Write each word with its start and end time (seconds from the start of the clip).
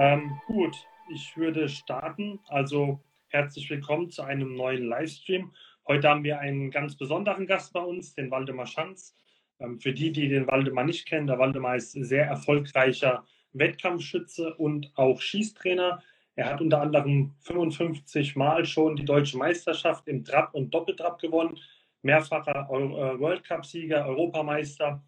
Ähm, 0.00 0.40
gut, 0.46 0.86
ich 1.10 1.36
würde 1.36 1.68
starten. 1.68 2.38
Also 2.46 3.00
herzlich 3.28 3.68
willkommen 3.68 4.10
zu 4.10 4.22
einem 4.22 4.54
neuen 4.54 4.86
Livestream. 4.86 5.52
Heute 5.88 6.08
haben 6.08 6.22
wir 6.22 6.38
einen 6.38 6.70
ganz 6.70 6.96
besonderen 6.96 7.46
Gast 7.46 7.72
bei 7.72 7.80
uns, 7.80 8.14
den 8.14 8.30
Waldemar 8.30 8.66
Schanz. 8.66 9.16
Ähm, 9.58 9.80
für 9.80 9.92
die, 9.92 10.12
die 10.12 10.28
den 10.28 10.46
Waldemar 10.46 10.84
nicht 10.84 11.06
kennen, 11.06 11.26
der 11.26 11.38
Waldemar 11.38 11.76
ist 11.76 11.92
sehr 11.92 12.26
erfolgreicher 12.26 13.24
Wettkampfschütze 13.52 14.54
und 14.54 14.92
auch 14.94 15.20
Schießtrainer. 15.20 16.02
Er 16.38 16.50
hat 16.50 16.60
unter 16.60 16.80
anderem 16.80 17.34
55 17.40 18.36
Mal 18.36 18.64
schon 18.64 18.94
die 18.94 19.04
deutsche 19.04 19.36
Meisterschaft 19.36 20.06
im 20.06 20.24
Trap 20.24 20.54
und 20.54 20.72
Doppeltrap 20.72 21.18
gewonnen, 21.18 21.58
mehrfacher 22.02 22.68
äh, 22.70 23.18
World 23.18 23.42
Cup-Sieger, 23.42 24.06
Europameister 24.06 25.02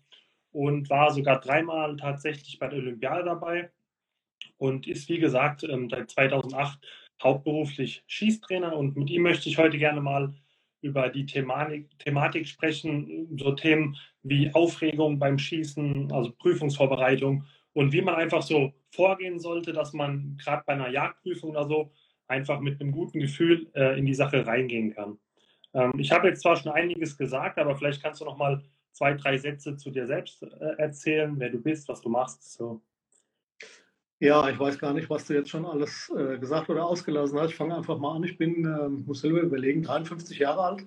und 0.51 0.91
war 0.91 1.13
sogar 1.13 1.39
dreimal 1.39 1.97
tatsächlich 1.97 2.59
bei 2.59 2.67
der 2.67 2.81
Olympiade 2.81 3.23
dabei 3.27 3.71
und 4.59 4.89
ist, 4.89 5.09
wie 5.09 5.21
gesagt, 5.21 5.63
ähm, 5.63 5.89
seit 5.89 6.11
2008 6.11 6.81
hauptberuflich 7.23 8.03
Schießtrainer. 8.09 8.77
Und 8.77 8.97
mit 8.97 9.09
ihm 9.09 9.23
möchte 9.23 9.49
ich 9.49 9.57
heute 9.57 9.79
gerne 9.79 10.01
mal 10.01 10.35
über 10.81 11.11
die 11.11 11.27
Thematik, 11.27 11.97
Thematik 12.01 12.49
sprechen, 12.49 13.39
so 13.39 13.53
Themen 13.53 13.97
wie 14.25 14.53
Aufregung 14.53 15.21
beim 15.21 15.39
Schießen, 15.39 16.11
also 16.11 16.33
Prüfungsvorbereitung 16.33 17.45
und 17.73 17.93
wie 17.93 18.03
man 18.03 18.17
einfach 18.17 18.43
so 18.43 18.73
vorgehen 18.91 19.39
sollte, 19.39 19.73
dass 19.73 19.93
man 19.93 20.37
gerade 20.43 20.63
bei 20.67 20.73
einer 20.73 20.91
Jagdprüfung 20.91 21.51
oder 21.51 21.67
so 21.67 21.93
einfach 22.27 22.61
mit 22.61 22.81
einem 22.81 22.93
guten 22.93 23.21
Gefühl 23.21 23.71
äh, 23.75 23.99
in 23.99 24.07
die 24.07 24.15
Sache 24.15 24.47
reingehen 24.47 24.95
kann. 24.95 25.19
Ähm, 25.75 25.93
ich 25.99 26.13
habe 26.13 26.29
jetzt 26.29 26.43
zwar 26.43 26.57
schon 26.57 26.73
einiges 26.73 27.17
gesagt, 27.17 27.59
aber 27.59 27.77
vielleicht 27.77 28.03
kannst 28.03 28.21
du 28.21 28.25
noch 28.25 28.37
mal 28.37 28.63
zwei, 28.93 29.15
drei 29.15 29.39
Sätze 29.39 29.77
zu 29.77 29.91
dir 29.91 30.07
selbst 30.07 30.43
äh, 30.43 30.77
erzählen, 30.79 31.35
wer 31.39 31.51
du 31.51 31.59
bist, 31.59 31.89
was 31.89 32.01
du 32.01 32.09
machst. 32.09 32.53
So. 32.53 32.81
Ja, 34.19 34.49
ich 34.51 34.59
weiß 34.59 34.79
gar 34.79 34.93
nicht, 34.93 35.09
was 35.09 35.27
du 35.27 35.35
jetzt 35.35 35.51
schon 35.51 35.65
alles 35.65 36.13
äh, 36.17 36.39
gesagt 36.39 36.69
oder 36.69 36.85
ausgelassen 36.85 37.39
hast. 37.39 37.51
Ich 37.51 37.57
fange 37.57 37.77
einfach 37.77 37.99
mal 37.99 38.17
an. 38.17 38.25
Ich 38.25 38.37
bin, 38.37 38.65
äh, 38.65 38.89
muss 38.89 39.23
selber 39.23 39.41
überlegen, 39.41 39.83
53 39.83 40.39
Jahre 40.39 40.63
alt, 40.63 40.87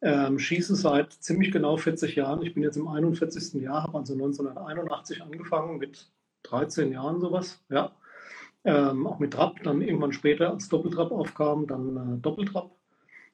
ähm, 0.00 0.38
schieße 0.38 0.74
seit 0.74 1.12
ziemlich 1.12 1.52
genau 1.52 1.76
40 1.76 2.16
Jahren. 2.16 2.42
Ich 2.42 2.54
bin 2.54 2.62
jetzt 2.62 2.76
im 2.76 2.88
41. 2.88 3.60
Jahr, 3.60 3.82
habe 3.82 3.98
also 3.98 4.14
1981 4.14 5.22
angefangen 5.22 5.78
mit 5.78 6.10
13 6.44 6.92
Jahren 6.92 7.20
sowas, 7.20 7.62
ja. 7.68 7.92
Ähm, 8.66 9.06
auch 9.06 9.18
mit 9.18 9.34
Trap, 9.34 9.62
dann 9.62 9.82
irgendwann 9.82 10.12
später 10.12 10.50
als 10.50 10.70
Doppeltrap 10.70 11.12
aufkam, 11.12 11.66
dann 11.66 11.96
äh, 11.96 12.22
Doppeltrap 12.22 12.70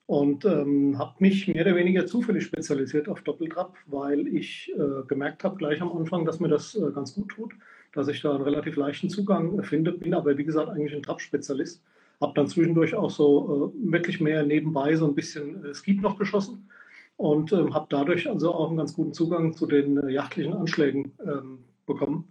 und 0.07 0.45
ähm, 0.45 0.99
habe 0.99 1.15
mich 1.21 1.47
mehr 1.47 1.65
oder 1.65 1.77
weniger 1.77 2.05
zufällig 2.07 2.45
spezialisiert 2.45 3.09
auf 3.09 3.21
Doppeltrap, 3.23 3.77
weil 3.87 4.27
ich 4.27 4.73
äh, 4.77 5.07
gemerkt 5.07 5.45
habe 5.45 5.57
gleich 5.57 5.81
am 5.81 5.97
Anfang, 5.97 6.25
dass 6.25 6.41
mir 6.41 6.49
das 6.49 6.75
äh, 6.75 6.91
ganz 6.93 7.15
gut 7.15 7.29
tut 7.29 7.53
dass 7.93 8.09
ich 8.09 8.21
da 8.23 8.35
einen 8.35 8.45
relativ 8.45 8.77
leichten 8.77 9.09
Zugang 9.09 9.63
finde, 9.63 9.93
bin 9.93 10.15
aber 10.15 10.37
wie 10.39 10.45
gesagt 10.45 10.69
eigentlich 10.69 10.95
ein 10.95 11.03
Trap-Spezialist. 11.03 11.83
Habe 12.21 12.35
dann 12.35 12.49
zwischendurch 12.49 12.95
auch 12.95 13.11
so 13.11 13.73
äh, 13.75 13.93
wirklich 13.93 14.21
mehr 14.21 14.45
nebenbei 14.45 14.95
so 14.95 15.07
ein 15.07 15.15
bisschen 15.15 15.65
äh, 15.65 15.75
Skeet 15.75 16.03
noch 16.03 16.19
geschossen 16.19 16.69
und 17.17 17.53
ähm, 17.53 17.75
habe 17.75 17.87
dadurch 17.89 18.29
also 18.29 18.53
auch 18.55 18.69
einen 18.69 18.77
ganz 18.77 18.95
guten 18.95 19.15
Zugang 19.15 19.55
zu 19.55 19.67
den 19.67 19.97
äh, 19.97 20.11
jachtlichen 20.11 20.53
Anschlägen 20.53 21.13
ähm, 21.27 21.59
bekommen, 21.87 22.29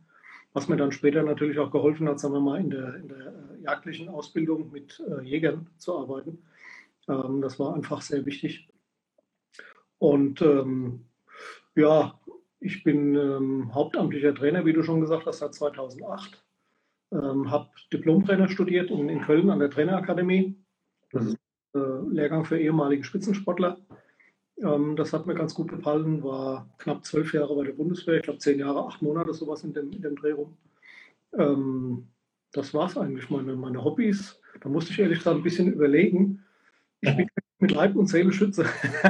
was 0.54 0.68
mir 0.68 0.78
dann 0.78 0.92
später 0.92 1.24
natürlich 1.24 1.60
auch 1.60 1.72
geholfen 1.72 2.08
hat, 2.08 2.20
sagen 2.20 2.34
wir 2.34 2.40
mal, 2.40 2.60
in 2.60 2.70
der, 2.70 2.96
in 2.96 3.08
der 3.08 3.28
äh, 3.28 3.64
jagdlichen 3.64 4.10
Ausbildung 4.10 4.72
mit 4.72 5.02
äh, 5.08 5.24
Jägern 5.24 5.68
zu 5.78 5.98
arbeiten. 5.98 6.40
Ähm, 7.08 7.42
das 7.42 7.60
war 7.60 7.76
einfach 7.76 8.02
sehr 8.02 8.26
wichtig. 8.26 8.70
Und 10.00 10.42
ähm, 10.42 11.06
ja, 11.76 12.20
ich 12.60 12.84
bin 12.84 13.16
ähm, 13.16 13.74
hauptamtlicher 13.74 14.34
Trainer, 14.34 14.66
wie 14.66 14.74
du 14.74 14.84
schon 14.84 15.02
gesagt 15.02 15.26
hast, 15.26 15.40
seit 15.40 15.54
2008. 15.54 16.44
Ähm, 17.12 17.50
habe 17.50 17.70
Diplomtrainer 17.92 18.50
studiert 18.50 18.92
in, 18.92 19.10
in, 19.10 19.22
Köln 19.22 19.50
an 19.50 19.60
der 19.60 19.70
Trainerakademie. 19.70 20.56
Das 21.12 21.26
ist 21.26 21.38
äh, 21.76 21.80
Lehrgang 22.12 22.46
für 22.46 22.60
ehemalige 22.60 23.04
Spitzensportler. 23.04 23.78
Ähm, 24.62 24.96
das 24.96 25.14
hat 25.14 25.26
mir 25.26 25.36
ganz 25.36 25.54
gut 25.54 25.70
gefallen. 25.70 26.24
War 26.24 26.70
knapp 26.78 27.06
zwölf 27.06 27.34
Jahre 27.34 27.56
bei 27.56 27.64
der 27.64 27.74
Bundeswehr, 27.74 28.18
ich 28.18 28.24
glaube 28.24 28.40
zehn 28.40 28.60
Jahre, 28.60 28.86
acht 28.86 29.02
Monate, 29.02 29.34
sowas 29.34 29.64
in 29.64 29.74
dem, 29.74 29.92
in 29.92 30.02
dem 30.02 30.16
Dreh 30.16 30.32
rum. 30.32 30.58
Ähm, 31.38 32.08
das 32.52 32.74
war 32.74 32.88
es 32.88 32.98
eigentlich, 32.98 33.30
meine, 33.30 33.56
meine 33.56 33.84
Hobbys. 33.84 34.40
Da 34.62 34.70
musste 34.70 34.92
ich 34.92 35.00
ehrlich 35.00 35.20
gesagt 35.20 35.38
ein 35.38 35.44
bisschen 35.44 35.72
überlegen. 35.72 36.44
Ich 37.02 37.16
bin 37.16 37.28
mit 37.60 37.72
Leib 37.72 37.96
und 37.96 38.08
Seele 38.08 38.32
schütze. 38.32 38.66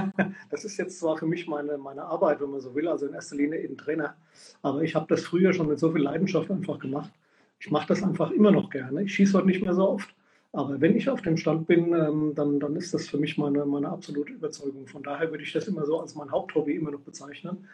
das 0.50 0.66
ist 0.66 0.78
jetzt 0.78 1.00
zwar 1.00 1.18
für 1.18 1.26
mich 1.26 1.48
meine, 1.48 1.78
meine 1.78 2.04
Arbeit, 2.04 2.42
wenn 2.42 2.52
man 2.52 2.62
so 2.62 2.76
will, 2.76 2.88
also 2.88 3.08
in 3.08 3.14
erster 3.14 3.36
Linie 3.36 3.62
eben 3.62 3.78
Trainer, 3.78 4.16
aber 4.62 4.84
ich 4.84 4.96
habe 4.96 5.06
das 5.08 5.24
früher 5.24 5.54
schon 5.54 5.68
mit 5.68 5.80
so 5.80 5.92
viel 5.92 6.02
Leidenschaft 6.02 6.52
einfach 6.52 6.80
gemacht. 6.80 7.12
Ich 7.60 7.72
mache 7.72 7.88
das 7.88 8.04
einfach 8.04 8.32
immer 8.32 8.52
noch 8.52 8.70
gerne. 8.70 9.04
Ich 9.04 9.14
schieße 9.16 9.38
heute 9.38 9.48
nicht 9.48 9.64
mehr 9.64 9.74
so 9.74 9.90
oft, 9.90 10.14
aber 10.52 10.82
wenn 10.82 10.96
ich 10.96 11.10
auf 11.10 11.22
dem 11.22 11.38
Stand 11.38 11.68
bin, 11.68 11.94
ähm, 11.94 12.34
dann, 12.36 12.60
dann 12.60 12.76
ist 12.76 12.94
das 12.94 13.08
für 13.08 13.18
mich 13.18 13.38
meine, 13.38 13.66
meine 13.66 13.90
absolute 13.90 14.34
Überzeugung. 14.34 14.88
Von 14.88 15.04
daher 15.04 15.30
würde 15.32 15.44
ich 15.44 15.54
das 15.54 15.68
immer 15.68 15.86
so 15.86 16.00
als 16.00 16.16
mein 16.16 16.32
Haupthobby 16.32 16.76
immer 16.76 16.92
noch 16.92 17.02
bezeichnen. 17.02 17.68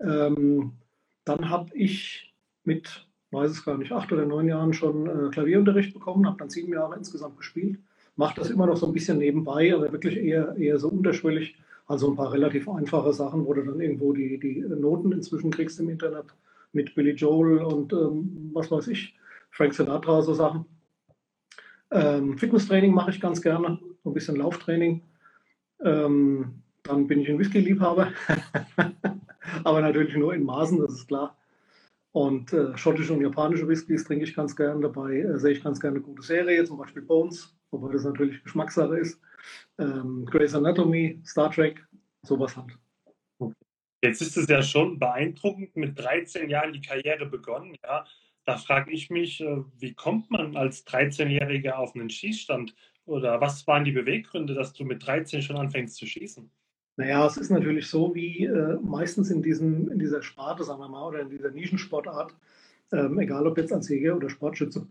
Ähm, 0.00 0.72
dann 1.24 1.50
habe 1.50 1.74
ich 1.74 2.34
mit, 2.64 3.06
weiß 3.30 3.50
es 3.50 3.64
gar 3.64 3.78
nicht, 3.78 3.92
acht 3.92 4.10
oder 4.12 4.24
neun 4.24 4.48
Jahren 4.48 4.72
schon 4.72 5.06
äh, 5.06 5.30
Klavierunterricht 5.30 5.92
bekommen, 5.92 6.26
habe 6.26 6.38
dann 6.38 6.50
sieben 6.50 6.72
Jahre 6.72 6.96
insgesamt 6.96 7.36
gespielt 7.36 7.78
mache 8.16 8.36
das 8.36 8.50
immer 8.50 8.66
noch 8.66 8.76
so 8.76 8.86
ein 8.86 8.92
bisschen 8.92 9.18
nebenbei, 9.18 9.74
aber 9.74 9.92
wirklich 9.92 10.16
eher, 10.16 10.56
eher 10.56 10.78
so 10.78 10.88
unterschwellig. 10.88 11.56
Also 11.86 12.08
ein 12.08 12.16
paar 12.16 12.32
relativ 12.32 12.68
einfache 12.68 13.12
Sachen, 13.12 13.44
wo 13.44 13.52
du 13.52 13.62
dann 13.62 13.80
irgendwo 13.80 14.12
die, 14.14 14.38
die 14.38 14.60
Noten 14.60 15.12
inzwischen 15.12 15.50
kriegst 15.50 15.78
im 15.80 15.90
Internet 15.90 16.26
mit 16.72 16.94
Billy 16.94 17.12
Joel 17.12 17.58
und 17.58 17.92
ähm, 17.92 18.50
was 18.54 18.70
weiß 18.70 18.88
ich, 18.88 19.14
Frank 19.50 19.74
Sinatra, 19.74 20.22
so 20.22 20.32
Sachen. 20.32 20.64
Ähm, 21.90 22.38
Fitnesstraining 22.38 22.92
mache 22.92 23.10
ich 23.10 23.20
ganz 23.20 23.40
gerne, 23.40 23.78
so 24.02 24.10
ein 24.10 24.14
bisschen 24.14 24.36
Lauftraining. 24.36 25.02
Ähm, 25.80 26.62
dann 26.82 27.06
bin 27.06 27.20
ich 27.20 27.28
ein 27.28 27.38
Whisky-Liebhaber, 27.38 28.12
aber 29.64 29.80
natürlich 29.80 30.14
nur 30.16 30.34
in 30.34 30.44
Maßen, 30.44 30.80
das 30.80 30.92
ist 30.92 31.08
klar. 31.08 31.36
Und 32.12 32.52
äh, 32.52 32.76
schottische 32.76 33.12
und 33.12 33.22
japanische 33.22 33.66
Whiskys 33.66 34.04
trinke 34.04 34.24
ich 34.24 34.34
ganz 34.34 34.54
gerne. 34.54 34.80
Dabei 34.80 35.18
äh, 35.18 35.38
sehe 35.38 35.52
ich 35.52 35.64
ganz 35.64 35.80
gerne 35.80 35.96
eine 35.96 36.04
gute 36.04 36.22
Serie, 36.22 36.64
zum 36.64 36.78
Beispiel 36.78 37.02
Bones 37.02 37.54
wobei 37.74 37.92
das 37.92 38.04
natürlich 38.04 38.42
Geschmackssache 38.42 38.98
ist. 38.98 39.20
Ähm, 39.78 40.24
Grey's 40.26 40.54
Anatomy, 40.54 41.20
Star 41.24 41.50
Trek, 41.50 41.84
sowas 42.22 42.56
halt. 42.56 42.78
Jetzt 44.02 44.20
ist 44.20 44.36
es 44.36 44.48
ja 44.48 44.62
schon 44.62 44.98
beeindruckend, 44.98 45.74
mit 45.76 45.98
13 45.98 46.50
Jahren 46.50 46.72
die 46.72 46.82
Karriere 46.82 47.26
begonnen. 47.26 47.74
Ja, 47.82 48.04
da 48.44 48.56
frage 48.56 48.90
ich 48.92 49.10
mich, 49.10 49.40
äh, 49.40 49.62
wie 49.78 49.94
kommt 49.94 50.30
man 50.30 50.56
als 50.56 50.86
13-Jähriger 50.86 51.72
auf 51.72 51.94
einen 51.94 52.10
Schießstand? 52.10 52.74
Oder 53.06 53.40
was 53.40 53.66
waren 53.66 53.84
die 53.84 53.92
Beweggründe, 53.92 54.54
dass 54.54 54.72
du 54.72 54.84
mit 54.84 55.06
13 55.06 55.42
schon 55.42 55.56
anfängst 55.56 55.96
zu 55.96 56.06
schießen? 56.06 56.50
Naja, 56.96 57.26
es 57.26 57.36
ist 57.36 57.50
natürlich 57.50 57.88
so, 57.88 58.14
wie 58.14 58.44
äh, 58.44 58.78
meistens 58.82 59.30
in, 59.30 59.42
diesem, 59.42 59.90
in 59.90 59.98
dieser 59.98 60.22
Sparte, 60.22 60.64
sagen 60.64 60.80
wir 60.80 60.88
mal, 60.88 61.08
oder 61.08 61.20
in 61.20 61.30
dieser 61.30 61.50
Nischensportart, 61.50 62.34
ähm, 62.92 63.18
egal 63.18 63.46
ob 63.46 63.58
jetzt 63.58 63.72
als 63.72 63.88
Jäger 63.88 64.16
oder 64.16 64.30
Sportschütze, 64.30 64.86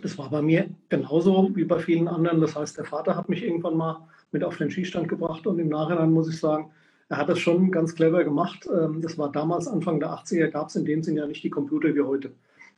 das 0.00 0.18
war 0.18 0.30
bei 0.30 0.42
mir 0.42 0.70
genauso 0.88 1.50
wie 1.54 1.64
bei 1.64 1.78
vielen 1.78 2.08
anderen. 2.08 2.40
Das 2.40 2.54
heißt, 2.54 2.76
der 2.78 2.84
Vater 2.84 3.16
hat 3.16 3.28
mich 3.28 3.42
irgendwann 3.42 3.76
mal 3.76 4.08
mit 4.30 4.44
auf 4.44 4.56
den 4.56 4.70
Skistand 4.70 5.08
gebracht 5.08 5.46
und 5.46 5.58
im 5.58 5.68
Nachhinein 5.68 6.12
muss 6.12 6.28
ich 6.28 6.38
sagen, 6.38 6.70
er 7.08 7.18
hat 7.18 7.28
das 7.28 7.38
schon 7.38 7.70
ganz 7.70 7.94
clever 7.94 8.24
gemacht. 8.24 8.68
Ähm, 8.72 9.00
das 9.00 9.18
war 9.18 9.32
damals 9.32 9.66
Anfang 9.68 10.00
der 10.00 10.10
80er, 10.10 10.48
gab 10.48 10.68
es 10.68 10.76
in 10.76 10.84
dem 10.84 11.02
Sinn 11.02 11.16
ja 11.16 11.26
nicht 11.26 11.44
die 11.44 11.50
Computer 11.50 11.94
wie 11.94 12.02
heute. 12.02 12.32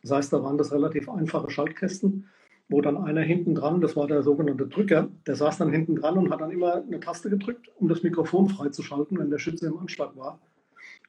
Das 0.04 0.12
heißt, 0.12 0.32
da 0.34 0.42
waren 0.42 0.58
das 0.58 0.70
relativ 0.70 1.08
einfache 1.08 1.50
Schaltkästen, 1.50 2.26
wo 2.68 2.82
dann 2.82 2.98
einer 2.98 3.22
hinten 3.22 3.54
dran, 3.54 3.80
das 3.80 3.96
war 3.96 4.06
der 4.06 4.22
sogenannte 4.22 4.66
Drücker, 4.66 5.08
der 5.26 5.34
saß 5.34 5.56
dann 5.56 5.72
hinten 5.72 5.96
dran 5.96 6.18
und 6.18 6.30
hat 6.30 6.42
dann 6.42 6.50
immer 6.50 6.74
eine 6.74 7.00
Taste 7.00 7.30
gedrückt, 7.30 7.70
um 7.78 7.88
das 7.88 8.02
Mikrofon 8.02 8.50
freizuschalten, 8.50 9.18
wenn 9.18 9.30
der 9.30 9.38
Schütze 9.38 9.66
im 9.66 9.78
Anschlag 9.78 10.14
war. 10.14 10.38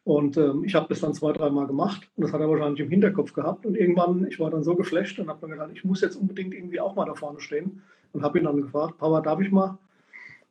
Und 0.06 0.38
ähm, 0.38 0.64
ich 0.64 0.76
habe 0.76 0.88
das 0.88 1.02
dann 1.02 1.14
zwei, 1.14 1.34
dreimal 1.34 1.68
gemacht 1.68 2.10
und 2.16 2.24
das 2.24 2.32
hat 2.32 2.40
er 2.40 2.50
wahrscheinlich 2.50 2.80
im 2.80 2.90
Hinterkopf 2.90 3.34
gehabt. 3.34 3.66
Und 3.66 3.76
irgendwann, 3.76 4.28
ich 4.28 4.40
war 4.40 4.50
dann 4.50 4.64
so 4.64 4.76
geflasht 4.76 5.20
und 5.20 5.28
habe 5.28 5.46
mir 5.46 5.56
gedacht, 5.56 5.72
ich 5.74 5.84
muss 5.84 6.00
jetzt 6.00 6.16
unbedingt 6.16 6.54
irgendwie 6.54 6.80
auch 6.80 6.96
mal 6.96 7.06
da 7.06 7.16
vorne 7.16 7.42
stehen. 7.42 7.82
Und 8.14 8.24
habe 8.24 8.40
ihn 8.40 8.46
dann 8.46 8.62
gefragt, 8.62 8.98
Papa, 8.98 9.20
darf 9.20 9.42
ich 9.42 9.52
mal? 9.52 9.78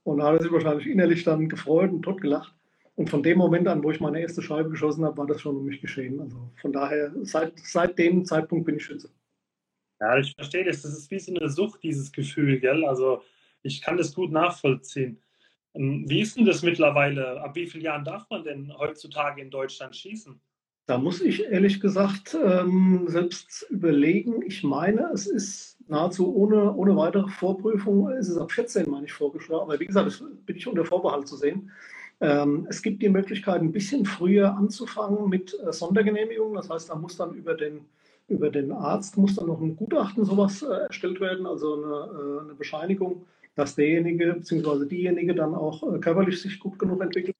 Und 0.02 0.18
da 0.18 0.26
hat 0.26 0.34
er 0.34 0.42
sich 0.42 0.52
wahrscheinlich 0.52 0.86
innerlich 0.86 1.24
dann 1.24 1.48
gefreut 1.48 1.90
und 1.90 2.02
totgelacht. 2.02 2.53
Und 2.96 3.10
von 3.10 3.22
dem 3.22 3.38
Moment 3.38 3.66
an, 3.66 3.82
wo 3.82 3.90
ich 3.90 4.00
meine 4.00 4.20
erste 4.20 4.40
Scheibe 4.40 4.70
geschossen 4.70 5.04
habe, 5.04 5.16
war 5.16 5.26
das 5.26 5.40
schon 5.40 5.56
um 5.56 5.64
mich 5.64 5.80
geschehen. 5.80 6.20
Also 6.20 6.50
von 6.60 6.72
daher, 6.72 7.12
seit, 7.22 7.58
seit 7.58 7.98
dem 7.98 8.24
Zeitpunkt 8.24 8.66
bin 8.66 8.76
ich 8.76 8.84
Schütze. 8.84 9.10
Ja, 10.00 10.18
ich 10.18 10.32
verstehe 10.34 10.64
das. 10.64 10.82
Das 10.82 10.92
ist 10.92 11.10
wie 11.10 11.18
so 11.18 11.34
eine 11.34 11.48
Sucht, 11.48 11.82
dieses 11.82 12.12
Gefühl, 12.12 12.60
gell? 12.60 12.84
Also 12.84 13.22
ich 13.62 13.80
kann 13.80 13.96
das 13.96 14.14
gut 14.14 14.30
nachvollziehen. 14.30 15.20
Ähm, 15.74 16.04
wie 16.08 16.20
ist 16.20 16.36
denn 16.36 16.44
das 16.44 16.62
mittlerweile? 16.62 17.40
Ab 17.42 17.56
wie 17.56 17.66
vielen 17.66 17.84
Jahren 17.84 18.04
darf 18.04 18.28
man 18.30 18.44
denn 18.44 18.72
heutzutage 18.76 19.42
in 19.42 19.50
Deutschland 19.50 19.96
schießen? 19.96 20.40
Da 20.86 20.98
muss 20.98 21.22
ich 21.22 21.44
ehrlich 21.44 21.80
gesagt 21.80 22.36
ähm, 22.40 23.06
selbst 23.08 23.66
überlegen. 23.70 24.42
Ich 24.42 24.62
meine, 24.62 25.10
es 25.14 25.26
ist 25.26 25.78
nahezu 25.88 26.34
ohne, 26.34 26.74
ohne 26.74 26.94
weitere 26.96 27.28
Vorprüfung, 27.28 28.10
es 28.10 28.28
ist 28.28 28.36
ab 28.36 28.52
14, 28.52 28.88
meine 28.90 29.06
ich, 29.06 29.12
vorgeschlagen. 29.12 29.62
Aber 29.62 29.80
wie 29.80 29.86
gesagt, 29.86 30.06
das 30.06 30.22
bin 30.44 30.56
ich 30.56 30.66
unter 30.66 30.84
Vorbehalt 30.84 31.26
zu 31.26 31.36
sehen. 31.36 31.70
Ähm, 32.24 32.66
es 32.70 32.80
gibt 32.80 33.02
die 33.02 33.10
Möglichkeit, 33.10 33.60
ein 33.60 33.72
bisschen 33.72 34.06
früher 34.06 34.56
anzufangen 34.56 35.28
mit 35.28 35.54
äh, 35.60 35.70
Sondergenehmigungen. 35.72 36.54
Das 36.54 36.70
heißt, 36.70 36.88
da 36.88 36.94
muss 36.94 37.18
dann 37.18 37.34
über 37.34 37.52
den, 37.54 37.80
über 38.28 38.48
den 38.48 38.72
Arzt 38.72 39.18
muss 39.18 39.34
dann 39.36 39.48
noch 39.48 39.60
ein 39.60 39.76
Gutachten 39.76 40.24
sowas 40.24 40.62
äh, 40.62 40.86
erstellt 40.86 41.20
werden, 41.20 41.44
also 41.44 41.74
eine, 41.74 41.84
äh, 41.84 42.44
eine 42.44 42.54
Bescheinigung, 42.54 43.26
dass 43.56 43.74
derjenige 43.74 44.32
bzw. 44.32 44.86
diejenige 44.86 45.34
dann 45.34 45.54
auch 45.54 45.82
körperlich 46.00 46.40
sich 46.40 46.58
gut 46.58 46.78
genug 46.78 47.02
entwickelt 47.02 47.36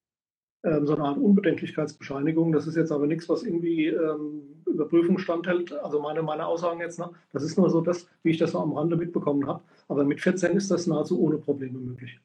ähm, 0.65 0.87
so 0.87 0.95
eine 0.95 1.05
Art 1.05 1.19
Unbedenklichkeitsbescheinigung. 1.19 2.53
Das 2.53 2.67
ist 2.67 2.77
jetzt 2.77 2.93
aber 2.93 3.07
nichts, 3.07 3.27
was 3.31 3.43
irgendwie 3.43 3.87
ähm, 3.87 4.43
Überprüfung 4.67 5.17
standhält. 5.17 5.73
Also 5.73 5.99
meine, 6.01 6.23
meine 6.23 6.47
Aussagen 6.47 6.81
jetzt, 6.81 6.99
ne? 6.99 7.09
das 7.33 7.43
ist 7.43 7.57
nur 7.57 7.71
so 7.71 7.81
das, 7.81 8.07
wie 8.23 8.31
ich 8.31 8.39
das 8.39 8.53
so 8.53 8.61
am 8.61 8.73
Rande 8.73 8.97
mitbekommen 8.97 9.47
habe. 9.47 9.63
Aber 9.89 10.05
mit 10.05 10.21
14 10.21 10.57
ist 10.57 10.71
das 10.71 10.87
nahezu 10.87 11.21
ohne 11.21 11.39
Probleme 11.39 11.79
möglich. 11.79 12.21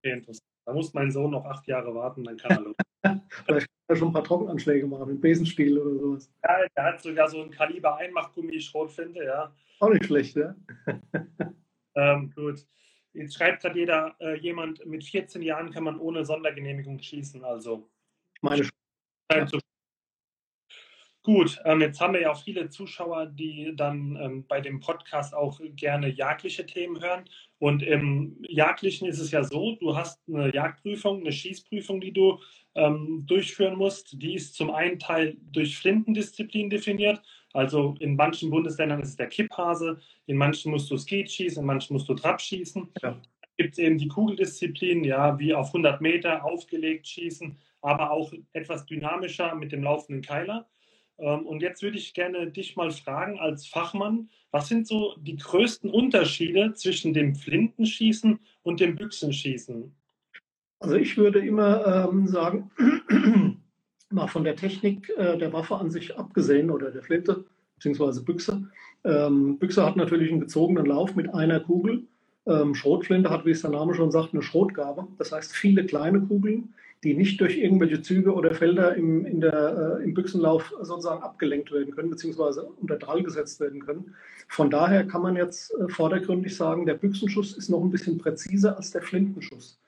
Okay, 0.00 0.14
interessant. 0.14 0.55
Da 0.66 0.72
muss 0.72 0.92
mein 0.94 1.12
Sohn 1.12 1.30
noch 1.30 1.44
acht 1.44 1.66
Jahre 1.68 1.94
warten, 1.94 2.24
dann 2.24 2.36
kann 2.36 2.50
er 2.50 2.60
los. 2.60 2.76
Vielleicht 3.44 3.68
kann 3.68 3.86
er 3.86 3.96
schon 3.96 4.08
ein 4.08 4.12
paar 4.12 4.24
Trockenanschläge 4.24 4.86
machen, 4.88 5.06
mit 5.06 5.20
Besenstiel 5.20 5.78
oder 5.78 5.94
sowas. 5.96 6.32
Ja, 6.42 6.66
der 6.76 6.84
hat 6.84 7.00
sogar 7.00 7.28
so 7.28 7.40
ein 7.40 7.52
Kaliber 7.52 7.96
Einmachgummi 7.96 8.60
Schrotflinte, 8.60 9.22
ja. 9.24 9.54
Auch 9.78 9.90
nicht 9.90 10.06
schlecht, 10.06 10.34
ja. 10.34 10.56
ähm, 11.94 12.32
gut. 12.34 12.66
Jetzt 13.12 13.36
schreibt 13.36 13.62
gerade 13.62 13.78
jeder, 13.78 14.16
äh, 14.18 14.36
jemand, 14.38 14.84
mit 14.84 15.04
14 15.04 15.40
Jahren 15.40 15.70
kann 15.70 15.84
man 15.84 16.00
ohne 16.00 16.24
Sondergenehmigung 16.24 16.98
schießen. 16.98 17.44
Also. 17.44 17.88
Meine 18.42 18.64
ja. 19.30 19.46
Gut, 21.26 21.60
ähm, 21.64 21.80
jetzt 21.80 22.00
haben 22.00 22.14
wir 22.14 22.20
ja 22.20 22.30
auch 22.30 22.40
viele 22.40 22.68
Zuschauer, 22.68 23.26
die 23.26 23.72
dann 23.74 24.16
ähm, 24.22 24.44
bei 24.46 24.60
dem 24.60 24.78
Podcast 24.78 25.34
auch 25.34 25.60
gerne 25.74 26.08
jagdliche 26.08 26.64
Themen 26.64 27.02
hören. 27.02 27.24
Und 27.58 27.82
im 27.82 28.36
Jagdlichen 28.48 29.08
ist 29.08 29.18
es 29.18 29.32
ja 29.32 29.42
so, 29.42 29.74
du 29.80 29.96
hast 29.96 30.20
eine 30.28 30.54
Jagdprüfung, 30.54 31.22
eine 31.22 31.32
Schießprüfung, 31.32 32.00
die 32.00 32.12
du 32.12 32.38
ähm, 32.76 33.24
durchführen 33.26 33.76
musst. 33.76 34.22
Die 34.22 34.34
ist 34.34 34.54
zum 34.54 34.70
einen 34.70 35.00
Teil 35.00 35.36
durch 35.50 35.76
Flintendisziplin 35.76 36.70
definiert. 36.70 37.20
Also 37.52 37.96
in 37.98 38.14
manchen 38.14 38.48
Bundesländern 38.48 39.00
ist 39.00 39.08
es 39.08 39.16
der 39.16 39.26
Kipphase, 39.26 39.98
in 40.26 40.36
manchen 40.36 40.70
musst 40.70 40.88
du 40.92 40.96
Skeet 40.96 41.28
schießen, 41.28 41.60
in 41.60 41.66
manchen 41.66 41.94
musst 41.94 42.08
du 42.08 42.14
Trab 42.14 42.40
schießen. 42.40 42.88
Ja. 43.02 43.20
Gibt 43.56 43.72
es 43.72 43.78
eben 43.80 43.98
die 43.98 44.06
Kugeldisziplin, 44.06 45.02
ja, 45.02 45.36
wie 45.40 45.54
auf 45.54 45.66
100 45.70 46.00
Meter 46.00 46.44
aufgelegt 46.44 47.08
schießen, 47.08 47.58
aber 47.82 48.12
auch 48.12 48.32
etwas 48.52 48.86
dynamischer 48.86 49.56
mit 49.56 49.72
dem 49.72 49.82
laufenden 49.82 50.22
Keiler. 50.22 50.68
Ähm, 51.18 51.46
und 51.46 51.62
jetzt 51.62 51.82
würde 51.82 51.96
ich 51.96 52.14
gerne 52.14 52.50
dich 52.50 52.76
mal 52.76 52.90
fragen 52.90 53.38
als 53.38 53.66
Fachmann, 53.66 54.28
was 54.50 54.68
sind 54.68 54.86
so 54.86 55.14
die 55.20 55.36
größten 55.36 55.90
Unterschiede 55.90 56.74
zwischen 56.74 57.14
dem 57.14 57.34
Flintenschießen 57.34 58.38
und 58.62 58.80
dem 58.80 58.96
Büchsenschießen? 58.96 59.94
Also 60.78 60.96
ich 60.96 61.16
würde 61.16 61.40
immer 61.40 62.08
ähm, 62.08 62.26
sagen, 62.26 62.70
mal 64.10 64.28
von 64.28 64.44
der 64.44 64.56
Technik 64.56 65.10
äh, 65.16 65.38
der 65.38 65.52
Waffe 65.52 65.76
an 65.76 65.90
sich 65.90 66.16
abgesehen 66.18 66.70
oder 66.70 66.90
der 66.90 67.02
Flinte 67.02 67.44
bzw. 67.76 68.20
Büchse. 68.20 68.68
Ähm, 69.04 69.58
Büchse 69.58 69.84
hat 69.84 69.96
natürlich 69.96 70.30
einen 70.30 70.40
gezogenen 70.40 70.86
Lauf 70.86 71.14
mit 71.14 71.32
einer 71.32 71.60
Kugel. 71.60 72.04
Ähm, 72.46 72.74
Schrotflinte 72.74 73.30
hat, 73.30 73.44
wie 73.44 73.50
es 73.50 73.62
der 73.62 73.70
Name 73.70 73.94
schon 73.94 74.10
sagt, 74.10 74.32
eine 74.32 74.42
Schrotgabe. 74.42 75.08
Das 75.18 75.32
heißt 75.32 75.54
viele 75.54 75.84
kleine 75.86 76.20
Kugeln, 76.20 76.74
die 77.04 77.14
nicht 77.14 77.40
durch 77.40 77.58
irgendwelche 77.58 78.02
Züge 78.02 78.32
oder 78.32 78.54
Felder 78.54 78.96
im, 78.96 79.24
in 79.24 79.40
der, 79.40 79.98
äh, 80.00 80.04
im 80.04 80.14
Büchsenlauf 80.14 80.72
sozusagen 80.80 81.22
abgelenkt 81.22 81.70
werden 81.72 81.94
können, 81.94 82.10
beziehungsweise 82.10 82.64
unter 82.64 82.96
Drall 82.96 83.22
gesetzt 83.22 83.60
werden 83.60 83.80
können. 83.80 84.14
Von 84.48 84.70
daher 84.70 85.06
kann 85.06 85.22
man 85.22 85.36
jetzt 85.36 85.72
äh, 85.74 85.88
vordergründig 85.88 86.56
sagen, 86.56 86.86
der 86.86 86.94
Büchsenschuss 86.94 87.56
ist 87.56 87.68
noch 87.68 87.82
ein 87.82 87.90
bisschen 87.90 88.18
präziser 88.18 88.76
als 88.76 88.90
der 88.90 89.02
Flintenschuss. 89.02 89.78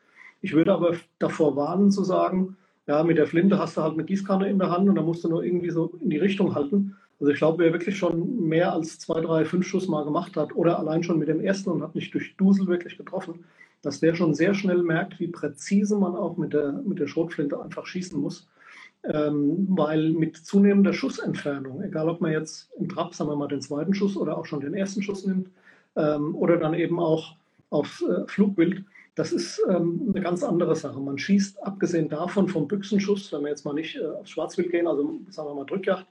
Ich 0.40 0.52
würde 0.55 0.72
aber 0.72 0.94
davor 1.19 1.56
warnen 1.56 1.90
zu 1.90 2.05
sagen, 2.05 2.56
ja, 2.87 3.02
mit 3.02 3.19
der 3.19 3.26
Flinte 3.26 3.58
hast 3.58 3.76
du 3.76 3.82
halt 3.82 3.94
eine 3.94 4.04
Gießkanne 4.04 4.49
in 4.49 4.58
der 4.58 4.70
Hand 4.70 4.88
und 4.88 4.94
da 4.94 5.02
musst 5.02 5.25
du 5.25 5.28
nur 5.28 5.44
irgendwie 5.44 5.70
so 5.70 5.93
in 6.00 6.11
die 6.11 6.19
Richtung 6.19 6.54
halten. 6.54 6.96
Also 7.20 7.32
ich 7.32 7.38
glaube, 7.38 7.64
wer 7.64 7.72
wirklich 7.72 7.99
schon 7.99 8.49
mehr 8.49 8.72
als 8.72 8.99
zwei, 8.99 9.20
drei, 9.20 9.44
fünf 9.44 9.66
Schuss 9.66 9.88
mal 9.88 10.04
gemacht 10.04 10.37
hat 10.37 10.54
oder 10.54 10.78
allein 10.78 11.02
schon 11.02 11.19
mit 11.19 11.28
dem 11.28 11.40
ersten 11.40 11.70
und 11.70 11.82
hat 11.82 11.94
nicht 11.94 12.14
durch 12.14 12.37
Dusel 12.37 12.66
wirklich 12.69 12.96
getroffen, 12.96 13.44
dass 13.82 14.00
der 14.00 14.14
schon 14.14 14.34
sehr 14.34 14.54
schnell 14.54 14.82
merkt, 14.82 15.20
wie 15.20 15.28
präzise 15.28 15.96
man 15.96 16.16
auch 16.16 16.36
mit 16.36 16.52
der, 16.52 16.72
mit 16.84 16.98
der 16.98 17.06
Schrotflinte 17.06 17.60
einfach 17.60 17.86
schießen 17.86 18.20
muss. 18.20 18.48
Ähm, 19.04 19.66
weil 19.70 20.12
mit 20.12 20.36
zunehmender 20.36 20.92
Schussentfernung, 20.92 21.82
egal 21.82 22.08
ob 22.08 22.20
man 22.20 22.32
jetzt 22.32 22.69
im 22.78 22.88
Trab, 22.88 23.14
sagen 23.14 23.30
wir 23.30 23.36
mal, 23.36 23.46
den 23.46 23.62
zweiten 23.62 23.94
Schuss 23.94 24.16
oder 24.16 24.36
auch 24.36 24.44
schon 24.44 24.60
den 24.60 24.75
ersten 24.75 25.02
Schuss 25.02 25.25
nimmt 25.25 25.48
ähm, 25.94 26.34
oder 26.34 26.56
dann 26.56 26.75
eben 26.75 26.98
auch 26.98 27.36
aufs 27.70 28.02
äh, 28.02 28.26
Flugbild, 28.26 28.84
das 29.14 29.32
ist 29.32 29.62
ähm, 29.69 30.12
eine 30.12 30.20
ganz 30.22 30.42
andere 30.42 30.75
Sache. 30.75 31.00
Man 31.00 31.19
schießt, 31.19 31.62
abgesehen 31.64 32.08
davon 32.08 32.48
vom 32.48 32.66
Büchsenschuss, 32.66 33.32
wenn 33.32 33.42
wir 33.42 33.50
jetzt 33.50 33.64
mal 33.64 33.75
nicht 33.75 33.96
äh, 33.96 34.06
aufs 34.06 34.30
Schwarzwild 34.30 34.70
gehen, 34.70 34.86
also 34.88 35.20
sagen 35.30 35.48
wir 35.48 35.54
mal 35.54 35.64
Drückjagd, 35.64 36.06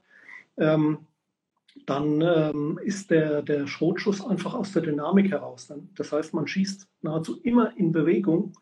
ähm, 0.58 0.98
dann 1.86 2.20
ähm, 2.20 2.78
ist 2.82 3.10
der, 3.10 3.42
der 3.42 3.66
Schrotschuss 3.66 4.24
einfach 4.24 4.54
aus 4.54 4.72
der 4.72 4.82
Dynamik 4.82 5.30
heraus. 5.30 5.72
Das 5.96 6.12
heißt, 6.12 6.34
man 6.34 6.46
schießt 6.46 6.88
nahezu 7.02 7.40
immer 7.42 7.76
in 7.76 7.92
Bewegung, 7.92 8.52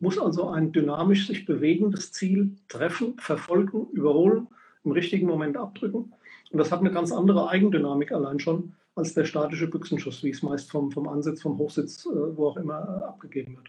muss 0.00 0.18
also 0.18 0.48
ein 0.48 0.72
dynamisch 0.72 1.26
sich 1.26 1.46
bewegendes 1.46 2.12
Ziel 2.12 2.56
treffen, 2.68 3.16
verfolgen, 3.18 3.86
überholen, 3.92 4.48
im 4.84 4.92
richtigen 4.92 5.26
Moment 5.26 5.56
abdrücken. 5.56 6.12
Und 6.50 6.58
das 6.58 6.70
hat 6.70 6.80
eine 6.80 6.92
ganz 6.92 7.10
andere 7.10 7.48
Eigendynamik 7.48 8.12
allein 8.12 8.38
schon 8.38 8.74
als 8.94 9.14
der 9.14 9.24
statische 9.24 9.68
Büchsenschuss, 9.68 10.22
wie 10.22 10.30
es 10.30 10.42
meist 10.42 10.70
vom, 10.70 10.90
vom 10.90 11.08
Ansitz, 11.08 11.42
vom 11.42 11.58
Hochsitz, 11.58 12.06
äh, 12.06 12.36
wo 12.36 12.48
auch 12.48 12.56
immer 12.56 13.00
äh, 13.02 13.04
abgegeben 13.04 13.56
wird. 13.56 13.68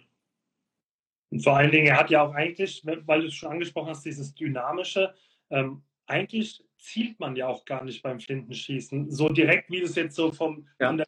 Und 1.31 1.43
vor 1.43 1.57
allen 1.57 1.71
Dingen, 1.71 1.87
er 1.87 1.99
hat 1.99 2.09
ja 2.11 2.21
auch 2.21 2.33
eigentlich, 2.33 2.85
weil 2.85 3.21
du 3.21 3.27
es 3.27 3.33
schon 3.33 3.51
angesprochen 3.51 3.89
hast, 3.89 4.05
dieses 4.05 4.35
Dynamische, 4.35 5.13
ähm, 5.49 5.81
eigentlich 6.05 6.63
zielt 6.85 7.19
man 7.19 7.35
ja 7.35 7.47
auch 7.47 7.65
gar 7.65 7.83
nicht 7.83 8.03
beim 8.03 8.19
Flintenschießen. 8.19 9.11
So 9.11 9.29
direkt, 9.29 9.69
wie 9.71 9.81
es 9.81 9.95
jetzt 9.95 10.15
so 10.15 10.31
vom 10.31 10.67
ja. 10.79 10.93
der, 10.93 11.07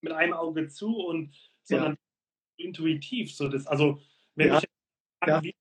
mit 0.00 0.12
einem 0.12 0.32
Auge 0.32 0.68
zu 0.68 0.96
und 0.96 1.34
sondern 1.62 1.92
ja. 2.58 2.64
intuitiv. 2.64 3.34
So 3.34 3.48
das, 3.48 3.66
also 3.66 4.00
wenn 4.34 4.48
ja. 4.48 4.58
ich 4.58 4.64
ja. 5.26 5.42
wie 5.42 5.54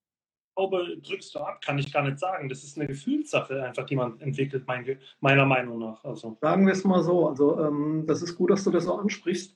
glaube, 0.55 0.97
drückst 1.01 1.33
du 1.35 1.39
ab, 1.39 1.61
kann 1.61 1.79
ich 1.79 1.91
gar 1.91 2.03
nicht 2.03 2.19
sagen. 2.19 2.47
Das 2.47 2.63
ist 2.63 2.77
eine 2.77 2.87
Gefühlssache 2.87 3.63
einfach, 3.63 3.85
die 3.85 3.95
man 3.95 4.19
entwickelt, 4.21 4.65
mein, 4.67 4.99
meiner 5.19 5.45
Meinung 5.45 5.79
nach. 5.79 6.03
Also. 6.03 6.37
Sagen 6.41 6.65
wir 6.65 6.73
es 6.73 6.83
mal 6.83 7.03
so. 7.03 7.27
Also 7.27 7.59
ähm, 7.59 8.05
das 8.07 8.21
ist 8.21 8.35
gut, 8.35 8.51
dass 8.51 8.63
du 8.63 8.71
das 8.71 8.85
so 8.85 8.95
ansprichst 8.95 9.55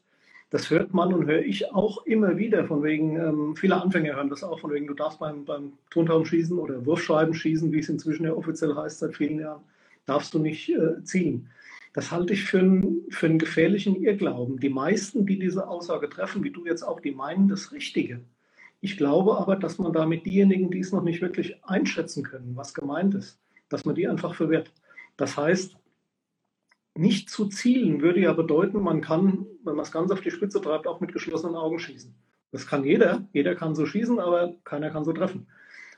das 0.50 0.70
hört 0.70 0.94
man 0.94 1.14
und 1.14 1.26
höre 1.26 1.42
ich 1.42 1.74
auch 1.74 2.06
immer 2.06 2.38
wieder, 2.38 2.66
von 2.66 2.82
wegen, 2.84 3.18
ähm, 3.18 3.56
viele 3.56 3.82
Anfänger 3.82 4.16
hören 4.16 4.30
das 4.30 4.44
auch, 4.44 4.60
von 4.60 4.72
wegen, 4.72 4.88
du 4.88 4.94
darfst 4.94 5.20
beim, 5.20 5.44
beim 5.44 5.74
Turmtaum 5.90 6.26
schießen 6.26 6.58
oder 6.58 6.86
Wurfscheiben 6.86 7.34
schießen, 7.34 7.72
wie 7.72 7.80
es 7.80 7.90
inzwischen 7.90 8.26
ja 8.26 8.34
offiziell 8.34 8.74
heißt 8.74 9.00
seit 9.00 9.16
vielen 9.16 9.40
Jahren, 9.40 9.62
darfst 10.08 10.34
du 10.34 10.40
nicht 10.40 10.70
äh, 10.70 11.04
zielen. 11.04 11.50
Das 11.94 12.12
halte 12.12 12.34
ich 12.34 12.44
für, 12.44 12.60
ein, 12.60 13.04
für 13.10 13.28
einen 13.28 13.40
gefährlichen 13.40 13.96
Irrglauben. 13.96 14.60
Die 14.60 14.70
meisten, 14.70 15.26
die 15.26 15.40
diese 15.40 15.68
Aussage 15.68 16.10
treffen, 16.10 16.44
wie 16.44 16.52
du 16.52 16.66
jetzt 16.66 16.84
auch, 16.84 17.00
die 17.00 17.12
meinen 17.12 17.48
das 17.48 17.72
Richtige. 17.72 18.22
Ich 18.82 18.98
glaube 18.98 19.38
aber, 19.38 19.56
dass 19.56 19.80
man 19.80 19.94
damit 19.94 20.26
diejenigen, 20.26 20.70
die 20.70 20.80
es 20.80 20.92
noch 20.92 21.04
nicht 21.04 21.22
wirklich 21.22 21.64
einschätzen 21.66 22.24
können, 22.24 22.56
was 22.56 22.74
gemeint 22.74 23.16
ist, 23.16 23.40
dass 23.70 23.86
man 23.86 23.96
die 23.96 24.08
einfach 24.08 24.36
verwirrt. 24.36 24.72
Das 25.18 25.38
heißt, 25.38 25.76
nicht 26.96 27.30
zu 27.30 27.48
zielen 27.48 28.02
würde 28.02 28.22
ja 28.22 28.34
bedeuten, 28.34 28.82
man 28.82 29.02
kann, 29.02 29.46
wenn 29.64 29.76
man 29.76 29.84
es 29.84 29.92
ganz 29.92 30.12
auf 30.12 30.22
die 30.22 30.32
Spitze 30.32 30.62
treibt, 30.62 30.88
auch 30.88 31.00
mit 31.00 31.14
geschlossenen 31.14 31.56
Augen 31.56 31.80
schießen. 31.80 32.14
Das 32.52 32.68
kann 32.68 32.84
jeder. 32.84 33.28
Jeder 33.34 33.56
kann 33.56 33.76
so 33.76 33.86
schießen, 33.86 34.20
aber 34.20 34.56
keiner 34.64 34.90
kann 34.90 35.04
so 35.04 35.14
treffen. 35.14 35.48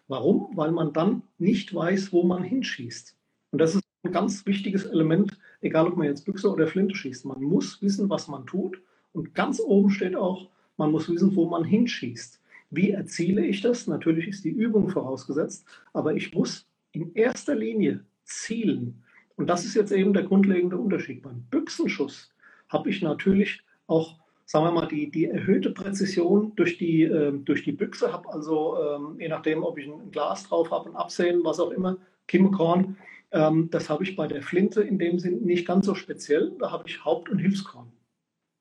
Warum? 0.08 0.50
Weil 0.56 0.72
man 0.72 0.94
dann 0.94 1.24
nicht 1.38 1.74
weiß, 1.74 2.12
wo 2.12 2.24
man 2.24 2.44
hinschießt. 2.44 3.16
Und 3.52 3.60
das 3.60 3.76
ist 3.76 3.84
ein 4.04 4.12
ganz 4.12 4.46
wichtiges 4.46 4.86
Element, 4.86 5.38
egal 5.62 5.88
ob 5.88 5.98
man 5.98 6.08
jetzt 6.08 6.26
Büchse 6.26 6.52
oder 6.52 6.68
Flinte 6.68 6.96
schießt. 6.96 7.26
Man 7.26 7.42
muss 7.42 7.82
wissen, 7.82 8.10
was 8.10 8.28
man 8.28 8.46
tut. 8.46 8.82
Und 9.12 9.34
ganz 9.36 9.60
oben 9.60 9.90
steht 9.90 10.16
auch, 10.16 10.50
man 10.78 10.92
muss 10.92 11.10
wissen, 11.10 11.36
wo 11.36 11.48
man 11.48 11.64
hinschießt. 11.64 12.40
Wie 12.72 12.92
erziele 12.92 13.46
ich 13.46 13.62
das? 13.62 13.88
Natürlich 13.88 14.28
ist 14.28 14.46
die 14.46 14.50
Übung 14.50 14.90
vorausgesetzt, 14.90 15.66
aber 15.94 16.14
ich 16.14 16.34
muss 16.34 16.68
in 16.92 17.14
erster 17.16 17.56
Linie 17.56 18.06
zielen. 18.24 19.04
Und 19.36 19.48
das 19.48 19.66
ist 19.66 19.76
jetzt 19.76 19.92
eben 19.92 20.14
der 20.14 20.24
grundlegende 20.24 20.78
Unterschied. 20.78 21.24
Beim 21.24 21.44
Büchsenschuss 21.50 22.32
habe 22.70 22.90
ich 22.90 23.02
natürlich 23.02 23.64
auch, 23.88 24.20
sagen 24.46 24.66
wir 24.66 24.72
mal, 24.72 24.88
die, 24.88 25.10
die 25.10 25.26
erhöhte 25.26 25.72
Präzision 25.72 26.54
durch 26.56 26.78
die, 26.78 27.04
äh, 27.04 27.34
durch 27.44 27.64
die 27.64 27.72
Büchse, 27.72 28.14
habe 28.14 28.32
also, 28.32 28.78
ähm, 28.78 29.16
je 29.20 29.28
nachdem, 29.28 29.64
ob 29.64 29.78
ich 29.78 29.88
ein 29.88 30.12
Glas 30.12 30.48
drauf 30.48 30.72
habe, 30.72 30.90
ein 30.90 30.96
Absehen, 30.96 31.44
was 31.44 31.60
auch 31.60 31.72
immer, 31.72 31.98
Kimkorn, 32.28 32.98
ähm, 33.32 33.70
das 33.72 33.90
habe 33.90 34.04
ich 34.04 34.16
bei 34.16 34.28
der 34.28 34.42
Flinte 34.42 34.82
in 34.82 35.00
dem 35.00 35.20
Sinn 35.20 35.44
nicht 35.44 35.68
ganz 35.68 35.86
so 35.86 35.96
speziell. 35.96 36.54
Da 36.60 36.72
habe 36.72 36.88
ich 36.88 37.06
Haupt- 37.06 37.30
und 37.30 37.40
Hilfskorn. 37.40 37.92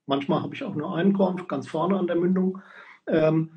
Manchmal 0.06 0.42
habe 0.42 0.54
ich 0.54 0.64
auch 0.64 0.74
nur 0.74 0.94
einen 0.94 1.12
Korn 1.12 1.46
ganz 1.48 1.68
vorne 1.68 1.98
an 1.98 2.06
der 2.06 2.16
Mündung. 2.16 2.60
Ähm, 3.06 3.50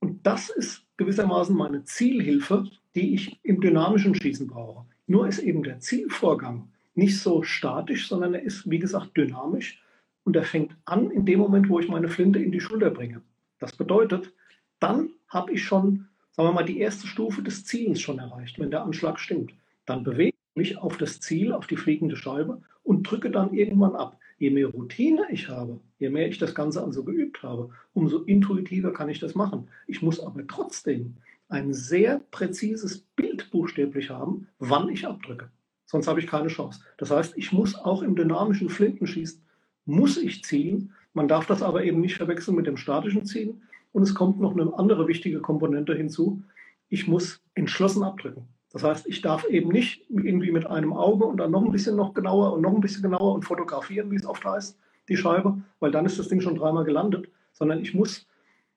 und 0.00 0.26
das 0.26 0.50
ist 0.50 0.84
gewissermaßen 0.96 1.56
meine 1.56 1.84
Zielhilfe, 1.84 2.64
die 2.94 3.14
ich 3.14 3.40
im 3.42 3.60
dynamischen 3.60 4.14
Schießen 4.14 4.46
brauche. 4.46 4.86
Nur 5.06 5.28
ist 5.28 5.38
eben 5.38 5.62
der 5.62 5.80
Zielvorgang 5.80 6.68
nicht 6.94 7.20
so 7.20 7.42
statisch, 7.42 8.08
sondern 8.08 8.34
er 8.34 8.42
ist, 8.42 8.68
wie 8.70 8.78
gesagt, 8.78 9.16
dynamisch 9.16 9.82
und 10.24 10.34
er 10.34 10.44
fängt 10.44 10.76
an 10.84 11.10
in 11.10 11.26
dem 11.26 11.38
Moment, 11.38 11.68
wo 11.68 11.78
ich 11.78 11.88
meine 11.88 12.08
Flinte 12.08 12.38
in 12.38 12.52
die 12.52 12.60
Schulter 12.60 12.90
bringe. 12.90 13.22
Das 13.58 13.72
bedeutet, 13.76 14.32
dann 14.80 15.10
habe 15.28 15.52
ich 15.52 15.64
schon, 15.64 16.08
sagen 16.32 16.48
wir 16.48 16.52
mal, 16.52 16.64
die 16.64 16.78
erste 16.78 17.06
Stufe 17.06 17.42
des 17.42 17.64
Ziels 17.64 18.00
schon 18.00 18.18
erreicht, 18.18 18.58
wenn 18.58 18.70
der 18.70 18.82
Anschlag 18.82 19.20
stimmt. 19.20 19.52
Dann 19.84 20.02
bewege 20.02 20.35
mich 20.56 20.78
auf 20.78 20.96
das 20.96 21.20
Ziel, 21.20 21.52
auf 21.52 21.66
die 21.66 21.76
fliegende 21.76 22.16
Scheibe 22.16 22.62
und 22.82 23.02
drücke 23.02 23.30
dann 23.30 23.52
irgendwann 23.52 23.96
ab. 23.96 24.18
Je 24.38 24.50
mehr 24.50 24.68
Routine 24.68 25.26
ich 25.30 25.48
habe, 25.48 25.80
je 25.98 26.10
mehr 26.10 26.28
ich 26.28 26.38
das 26.38 26.54
Ganze 26.54 26.82
also 26.82 27.04
geübt 27.04 27.42
habe, 27.42 27.70
umso 27.94 28.20
intuitiver 28.20 28.92
kann 28.92 29.08
ich 29.08 29.18
das 29.18 29.34
machen. 29.34 29.68
Ich 29.86 30.02
muss 30.02 30.20
aber 30.20 30.46
trotzdem 30.46 31.16
ein 31.48 31.72
sehr 31.72 32.20
präzises 32.30 32.98
Bild 33.16 33.50
buchstäblich 33.50 34.10
haben, 34.10 34.48
wann 34.58 34.88
ich 34.88 35.06
abdrücke. 35.06 35.50
Sonst 35.86 36.08
habe 36.08 36.20
ich 36.20 36.26
keine 36.26 36.48
Chance. 36.48 36.80
Das 36.98 37.10
heißt, 37.10 37.34
ich 37.36 37.52
muss 37.52 37.76
auch 37.76 38.02
im 38.02 38.16
dynamischen 38.16 38.68
Flintenschießen, 38.68 39.40
muss 39.84 40.16
ich 40.16 40.42
zielen. 40.42 40.92
Man 41.14 41.28
darf 41.28 41.46
das 41.46 41.62
aber 41.62 41.84
eben 41.84 42.00
nicht 42.00 42.16
verwechseln 42.16 42.56
mit 42.56 42.66
dem 42.66 42.76
statischen 42.76 43.24
Zielen. 43.24 43.62
Und 43.92 44.02
es 44.02 44.14
kommt 44.14 44.40
noch 44.40 44.52
eine 44.52 44.76
andere 44.76 45.06
wichtige 45.06 45.40
Komponente 45.40 45.94
hinzu. 45.94 46.42
Ich 46.88 47.06
muss 47.06 47.40
entschlossen 47.54 48.02
abdrücken. 48.02 48.48
Das 48.76 48.84
heißt, 48.84 49.06
ich 49.06 49.22
darf 49.22 49.46
eben 49.46 49.70
nicht 49.70 50.04
irgendwie 50.10 50.52
mit 50.52 50.66
einem 50.66 50.92
Auge 50.92 51.24
und 51.24 51.38
dann 51.38 51.50
noch 51.50 51.64
ein 51.64 51.72
bisschen 51.72 51.96
noch 51.96 52.12
genauer 52.12 52.52
und 52.52 52.60
noch 52.60 52.74
ein 52.74 52.82
bisschen 52.82 53.00
genauer 53.00 53.32
und 53.32 53.42
fotografieren, 53.42 54.10
wie 54.10 54.16
es 54.16 54.26
oft 54.26 54.44
heißt, 54.44 54.78
die 55.08 55.16
Scheibe, 55.16 55.62
weil 55.80 55.90
dann 55.90 56.04
ist 56.04 56.18
das 56.18 56.28
Ding 56.28 56.42
schon 56.42 56.56
dreimal 56.56 56.84
gelandet, 56.84 57.30
sondern 57.52 57.80
ich 57.80 57.94
muss, 57.94 58.26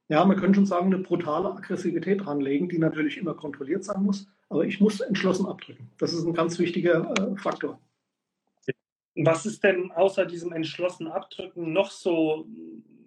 ja, 0.08 0.24
man 0.24 0.38
könnte 0.38 0.56
schon 0.56 0.66
sagen, 0.66 0.86
eine 0.86 1.00
brutale 1.00 1.52
Aggressivität 1.52 2.26
ranlegen, 2.26 2.70
die 2.70 2.78
natürlich 2.78 3.18
immer 3.18 3.34
kontrolliert 3.34 3.84
sein 3.84 4.02
muss, 4.04 4.26
aber 4.48 4.64
ich 4.64 4.80
muss 4.80 5.02
entschlossen 5.02 5.48
abdrücken. 5.48 5.90
Das 5.98 6.14
ist 6.14 6.26
ein 6.26 6.34
ganz 6.34 6.58
wichtiger 6.60 7.14
äh, 7.20 7.36
Faktor. 7.36 7.78
Was 9.16 9.46
ist 9.46 9.62
denn 9.66 9.92
außer 9.92 10.26
diesem 10.26 10.54
entschlossen 10.54 11.08
Abdrücken 11.08 11.74
noch 11.74 11.92
so 11.92 12.48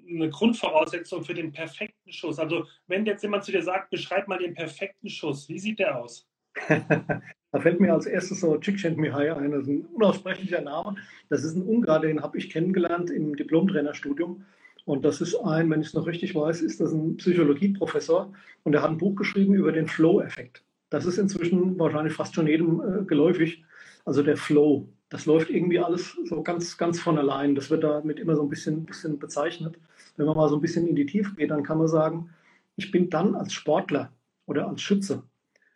eine 0.06 0.28
Grundvoraussetzung 0.28 1.24
für 1.24 1.32
den 1.32 1.52
perfekten 1.52 2.12
Schuss? 2.12 2.38
Also 2.38 2.66
wenn 2.86 3.06
jetzt 3.06 3.22
jemand 3.22 3.44
zu 3.44 3.50
dir 3.50 3.62
sagt, 3.62 3.88
beschreib 3.88 4.28
mal 4.28 4.40
den 4.40 4.52
perfekten 4.52 5.08
Schuss, 5.08 5.48
wie 5.48 5.58
sieht 5.58 5.78
der 5.78 5.98
aus? 5.98 6.28
Da 6.68 7.60
fällt 7.60 7.80
mir 7.80 7.92
als 7.92 8.06
erstes 8.06 8.40
so 8.40 8.56
Csikszentmihalyi 8.56 9.30
ein, 9.30 9.50
das 9.52 9.62
ist 9.62 9.68
ein 9.68 9.86
unaussprechlicher 9.86 10.60
Name. 10.60 10.96
Das 11.28 11.44
ist 11.44 11.54
ein 11.54 11.62
Ungar, 11.62 12.00
den 12.00 12.22
habe 12.22 12.38
ich 12.38 12.50
kennengelernt 12.50 13.10
im 13.10 13.36
Diplomtrainerstudium. 13.36 14.44
Und 14.84 15.04
das 15.04 15.20
ist 15.20 15.36
ein, 15.36 15.70
wenn 15.70 15.80
ich 15.80 15.88
es 15.88 15.94
noch 15.94 16.06
richtig 16.06 16.34
weiß, 16.34 16.60
ist 16.60 16.80
das 16.80 16.92
ein 16.92 17.16
Psychologieprofessor 17.16 18.32
und 18.64 18.74
er 18.74 18.82
hat 18.82 18.90
ein 18.90 18.98
Buch 18.98 19.14
geschrieben 19.14 19.54
über 19.54 19.70
den 19.70 19.86
Flow-Effekt. 19.86 20.64
Das 20.90 21.06
ist 21.06 21.18
inzwischen 21.18 21.78
wahrscheinlich 21.78 22.14
fast 22.14 22.34
schon 22.34 22.46
jedem 22.46 22.80
äh, 22.80 23.04
geläufig. 23.04 23.64
Also 24.04 24.22
der 24.22 24.36
Flow, 24.36 24.88
das 25.08 25.26
läuft 25.26 25.50
irgendwie 25.50 25.78
alles 25.78 26.18
so 26.24 26.42
ganz, 26.42 26.76
ganz 26.76 27.00
von 27.00 27.16
allein. 27.16 27.54
Das 27.54 27.70
wird 27.70 27.84
damit 27.84 28.18
immer 28.18 28.34
so 28.34 28.42
ein 28.42 28.48
bisschen, 28.48 28.84
bisschen 28.84 29.18
bezeichnet. 29.18 29.78
Wenn 30.16 30.26
man 30.26 30.36
mal 30.36 30.48
so 30.48 30.56
ein 30.56 30.60
bisschen 30.60 30.86
in 30.88 30.96
die 30.96 31.06
Tiefe 31.06 31.34
geht, 31.36 31.50
dann 31.50 31.62
kann 31.62 31.78
man 31.78 31.88
sagen, 31.88 32.30
ich 32.76 32.90
bin 32.90 33.08
dann 33.08 33.34
als 33.34 33.52
Sportler 33.52 34.12
oder 34.46 34.68
als 34.68 34.82
Schütze 34.82 35.22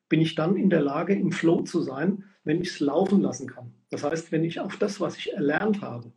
bin 0.09 0.21
ich 0.21 0.35
dann 0.35 0.57
in 0.57 0.71
der 0.71 0.83
Lage, 0.83 1.15
im 1.15 1.33
Flow 1.33 1.63
zu 1.63 1.81
sein, 1.83 2.25
wenn 2.45 2.61
ich 2.61 2.69
es 2.69 2.81
laufen 2.81 3.21
lassen 3.21 3.49
kann. 3.49 3.73
Das 3.91 4.05
heißt, 4.05 4.33
wenn 4.33 4.45
ich 4.45 4.61
auf 4.61 4.77
das, 4.77 5.01
was 5.01 5.17
ich 5.17 5.33
erlernt 5.33 5.83
habe, 5.83 6.13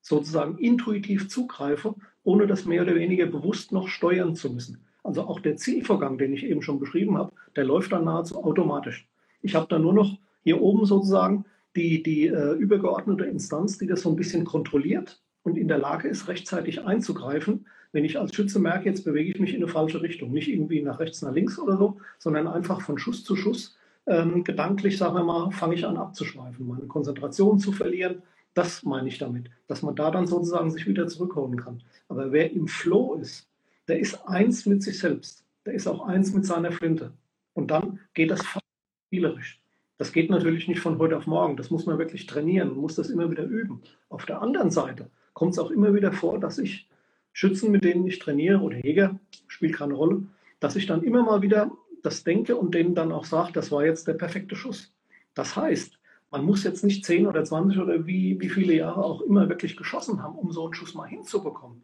sozusagen 0.00 0.58
intuitiv 0.58 1.28
zugreife, 1.28 1.94
ohne 2.22 2.46
das 2.46 2.64
mehr 2.64 2.82
oder 2.82 2.94
weniger 2.94 3.26
bewusst 3.26 3.72
noch 3.72 3.88
steuern 3.88 4.34
zu 4.34 4.50
müssen. 4.50 4.84
Also 5.02 5.22
auch 5.22 5.40
der 5.40 5.56
Zielvorgang, 5.56 6.18
den 6.18 6.32
ich 6.32 6.44
eben 6.44 6.62
schon 6.62 6.78
beschrieben 6.78 7.16
habe, 7.16 7.32
der 7.56 7.64
läuft 7.64 7.92
dann 7.92 8.04
nahezu 8.04 8.42
automatisch. 8.42 9.08
Ich 9.42 9.54
habe 9.54 9.66
dann 9.68 9.82
nur 9.82 9.94
noch 9.94 10.18
hier 10.42 10.60
oben 10.60 10.86
sozusagen 10.86 11.44
die, 11.76 12.02
die 12.02 12.26
äh, 12.26 12.52
übergeordnete 12.54 13.24
Instanz, 13.24 13.78
die 13.78 13.86
das 13.86 14.02
so 14.02 14.10
ein 14.10 14.16
bisschen 14.16 14.44
kontrolliert 14.44 15.22
und 15.42 15.56
in 15.56 15.68
der 15.68 15.78
Lage 15.78 16.08
ist, 16.08 16.28
rechtzeitig 16.28 16.84
einzugreifen, 16.84 17.66
wenn 17.92 18.04
ich 18.04 18.18
als 18.18 18.34
Schütze 18.34 18.58
merke, 18.58 18.88
jetzt 18.88 19.04
bewege 19.04 19.30
ich 19.30 19.40
mich 19.40 19.54
in 19.54 19.62
eine 19.62 19.72
falsche 19.72 20.02
Richtung, 20.02 20.32
nicht 20.32 20.48
irgendwie 20.48 20.82
nach 20.82 21.00
rechts, 21.00 21.22
nach 21.22 21.32
links 21.32 21.58
oder 21.58 21.76
so, 21.76 21.98
sondern 22.18 22.46
einfach 22.46 22.80
von 22.80 22.98
Schuss 22.98 23.24
zu 23.24 23.36
Schuss 23.36 23.76
ähm, 24.06 24.44
gedanklich, 24.44 24.96
sagen 24.96 25.14
wir 25.14 25.24
mal, 25.24 25.50
fange 25.50 25.74
ich 25.74 25.86
an 25.86 25.96
abzuschweifen, 25.96 26.66
meine 26.66 26.86
Konzentration 26.86 27.58
zu 27.58 27.72
verlieren. 27.72 28.22
Das 28.54 28.82
meine 28.82 29.08
ich 29.08 29.18
damit, 29.18 29.50
dass 29.66 29.82
man 29.82 29.94
da 29.94 30.10
dann 30.10 30.26
sozusagen 30.26 30.70
sich 30.70 30.86
wieder 30.86 31.06
zurückholen 31.06 31.56
kann. 31.56 31.82
Aber 32.08 32.32
wer 32.32 32.50
im 32.50 32.66
Flow 32.66 33.14
ist, 33.14 33.48
der 33.86 34.00
ist 34.00 34.26
eins 34.26 34.66
mit 34.66 34.82
sich 34.82 34.98
selbst. 34.98 35.44
Der 35.66 35.74
ist 35.74 35.86
auch 35.86 36.06
eins 36.06 36.32
mit 36.32 36.46
seiner 36.46 36.72
Flinte. 36.72 37.12
Und 37.52 37.70
dann 37.70 38.00
geht 38.14 38.30
das 38.30 38.44
fast 38.44 38.64
spielerisch. 39.06 39.60
Das 39.98 40.12
geht 40.12 40.30
natürlich 40.30 40.68
nicht 40.68 40.80
von 40.80 40.98
heute 40.98 41.16
auf 41.16 41.26
morgen. 41.26 41.56
Das 41.56 41.70
muss 41.70 41.86
man 41.86 41.98
wirklich 41.98 42.26
trainieren. 42.26 42.76
Muss 42.76 42.94
das 42.94 43.10
immer 43.10 43.30
wieder 43.30 43.44
üben. 43.44 43.82
Auf 44.08 44.26
der 44.26 44.40
anderen 44.40 44.70
Seite 44.70 45.10
kommt 45.34 45.52
es 45.52 45.58
auch 45.58 45.70
immer 45.70 45.94
wieder 45.94 46.12
vor, 46.12 46.38
dass 46.38 46.58
ich 46.58 46.88
Schützen, 47.32 47.70
mit 47.70 47.84
denen 47.84 48.06
ich 48.06 48.18
trainiere 48.18 48.60
oder 48.60 48.84
Jäger, 48.84 49.18
spielt 49.46 49.74
keine 49.74 49.94
Rolle, 49.94 50.22
dass 50.60 50.76
ich 50.76 50.86
dann 50.86 51.02
immer 51.02 51.22
mal 51.22 51.42
wieder 51.42 51.70
das 52.02 52.24
denke 52.24 52.56
und 52.56 52.74
denen 52.74 52.94
dann 52.94 53.12
auch 53.12 53.24
sage, 53.24 53.52
das 53.52 53.70
war 53.70 53.84
jetzt 53.84 54.08
der 54.08 54.14
perfekte 54.14 54.56
Schuss. 54.56 54.92
Das 55.34 55.56
heißt, 55.56 55.98
man 56.30 56.44
muss 56.44 56.64
jetzt 56.64 56.84
nicht 56.84 57.04
10 57.04 57.26
oder 57.26 57.44
20 57.44 57.78
oder 57.78 58.06
wie, 58.06 58.40
wie 58.40 58.48
viele 58.48 58.74
Jahre 58.74 59.02
auch 59.02 59.22
immer 59.22 59.48
wirklich 59.48 59.76
geschossen 59.76 60.22
haben, 60.22 60.36
um 60.36 60.52
so 60.52 60.64
einen 60.64 60.74
Schuss 60.74 60.94
mal 60.94 61.06
hinzubekommen. 61.08 61.82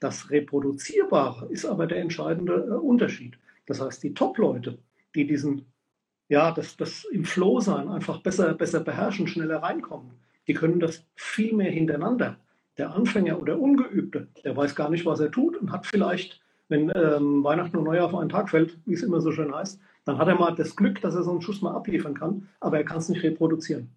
Das 0.00 0.30
Reproduzierbare 0.30 1.46
ist 1.46 1.64
aber 1.64 1.86
der 1.86 1.98
entscheidende 1.98 2.54
äh, 2.54 2.74
Unterschied. 2.74 3.38
Das 3.66 3.80
heißt, 3.80 4.02
die 4.02 4.14
Top-Leute, 4.14 4.78
die 5.14 5.26
diesen, 5.26 5.66
ja, 6.28 6.52
das, 6.52 6.76
das 6.76 7.04
im 7.04 7.24
Flow 7.24 7.60
sein 7.60 7.88
einfach 7.88 8.20
besser, 8.20 8.54
besser 8.54 8.80
beherrschen, 8.80 9.26
schneller 9.26 9.62
reinkommen, 9.62 10.12
die 10.46 10.54
können 10.54 10.80
das 10.80 11.04
viel 11.14 11.54
mehr 11.54 11.70
hintereinander. 11.70 12.38
Der 12.78 12.94
Anfänger 12.94 13.40
oder 13.40 13.58
Ungeübte, 13.58 14.28
der 14.44 14.56
weiß 14.56 14.74
gar 14.76 14.88
nicht, 14.88 15.04
was 15.04 15.18
er 15.18 15.32
tut 15.32 15.56
und 15.56 15.72
hat 15.72 15.84
vielleicht, 15.84 16.40
wenn 16.68 16.92
ähm, 16.94 17.42
Weihnachten 17.42 17.76
und 17.76 17.84
Neujahr 17.84 18.06
auf 18.06 18.14
einen 18.14 18.28
Tag 18.28 18.50
fällt, 18.50 18.78
wie 18.86 18.94
es 18.94 19.02
immer 19.02 19.20
so 19.20 19.32
schön 19.32 19.52
heißt, 19.52 19.80
dann 20.04 20.16
hat 20.16 20.28
er 20.28 20.36
mal 20.36 20.54
das 20.54 20.76
Glück, 20.76 21.00
dass 21.00 21.16
er 21.16 21.24
so 21.24 21.32
einen 21.32 21.42
Schuss 21.42 21.60
mal 21.60 21.74
abliefern 21.74 22.14
kann, 22.14 22.48
aber 22.60 22.78
er 22.78 22.84
kann 22.84 22.98
es 22.98 23.08
nicht 23.08 23.22
reproduzieren. 23.24 23.90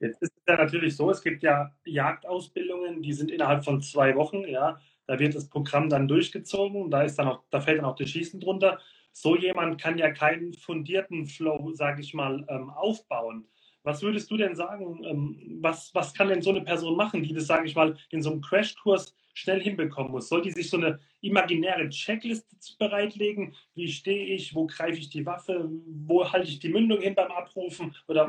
Jetzt 0.00 0.20
ist 0.22 0.32
es 0.34 0.42
ja 0.48 0.56
natürlich 0.56 0.96
so, 0.96 1.10
es 1.10 1.22
gibt 1.22 1.42
ja 1.42 1.70
Jagdausbildungen, 1.84 3.02
die 3.02 3.12
sind 3.12 3.30
innerhalb 3.30 3.64
von 3.64 3.80
zwei 3.82 4.16
Wochen, 4.16 4.44
ja. 4.48 4.80
Da 5.06 5.18
wird 5.18 5.34
das 5.34 5.48
Programm 5.48 5.90
dann 5.90 6.08
durchgezogen, 6.08 6.90
da 6.90 7.02
ist 7.02 7.18
dann 7.18 7.28
auch, 7.28 7.42
da 7.50 7.60
fällt 7.60 7.78
dann 7.78 7.84
auch 7.84 7.96
das 7.96 8.08
Schießen 8.08 8.40
drunter. 8.40 8.78
So 9.12 9.36
jemand 9.36 9.80
kann 9.80 9.98
ja 9.98 10.10
keinen 10.10 10.54
fundierten 10.54 11.26
Flow, 11.26 11.72
sage 11.72 12.00
ich 12.00 12.14
mal, 12.14 12.44
ähm, 12.48 12.70
aufbauen. 12.70 13.46
Was 13.84 14.02
würdest 14.02 14.30
du 14.30 14.36
denn 14.36 14.54
sagen, 14.54 15.04
ähm, 15.04 15.58
was, 15.60 15.92
was 15.94 16.14
kann 16.14 16.28
denn 16.28 16.42
so 16.42 16.50
eine 16.50 16.62
Person 16.62 16.96
machen, 16.96 17.22
die 17.22 17.32
das, 17.32 17.46
sage 17.46 17.66
ich 17.66 17.74
mal, 17.74 17.96
in 18.10 18.22
so 18.22 18.30
einem 18.30 18.40
Crashkurs 18.40 19.14
schnell 19.34 19.60
hinbekommen 19.60 20.12
muss? 20.12 20.28
Soll 20.28 20.42
die 20.42 20.52
sich 20.52 20.70
so 20.70 20.76
eine 20.76 21.00
imaginäre 21.20 21.88
Checkliste 21.88 22.56
bereitlegen? 22.78 23.54
Wie 23.74 23.88
stehe 23.88 24.34
ich? 24.34 24.54
Wo 24.54 24.66
greife 24.66 24.98
ich 24.98 25.10
die 25.10 25.26
Waffe? 25.26 25.68
Wo 26.06 26.30
halte 26.30 26.48
ich 26.48 26.60
die 26.60 26.68
Mündung 26.68 27.00
hin 27.00 27.14
beim 27.14 27.32
Abrufen? 27.32 27.94
Oder 28.06 28.28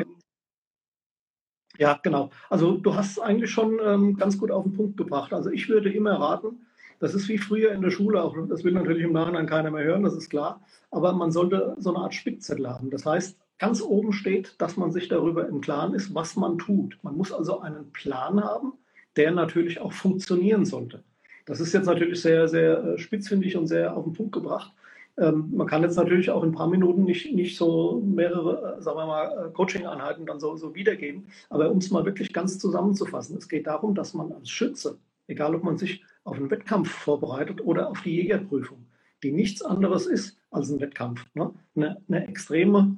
ja, 1.78 2.00
genau. 2.04 2.30
Also 2.50 2.78
du 2.78 2.94
hast 2.94 3.12
es 3.12 3.20
eigentlich 3.20 3.50
schon 3.50 3.80
ähm, 3.84 4.16
ganz 4.16 4.38
gut 4.38 4.52
auf 4.52 4.64
den 4.64 4.74
Punkt 4.74 4.98
gebracht. 4.98 5.34
Also 5.34 5.50
ich 5.50 5.68
würde 5.70 5.92
immer 5.92 6.20
raten, 6.20 6.68
das 7.00 7.16
ist 7.16 7.28
wie 7.28 7.40
früher 7.40 7.72
in 7.72 7.82
der 7.82 7.90
Schule 7.90 8.24
auch. 8.24 8.36
Das 8.48 8.64
will 8.64 8.74
natürlich 8.74 9.04
im 9.04 9.14
Nachhinein 9.14 9.48
keiner 9.48 9.72
mehr 9.72 9.84
hören, 9.84 10.04
das 10.04 10.16
ist 10.16 10.30
klar. 10.30 10.62
Aber 10.92 11.14
man 11.14 11.32
sollte 11.32 11.76
so 11.80 11.94
eine 11.94 12.04
Art 12.04 12.14
Spickzettel 12.14 12.70
haben. 12.70 12.92
Das 12.92 13.06
heißt, 13.06 13.38
ganz 13.60 13.82
oben 13.82 14.14
steht, 14.14 14.56
dass 14.60 14.78
man 14.78 14.92
sich 14.92 15.08
darüber 15.08 15.48
im 15.48 15.62
Klaren 15.62 15.94
ist, 15.94 16.14
was 16.14 16.36
man 16.36 16.58
tut. 16.58 16.98
Man 17.02 17.16
muss 17.16 17.32
also 17.32 17.60
einen 17.62 17.92
Plan 17.92 18.44
haben, 18.44 18.74
der 19.16 19.32
natürlich 19.32 19.80
auch 19.80 19.94
funktionieren 19.94 20.66
sollte. 20.66 21.04
Das 21.46 21.60
ist 21.60 21.74
jetzt 21.74 21.86
natürlich 21.86 22.22
sehr, 22.22 22.48
sehr 22.48 22.84
äh, 22.84 22.98
spitzfindig 22.98 23.58
und 23.58 23.68
sehr 23.68 23.96
auf 23.96 24.06
den 24.06 24.14
Punkt 24.14 24.32
gebracht. 24.32 24.72
Ähm, 25.18 25.52
man 25.54 25.68
kann 25.68 25.84
jetzt 25.84 25.96
natürlich 25.96 26.32
auch 26.32 26.42
in 26.44 26.50
ein 26.50 26.56
paar 26.56 26.70
Minuten 26.70 27.04
nicht, 27.04 27.34
nicht 27.34 27.58
so 27.58 28.02
mehrere, 28.04 28.78
äh, 28.78 28.82
sagen 28.82 28.98
wir 28.98 29.06
mal, 29.06 29.48
äh, 29.48 29.52
Coaching-Einheiten 29.52 30.26
dann 30.26 30.40
so, 30.40 30.56
so 30.56 30.74
wiedergeben. 30.74 31.28
Aber 31.50 31.70
um 31.70 31.78
es 31.78 31.92
mal 31.92 32.06
wirklich 32.06 32.34
ganz 32.34 32.58
zusammenzufassen, 32.58 33.38
es 33.38 33.50
geht 33.50 33.68
darum, 33.68 33.94
dass 33.94 34.14
man 34.14 34.32
als 34.32 34.50
Schütze, 34.50 34.98
egal 35.28 35.54
ob 35.54 35.64
man 35.64 35.78
sich 35.78 36.04
auf 36.24 36.38
einen 36.38 36.50
Wettkampf 36.50 36.90
vorbereitet 36.90 37.62
oder 37.64 37.90
auf 37.90 38.02
die 38.02 38.16
Jägerprüfung, 38.16 38.86
die 39.22 39.32
nichts 39.32 39.62
anderes 39.62 40.08
ist 40.08 40.38
als 40.50 40.70
ein 40.70 40.80
Wettkampf, 40.80 41.26
ne? 41.36 41.54
eine, 41.76 42.02
eine 42.08 42.28
extreme 42.28 42.98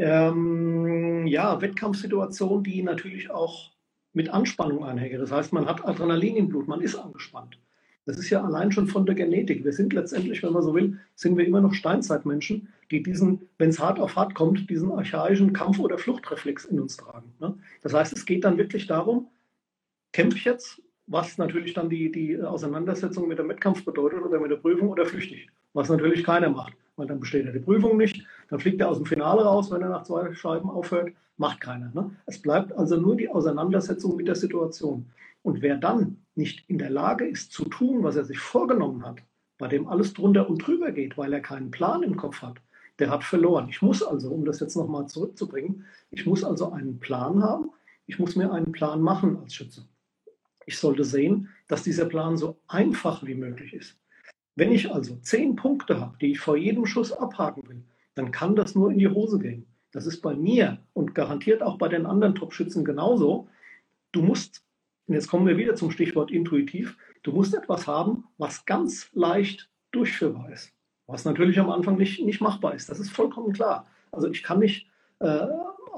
ähm, 0.00 1.26
ja, 1.26 1.60
Wettkampfsituation, 1.60 2.64
die 2.64 2.82
natürlich 2.82 3.30
auch 3.30 3.70
mit 4.12 4.30
Anspannung 4.30 4.84
einhergeht. 4.84 5.20
Das 5.20 5.30
heißt, 5.30 5.52
man 5.52 5.66
hat 5.66 5.86
Adrenalin 5.86 6.36
im 6.36 6.48
Blut, 6.48 6.66
man 6.66 6.80
ist 6.80 6.96
angespannt. 6.96 7.58
Das 8.06 8.18
ist 8.18 8.30
ja 8.30 8.42
allein 8.42 8.72
schon 8.72 8.88
von 8.88 9.04
der 9.06 9.14
Genetik. 9.14 9.62
Wir 9.62 9.72
sind 9.72 9.92
letztendlich, 9.92 10.42
wenn 10.42 10.52
man 10.52 10.62
so 10.62 10.74
will, 10.74 10.98
sind 11.14 11.36
wir 11.36 11.46
immer 11.46 11.60
noch 11.60 11.74
Steinzeitmenschen, 11.74 12.68
die 12.90 13.02
diesen, 13.02 13.42
wenn 13.58 13.68
es 13.68 13.78
hart 13.78 14.00
auf 14.00 14.16
hart 14.16 14.34
kommt, 14.34 14.68
diesen 14.70 14.90
archaischen 14.90 15.52
Kampf- 15.52 15.78
oder 15.78 15.98
Fluchtreflex 15.98 16.64
in 16.64 16.80
uns 16.80 16.96
tragen. 16.96 17.32
Ne? 17.38 17.54
Das 17.82 17.92
heißt, 17.92 18.12
es 18.14 18.24
geht 18.24 18.44
dann 18.44 18.58
wirklich 18.58 18.86
darum, 18.86 19.28
kämpfe 20.12 20.38
ich 20.38 20.44
jetzt, 20.44 20.82
was 21.10 21.38
natürlich 21.38 21.74
dann 21.74 21.90
die, 21.90 22.10
die 22.10 22.40
Auseinandersetzung 22.40 23.26
mit 23.26 23.38
dem 23.38 23.48
Wettkampf 23.48 23.84
bedeutet 23.84 24.22
oder 24.22 24.38
mit 24.38 24.50
der 24.50 24.56
Prüfung 24.56 24.88
oder 24.88 25.04
flüchtig. 25.04 25.50
was 25.72 25.88
natürlich 25.88 26.22
keiner 26.24 26.50
macht, 26.50 26.72
weil 26.96 27.08
dann 27.08 27.18
besteht 27.18 27.46
er 27.46 27.52
die 27.52 27.58
Prüfung 27.58 27.96
nicht, 27.96 28.24
dann 28.48 28.60
fliegt 28.60 28.80
er 28.80 28.88
aus 28.88 28.96
dem 28.96 29.06
Finale 29.06 29.42
raus, 29.42 29.70
wenn 29.72 29.82
er 29.82 29.88
nach 29.88 30.04
zwei 30.04 30.32
Scheiben 30.34 30.70
aufhört, 30.70 31.12
macht 31.36 31.60
keiner. 31.60 31.90
Ne? 31.94 32.12
Es 32.26 32.40
bleibt 32.40 32.72
also 32.72 32.96
nur 32.96 33.16
die 33.16 33.28
Auseinandersetzung 33.28 34.16
mit 34.16 34.28
der 34.28 34.36
Situation. 34.36 35.10
Und 35.42 35.62
wer 35.62 35.76
dann 35.76 36.18
nicht 36.36 36.68
in 36.68 36.78
der 36.78 36.90
Lage 36.90 37.26
ist 37.26 37.52
zu 37.52 37.64
tun, 37.64 38.04
was 38.04 38.14
er 38.14 38.24
sich 38.24 38.38
vorgenommen 38.38 39.04
hat, 39.04 39.20
bei 39.58 39.66
dem 39.66 39.88
alles 39.88 40.14
drunter 40.14 40.48
und 40.48 40.58
drüber 40.58 40.92
geht, 40.92 41.18
weil 41.18 41.32
er 41.32 41.40
keinen 41.40 41.72
Plan 41.72 42.04
im 42.04 42.16
Kopf 42.16 42.40
hat, 42.40 42.60
der 43.00 43.10
hat 43.10 43.24
verloren. 43.24 43.68
Ich 43.68 43.82
muss 43.82 44.02
also, 44.02 44.30
um 44.30 44.44
das 44.44 44.60
jetzt 44.60 44.76
nochmal 44.76 45.06
zurückzubringen, 45.06 45.86
ich 46.10 46.24
muss 46.24 46.44
also 46.44 46.70
einen 46.70 47.00
Plan 47.00 47.42
haben, 47.42 47.70
ich 48.06 48.18
muss 48.18 48.36
mir 48.36 48.52
einen 48.52 48.70
Plan 48.70 49.00
machen 49.00 49.38
als 49.38 49.54
Schütze. 49.54 49.89
Ich 50.66 50.78
sollte 50.78 51.04
sehen, 51.04 51.48
dass 51.68 51.82
dieser 51.82 52.06
Plan 52.06 52.36
so 52.36 52.60
einfach 52.68 53.24
wie 53.24 53.34
möglich 53.34 53.72
ist. 53.74 53.98
Wenn 54.56 54.72
ich 54.72 54.92
also 54.92 55.16
zehn 55.16 55.56
Punkte 55.56 56.00
habe, 56.00 56.16
die 56.20 56.32
ich 56.32 56.40
vor 56.40 56.56
jedem 56.56 56.86
Schuss 56.86 57.12
abhaken 57.12 57.68
will, 57.68 57.84
dann 58.14 58.30
kann 58.30 58.56
das 58.56 58.74
nur 58.74 58.90
in 58.90 58.98
die 58.98 59.08
Hose 59.08 59.38
gehen. 59.38 59.66
Das 59.92 60.06
ist 60.06 60.20
bei 60.20 60.34
mir 60.34 60.78
und 60.92 61.14
garantiert 61.14 61.62
auch 61.62 61.78
bei 61.78 61.88
den 61.88 62.06
anderen 62.06 62.34
Top-Schützen 62.34 62.84
genauso. 62.84 63.48
Du 64.12 64.22
musst, 64.22 64.62
und 65.06 65.14
jetzt 65.14 65.28
kommen 65.28 65.46
wir 65.46 65.56
wieder 65.56 65.74
zum 65.74 65.90
Stichwort 65.90 66.30
intuitiv, 66.30 66.96
du 67.22 67.32
musst 67.32 67.54
etwas 67.54 67.86
haben, 67.86 68.24
was 68.38 68.64
ganz 68.66 69.10
leicht 69.12 69.70
durchführbar 69.92 70.52
ist. 70.52 70.72
Was 71.06 71.24
natürlich 71.24 71.58
am 71.58 71.70
Anfang 71.70 71.96
nicht, 71.96 72.24
nicht 72.24 72.40
machbar 72.40 72.74
ist. 72.74 72.88
Das 72.88 73.00
ist 73.00 73.10
vollkommen 73.10 73.52
klar. 73.52 73.86
Also 74.12 74.28
ich 74.28 74.42
kann 74.42 74.60
nicht 74.60 74.86
äh, 75.18 75.46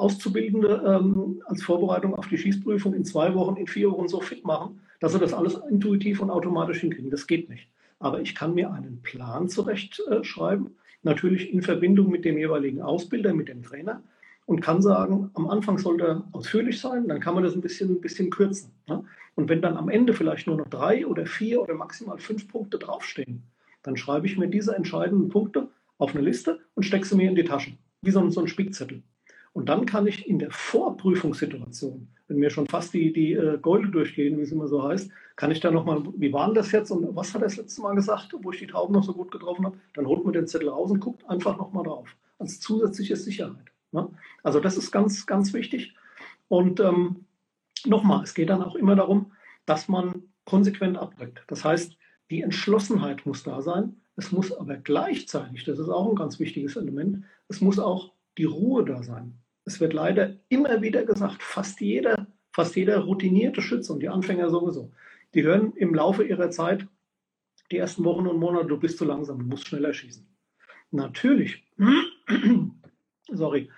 Auszubildende 0.03 0.83
ähm, 0.85 1.43
als 1.47 1.63
Vorbereitung 1.63 2.15
auf 2.15 2.27
die 2.27 2.37
Schießprüfung 2.37 2.93
in 2.93 3.05
zwei 3.05 3.35
Wochen, 3.35 3.57
in 3.57 3.69
vier 3.69 3.91
Wochen 3.93 4.09
so 4.09 4.21
fit 4.21 4.45
machen, 4.45 4.81
dass 4.99 5.13
sie 5.13 5.21
das 5.21 5.33
alles 5.33 5.61
intuitiv 5.71 6.21
und 6.21 6.31
automatisch 6.31 6.81
hinkriegen. 6.81 7.11
Das 7.11 7.29
geht 7.29 7.49
nicht. 7.49 7.69
Aber 8.01 8.21
ich 8.21 8.35
kann 8.35 8.55
mir 8.55 8.73
einen 8.73 9.01
Plan 9.03 9.49
zurechtschreiben, 9.49 10.67
äh, 10.67 10.71
natürlich 11.05 11.53
in 11.53 11.63
Verbindung 11.63 12.11
mit 12.11 12.25
dem 12.25 12.37
jeweiligen 12.37 12.83
Ausbilder, 12.83 13.33
mit 13.33 13.49
dem 13.49 13.63
Trainer 13.63 14.03
und 14.45 14.61
kann 14.61 14.83
sagen, 14.83 15.31
am 15.35 15.49
Anfang 15.49 15.79
sollte 15.79 16.05
er 16.05 16.25
ausführlich 16.33 16.81
sein, 16.81 17.07
dann 17.07 17.21
kann 17.21 17.35
man 17.35 17.45
das 17.45 17.55
ein 17.55 17.61
bisschen, 17.61 17.93
ein 17.93 18.01
bisschen 18.01 18.31
kürzen. 18.31 18.73
Ne? 18.89 19.05
Und 19.37 19.49
wenn 19.49 19.63
dann 19.63 19.77
am 19.77 19.89
Ende 19.89 20.15
vielleicht 20.15 20.49
nur 20.49 20.57
noch 20.57 20.69
drei 20.69 21.07
oder 21.07 21.27
vier 21.27 21.63
oder 21.63 21.75
maximal 21.75 22.19
fünf 22.19 22.49
Punkte 22.49 22.79
draufstehen, 22.79 23.45
dann 23.83 23.97
schreibe 23.97 24.27
ich 24.27 24.37
mir 24.37 24.49
diese 24.49 24.75
entscheidenden 24.75 25.29
Punkte 25.29 25.69
auf 25.99 26.15
eine 26.15 26.25
Liste 26.25 26.61
und 26.75 26.83
stecke 26.83 27.07
sie 27.07 27.17
mir 27.17 27.29
in 27.29 27.37
die 27.37 27.45
Taschen, 27.45 27.79
wie 28.03 28.11
so 28.11 28.21
ein, 28.21 28.31
so 28.31 28.41
ein 28.41 28.49
Spickzettel. 28.49 29.03
Und 29.53 29.69
dann 29.69 29.85
kann 29.85 30.07
ich 30.07 30.27
in 30.27 30.39
der 30.39 30.51
Vorprüfungssituation, 30.51 32.09
wenn 32.29 32.39
mir 32.39 32.51
schon 32.51 32.67
fast 32.67 32.95
die, 32.95 33.13
die 33.13 33.35
äh, 33.35 33.59
Golde 33.59 33.91
durchgehen, 33.91 34.39
wie 34.39 34.43
es 34.43 34.53
immer 34.53 34.67
so 34.67 34.83
heißt, 34.83 35.11
kann 35.37 35.51
ich 35.51 35.61
da 35.61 35.71
nochmal, 35.71 36.03
wie 36.17 36.33
war 36.33 36.47
denn 36.47 36.55
das 36.55 36.73
jetzt 36.73 36.91
und 36.91 37.15
was 37.15 37.35
hat 37.35 37.43
er 37.43 37.49
das 37.49 37.59
letzte 37.59 37.83
Mal 37.83 37.95
gesagt, 37.95 38.35
wo 38.41 38.51
ich 38.51 38.61
die 38.61 38.67
Tauben 38.67 38.95
noch 38.95 39.05
so 39.05 39.13
gut 39.13 39.31
getroffen 39.31 39.67
habe? 39.67 39.79
Dann 39.95 40.07
holt 40.07 40.25
man 40.25 40.33
den 40.33 40.47
Zettel 40.47 40.71
raus 40.71 40.91
und 40.91 41.01
guckt 41.01 41.29
einfach 41.29 41.59
nochmal 41.59 41.85
drauf, 41.85 42.09
als 42.39 42.61
zusätzliche 42.61 43.17
Sicherheit. 43.17 43.73
Ne? 43.93 44.09
Also 44.43 44.59
das 44.61 44.79
ist 44.79 44.91
ganz, 44.91 45.27
ganz 45.27 45.53
wichtig. 45.53 45.95
Und 46.49 46.81
ähm, 46.81 47.27
nochmal, 47.85 48.25
es 48.25 48.35
geht 48.35 48.51
dann 48.51 48.63
auch 48.63 48.75
immer 48.75 48.97
darum, 48.97 49.33
dass 49.67 49.89
man 49.89 50.23
konsequent 50.45 50.97
abdrückt. 50.97 51.45
Das 51.47 51.65
heißt, 51.65 51.97
die 52.31 52.43
Entschlossenheit 52.43 53.27
muss 53.27 53.43
da 53.43 53.61
sein. 53.61 53.97
Es 54.17 54.33
muss 54.33 54.53
aber 54.53 54.77
gleichzeitig, 54.77 55.65
das 55.65 55.79
ist 55.79 55.89
auch 55.89 56.09
ein 56.09 56.17
ganz 56.17 56.39
wichtiges 56.39 56.77
Element, 56.77 57.25
es 57.49 57.61
muss 57.61 57.79
auch 57.79 58.13
die 58.39 58.45
Ruhe 58.45 58.85
da 58.85 59.03
sein. 59.03 59.42
Es 59.65 59.81
wird 59.81 59.93
leider 59.93 60.37
immer 60.49 60.83
wieder 60.83 61.05
gesagt, 61.05 61.43
fast 61.43 61.81
jeder, 61.81 62.27
fast 62.53 62.77
jeder 62.77 62.99
routinierte 62.99 63.63
Schütze 63.63 63.93
und 63.93 64.01
die 64.01 64.09
Anfänger 64.09 64.51
sowieso, 64.51 64.93
die 65.35 65.43
hören 65.43 65.73
im 65.77 65.95
Laufe 65.95 66.25
ihrer 66.25 66.51
Zeit, 66.51 66.87
die 67.71 67.79
ersten 67.79 68.05
Wochen 68.05 68.27
und 68.27 68.39
Monate, 68.39 68.67
du 68.67 68.79
bist 68.79 68.99
zu 68.99 69.05
langsam, 69.05 69.39
du 69.39 69.47
musst 69.47 69.67
schneller 69.67 69.95
schießen. 69.95 70.27
Natürlich, 70.91 71.65
sorry, 73.33 73.71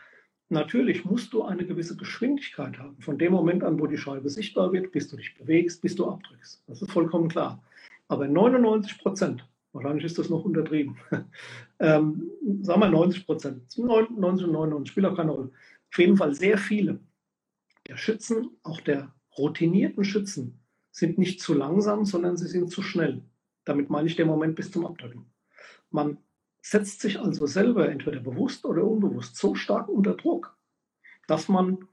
natürlich 0.49 1.05
musst 1.05 1.33
du 1.33 1.43
eine 1.43 1.65
gewisse 1.65 1.97
Geschwindigkeit 1.97 2.79
haben. 2.79 3.01
Von 3.01 3.19
dem 3.19 3.33
Moment 3.33 3.63
an, 3.63 3.79
wo 3.79 3.87
die 3.87 3.99
Scheibe 3.99 4.29
sichtbar 4.29 4.73
wird, 4.73 4.91
bis 4.91 5.09
du 5.09 5.17
dich 5.17 5.37
bewegst, 5.37 5.81
bis 5.81 5.95
du 5.95 6.09
abdrückst. 6.09 6.65
Das 6.67 6.83
ist 6.83 6.91
vollkommen 6.91 7.29
klar. 7.29 7.63
Aber 8.09 8.27
99 8.27 8.99
Prozent, 8.99 9.49
wahrscheinlich 9.73 10.05
ist 10.05 10.19
das 10.19 10.29
noch 10.29 10.45
untertrieben, 10.45 10.97
ähm, 11.79 12.31
sagen 12.63 12.81
wir 12.81 12.89
90 12.89 13.27
Prozent, 13.27 13.79
90 13.79 14.17
und 14.17 14.53
99, 14.53 14.91
spielt 14.91 15.07
auch 15.07 15.17
keine 15.17 15.31
Rolle. 15.31 15.51
Auf 15.95 15.99
jeden 16.01 16.17
Fall 16.17 16.35
sehr 16.35 16.59
viele 16.59 16.99
der 17.87 17.97
Schützen, 17.97 18.51
auch 18.65 18.81
der 18.81 19.15
routinierten 19.39 20.03
Schützen, 20.03 20.59
sind 20.91 21.19
nicht 21.19 21.41
zu 21.41 21.55
langsam, 21.55 22.05
sondern 22.05 22.37
sie 22.37 22.49
sind 22.49 22.69
zu 22.69 22.83
schnell. 22.83 23.23
Damit 23.65 23.91
meine 23.91 24.09
ich 24.09 24.17
den 24.17 24.27
Moment 24.27 24.57
bis 24.57 24.73
zum 24.73 24.87
Abdrücken. 24.87 25.33
Man 25.91 26.19
setzt 26.61 27.01
sich 27.01 27.21
also 27.21 27.47
selber 27.47 27.89
entweder 27.89 28.19
bewusst 28.19 28.65
oder 28.65 28.83
unbewusst 28.83 29.37
so 29.37 29.55
stark 29.55 29.89
unter 29.89 30.15
Druck, 30.15 30.59
dass 31.29 31.49
man 31.49 31.87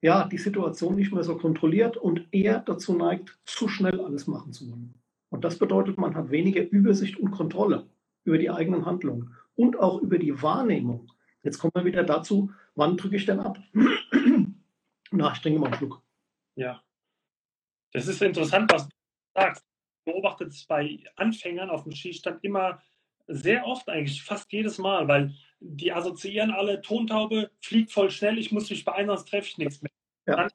ja 0.00 0.28
die 0.28 0.38
Situation 0.38 0.94
nicht 0.94 1.12
mehr 1.12 1.24
so 1.24 1.36
kontrolliert 1.36 1.96
und 1.96 2.28
eher 2.30 2.60
dazu 2.60 2.94
neigt, 2.94 3.36
zu 3.46 3.66
schnell 3.66 4.00
alles 4.00 4.28
machen 4.28 4.52
zu 4.52 4.70
wollen. 4.70 4.94
Und 5.28 5.42
das 5.44 5.58
bedeutet, 5.58 5.98
man 5.98 6.14
hat 6.14 6.30
weniger 6.30 6.62
Übersicht 6.70 7.18
und 7.18 7.32
Kontrolle 7.32 7.88
über 8.22 8.38
die 8.38 8.50
eigenen 8.50 8.86
Handlungen 8.86 9.34
und 9.56 9.76
auch 9.76 10.00
über 10.00 10.18
die 10.18 10.40
Wahrnehmung. 10.40 11.10
Jetzt 11.42 11.58
kommen 11.58 11.72
wir 11.74 11.84
wieder 11.84 12.04
dazu, 12.04 12.52
wann 12.74 12.96
drücke 12.96 13.16
ich 13.16 13.26
denn 13.26 13.40
ab? 13.40 13.58
Na, 15.10 15.32
ich 15.32 15.38
trinke 15.40 15.58
mal 15.58 15.66
einen 15.66 15.76
Schluck. 15.76 16.02
Ja. 16.54 16.82
Das 17.92 18.06
ist 18.06 18.22
interessant, 18.22 18.70
was 18.72 18.88
du 18.88 18.94
sagst. 19.34 19.64
Ich 19.98 20.12
beobachte 20.12 20.44
es 20.44 20.64
bei 20.66 21.02
Anfängern 21.16 21.70
auf 21.70 21.84
dem 21.84 21.92
Schießstand 21.92 22.42
immer 22.44 22.82
sehr 23.26 23.66
oft, 23.66 23.88
eigentlich 23.88 24.22
fast 24.22 24.52
jedes 24.52 24.78
Mal, 24.78 25.08
weil 25.08 25.34
die 25.60 25.92
assoziieren 25.92 26.50
alle, 26.50 26.80
Tontaube 26.80 27.50
fliegt 27.60 27.92
voll 27.92 28.10
schnell, 28.10 28.38
ich 28.38 28.50
muss 28.50 28.70
mich 28.70 28.84
beeilen, 28.84 29.08
sonst 29.08 29.28
treffe 29.28 29.48
ich 29.48 29.58
nichts 29.58 29.82
mehr. 29.82 29.92
Ja. 30.26 30.36
Dann, 30.36 30.50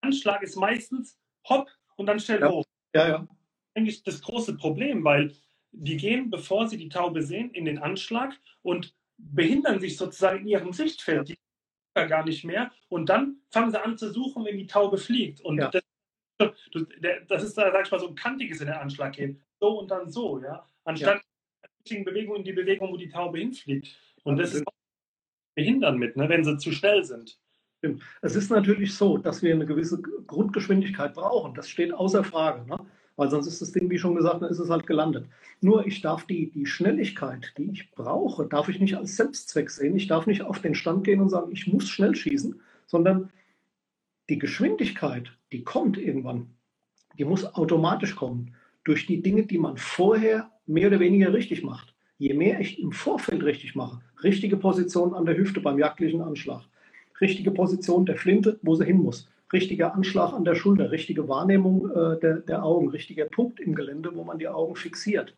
Anschlag 0.00 0.42
ist 0.42 0.56
meistens 0.56 1.18
hopp 1.48 1.68
und 1.96 2.06
dann 2.06 2.20
schnell 2.20 2.40
ja. 2.40 2.50
hoch. 2.50 2.64
Ja, 2.94 3.08
ja. 3.08 3.28
Eigentlich 3.74 4.02
das 4.02 4.22
große 4.22 4.56
Problem, 4.56 5.04
weil 5.04 5.34
die 5.72 5.96
gehen, 5.96 6.30
bevor 6.30 6.68
sie 6.68 6.78
die 6.78 6.88
Taube 6.88 7.22
sehen, 7.22 7.50
in 7.50 7.64
den 7.64 7.78
Anschlag 7.78 8.38
und 8.62 8.94
behindern 9.18 9.80
sich 9.80 9.96
sozusagen 9.96 10.40
in 10.40 10.48
ihrem 10.48 10.72
Sichtfeld. 10.72 11.28
Die 11.28 11.38
gar 11.94 12.24
nicht 12.24 12.44
mehr. 12.44 12.70
Und 12.88 13.08
dann 13.08 13.38
fangen 13.50 13.70
sie 13.70 13.82
an 13.82 13.96
zu 13.96 14.12
suchen, 14.12 14.44
wenn 14.44 14.58
die 14.58 14.66
Taube 14.66 14.98
fliegt. 14.98 15.40
Und 15.40 15.58
ja. 15.58 15.70
das, 15.70 16.52
das, 17.28 17.42
ist, 17.42 17.54
sag 17.54 17.84
ich 17.84 17.90
mal, 17.90 17.98
so 17.98 18.08
ein 18.08 18.14
kantiges 18.14 18.60
in 18.60 18.66
den 18.66 18.76
Anschlag 18.76 19.14
gehen. 19.14 19.42
So 19.58 19.80
und 19.80 19.90
dann 19.90 20.10
so, 20.10 20.42
ja. 20.42 20.66
Anstatt 20.84 21.22
ja. 21.88 22.02
Bewegung 22.04 22.36
in 22.36 22.44
die 22.44 22.52
Bewegung, 22.52 22.92
wo 22.92 22.96
die 22.96 23.08
Taube 23.08 23.38
hinfliegt. 23.38 23.96
Und 24.24 24.36
das 24.36 24.52
ist 24.54 24.66
auch 24.66 24.74
behindern 25.54 25.96
mit, 25.98 26.16
ne, 26.16 26.28
wenn 26.28 26.44
sie 26.44 26.58
zu 26.58 26.72
schnell 26.72 27.04
sind. 27.04 27.38
Es 28.20 28.34
ist 28.34 28.50
natürlich 28.50 28.94
so, 28.94 29.16
dass 29.16 29.42
wir 29.42 29.54
eine 29.54 29.66
gewisse 29.66 30.00
Grundgeschwindigkeit 30.02 31.14
brauchen. 31.14 31.54
Das 31.54 31.68
steht 31.68 31.92
außer 31.92 32.24
Frage. 32.24 32.66
Ne? 32.66 32.78
Weil 33.16 33.30
sonst 33.30 33.46
ist 33.46 33.62
das 33.62 33.72
Ding, 33.72 33.90
wie 33.90 33.98
schon 33.98 34.14
gesagt, 34.14 34.42
dann 34.42 34.50
ist 34.50 34.58
es 34.58 34.70
halt 34.70 34.86
gelandet. 34.86 35.26
Nur 35.60 35.86
ich 35.86 36.02
darf 36.02 36.26
die, 36.26 36.50
die 36.50 36.66
Schnelligkeit, 36.66 37.52
die 37.56 37.70
ich 37.70 37.90
brauche, 37.92 38.46
darf 38.46 38.68
ich 38.68 38.78
nicht 38.78 38.96
als 38.96 39.16
Selbstzweck 39.16 39.70
sehen. 39.70 39.96
Ich 39.96 40.06
darf 40.06 40.26
nicht 40.26 40.42
auf 40.42 40.60
den 40.60 40.74
Stand 40.74 41.04
gehen 41.04 41.20
und 41.20 41.30
sagen, 41.30 41.50
ich 41.50 41.66
muss 41.66 41.88
schnell 41.88 42.14
schießen, 42.14 42.60
sondern 42.86 43.30
die 44.28 44.38
Geschwindigkeit, 44.38 45.32
die 45.52 45.64
kommt 45.64 45.96
irgendwann, 45.98 46.48
die 47.18 47.24
muss 47.24 47.44
automatisch 47.54 48.16
kommen 48.16 48.54
durch 48.84 49.06
die 49.06 49.22
Dinge, 49.22 49.46
die 49.46 49.58
man 49.58 49.78
vorher 49.78 50.50
mehr 50.66 50.88
oder 50.88 51.00
weniger 51.00 51.32
richtig 51.32 51.62
macht. 51.62 51.94
Je 52.18 52.34
mehr 52.34 52.60
ich 52.60 52.80
im 52.80 52.92
Vorfeld 52.92 53.42
richtig 53.42 53.74
mache, 53.74 54.00
richtige 54.22 54.56
Position 54.56 55.14
an 55.14 55.26
der 55.26 55.36
Hüfte 55.36 55.60
beim 55.60 55.78
jagdlichen 55.78 56.22
Anschlag, 56.22 56.62
richtige 57.20 57.50
Position 57.50 58.06
der 58.06 58.16
Flinte, 58.16 58.58
wo 58.62 58.74
sie 58.74 58.84
hin 58.84 58.98
muss, 58.98 59.28
richtiger 59.52 59.94
Anschlag 59.94 60.32
an 60.32 60.44
der 60.44 60.54
Schulter, 60.54 60.90
richtige 60.90 61.28
Wahrnehmung 61.28 61.90
äh, 61.90 62.18
der, 62.20 62.36
der 62.40 62.64
Augen, 62.64 62.88
richtiger 62.90 63.26
Punkt 63.26 63.60
im 63.60 63.74
Gelände, 63.74 64.14
wo 64.14 64.24
man 64.24 64.38
die 64.38 64.48
Augen 64.48 64.76
fixiert. 64.76 65.34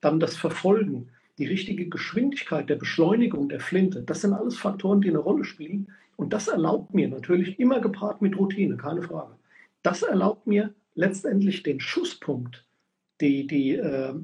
Dann 0.00 0.20
das 0.20 0.36
Verfolgen, 0.36 1.10
die 1.38 1.46
richtige 1.46 1.88
Geschwindigkeit 1.88 2.68
der 2.68 2.76
Beschleunigung 2.76 3.48
der 3.48 3.60
Flinte. 3.60 4.02
Das 4.02 4.20
sind 4.20 4.32
alles 4.32 4.56
Faktoren, 4.56 5.00
die 5.00 5.08
eine 5.08 5.18
Rolle 5.18 5.44
spielen. 5.44 5.88
Und 6.16 6.32
das 6.32 6.48
erlaubt 6.48 6.94
mir 6.94 7.08
natürlich 7.08 7.58
immer 7.58 7.80
gepaart 7.80 8.22
mit 8.22 8.38
Routine, 8.38 8.76
keine 8.76 9.02
Frage. 9.02 9.34
Das 9.82 10.02
erlaubt 10.02 10.46
mir 10.46 10.72
letztendlich 10.94 11.62
den 11.62 11.80
Schusspunkt, 11.80 12.64
die, 13.20 13.46
die 13.46 13.74
äh, 13.74 14.14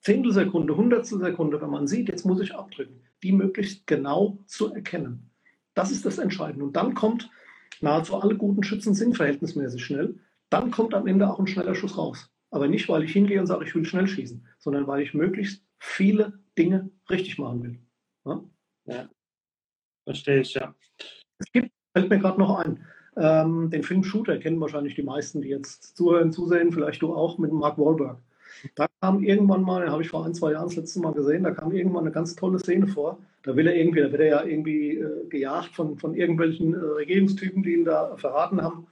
Zehntelsekunde, 0.00 0.76
Hundertstelsekunde, 0.76 1.60
wenn 1.60 1.70
man 1.70 1.86
sieht, 1.86 2.08
jetzt 2.08 2.24
muss 2.24 2.40
ich 2.40 2.54
abdrücken, 2.54 3.00
die 3.22 3.32
möglichst 3.32 3.86
genau 3.86 4.38
zu 4.46 4.72
erkennen. 4.72 5.30
Das 5.74 5.90
ist 5.90 6.04
das 6.04 6.18
Entscheidende. 6.18 6.64
Und 6.64 6.76
dann 6.76 6.94
kommt 6.94 7.30
nahezu 7.80 8.16
alle 8.16 8.36
guten 8.36 8.62
Schützen 8.62 8.94
sind 8.94 9.16
verhältnismäßig 9.16 9.84
schnell, 9.84 10.18
dann 10.50 10.70
kommt 10.70 10.94
am 10.94 11.06
Ende 11.06 11.30
auch 11.30 11.38
ein 11.38 11.46
schneller 11.46 11.74
Schuss 11.74 11.96
raus. 11.96 12.30
Aber 12.50 12.68
nicht, 12.68 12.88
weil 12.88 13.04
ich 13.04 13.12
hingehe 13.12 13.40
und 13.40 13.46
sage, 13.46 13.64
ich 13.64 13.74
will 13.74 13.84
schnell 13.84 14.06
schießen, 14.06 14.46
sondern 14.58 14.86
weil 14.86 15.02
ich 15.02 15.14
möglichst 15.14 15.62
viele 15.78 16.40
Dinge 16.56 16.90
richtig 17.10 17.38
machen 17.38 17.62
will. 17.62 17.78
Ja, 18.24 18.44
ja. 18.86 19.08
verstehe 20.04 20.40
ich, 20.40 20.54
ja. 20.54 20.74
Es 21.38 21.52
gibt, 21.52 21.70
fällt 21.92 22.08
mir 22.08 22.18
gerade 22.18 22.38
noch 22.38 22.58
ein, 22.58 22.84
ähm, 23.16 23.70
den 23.70 23.82
Film 23.82 24.04
Shooter 24.04 24.38
kennen 24.38 24.60
wahrscheinlich 24.60 24.94
die 24.94 25.02
meisten, 25.02 25.42
die 25.42 25.48
jetzt 25.48 25.96
zuhören, 25.96 26.32
zusehen, 26.32 26.72
vielleicht 26.72 27.02
du 27.02 27.14
auch 27.14 27.38
mit 27.38 27.52
Mark 27.52 27.78
Wahlberg. 27.78 28.22
Da 28.74 28.86
kam 29.00 29.22
irgendwann 29.22 29.62
mal, 29.62 29.90
habe 29.90 30.02
ich 30.02 30.08
vor 30.08 30.24
ein, 30.24 30.34
zwei 30.34 30.52
Jahren 30.52 30.68
das 30.68 30.76
letzte 30.76 31.00
Mal 31.00 31.12
gesehen, 31.12 31.44
da 31.44 31.50
kam 31.50 31.72
irgendwann 31.72 32.04
eine 32.04 32.12
ganz 32.12 32.34
tolle 32.34 32.58
Szene 32.58 32.86
vor. 32.86 33.18
Da 33.42 33.56
will 33.56 33.66
er 33.66 33.76
irgendwie, 33.76 34.00
da 34.00 34.10
wird 34.10 34.20
er 34.20 34.28
ja 34.28 34.44
irgendwie 34.44 34.98
äh, 34.98 35.26
gejagt 35.28 35.74
von, 35.74 35.96
von 35.98 36.14
irgendwelchen 36.14 36.74
äh, 36.74 36.78
Regierungstypen, 36.78 37.62
die 37.62 37.74
ihn 37.74 37.84
da 37.84 38.16
verraten 38.16 38.62
haben 38.62 38.86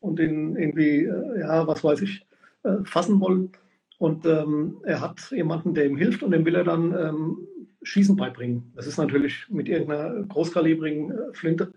und 0.00 0.18
ihn 0.20 0.56
irgendwie, 0.56 1.04
äh, 1.04 1.40
ja, 1.40 1.66
was 1.66 1.84
weiß 1.84 2.02
ich, 2.02 2.26
äh, 2.62 2.76
fassen 2.84 3.20
wollen. 3.20 3.50
Und 3.98 4.24
ähm, 4.24 4.78
er 4.84 5.00
hat 5.00 5.30
jemanden, 5.30 5.74
der 5.74 5.86
ihm 5.86 5.96
hilft 5.96 6.22
und 6.22 6.30
dem 6.30 6.44
will 6.46 6.54
er 6.54 6.64
dann 6.64 6.94
ähm, 6.98 7.38
Schießen 7.82 8.16
beibringen. 8.16 8.72
Das 8.74 8.86
ist 8.86 8.96
natürlich 8.96 9.46
mit 9.50 9.68
irgendeiner 9.68 10.22
großkalibrigen 10.24 11.10
äh, 11.10 11.32
Flinte. 11.32 11.72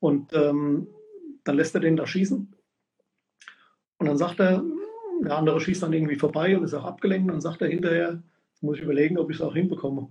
Und 0.00 0.32
ähm, 0.34 0.86
dann 1.44 1.56
lässt 1.56 1.74
er 1.74 1.80
den 1.80 1.96
da 1.96 2.06
schießen. 2.06 2.52
Und 3.98 4.06
dann 4.06 4.18
sagt 4.18 4.40
er, 4.40 4.62
der 5.22 5.36
andere 5.36 5.60
schießt 5.60 5.82
dann 5.82 5.92
irgendwie 5.92 6.16
vorbei 6.16 6.56
und 6.56 6.64
ist 6.64 6.74
auch 6.74 6.84
abgelenkt. 6.84 7.32
Und 7.32 7.40
sagt 7.40 7.62
er 7.62 7.68
hinterher, 7.68 8.22
muss 8.60 8.78
ich 8.78 8.82
überlegen, 8.82 9.18
ob 9.18 9.30
ich 9.30 9.36
es 9.36 9.42
auch 9.42 9.54
hinbekomme. 9.54 10.08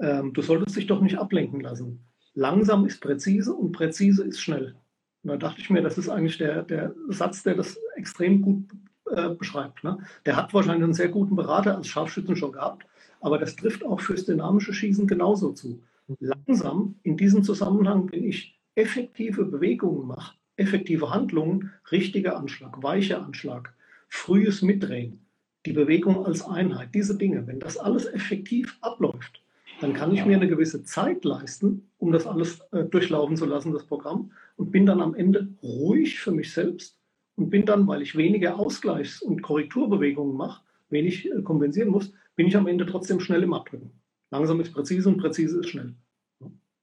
Ähm, 0.00 0.32
du 0.32 0.42
solltest 0.42 0.76
dich 0.76 0.86
doch 0.86 1.00
nicht 1.00 1.18
ablenken 1.18 1.60
lassen. 1.60 2.04
Langsam 2.34 2.86
ist 2.86 3.00
präzise 3.00 3.52
und 3.52 3.72
präzise 3.72 4.24
ist 4.24 4.40
schnell. 4.40 4.76
Und 5.22 5.30
da 5.30 5.36
dachte 5.36 5.60
ich 5.60 5.70
mir, 5.70 5.82
das 5.82 5.98
ist 5.98 6.08
eigentlich 6.08 6.38
der, 6.38 6.62
der 6.62 6.94
Satz, 7.08 7.42
der 7.42 7.54
das 7.54 7.78
extrem 7.96 8.40
gut 8.40 8.64
äh, 9.10 9.30
beschreibt. 9.30 9.84
Ne? 9.84 9.98
Der 10.24 10.36
hat 10.36 10.54
wahrscheinlich 10.54 10.84
einen 10.84 10.94
sehr 10.94 11.08
guten 11.08 11.36
Berater 11.36 11.76
als 11.76 11.88
Scharfschützen 11.88 12.36
schon 12.36 12.52
gehabt, 12.52 12.86
aber 13.20 13.38
das 13.38 13.56
trifft 13.56 13.84
auch 13.84 14.00
fürs 14.00 14.24
dynamische 14.24 14.72
Schießen 14.72 15.06
genauso 15.06 15.52
zu. 15.52 15.82
Langsam 16.18 16.96
in 17.02 17.16
diesem 17.16 17.42
Zusammenhang, 17.42 18.10
wenn 18.10 18.24
ich 18.24 18.58
effektive 18.74 19.44
Bewegungen 19.44 20.06
mache, 20.06 20.34
effektive 20.56 21.10
Handlungen, 21.10 21.70
richtiger 21.92 22.36
Anschlag, 22.36 22.82
weicher 22.82 23.22
Anschlag, 23.22 23.74
frühes 24.10 24.60
Mitdrehen, 24.60 25.26
die 25.64 25.72
Bewegung 25.72 26.26
als 26.26 26.42
Einheit, 26.42 26.94
diese 26.94 27.16
Dinge, 27.16 27.46
wenn 27.46 27.60
das 27.60 27.78
alles 27.78 28.06
effektiv 28.06 28.76
abläuft, 28.82 29.42
dann 29.80 29.94
kann 29.94 30.12
ich 30.12 30.26
mir 30.26 30.36
eine 30.36 30.48
gewisse 30.48 30.82
Zeit 30.82 31.24
leisten, 31.24 31.90
um 31.96 32.12
das 32.12 32.26
alles 32.26 32.60
äh, 32.72 32.84
durchlaufen 32.84 33.36
zu 33.36 33.46
lassen, 33.46 33.72
das 33.72 33.86
Programm, 33.86 34.32
und 34.56 34.70
bin 34.70 34.84
dann 34.84 35.00
am 35.00 35.14
Ende 35.14 35.48
ruhig 35.62 36.20
für 36.20 36.32
mich 36.32 36.52
selbst 36.52 36.98
und 37.36 37.48
bin 37.48 37.64
dann, 37.64 37.86
weil 37.86 38.02
ich 38.02 38.16
weniger 38.16 38.58
Ausgleichs- 38.58 39.22
und 39.22 39.40
Korrekturbewegungen 39.40 40.36
mache, 40.36 40.62
wenig 40.90 41.30
äh, 41.30 41.40
kompensieren 41.42 41.88
muss, 41.88 42.12
bin 42.36 42.46
ich 42.46 42.56
am 42.56 42.66
Ende 42.66 42.84
trotzdem 42.84 43.20
schnell 43.20 43.42
im 43.42 43.54
Abdrücken. 43.54 43.92
Langsam 44.30 44.60
ist 44.60 44.72
präzise 44.72 45.08
und 45.08 45.18
präzise 45.18 45.60
ist 45.60 45.70
schnell. 45.70 45.94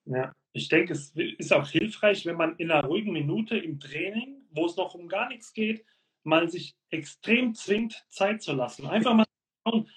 Ja, 0.06 0.32
ich 0.54 0.70
denke, 0.70 0.94
es 0.94 1.12
ist 1.16 1.54
auch 1.54 1.68
hilfreich, 1.68 2.26
wenn 2.26 2.38
man 2.38 2.56
in 2.58 2.72
einer 2.72 2.88
ruhigen 2.88 3.12
Minute 3.12 3.58
im 3.58 3.80
Training, 3.80 4.38
wo 4.52 4.66
es 4.66 4.76
noch 4.76 4.96
um 4.96 5.08
gar 5.08 5.28
nichts 5.30 5.54
geht, 5.54 5.84
mal 6.28 6.50
sich 6.50 6.76
extrem 6.90 7.56
zwingt, 7.56 8.06
Zeit 8.10 8.42
zu 8.42 8.54
lassen. 8.54 8.86
Einfach 8.88 9.14
mal 9.14 9.26
schauen, 9.66 9.90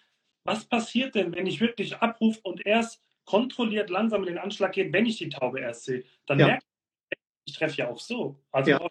was 0.44 0.64
passiert 0.64 1.14
denn, 1.14 1.34
wenn 1.34 1.46
ich 1.46 1.60
wirklich 1.60 1.96
abrufe 1.96 2.40
und 2.42 2.64
erst 2.64 3.02
kontrolliert 3.24 3.90
langsam 3.90 4.22
in 4.22 4.28
den 4.28 4.38
Anschlag 4.38 4.72
geht, 4.72 4.92
wenn 4.92 5.06
ich 5.06 5.18
die 5.18 5.28
Taube 5.28 5.60
erst 5.60 5.84
sehe. 5.84 6.04
Dann 6.26 6.38
ja. 6.38 6.46
merke 6.46 6.64
ich, 7.10 7.18
ich 7.46 7.54
treffe 7.54 7.76
ja 7.76 7.88
auch 7.88 8.00
so. 8.00 8.42
Also 8.50 8.70
ja. 8.70 8.90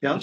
Ja, 0.00 0.18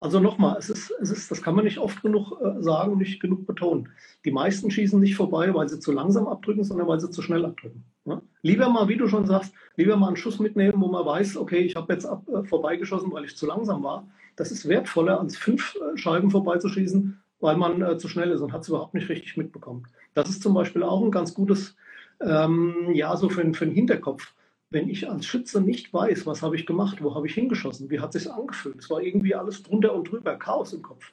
also 0.00 0.20
nochmal, 0.20 0.56
es 0.58 0.70
ist, 0.70 0.92
es 1.00 1.10
ist, 1.10 1.30
das 1.30 1.42
kann 1.42 1.56
man 1.56 1.64
nicht 1.64 1.78
oft 1.78 2.02
genug 2.02 2.40
äh, 2.40 2.62
sagen 2.62 2.92
und 2.92 2.98
nicht 2.98 3.20
genug 3.20 3.46
betonen. 3.46 3.88
Die 4.24 4.30
meisten 4.30 4.70
schießen 4.70 5.00
nicht 5.00 5.16
vorbei, 5.16 5.52
weil 5.54 5.68
sie 5.68 5.80
zu 5.80 5.90
langsam 5.90 6.28
abdrücken, 6.28 6.62
sondern 6.62 6.86
weil 6.86 7.00
sie 7.00 7.10
zu 7.10 7.20
schnell 7.20 7.44
abdrücken. 7.44 7.84
Ne? 8.04 8.22
Lieber 8.42 8.68
mal, 8.68 8.88
wie 8.88 8.96
du 8.96 9.08
schon 9.08 9.26
sagst, 9.26 9.52
lieber 9.76 9.96
mal 9.96 10.08
einen 10.08 10.16
Schuss 10.16 10.38
mitnehmen, 10.38 10.80
wo 10.80 10.86
man 10.86 11.04
weiß, 11.04 11.36
okay, 11.36 11.58
ich 11.58 11.74
habe 11.74 11.92
jetzt 11.92 12.06
ab, 12.06 12.22
äh, 12.28 12.44
vorbeigeschossen, 12.44 13.12
weil 13.12 13.24
ich 13.24 13.36
zu 13.36 13.46
langsam 13.46 13.82
war. 13.82 14.08
Das 14.36 14.52
ist 14.52 14.68
wertvoller, 14.68 15.20
als 15.20 15.36
fünf 15.36 15.74
äh, 15.74 15.98
Scheiben 15.98 16.30
vorbeizuschießen, 16.30 17.20
weil 17.40 17.56
man 17.56 17.82
äh, 17.82 17.98
zu 17.98 18.06
schnell 18.06 18.30
ist 18.30 18.40
und 18.40 18.52
hat 18.52 18.62
es 18.62 18.68
überhaupt 18.68 18.94
nicht 18.94 19.08
richtig 19.08 19.36
mitbekommen. 19.36 19.88
Das 20.14 20.28
ist 20.28 20.42
zum 20.42 20.54
Beispiel 20.54 20.84
auch 20.84 21.02
ein 21.02 21.10
ganz 21.10 21.34
gutes, 21.34 21.76
ähm, 22.20 22.92
ja, 22.92 23.16
so 23.16 23.28
für, 23.28 23.52
für 23.52 23.66
den 23.66 23.74
Hinterkopf 23.74 24.32
wenn 24.70 24.88
ich 24.88 25.08
als 25.08 25.26
Schütze 25.26 25.60
nicht 25.60 25.92
weiß, 25.92 26.26
was 26.26 26.42
habe 26.42 26.56
ich 26.56 26.66
gemacht, 26.66 27.02
wo 27.02 27.14
habe 27.14 27.26
ich 27.26 27.34
hingeschossen, 27.34 27.90
wie 27.90 28.00
hat 28.00 28.12
sich 28.12 28.30
angefühlt, 28.30 28.76
es 28.78 28.90
war 28.90 29.00
irgendwie 29.00 29.34
alles 29.34 29.62
drunter 29.62 29.94
und 29.94 30.10
drüber, 30.10 30.36
Chaos 30.36 30.72
im 30.72 30.82
Kopf, 30.82 31.12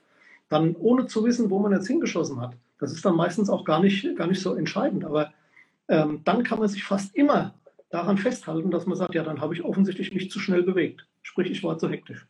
dann 0.50 0.76
ohne 0.76 1.08
zu 1.08 1.24
wissen, 1.24 1.50
wo 1.50 1.60
man 1.60 1.72
jetzt 1.72 1.88
hingeschossen 1.88 2.42
hat, 2.42 2.56
das 2.80 2.92
ist 2.92 3.06
dann 3.06 3.16
meistens 3.16 3.50
auch 3.50 3.64
gar 3.64 3.82
nicht, 3.82 4.16
gar 4.18 4.28
nicht 4.28 4.42
so 4.42 4.56
entscheidend, 4.56 5.06
aber 5.06 5.34
ähm, 5.88 6.22
dann 6.26 6.44
kann 6.44 6.60
man 6.60 6.68
sich 6.68 6.84
fast 6.84 7.16
immer 7.16 7.54
daran 7.90 8.18
festhalten, 8.18 8.72
dass 8.72 8.86
man 8.86 8.98
sagt, 8.98 9.16
ja, 9.16 9.24
dann 9.24 9.40
habe 9.40 9.54
ich 9.54 9.64
offensichtlich 9.64 10.14
mich 10.14 10.30
zu 10.30 10.40
schnell 10.40 10.64
bewegt, 10.64 11.08
sprich, 11.22 11.50
ich 11.50 11.64
war 11.64 11.78
zu 11.78 11.90
hektisch. 11.90 12.28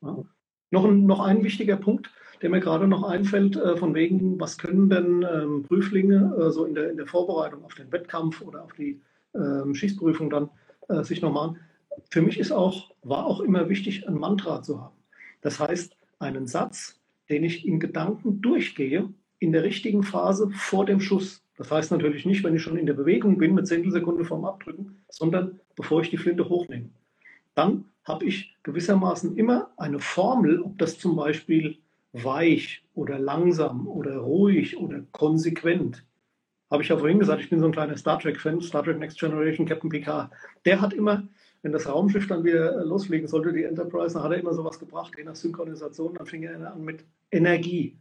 Ja. 0.00 0.24
Noch, 0.70 0.84
ein, 0.86 1.06
noch 1.06 1.20
ein 1.20 1.44
wichtiger 1.44 1.76
Punkt, 1.76 2.10
der 2.40 2.50
mir 2.50 2.60
gerade 2.60 2.88
noch 2.88 3.04
einfällt, 3.04 3.56
äh, 3.56 3.76
von 3.76 3.94
wegen, 3.94 4.40
was 4.40 4.58
können 4.58 4.88
denn 4.88 5.24
ähm, 5.30 5.62
Prüflinge 5.62 6.34
äh, 6.38 6.50
so 6.50 6.64
in 6.64 6.74
der, 6.74 6.90
in 6.90 6.96
der 6.96 7.06
Vorbereitung 7.06 7.64
auf 7.64 7.74
den 7.74 7.92
Wettkampf 7.92 8.40
oder 8.40 8.64
auf 8.64 8.72
die 8.72 9.00
ähm, 9.34 9.74
Schießprüfung 9.74 10.30
dann 10.30 10.50
äh, 10.88 11.02
sich 11.02 11.22
noch 11.22 11.32
machen. 11.32 11.58
Für 12.10 12.22
mich 12.22 12.38
ist 12.38 12.52
auch, 12.52 12.90
war 13.02 13.26
auch 13.26 13.40
immer 13.40 13.68
wichtig, 13.68 14.08
ein 14.08 14.14
Mantra 14.14 14.62
zu 14.62 14.80
haben. 14.80 14.96
Das 15.40 15.60
heißt, 15.60 15.96
einen 16.18 16.46
Satz, 16.46 17.00
den 17.28 17.44
ich 17.44 17.66
in 17.66 17.80
Gedanken 17.80 18.40
durchgehe, 18.40 19.08
in 19.38 19.52
der 19.52 19.62
richtigen 19.62 20.02
Phase 20.02 20.50
vor 20.50 20.86
dem 20.86 21.00
Schuss. 21.00 21.42
Das 21.56 21.70
heißt 21.70 21.90
natürlich 21.90 22.26
nicht, 22.26 22.42
wenn 22.42 22.56
ich 22.56 22.62
schon 22.62 22.76
in 22.76 22.86
der 22.86 22.94
Bewegung 22.94 23.38
bin 23.38 23.54
mit 23.54 23.66
Zehntelsekunde 23.66 24.24
vorm 24.24 24.44
Abdrücken, 24.44 25.04
sondern 25.08 25.60
bevor 25.76 26.00
ich 26.00 26.10
die 26.10 26.16
Flinte 26.16 26.48
hochnehme. 26.48 26.90
Dann 27.54 27.84
habe 28.04 28.24
ich 28.24 28.56
gewissermaßen 28.62 29.36
immer 29.36 29.70
eine 29.76 30.00
Formel, 30.00 30.60
ob 30.60 30.78
das 30.78 30.98
zum 30.98 31.16
Beispiel 31.16 31.78
weich 32.12 32.84
oder 32.94 33.18
langsam 33.18 33.86
oder 33.86 34.18
ruhig 34.18 34.76
oder 34.76 35.02
konsequent 35.12 36.04
habe 36.70 36.82
ich 36.82 36.88
ja 36.88 36.96
vorhin 36.96 37.18
gesagt, 37.18 37.40
ich 37.40 37.50
bin 37.50 37.60
so 37.60 37.66
ein 37.66 37.72
kleiner 37.72 37.96
Star 37.96 38.18
Trek-Fan, 38.18 38.60
Star 38.60 38.82
Trek 38.82 38.98
Next 38.98 39.18
Generation, 39.18 39.66
Captain 39.66 39.90
Picard. 39.90 40.30
Der 40.64 40.80
hat 40.80 40.92
immer, 40.92 41.22
wenn 41.62 41.72
das 41.72 41.88
Raumschiff 41.88 42.26
dann 42.26 42.44
wieder 42.44 42.84
loslegen 42.84 43.28
sollte, 43.28 43.52
die 43.52 43.64
Enterprise, 43.64 44.14
dann 44.14 44.24
hat 44.24 44.32
er 44.32 44.38
immer 44.38 44.54
sowas 44.54 44.78
gebracht, 44.78 45.12
je 45.16 45.24
nach 45.24 45.36
Synchronisation, 45.36 46.14
dann 46.14 46.26
fing 46.26 46.42
er 46.42 46.72
an 46.72 46.84
mit 46.84 47.04
Energie. 47.30 47.96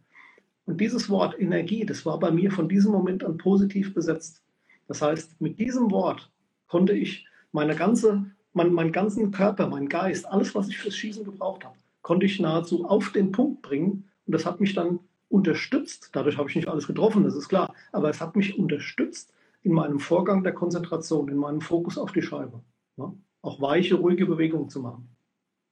Und 0.65 0.79
dieses 0.79 1.09
Wort 1.09 1.39
Energie, 1.39 1.85
das 1.85 2.05
war 2.05 2.19
bei 2.19 2.31
mir 2.31 2.51
von 2.51 2.69
diesem 2.69 2.91
Moment 2.91 3.23
an 3.23 3.37
positiv 3.37 3.93
besetzt. 3.93 4.41
Das 4.87 5.01
heißt, 5.01 5.39
mit 5.41 5.59
diesem 5.59 5.91
Wort 5.91 6.31
konnte 6.67 6.93
ich 6.93 7.27
meine 7.51 7.75
ganze, 7.75 8.25
mein, 8.53 8.73
meinen 8.73 8.91
ganzen 8.91 9.31
Körper, 9.31 9.67
meinen 9.67 9.89
Geist, 9.89 10.25
alles, 10.25 10.55
was 10.55 10.69
ich 10.69 10.77
fürs 10.77 10.95
Schießen 10.95 11.25
gebraucht 11.25 11.65
habe, 11.65 11.75
konnte 12.01 12.25
ich 12.25 12.39
nahezu 12.39 12.85
auf 12.85 13.11
den 13.11 13.31
Punkt 13.31 13.61
bringen. 13.61 14.09
Und 14.25 14.33
das 14.33 14.45
hat 14.45 14.61
mich 14.61 14.73
dann 14.73 14.99
unterstützt. 15.33 16.11
Dadurch 16.13 16.37
habe 16.37 16.47
ich 16.47 16.55
nicht 16.55 16.67
alles 16.67 16.85
getroffen, 16.85 17.23
das 17.23 17.35
ist 17.35 17.49
klar. 17.49 17.73
Aber 17.91 18.09
es 18.09 18.21
hat 18.21 18.35
mich 18.35 18.57
unterstützt 18.57 19.33
in 19.63 19.73
meinem 19.73 19.99
Vorgang 19.99 20.43
der 20.43 20.53
Konzentration, 20.53 21.27
in 21.27 21.37
meinem 21.37 21.59
Fokus 21.59 21.97
auf 21.97 22.11
die 22.11 22.21
Scheibe. 22.21 22.63
Ja? 22.97 23.13
Auch 23.41 23.59
weiche, 23.59 23.95
ruhige 23.95 24.27
Bewegungen 24.27 24.69
zu 24.69 24.79
machen. 24.79 25.09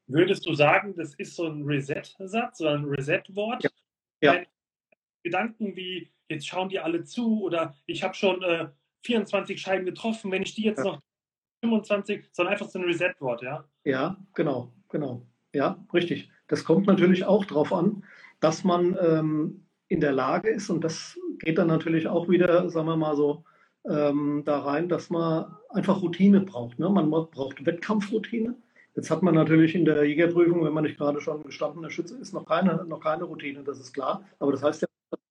Würdest 0.07 0.45
du 0.47 0.55
sagen, 0.55 0.95
das 0.97 1.13
ist 1.13 1.35
so 1.35 1.45
ein 1.45 1.63
Reset-Satz 1.63 2.59
oder 2.59 2.73
ein 2.73 2.85
Reset-Wort? 2.85 3.63
Ja. 3.63 4.33
ja. 4.33 4.41
Gedanken 5.23 5.75
wie, 5.75 6.11
jetzt 6.27 6.47
schauen 6.47 6.69
die 6.69 6.79
alle 6.79 7.03
zu 7.03 7.43
oder 7.43 7.75
ich 7.85 8.03
habe 8.03 8.15
schon 8.15 8.41
äh, 8.41 8.67
24 9.05 9.61
Scheiben 9.61 9.85
getroffen, 9.85 10.31
wenn 10.31 10.41
ich 10.41 10.55
die 10.55 10.63
jetzt 10.63 10.79
ja. 10.79 10.85
noch 10.85 11.01
25, 11.63 12.29
sondern 12.31 12.53
einfach 12.53 12.67
so 12.67 12.79
ein 12.79 12.85
Reset-Wort, 12.85 13.43
ja? 13.43 13.63
Ja, 13.83 14.17
genau, 14.33 14.73
genau. 14.89 15.21
Ja, 15.53 15.85
richtig. 15.93 16.31
Das 16.47 16.65
kommt 16.65 16.87
natürlich 16.87 17.25
auch 17.25 17.45
darauf 17.45 17.71
an, 17.71 18.03
dass 18.41 18.65
man 18.65 18.97
ähm, 19.01 19.65
in 19.87 20.01
der 20.01 20.11
Lage 20.11 20.49
ist, 20.49 20.69
und 20.69 20.83
das 20.83 21.17
geht 21.39 21.57
dann 21.57 21.67
natürlich 21.67 22.07
auch 22.07 22.27
wieder, 22.27 22.69
sagen 22.69 22.87
wir 22.87 22.97
mal 22.97 23.15
so, 23.15 23.45
ähm, 23.87 24.43
da 24.45 24.59
rein, 24.59 24.89
dass 24.89 25.09
man 25.09 25.55
einfach 25.69 26.01
Routine 26.01 26.41
braucht. 26.41 26.77
Ne? 26.77 26.89
Man 26.89 27.09
braucht 27.09 27.65
Wettkampfroutine. 27.65 28.55
Jetzt 28.95 29.09
hat 29.09 29.23
man 29.23 29.33
natürlich 29.33 29.73
in 29.73 29.85
der 29.85 30.03
Jägerprüfung, 30.03 30.63
wenn 30.63 30.73
man 30.73 30.83
nicht 30.83 30.97
gerade 30.97 31.21
schon 31.21 31.43
gestandener 31.43 31.89
Schütze 31.89 32.17
ist, 32.17 32.33
noch 32.33 32.45
keine, 32.45 32.83
noch 32.85 32.99
keine 32.99 33.23
Routine, 33.23 33.63
das 33.63 33.79
ist 33.79 33.93
klar. 33.93 34.23
Aber 34.39 34.51
das 34.51 34.63
heißt 34.63 34.81
ja, 34.81 34.87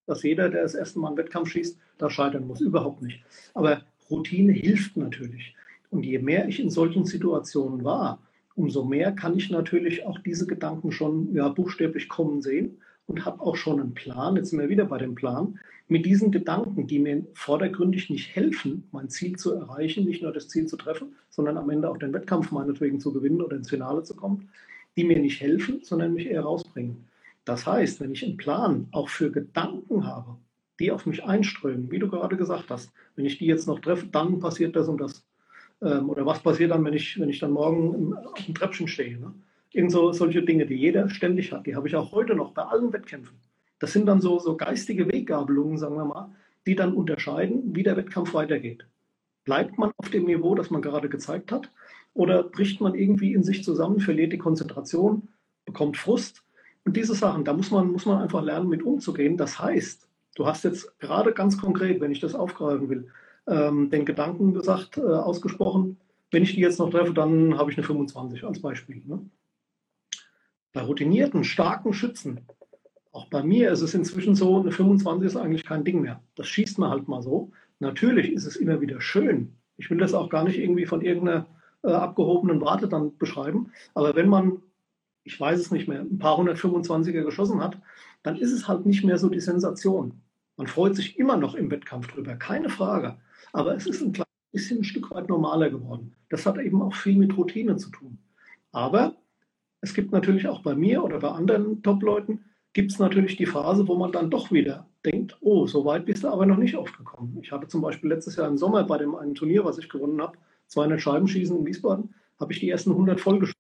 dass 0.06 0.22
jeder, 0.22 0.48
der 0.48 0.62
das 0.62 0.74
erste 0.74 0.98
Mal 0.98 1.08
einen 1.08 1.18
Wettkampf 1.18 1.50
schießt, 1.50 1.78
da 1.98 2.10
scheitern 2.10 2.46
muss. 2.46 2.60
Überhaupt 2.60 3.02
nicht. 3.02 3.22
Aber 3.54 3.82
Routine 4.10 4.52
hilft 4.52 4.96
natürlich. 4.96 5.54
Und 5.90 6.04
je 6.04 6.18
mehr 6.18 6.48
ich 6.48 6.58
in 6.60 6.70
solchen 6.70 7.04
Situationen 7.04 7.84
war, 7.84 8.18
umso 8.54 8.84
mehr 8.84 9.12
kann 9.12 9.36
ich 9.36 9.50
natürlich 9.50 10.04
auch 10.06 10.18
diese 10.18 10.46
Gedanken 10.46 10.90
schon 10.90 11.34
ja, 11.34 11.48
buchstäblich 11.48 12.08
kommen 12.08 12.42
sehen 12.42 12.78
und 13.10 13.24
habe 13.24 13.40
auch 13.40 13.56
schon 13.56 13.80
einen 13.80 13.94
Plan, 13.94 14.36
jetzt 14.36 14.50
sind 14.50 14.60
wir 14.60 14.68
wieder 14.68 14.84
bei 14.84 14.98
dem 14.98 15.14
Plan, 15.14 15.58
mit 15.88 16.06
diesen 16.06 16.30
Gedanken, 16.30 16.86
die 16.86 17.00
mir 17.00 17.26
vordergründig 17.34 18.08
nicht 18.08 18.34
helfen, 18.36 18.84
mein 18.92 19.08
Ziel 19.08 19.36
zu 19.36 19.52
erreichen, 19.52 20.04
nicht 20.04 20.22
nur 20.22 20.32
das 20.32 20.48
Ziel 20.48 20.66
zu 20.66 20.76
treffen, 20.76 21.16
sondern 21.28 21.56
am 21.56 21.68
Ende 21.70 21.90
auch 21.90 21.98
den 21.98 22.12
Wettkampf 22.12 22.52
meinetwegen 22.52 23.00
zu 23.00 23.12
gewinnen 23.12 23.42
oder 23.42 23.56
ins 23.56 23.68
Finale 23.68 24.04
zu 24.04 24.14
kommen, 24.14 24.48
die 24.96 25.02
mir 25.02 25.18
nicht 25.18 25.40
helfen, 25.40 25.80
sondern 25.82 26.14
mich 26.14 26.26
eher 26.26 26.42
rausbringen. 26.42 27.08
Das 27.44 27.66
heißt, 27.66 28.00
wenn 28.00 28.12
ich 28.12 28.24
einen 28.24 28.36
Plan 28.36 28.86
auch 28.92 29.08
für 29.08 29.32
Gedanken 29.32 30.06
habe, 30.06 30.36
die 30.78 30.92
auf 30.92 31.06
mich 31.06 31.24
einströmen, 31.24 31.90
wie 31.90 31.98
du 31.98 32.08
gerade 32.08 32.36
gesagt 32.36 32.70
hast, 32.70 32.92
wenn 33.16 33.26
ich 33.26 33.38
die 33.38 33.46
jetzt 33.46 33.66
noch 33.66 33.80
treffe, 33.80 34.06
dann 34.06 34.38
passiert 34.38 34.76
das 34.76 34.86
und 34.86 35.00
das. 35.00 35.26
Ähm, 35.82 36.08
oder 36.08 36.24
was 36.24 36.40
passiert 36.40 36.70
dann, 36.70 36.84
wenn 36.84 36.94
ich, 36.94 37.18
wenn 37.18 37.28
ich 37.28 37.40
dann 37.40 37.50
morgen 37.50 38.14
auf 38.14 38.44
dem 38.44 38.54
Treppchen 38.54 38.86
stehe? 38.86 39.18
Ne? 39.18 39.34
Irgend 39.72 39.92
so, 39.92 40.12
solche 40.12 40.42
Dinge, 40.42 40.66
die 40.66 40.74
jeder 40.74 41.08
ständig 41.08 41.52
hat, 41.52 41.66
die 41.66 41.76
habe 41.76 41.86
ich 41.86 41.96
auch 41.96 42.12
heute 42.12 42.34
noch 42.34 42.52
bei 42.52 42.62
allen 42.62 42.92
Wettkämpfen. 42.92 43.38
Das 43.78 43.92
sind 43.92 44.06
dann 44.06 44.20
so, 44.20 44.38
so 44.38 44.56
geistige 44.56 45.06
Weggabelungen, 45.06 45.78
sagen 45.78 45.96
wir 45.96 46.04
mal, 46.04 46.34
die 46.66 46.74
dann 46.74 46.92
unterscheiden, 46.92 47.74
wie 47.74 47.82
der 47.82 47.96
Wettkampf 47.96 48.34
weitergeht. 48.34 48.86
Bleibt 49.44 49.78
man 49.78 49.92
auf 49.96 50.10
dem 50.10 50.24
Niveau, 50.24 50.54
das 50.54 50.70
man 50.70 50.82
gerade 50.82 51.08
gezeigt 51.08 51.50
hat, 51.52 51.70
oder 52.12 52.42
bricht 52.42 52.80
man 52.80 52.94
irgendwie 52.94 53.32
in 53.32 53.42
sich 53.42 53.64
zusammen, 53.64 54.00
verliert 54.00 54.32
die 54.32 54.38
Konzentration, 54.38 55.28
bekommt 55.64 55.96
Frust? 55.96 56.42
Und 56.84 56.96
diese 56.96 57.14
Sachen, 57.14 57.44
da 57.44 57.52
muss 57.52 57.70
man, 57.70 57.90
muss 57.90 58.06
man 58.06 58.20
einfach 58.22 58.42
lernen, 58.42 58.68
mit 58.68 58.82
umzugehen. 58.82 59.36
Das 59.36 59.58
heißt, 59.58 60.08
du 60.34 60.46
hast 60.46 60.64
jetzt 60.64 60.98
gerade 60.98 61.32
ganz 61.32 61.58
konkret, 61.58 62.00
wenn 62.00 62.12
ich 62.12 62.20
das 62.20 62.34
aufgreifen 62.34 62.88
will, 62.88 63.08
ähm, 63.46 63.90
den 63.90 64.04
Gedanken 64.04 64.54
gesagt, 64.54 64.98
äh, 64.98 65.02
ausgesprochen, 65.02 65.98
wenn 66.30 66.42
ich 66.42 66.54
die 66.54 66.60
jetzt 66.60 66.78
noch 66.78 66.90
treffe, 66.90 67.12
dann 67.12 67.58
habe 67.58 67.70
ich 67.70 67.78
eine 67.78 67.86
25 67.86 68.44
als 68.44 68.60
Beispiel. 68.60 69.02
Ne? 69.06 69.20
Bei 70.72 70.82
routinierten, 70.82 71.44
starken 71.44 71.92
Schützen, 71.92 72.46
auch 73.12 73.26
bei 73.26 73.42
mir 73.42 73.72
ist 73.72 73.80
es 73.80 73.94
inzwischen 73.94 74.34
so, 74.34 74.60
eine 74.60 74.70
25 74.70 75.26
ist 75.26 75.36
eigentlich 75.36 75.64
kein 75.64 75.84
Ding 75.84 76.00
mehr. 76.00 76.22
Das 76.36 76.46
schießt 76.46 76.78
man 76.78 76.90
halt 76.90 77.08
mal 77.08 77.22
so. 77.22 77.50
Natürlich 77.80 78.32
ist 78.32 78.46
es 78.46 78.56
immer 78.56 78.80
wieder 78.80 79.00
schön. 79.00 79.56
Ich 79.76 79.90
will 79.90 79.98
das 79.98 80.14
auch 80.14 80.30
gar 80.30 80.44
nicht 80.44 80.58
irgendwie 80.58 80.86
von 80.86 81.00
irgendeiner 81.00 81.46
äh, 81.82 81.90
abgehobenen 81.90 82.60
Warte 82.60 82.88
dann 82.88 83.16
beschreiben. 83.18 83.72
Aber 83.94 84.14
wenn 84.14 84.28
man, 84.28 84.62
ich 85.24 85.40
weiß 85.40 85.58
es 85.58 85.70
nicht 85.70 85.88
mehr, 85.88 86.00
ein 86.00 86.18
paar 86.18 86.38
125er 86.38 87.24
geschossen 87.24 87.60
hat, 87.60 87.80
dann 88.22 88.36
ist 88.36 88.52
es 88.52 88.68
halt 88.68 88.86
nicht 88.86 89.04
mehr 89.04 89.18
so 89.18 89.28
die 89.28 89.40
Sensation. 89.40 90.20
Man 90.56 90.66
freut 90.66 90.94
sich 90.94 91.18
immer 91.18 91.36
noch 91.36 91.54
im 91.54 91.70
Wettkampf 91.70 92.08
drüber, 92.08 92.36
keine 92.36 92.68
Frage. 92.68 93.16
Aber 93.52 93.74
es 93.74 93.86
ist 93.86 94.02
ein 94.02 94.12
kleines 94.12 94.28
bisschen 94.52 94.78
ein 94.78 94.84
Stück 94.84 95.10
weit 95.10 95.28
normaler 95.28 95.70
geworden. 95.70 96.14
Das 96.28 96.46
hat 96.46 96.58
eben 96.58 96.82
auch 96.82 96.94
viel 96.94 97.16
mit 97.16 97.36
Routine 97.36 97.76
zu 97.76 97.90
tun. 97.90 98.18
Aber 98.70 99.16
es 99.80 99.94
gibt 99.94 100.12
natürlich 100.12 100.46
auch 100.46 100.62
bei 100.62 100.74
mir 100.74 101.02
oder 101.02 101.18
bei 101.18 101.30
anderen 101.30 101.82
Top-Leuten, 101.82 102.44
gibt 102.72 102.92
es 102.92 102.98
natürlich 102.98 103.36
die 103.36 103.46
Phase, 103.46 103.88
wo 103.88 103.96
man 103.96 104.12
dann 104.12 104.30
doch 104.30 104.52
wieder 104.52 104.86
denkt, 105.04 105.36
oh, 105.40 105.66
so 105.66 105.84
weit 105.84 106.06
bist 106.06 106.24
du 106.24 106.28
aber 106.28 106.46
noch 106.46 106.58
nicht 106.58 106.76
aufgekommen. 106.76 107.38
Ich 107.42 107.50
hatte 107.52 107.66
zum 107.66 107.80
Beispiel 107.80 108.10
letztes 108.10 108.36
Jahr 108.36 108.48
im 108.48 108.58
Sommer 108.58 108.84
bei 108.84 108.98
dem 108.98 109.14
einen 109.14 109.34
Turnier, 109.34 109.64
was 109.64 109.78
ich 109.78 109.88
gewonnen 109.88 110.20
habe, 110.20 110.36
200 110.68 111.00
Scheiben 111.00 111.26
schießen 111.26 111.58
in 111.58 111.66
Wiesbaden, 111.66 112.14
habe 112.38 112.52
ich 112.52 112.60
die 112.60 112.70
ersten 112.70 112.90
100 112.90 113.20
voll 113.20 113.38
geschossen. 113.38 113.56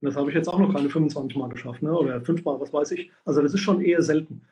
Das 0.00 0.16
habe 0.16 0.30
ich 0.30 0.36
jetzt 0.36 0.48
auch 0.48 0.58
noch 0.58 0.72
keine 0.72 0.88
25 0.88 1.36
Mal 1.36 1.48
geschafft, 1.48 1.82
ne? 1.82 1.92
oder 1.92 2.20
fünfmal, 2.20 2.60
was 2.60 2.72
weiß 2.72 2.92
ich. 2.92 3.10
Also 3.24 3.42
das 3.42 3.52
ist 3.52 3.60
schon 3.60 3.80
eher 3.80 4.02
selten. 4.02 4.42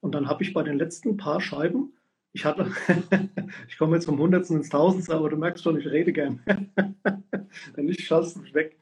Und 0.00 0.14
dann 0.14 0.28
habe 0.28 0.42
ich 0.42 0.52
bei 0.52 0.62
den 0.62 0.78
letzten 0.78 1.16
paar 1.16 1.40
Scheiben, 1.40 1.92
ich 2.32 2.44
hatte, 2.44 2.70
ich 3.68 3.78
komme 3.78 3.94
jetzt 3.96 4.06
vom 4.06 4.18
Hundertsten 4.18 4.56
ins 4.56 4.70
Tausendste, 4.70 5.14
aber 5.14 5.28
du 5.28 5.36
merkst 5.36 5.62
schon, 5.62 5.78
ich 5.78 5.86
rede 5.86 6.12
gern. 6.12 6.40
Wenn 7.74 7.84
nicht, 7.84 8.00
schaltest 8.00 8.36
du 8.36 8.40
mich 8.40 8.54
weg. 8.54 8.78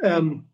Ähm, 0.00 0.44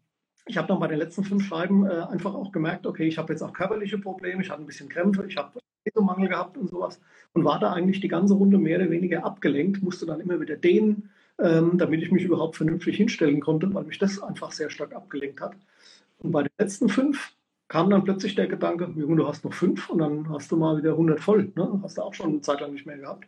ich 0.49 0.57
habe 0.57 0.69
dann 0.69 0.81
bei 0.81 0.89
den 0.89 0.99
letzten 0.99 1.25
fünf 1.25 1.47
Scheiben 1.47 1.87
äh, 1.87 1.91
einfach 1.91 2.35
auch 2.35 2.51
gemerkt, 2.53 2.87
okay, 2.87 3.07
ich 3.07 3.19
habe 3.19 3.33
jetzt 3.33 3.43
auch 3.43 3.53
körperliche 3.53 3.99
Probleme, 3.99 4.43
ich 4.43 4.51
hatte 4.51 4.63
ein 4.63 4.67
bisschen 4.67 4.89
Krämpfe, 4.89 5.27
ich 5.27 5.37
habe 5.37 5.61
Mangel 6.01 6.29
gehabt 6.29 6.57
und 6.57 6.69
sowas 6.69 7.01
und 7.33 7.45
war 7.45 7.59
da 7.59 7.73
eigentlich 7.73 8.01
die 8.01 8.09
ganze 8.09 8.35
Runde 8.35 8.59
mehr 8.59 8.79
oder 8.79 8.91
weniger 8.91 9.25
abgelenkt, 9.25 9.83
musste 9.83 10.07
dann 10.07 10.21
immer 10.21 10.41
wieder 10.41 10.57
dehnen, 10.57 11.11
ähm, 11.39 11.79
damit 11.79 12.03
ich 12.03 12.11
mich 12.11 12.25
überhaupt 12.25 12.57
vernünftig 12.57 12.97
hinstellen 12.97 13.41
konnte, 13.41 13.73
weil 13.73 13.85
mich 13.85 13.99
das 13.99 14.23
einfach 14.23 14.53
sehr 14.53 14.71
stark 14.71 14.95
abgelenkt 14.95 15.41
hat. 15.41 15.57
Und 16.19 16.33
bei 16.33 16.43
den 16.43 16.53
letzten 16.59 16.89
fünf 16.89 17.33
kam 17.69 17.91
dann 17.91 18.05
plötzlich 18.05 18.35
der 18.35 18.49
Gedanke, 18.49 18.93
Junge, 18.97 19.17
du 19.17 19.29
hast 19.29 19.45
noch 19.45 19.53
fünf 19.53 19.89
und 19.91 19.99
dann 19.99 20.29
hast 20.31 20.51
du 20.51 20.57
mal 20.57 20.79
wieder 20.79 20.93
100 20.93 21.21
voll. 21.21 21.53
Ne? 21.55 21.81
Hast 21.83 21.99
du 21.99 22.03
auch 22.03 22.15
schon 22.15 22.31
eine 22.31 22.41
Zeit 22.41 22.61
lang 22.61 22.73
nicht 22.73 22.87
mehr 22.87 22.99
gehabt. 22.99 23.27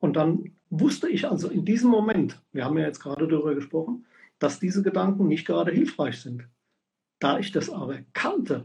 Und 0.00 0.16
dann 0.16 0.52
wusste 0.70 1.08
ich 1.08 1.28
also 1.28 1.48
in 1.48 1.64
diesem 1.64 1.90
Moment, 1.90 2.40
wir 2.52 2.64
haben 2.64 2.78
ja 2.78 2.86
jetzt 2.86 3.00
gerade 3.00 3.28
darüber 3.28 3.54
gesprochen, 3.54 4.06
dass 4.40 4.58
diese 4.58 4.82
Gedanken 4.82 5.28
nicht 5.28 5.46
gerade 5.46 5.70
hilfreich 5.70 6.20
sind. 6.20 6.48
Da 7.20 7.38
ich 7.38 7.52
das 7.52 7.70
aber 7.70 7.98
kannte, 8.12 8.64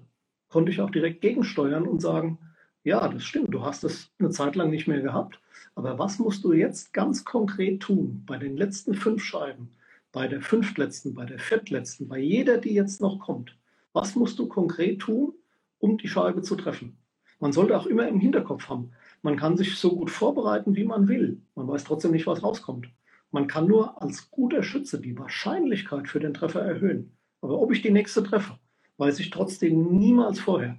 konnte 0.50 0.72
ich 0.72 0.82
auch 0.82 0.90
direkt 0.90 1.22
gegensteuern 1.22 1.86
und 1.86 2.02
sagen, 2.02 2.40
ja, 2.84 3.08
das 3.08 3.24
stimmt, 3.24 3.54
du 3.54 3.64
hast 3.64 3.84
es 3.84 4.10
eine 4.18 4.30
Zeit 4.30 4.56
lang 4.56 4.70
nicht 4.70 4.88
mehr 4.88 5.02
gehabt, 5.02 5.40
aber 5.76 6.00
was 6.00 6.18
musst 6.18 6.44
du 6.44 6.54
jetzt 6.54 6.94
ganz 6.94 7.26
konkret 7.26 7.82
tun 7.82 8.24
bei 8.26 8.38
den 8.38 8.56
letzten 8.56 8.96
fünf 8.96 9.24
Scheiben, 9.24 9.72
bei 10.12 10.28
der 10.28 10.42
fünftletzten, 10.42 11.14
bei 11.14 11.26
der 11.26 11.40
viertletzten, 11.40 12.08
bei 12.08 12.20
jeder, 12.20 12.58
die 12.58 12.74
jetzt 12.74 13.02
noch 13.02 13.20
kommt? 13.20 13.58
Was 13.92 14.16
musst 14.16 14.40
du 14.40 14.48
konkret 14.48 15.00
tun, 15.00 15.34
um 15.80 15.98
die 15.98 16.08
Scheibe 16.08 16.42
zu 16.42 16.56
treffen? 16.56 16.98
Man 17.40 17.52
sollte 17.52 17.78
auch 17.78 17.86
immer 17.86 18.08
im 18.08 18.20
Hinterkopf 18.20 18.70
haben, 18.70 18.92
man 19.22 19.36
kann 19.36 19.58
sich 19.58 19.78
so 19.78 19.96
gut 19.96 20.12
vorbereiten, 20.12 20.76
wie 20.76 20.86
man 20.86 21.08
will. 21.08 21.42
Man 21.56 21.68
weiß 21.68 21.84
trotzdem 21.84 22.12
nicht, 22.12 22.28
was 22.28 22.44
rauskommt. 22.44 22.88
Man 23.36 23.48
kann 23.48 23.68
nur 23.68 24.02
als 24.02 24.32
guter 24.32 24.64
Schütze 24.64 25.02
die 25.02 25.20
Wahrscheinlichkeit 25.20 26.08
für 26.08 26.22
den 26.22 26.34
Treffer 26.34 26.62
erhöhen. 26.62 27.18
Aber 27.42 27.60
ob 27.60 27.74
ich 27.74 27.82
die 27.82 27.92
nächste 27.92 28.24
treffe, 28.24 28.58
weiß 28.96 29.20
ich 29.20 29.30
trotzdem 29.30 29.98
niemals 29.98 30.40
vorher. 30.40 30.78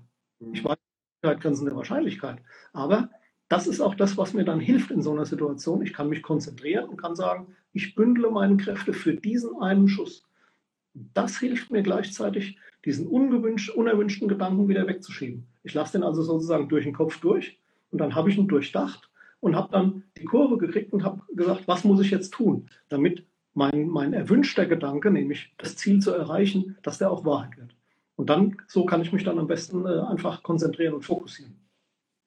Ich 0.54 0.64
weiß 0.64 0.78
die 1.22 1.38
Grenzen 1.38 1.66
der 1.66 1.76
Wahrscheinlichkeit. 1.76 2.38
Aber 2.72 3.10
das 3.50 3.66
ist 3.66 3.82
auch 3.82 3.94
das, 3.94 4.16
was 4.16 4.32
mir 4.32 4.46
dann 4.46 4.58
hilft 4.58 4.90
in 4.90 5.02
so 5.02 5.12
einer 5.12 5.26
Situation. 5.26 5.82
Ich 5.82 5.92
kann 5.92 6.08
mich 6.08 6.22
konzentrieren 6.22 6.88
und 6.88 6.96
kann 6.96 7.14
sagen, 7.14 7.54
ich 7.74 7.94
bündle 7.94 8.30
meine 8.30 8.56
Kräfte 8.56 8.94
für 8.94 9.12
diesen 9.12 9.60
einen 9.60 9.86
Schuss. 9.86 10.22
Das 10.94 11.38
hilft 11.38 11.70
mir 11.70 11.82
gleichzeitig, 11.82 12.58
diesen 12.86 13.06
unerwünschten 13.06 14.28
Gedanken 14.28 14.66
wieder 14.66 14.86
wegzuschieben. 14.86 15.46
Ich 15.62 15.74
lasse 15.74 15.98
den 15.98 16.04
also 16.04 16.22
sozusagen 16.22 16.70
durch 16.70 16.84
den 16.84 16.94
Kopf 16.94 17.20
durch 17.20 17.60
und 17.90 18.00
dann 18.00 18.14
habe 18.14 18.30
ich 18.30 18.38
ihn 18.38 18.48
durchdacht 18.48 19.10
und 19.40 19.56
habe 19.56 19.70
dann 19.72 20.04
die 20.16 20.24
Kurve 20.24 20.58
gekriegt 20.58 20.92
und 20.92 21.04
habe 21.04 21.22
gesagt, 21.34 21.66
was 21.66 21.84
muss 21.84 22.00
ich 22.00 22.10
jetzt 22.10 22.32
tun, 22.32 22.68
damit 22.88 23.26
mein, 23.54 23.88
mein 23.88 24.12
erwünschter 24.12 24.66
Gedanke, 24.66 25.10
nämlich 25.10 25.54
das 25.58 25.76
Ziel 25.76 26.00
zu 26.00 26.12
erreichen, 26.12 26.76
dass 26.82 26.98
der 26.98 27.10
auch 27.10 27.24
Wahrheit 27.24 27.56
wird. 27.56 27.74
Und 28.16 28.30
dann, 28.30 28.56
so 28.66 28.84
kann 28.84 29.02
ich 29.02 29.12
mich 29.12 29.24
dann 29.24 29.38
am 29.38 29.46
besten 29.46 29.84
äh, 29.86 30.00
einfach 30.00 30.42
konzentrieren 30.42 30.94
und 30.94 31.04
fokussieren. 31.04 31.56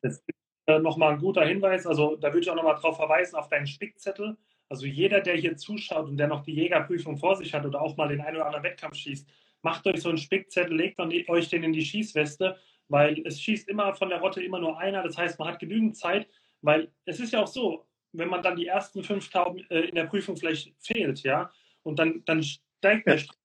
Das 0.02 0.16
ist 0.16 0.24
äh, 0.68 0.80
nochmal 0.80 1.14
ein 1.14 1.20
guter 1.20 1.46
Hinweis. 1.46 1.86
Also 1.86 2.16
da 2.16 2.30
würde 2.30 2.42
ich 2.42 2.50
auch 2.50 2.56
nochmal 2.56 2.76
darauf 2.76 2.96
verweisen, 2.96 3.36
auf 3.36 3.50
deinen 3.50 3.68
Spickzettel. 3.68 4.38
Also 4.70 4.86
jeder, 4.86 5.20
der 5.22 5.36
hier 5.36 5.58
zuschaut 5.58 6.08
und 6.08 6.18
der 6.18 6.28
noch 6.28 6.44
die 6.44 6.54
Jägerprüfung 6.54 7.18
vor 7.18 7.36
sich 7.36 7.54
hat 7.54 7.66
oder 7.66 7.82
auch 7.82 7.98
mal 7.98 8.08
den 8.08 8.22
einen 8.22 8.38
oder 8.38 8.46
anderen 8.46 8.64
Wettkampf 8.64 8.96
schießt, 8.96 9.28
macht 9.64 9.88
euch 9.88 10.02
so 10.02 10.10
einen 10.10 10.20
Spickzettel, 10.20 10.78
legt 10.78 11.00
euch 11.00 11.50
den 11.50 11.64
in 11.64 11.74
die 11.74 11.86
Schießweste, 11.86 12.56
weil 12.88 13.22
es 13.26 13.42
schießt 13.42 13.68
immer 13.68 13.94
von 13.96 14.10
der 14.10 14.20
Rotte 14.20 14.44
immer 14.44 14.60
nur 14.60 14.80
einer. 14.80 15.04
Das 15.04 15.18
heißt, 15.18 15.40
man 15.40 15.48
hat 15.48 15.60
genügend 15.60 15.98
Zeit, 15.98 16.28
weil 16.62 16.92
es 17.06 17.20
ist 17.20 17.34
ja 17.34 17.42
auch 17.42 17.48
so, 17.48 17.86
wenn 18.12 18.30
man 18.30 18.42
dann 18.42 18.56
die 18.56 18.68
ersten 18.68 19.04
fünf 19.04 19.30
Tauben 19.30 19.66
äh, 19.70 19.82
in 19.82 19.96
der 19.96 20.06
Prüfung 20.06 20.36
vielleicht 20.36 20.74
fehlt, 20.80 21.24
ja, 21.24 21.52
und 21.84 22.00
dann, 22.00 22.24
dann 22.26 22.44
steigt 22.44 23.08
der 23.08 23.18
Stress, 23.18 23.38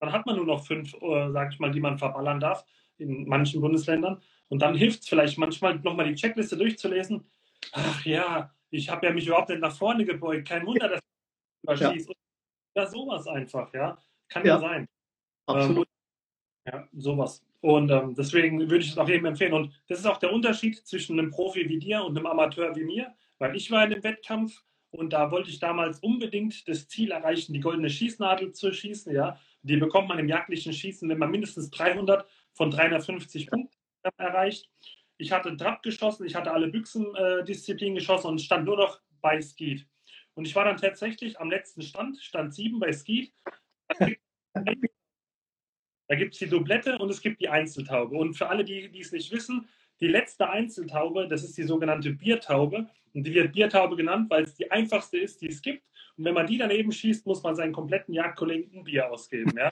dann 0.00 0.12
hat 0.12 0.26
man 0.26 0.36
nur 0.36 0.46
noch 0.46 0.66
fünf, 0.66 0.94
äh, 0.94 1.30
sag 1.30 1.52
ich 1.52 1.60
mal, 1.60 1.70
die 1.70 1.80
man 1.80 1.98
verballern 1.98 2.40
darf 2.40 2.64
in 2.98 3.26
manchen 3.28 3.60
Bundesländern. 3.60 4.20
Und 4.48 4.60
dann 4.60 4.74
hilft 4.74 5.02
es 5.02 5.08
vielleicht 5.08 5.38
manchmal 5.38 5.76
nochmal 5.76 6.08
die 6.08 6.14
Checkliste 6.14 6.56
durchzulesen. 6.56 7.24
Ach 7.72 8.04
ja, 8.04 8.52
ich 8.70 8.90
habe 8.90 9.06
ja 9.06 9.12
mich 9.12 9.26
überhaupt 9.26 9.48
nicht 9.48 9.60
nach 9.60 9.74
vorne 9.74 10.04
gebeugt. 10.04 10.48
Kein 10.48 10.66
Wunder, 10.66 10.88
dass 10.88 11.00
ich 11.00 11.62
überschießt. 11.62 12.08
Ja. 12.08 12.82
ja, 12.82 12.86
sowas 12.88 13.26
einfach, 13.28 13.72
ja. 13.72 13.96
Kann 14.28 14.44
ja, 14.44 14.54
ja 14.54 14.60
sein. 14.60 14.88
Absolut. 15.46 15.86
Ähm, 15.86 15.91
ja, 16.66 16.88
sowas. 16.92 17.44
Und 17.60 17.90
ähm, 17.90 18.14
deswegen 18.14 18.58
würde 18.58 18.84
ich 18.84 18.90
es 18.90 18.98
auch 18.98 19.08
jedem 19.08 19.26
empfehlen. 19.26 19.52
Und 19.52 19.72
das 19.88 20.00
ist 20.00 20.06
auch 20.06 20.18
der 20.18 20.32
Unterschied 20.32 20.76
zwischen 20.86 21.18
einem 21.18 21.30
Profi 21.30 21.68
wie 21.68 21.78
dir 21.78 22.04
und 22.04 22.16
einem 22.16 22.26
Amateur 22.26 22.74
wie 22.76 22.84
mir, 22.84 23.14
weil 23.38 23.56
ich 23.56 23.70
war 23.70 23.84
in 23.84 23.92
einem 23.92 24.02
Wettkampf 24.02 24.62
und 24.90 25.12
da 25.12 25.30
wollte 25.30 25.48
ich 25.48 25.58
damals 25.58 26.00
unbedingt 26.00 26.68
das 26.68 26.86
Ziel 26.86 27.12
erreichen, 27.12 27.54
die 27.54 27.60
goldene 27.60 27.88
Schießnadel 27.88 28.52
zu 28.52 28.72
schießen. 28.72 29.14
Ja, 29.14 29.38
die 29.62 29.76
bekommt 29.76 30.08
man 30.08 30.18
im 30.18 30.28
jagdlichen 30.28 30.72
Schießen, 30.72 31.08
wenn 31.08 31.18
man 31.18 31.30
mindestens 31.30 31.70
300 31.70 32.26
von 32.52 32.70
350 32.70 33.46
Punkten 33.48 33.74
erreicht. 34.18 34.70
Ich 35.16 35.32
hatte 35.32 35.56
Trap 35.56 35.82
geschossen, 35.82 36.26
ich 36.26 36.34
hatte 36.34 36.52
alle 36.52 36.68
Büchsendisziplinen 36.68 37.96
äh, 37.96 38.00
geschossen 38.00 38.26
und 38.26 38.40
stand 38.40 38.66
nur 38.66 38.76
noch 38.76 39.00
bei 39.20 39.40
Skeet. 39.40 39.86
Und 40.34 40.46
ich 40.46 40.54
war 40.56 40.64
dann 40.64 40.76
tatsächlich 40.76 41.40
am 41.40 41.50
letzten 41.50 41.82
Stand, 41.82 42.18
Stand 42.18 42.54
7 42.54 42.78
bei 42.78 42.92
Skeet. 42.92 43.32
Da 46.12 46.16
gibt 46.16 46.34
es 46.34 46.40
die 46.40 46.46
Doublette 46.46 46.98
und 46.98 47.08
es 47.08 47.22
gibt 47.22 47.40
die 47.40 47.48
Einzeltaube. 47.48 48.14
Und 48.14 48.34
für 48.34 48.50
alle, 48.50 48.64
die, 48.64 49.00
es 49.00 49.12
nicht 49.12 49.32
wissen, 49.32 49.66
die 49.98 50.08
letzte 50.08 50.50
Einzeltaube, 50.50 51.26
das 51.26 51.42
ist 51.42 51.56
die 51.56 51.62
sogenannte 51.62 52.10
Biertaube. 52.10 52.86
Und 53.14 53.26
die 53.26 53.32
wird 53.32 53.54
Biertaube 53.54 53.96
genannt, 53.96 54.28
weil 54.28 54.44
es 54.44 54.54
die 54.54 54.70
einfachste 54.70 55.16
ist, 55.16 55.40
die 55.40 55.48
es 55.48 55.62
gibt. 55.62 55.88
Und 56.18 56.26
wenn 56.26 56.34
man 56.34 56.46
die 56.46 56.58
daneben 56.58 56.92
schießt, 56.92 57.24
muss 57.24 57.42
man 57.42 57.56
seinen 57.56 57.72
kompletten 57.72 58.12
Jagdkollegen 58.12 58.80
ein 58.80 58.84
Bier 58.84 59.10
ausgeben. 59.10 59.52
Ja? 59.56 59.70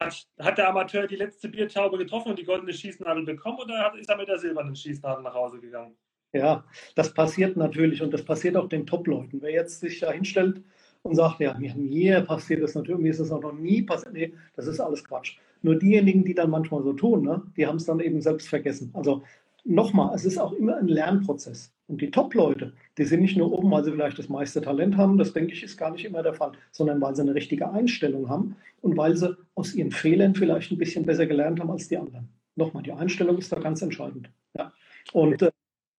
Hat, 0.00 0.56
der 0.56 0.70
Amateur 0.70 1.06
die 1.06 1.16
letzte 1.16 1.50
Biertaube 1.50 1.98
getroffen 1.98 2.30
und 2.30 2.38
die 2.38 2.44
goldene 2.44 2.72
Schießnadel 2.72 3.24
bekommen 3.26 3.58
oder 3.58 3.92
ist 3.98 4.08
er 4.08 4.16
mit 4.16 4.28
der 4.28 4.38
silbernen 4.38 4.74
Schießnadel 4.74 5.22
nach 5.22 5.34
Hause 5.34 5.60
gegangen? 5.60 5.98
Ja, 6.32 6.64
das 6.94 7.12
passiert 7.12 7.58
natürlich 7.58 8.00
und 8.00 8.10
das 8.14 8.24
passiert 8.24 8.56
auch 8.56 8.70
den 8.70 8.86
Top-Leuten. 8.86 9.42
Wer 9.42 9.52
jetzt 9.52 9.80
sich 9.80 10.00
da 10.00 10.12
hinstellt 10.12 10.62
und 11.02 11.16
sagt, 11.16 11.40
ja, 11.40 11.56
mir 11.58 12.20
passiert 12.22 12.62
das 12.62 12.74
natürlich, 12.74 13.00
mir 13.00 13.10
ist 13.10 13.20
das 13.20 13.32
auch 13.32 13.42
noch 13.42 13.52
nie 13.52 13.82
passiert. 13.82 14.12
Nee, 14.12 14.32
das 14.56 14.66
ist 14.66 14.80
alles 14.80 15.04
Quatsch. 15.04 15.36
Nur 15.62 15.76
diejenigen, 15.76 16.24
die 16.24 16.34
dann 16.34 16.50
manchmal 16.50 16.82
so 16.82 16.92
tun, 16.92 17.22
ne, 17.22 17.42
die 17.56 17.66
haben 17.66 17.76
es 17.76 17.84
dann 17.84 18.00
eben 18.00 18.20
selbst 18.20 18.48
vergessen. 18.48 18.90
Also 18.94 19.22
nochmal, 19.64 20.14
es 20.14 20.24
ist 20.24 20.38
auch 20.38 20.52
immer 20.52 20.76
ein 20.76 20.88
Lernprozess. 20.88 21.72
Und 21.88 22.00
die 22.00 22.10
Top-Leute, 22.10 22.72
die 22.96 23.04
sind 23.04 23.20
nicht 23.20 23.36
nur 23.36 23.52
oben, 23.52 23.70
weil 23.70 23.84
sie 23.84 23.92
vielleicht 23.92 24.18
das 24.18 24.28
meiste 24.28 24.60
Talent 24.60 24.96
haben, 24.96 25.18
das 25.18 25.32
denke 25.32 25.52
ich, 25.52 25.62
ist 25.62 25.76
gar 25.76 25.90
nicht 25.90 26.04
immer 26.04 26.22
der 26.22 26.34
Fall, 26.34 26.52
sondern 26.70 27.00
weil 27.00 27.14
sie 27.14 27.22
eine 27.22 27.34
richtige 27.34 27.70
Einstellung 27.70 28.28
haben 28.28 28.56
und 28.80 28.96
weil 28.96 29.16
sie 29.16 29.36
aus 29.54 29.74
ihren 29.74 29.90
Fehlern 29.90 30.34
vielleicht 30.34 30.72
ein 30.72 30.78
bisschen 30.78 31.04
besser 31.04 31.26
gelernt 31.26 31.60
haben 31.60 31.70
als 31.70 31.88
die 31.88 31.98
anderen. 31.98 32.28
Nochmal, 32.56 32.82
die 32.82 32.92
Einstellung 32.92 33.38
ist 33.38 33.52
da 33.52 33.58
ganz 33.58 33.82
entscheidend. 33.82 34.30
Ja. 34.56 34.72
Und 35.12 35.42
äh, 35.42 35.50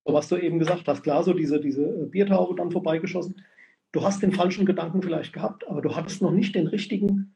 was 0.05 0.27
du 0.29 0.37
eben 0.37 0.59
gesagt 0.59 0.87
hast, 0.87 1.03
klar, 1.03 1.23
so 1.23 1.33
diese, 1.33 1.59
diese 1.59 1.85
Biertaube 2.07 2.55
dann 2.55 2.71
vorbeigeschossen. 2.71 3.35
Du 3.93 4.01
hast 4.01 4.23
den 4.23 4.33
falschen 4.33 4.65
Gedanken 4.65 5.03
vielleicht 5.03 5.33
gehabt, 5.33 5.67
aber 5.67 5.81
du 5.83 5.95
hattest 5.95 6.21
noch 6.23 6.31
nicht 6.31 6.55
den 6.55 6.65
richtigen, 6.65 7.35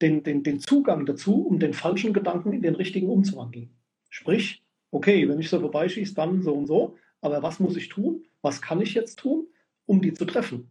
den, 0.00 0.24
den, 0.24 0.42
den 0.42 0.58
Zugang 0.58 1.06
dazu, 1.06 1.46
um 1.46 1.60
den 1.60 1.72
falschen 1.72 2.12
Gedanken 2.12 2.52
in 2.52 2.60
den 2.60 2.74
richtigen 2.74 3.08
umzuwandeln. 3.08 3.70
Sprich, 4.10 4.64
okay, 4.90 5.28
wenn 5.28 5.38
ich 5.38 5.48
so 5.48 5.60
vorbeischieße, 5.60 6.14
dann 6.14 6.42
so 6.42 6.54
und 6.54 6.66
so, 6.66 6.96
aber 7.20 7.44
was 7.44 7.60
muss 7.60 7.76
ich 7.76 7.88
tun? 7.88 8.24
Was 8.42 8.60
kann 8.60 8.80
ich 8.80 8.94
jetzt 8.94 9.20
tun, 9.20 9.46
um 9.86 10.02
die 10.02 10.12
zu 10.12 10.24
treffen? 10.24 10.68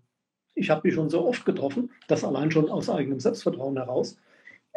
Ich 0.54 0.70
habe 0.70 0.88
die 0.88 0.94
schon 0.94 1.10
so 1.10 1.26
oft 1.26 1.46
getroffen, 1.46 1.92
das 2.10 2.26
allein 2.26 2.52
schon 2.52 2.70
aus 2.70 2.90
eigenem 2.90 3.22
Selbstvertrauen 3.22 3.78
heraus. 3.78 4.18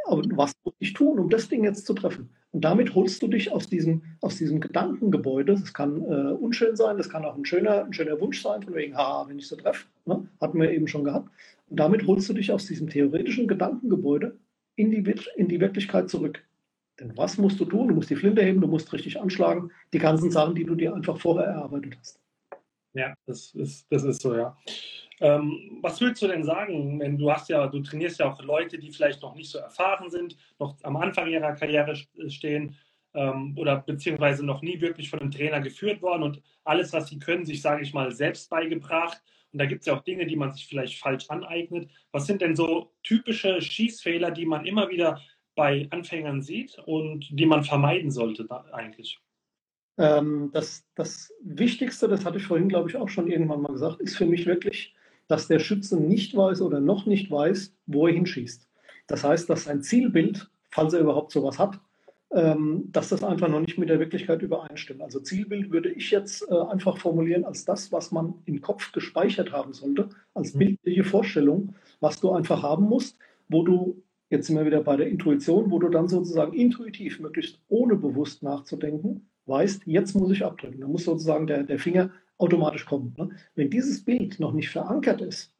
Aber 0.06 0.22
was 0.36 0.52
muss 0.64 0.74
ich 0.78 0.92
tun, 0.92 1.18
um 1.18 1.30
das 1.30 1.48
Ding 1.48 1.64
jetzt 1.64 1.86
zu 1.86 1.94
treffen? 1.94 2.30
Und 2.52 2.64
damit 2.64 2.94
holst 2.94 3.22
du 3.22 3.26
dich 3.26 3.50
aus 3.50 3.68
diesem, 3.68 4.02
aus 4.20 4.36
diesem 4.36 4.60
Gedankengebäude. 4.60 5.54
Das 5.54 5.74
kann 5.74 6.02
äh, 6.02 6.32
unschön 6.32 6.76
sein, 6.76 6.96
das 6.96 7.08
kann 7.08 7.24
auch 7.24 7.36
ein 7.36 7.44
schöner, 7.44 7.84
ein 7.84 7.92
schöner 7.92 8.20
Wunsch 8.20 8.42
sein, 8.42 8.62
von 8.62 8.74
wegen, 8.74 8.96
ha, 8.96 9.24
wenn 9.26 9.38
ich 9.38 9.48
so 9.48 9.56
treffe. 9.56 9.86
Ne? 10.04 10.28
Hatten 10.40 10.60
wir 10.60 10.70
eben 10.70 10.86
schon 10.86 11.04
gehabt. 11.04 11.28
Und 11.68 11.80
damit 11.80 12.06
holst 12.06 12.28
du 12.28 12.32
dich 12.32 12.52
aus 12.52 12.66
diesem 12.66 12.88
theoretischen 12.88 13.48
Gedankengebäude 13.48 14.36
in 14.76 14.90
die, 14.90 15.14
in 15.36 15.48
die 15.48 15.60
Wirklichkeit 15.60 16.08
zurück. 16.08 16.44
Denn 17.00 17.16
was 17.16 17.38
musst 17.38 17.58
du 17.58 17.64
tun? 17.64 17.88
Du 17.88 17.94
musst 17.94 18.10
die 18.10 18.16
Flinte 18.16 18.42
heben, 18.42 18.60
du 18.60 18.68
musst 18.68 18.92
richtig 18.92 19.20
anschlagen. 19.20 19.70
Die 19.92 19.98
ganzen 19.98 20.30
Sachen, 20.30 20.54
die 20.54 20.64
du 20.64 20.76
dir 20.76 20.94
einfach 20.94 21.18
vorher 21.18 21.46
erarbeitet 21.46 21.96
hast. 21.98 22.20
Ja, 22.92 23.14
das 23.26 23.52
ist, 23.54 23.86
das 23.90 24.04
ist 24.04 24.22
so, 24.22 24.36
ja. 24.36 24.56
Ähm, 25.24 25.78
was 25.80 26.02
willst 26.02 26.20
du 26.20 26.26
denn 26.26 26.44
sagen, 26.44 27.00
wenn 27.00 27.16
du 27.16 27.32
hast 27.32 27.48
ja, 27.48 27.66
du 27.66 27.80
trainierst 27.80 28.20
ja 28.20 28.30
auch 28.30 28.42
Leute, 28.42 28.78
die 28.78 28.90
vielleicht 28.90 29.22
noch 29.22 29.34
nicht 29.34 29.48
so 29.48 29.56
erfahren 29.56 30.10
sind, 30.10 30.36
noch 30.58 30.76
am 30.82 30.96
Anfang 30.96 31.28
ihrer 31.28 31.54
Karriere 31.54 31.96
stehen 32.28 32.76
ähm, 33.14 33.56
oder 33.56 33.78
beziehungsweise 33.78 34.44
noch 34.44 34.60
nie 34.60 34.82
wirklich 34.82 35.08
von 35.08 35.20
einem 35.20 35.30
Trainer 35.30 35.62
geführt 35.62 36.02
worden 36.02 36.24
und 36.24 36.42
alles, 36.64 36.92
was 36.92 37.08
sie 37.08 37.18
können, 37.18 37.46
sich, 37.46 37.62
sage 37.62 37.82
ich 37.82 37.94
mal, 37.94 38.12
selbst 38.12 38.50
beigebracht. 38.50 39.22
Und 39.50 39.60
da 39.60 39.64
gibt 39.64 39.80
es 39.80 39.86
ja 39.86 39.96
auch 39.96 40.02
Dinge, 40.02 40.26
die 40.26 40.36
man 40.36 40.52
sich 40.52 40.66
vielleicht 40.66 40.98
falsch 40.98 41.30
aneignet. 41.30 41.88
Was 42.12 42.26
sind 42.26 42.42
denn 42.42 42.54
so 42.54 42.92
typische 43.02 43.62
Schießfehler, 43.62 44.30
die 44.30 44.44
man 44.44 44.66
immer 44.66 44.90
wieder 44.90 45.22
bei 45.54 45.86
Anfängern 45.88 46.42
sieht 46.42 46.78
und 46.84 47.28
die 47.30 47.46
man 47.46 47.64
vermeiden 47.64 48.10
sollte 48.10 48.46
eigentlich? 48.74 49.18
Ähm, 49.96 50.50
das, 50.52 50.84
das 50.96 51.32
Wichtigste, 51.42 52.08
das 52.08 52.26
hatte 52.26 52.36
ich 52.36 52.44
vorhin, 52.44 52.68
glaube 52.68 52.90
ich, 52.90 52.96
auch 52.96 53.08
schon 53.08 53.30
irgendwann 53.30 53.62
mal 53.62 53.72
gesagt, 53.72 54.02
ist 54.02 54.18
für 54.18 54.26
mich 54.26 54.44
wirklich 54.44 54.94
dass 55.28 55.48
der 55.48 55.58
Schütze 55.58 55.98
nicht 55.98 56.36
weiß 56.36 56.60
oder 56.60 56.80
noch 56.80 57.06
nicht 57.06 57.30
weiß, 57.30 57.74
wo 57.86 58.06
er 58.06 58.14
hinschießt. 58.14 58.68
Das 59.06 59.24
heißt, 59.24 59.48
dass 59.48 59.64
sein 59.64 59.82
Zielbild, 59.82 60.50
falls 60.70 60.92
er 60.92 61.00
überhaupt 61.00 61.32
sowas 61.32 61.58
hat, 61.58 61.80
ähm, 62.34 62.88
dass 62.90 63.10
das 63.10 63.22
einfach 63.22 63.48
noch 63.48 63.60
nicht 63.60 63.78
mit 63.78 63.88
der 63.88 64.00
Wirklichkeit 64.00 64.42
übereinstimmt. 64.42 65.02
Also 65.02 65.20
Zielbild 65.20 65.70
würde 65.70 65.90
ich 65.90 66.10
jetzt 66.10 66.44
äh, 66.50 66.54
einfach 66.54 66.98
formulieren 66.98 67.44
als 67.44 67.64
das, 67.64 67.92
was 67.92 68.10
man 68.10 68.34
im 68.44 68.60
Kopf 68.60 68.92
gespeichert 68.92 69.52
haben 69.52 69.72
sollte, 69.72 70.08
als 70.34 70.54
mhm. 70.54 70.58
bildliche 70.58 71.04
Vorstellung, 71.04 71.74
was 72.00 72.20
du 72.20 72.32
einfach 72.32 72.62
haben 72.62 72.86
musst, 72.86 73.18
wo 73.48 73.62
du, 73.62 74.02
jetzt 74.30 74.48
sind 74.48 74.56
wir 74.56 74.66
wieder 74.66 74.82
bei 74.82 74.96
der 74.96 75.08
Intuition, 75.08 75.70
wo 75.70 75.78
du 75.78 75.88
dann 75.88 76.08
sozusagen 76.08 76.54
intuitiv, 76.54 77.20
möglichst 77.20 77.60
ohne 77.68 77.94
bewusst 77.94 78.42
nachzudenken, 78.42 79.28
weißt, 79.46 79.82
jetzt 79.86 80.14
muss 80.14 80.32
ich 80.32 80.44
abdrücken. 80.44 80.80
Da 80.80 80.88
muss 80.88 81.04
sozusagen 81.04 81.46
der, 81.46 81.62
der 81.62 81.78
Finger 81.78 82.10
automatisch 82.38 82.86
kommen. 82.86 83.14
Ne? 83.16 83.30
Wenn 83.54 83.70
dieses 83.70 84.04
Bild 84.04 84.40
noch 84.40 84.52
nicht 84.52 84.70
verankert 84.70 85.20
ist, 85.20 85.52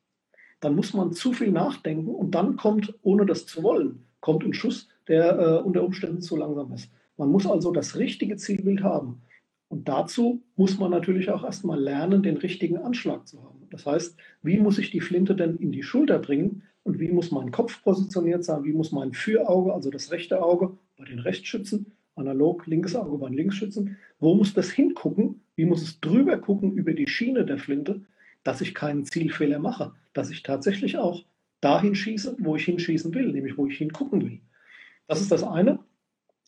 dann 0.61 0.75
muss 0.75 0.95
man 0.95 1.13
zu 1.13 1.33
viel 1.33 1.51
nachdenken 1.51 2.15
und 2.15 2.35
dann 2.35 2.57
kommt, 2.57 2.95
ohne 3.03 3.27
das 3.27 3.47
zu 3.47 3.63
wollen, 3.63 4.07
kommt 4.21 4.45
ein 4.45 4.55
Schuss, 4.55 4.89
der 5.09 5.39
äh, 5.39 5.63
unter 5.63 5.85
Umständen 5.85 6.23
zu 6.23 6.37
langsam 6.37 6.73
ist. 6.73 6.91
Man 7.17 7.31
muss 7.31 7.47
also 7.47 7.71
das 7.73 7.97
richtige 7.97 8.37
Zielbild 8.37 8.83
haben. 8.83 9.23
Und 9.69 9.89
dazu 9.89 10.43
muss 10.57 10.79
man 10.79 10.91
natürlich 10.91 11.31
auch 11.31 11.45
erstmal 11.45 11.81
lernen, 11.81 12.23
den 12.23 12.37
richtigen 12.37 12.79
Anschlag 12.79 13.27
zu 13.27 13.43
haben. 13.43 13.67
Das 13.71 13.87
heißt, 13.87 14.17
wie 14.43 14.59
muss 14.59 14.79
ich 14.79 14.91
die 14.91 15.01
Flinte 15.01 15.35
denn 15.35 15.57
in 15.57 15.73
die 15.73 15.83
Schulter 15.83 16.19
bringen 16.19 16.63
und 16.85 17.01
wie 17.01 17.11
muss 17.11 17.31
mein 17.31 17.51
Kopf 17.51 17.83
positioniert 17.83 18.45
sein, 18.45 18.65
wie 18.65 18.73
muss 18.73 18.93
mein 18.93 19.13
Führauge, 19.13 19.75
also 19.75 19.91
das 19.91 20.11
rechte 20.11 20.43
Auge 20.43 20.77
bei 20.97 21.05
den 21.05 21.19
Rechtsschützen, 21.19 21.93
analog 22.17 22.67
linkes 22.67 22.97
Auge 22.97 23.19
bei 23.19 23.29
den 23.29 23.37
Linksschützen, 23.37 23.97
wo 24.21 24.35
muss 24.35 24.55
das 24.55 24.71
hingucken, 24.71 25.43
wie 25.57 25.65
muss 25.65 25.83
es 25.83 26.01
drüber 26.01 26.39
gucken 26.39 26.73
über 26.73 26.93
die 26.93 27.09
Schiene 27.09 27.45
der 27.45 27.59
Flinte, 27.59 28.03
dass 28.43 28.61
ich 28.61 28.75
keinen 28.75 29.05
Zielfehler 29.05 29.59
mache, 29.59 29.93
dass 30.13 30.31
ich 30.31 30.43
tatsächlich 30.43 30.99
auch 30.99 31.25
dahin 31.61 31.95
schieße, 31.95 32.37
wo 32.39 32.57
ich 32.57 32.65
hinschießen 32.65 33.15
will, 33.15 33.33
nämlich 33.33 33.57
wo 33.57 33.67
ich 33.67 33.79
hingucken 33.79 34.23
will. 34.23 34.41
Das 35.09 35.21
ist 35.21 35.33
das 35.33 35.43
eine. 35.43 35.79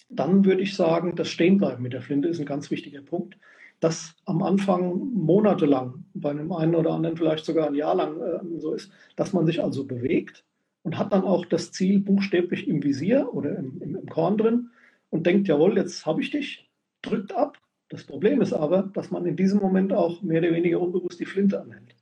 Dann 0.09 0.45
würde 0.45 0.63
ich 0.63 0.77
sagen, 0.77 1.17
das 1.17 1.29
Stehenbleiben 1.29 1.83
mit 1.83 1.93
der 1.93 2.03
Flinte 2.03 2.29
ist 2.29 2.39
ein 2.39 2.47
ganz 2.47 2.71
wichtiger 2.71 3.03
Punkt. 3.03 3.39
Das 3.81 4.15
am 4.25 4.43
Anfang 4.43 5.13
monatelang, 5.13 6.05
bei 6.15 6.31
einem 6.31 6.53
einen 6.53 6.75
oder 6.75 6.93
anderen 6.93 7.17
vielleicht 7.17 7.45
sogar 7.45 7.67
ein 7.67 7.75
Jahr 7.75 7.95
lang 7.95 8.21
äh, 8.21 8.61
so 8.61 8.73
ist, 8.73 8.91
dass 9.17 9.33
man 9.33 9.47
sich 9.47 9.63
also 9.63 9.85
bewegt 9.85 10.45
und 10.83 10.97
hat 10.97 11.13
dann 11.13 11.25
auch 11.25 11.45
das 11.45 11.73
Ziel 11.73 12.01
buchstäblich 12.01 12.69
im 12.69 12.83
Visier 12.83 13.29
oder 13.35 13.57
im, 13.57 13.81
im, 13.83 13.97
im 13.97 14.07
Korn 14.07 14.39
drin 14.39 14.71
und 15.17 15.27
denkt, 15.27 15.49
jawohl, 15.49 15.77
jetzt 15.77 16.07
habe 16.07 16.21
ich 16.23 16.31
dich, 16.31 16.71
drückt 17.03 17.33
ab 17.33 17.59
das 17.89 18.05
Problem 18.05 18.41
ist 18.41 18.53
aber, 18.53 18.83
dass 18.95 19.11
man 19.11 19.27
in 19.27 19.37
diesem 19.37 19.61
Moment 19.61 19.93
auch 19.93 20.23
mehr 20.23 20.41
oder 20.41 20.53
weniger 20.53 20.81
unbewusst 20.81 21.21
die 21.21 21.27
Flinte 21.27 21.61
anhält. 21.61 21.95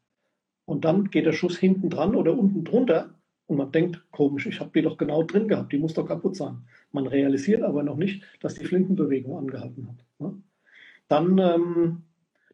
Und 0.64 0.84
dann 0.84 1.10
geht 1.10 1.26
der 1.26 1.32
Schuss 1.32 1.58
hinten 1.58 1.90
dran 1.90 2.14
oder 2.14 2.36
unten 2.36 2.64
drunter 2.64 3.14
und 3.46 3.58
man 3.58 3.70
denkt, 3.70 4.02
komisch, 4.10 4.46
ich 4.46 4.60
habe 4.60 4.70
die 4.74 4.80
doch 4.80 4.96
genau 4.96 5.22
drin 5.22 5.46
gehabt, 5.46 5.72
die 5.72 5.78
muss 5.78 5.92
doch 5.92 6.06
kaputt 6.06 6.36
sein. 6.36 6.64
Man 6.92 7.06
realisiert 7.06 7.62
aber 7.62 7.82
noch 7.82 7.96
nicht, 7.96 8.24
dass 8.40 8.54
die 8.54 8.64
Flintenbewegung 8.64 9.36
angehalten 9.36 9.88
hat. 9.88 10.06
Ne? 10.18 10.42
Dann, 11.08 11.36
ähm, 11.36 12.02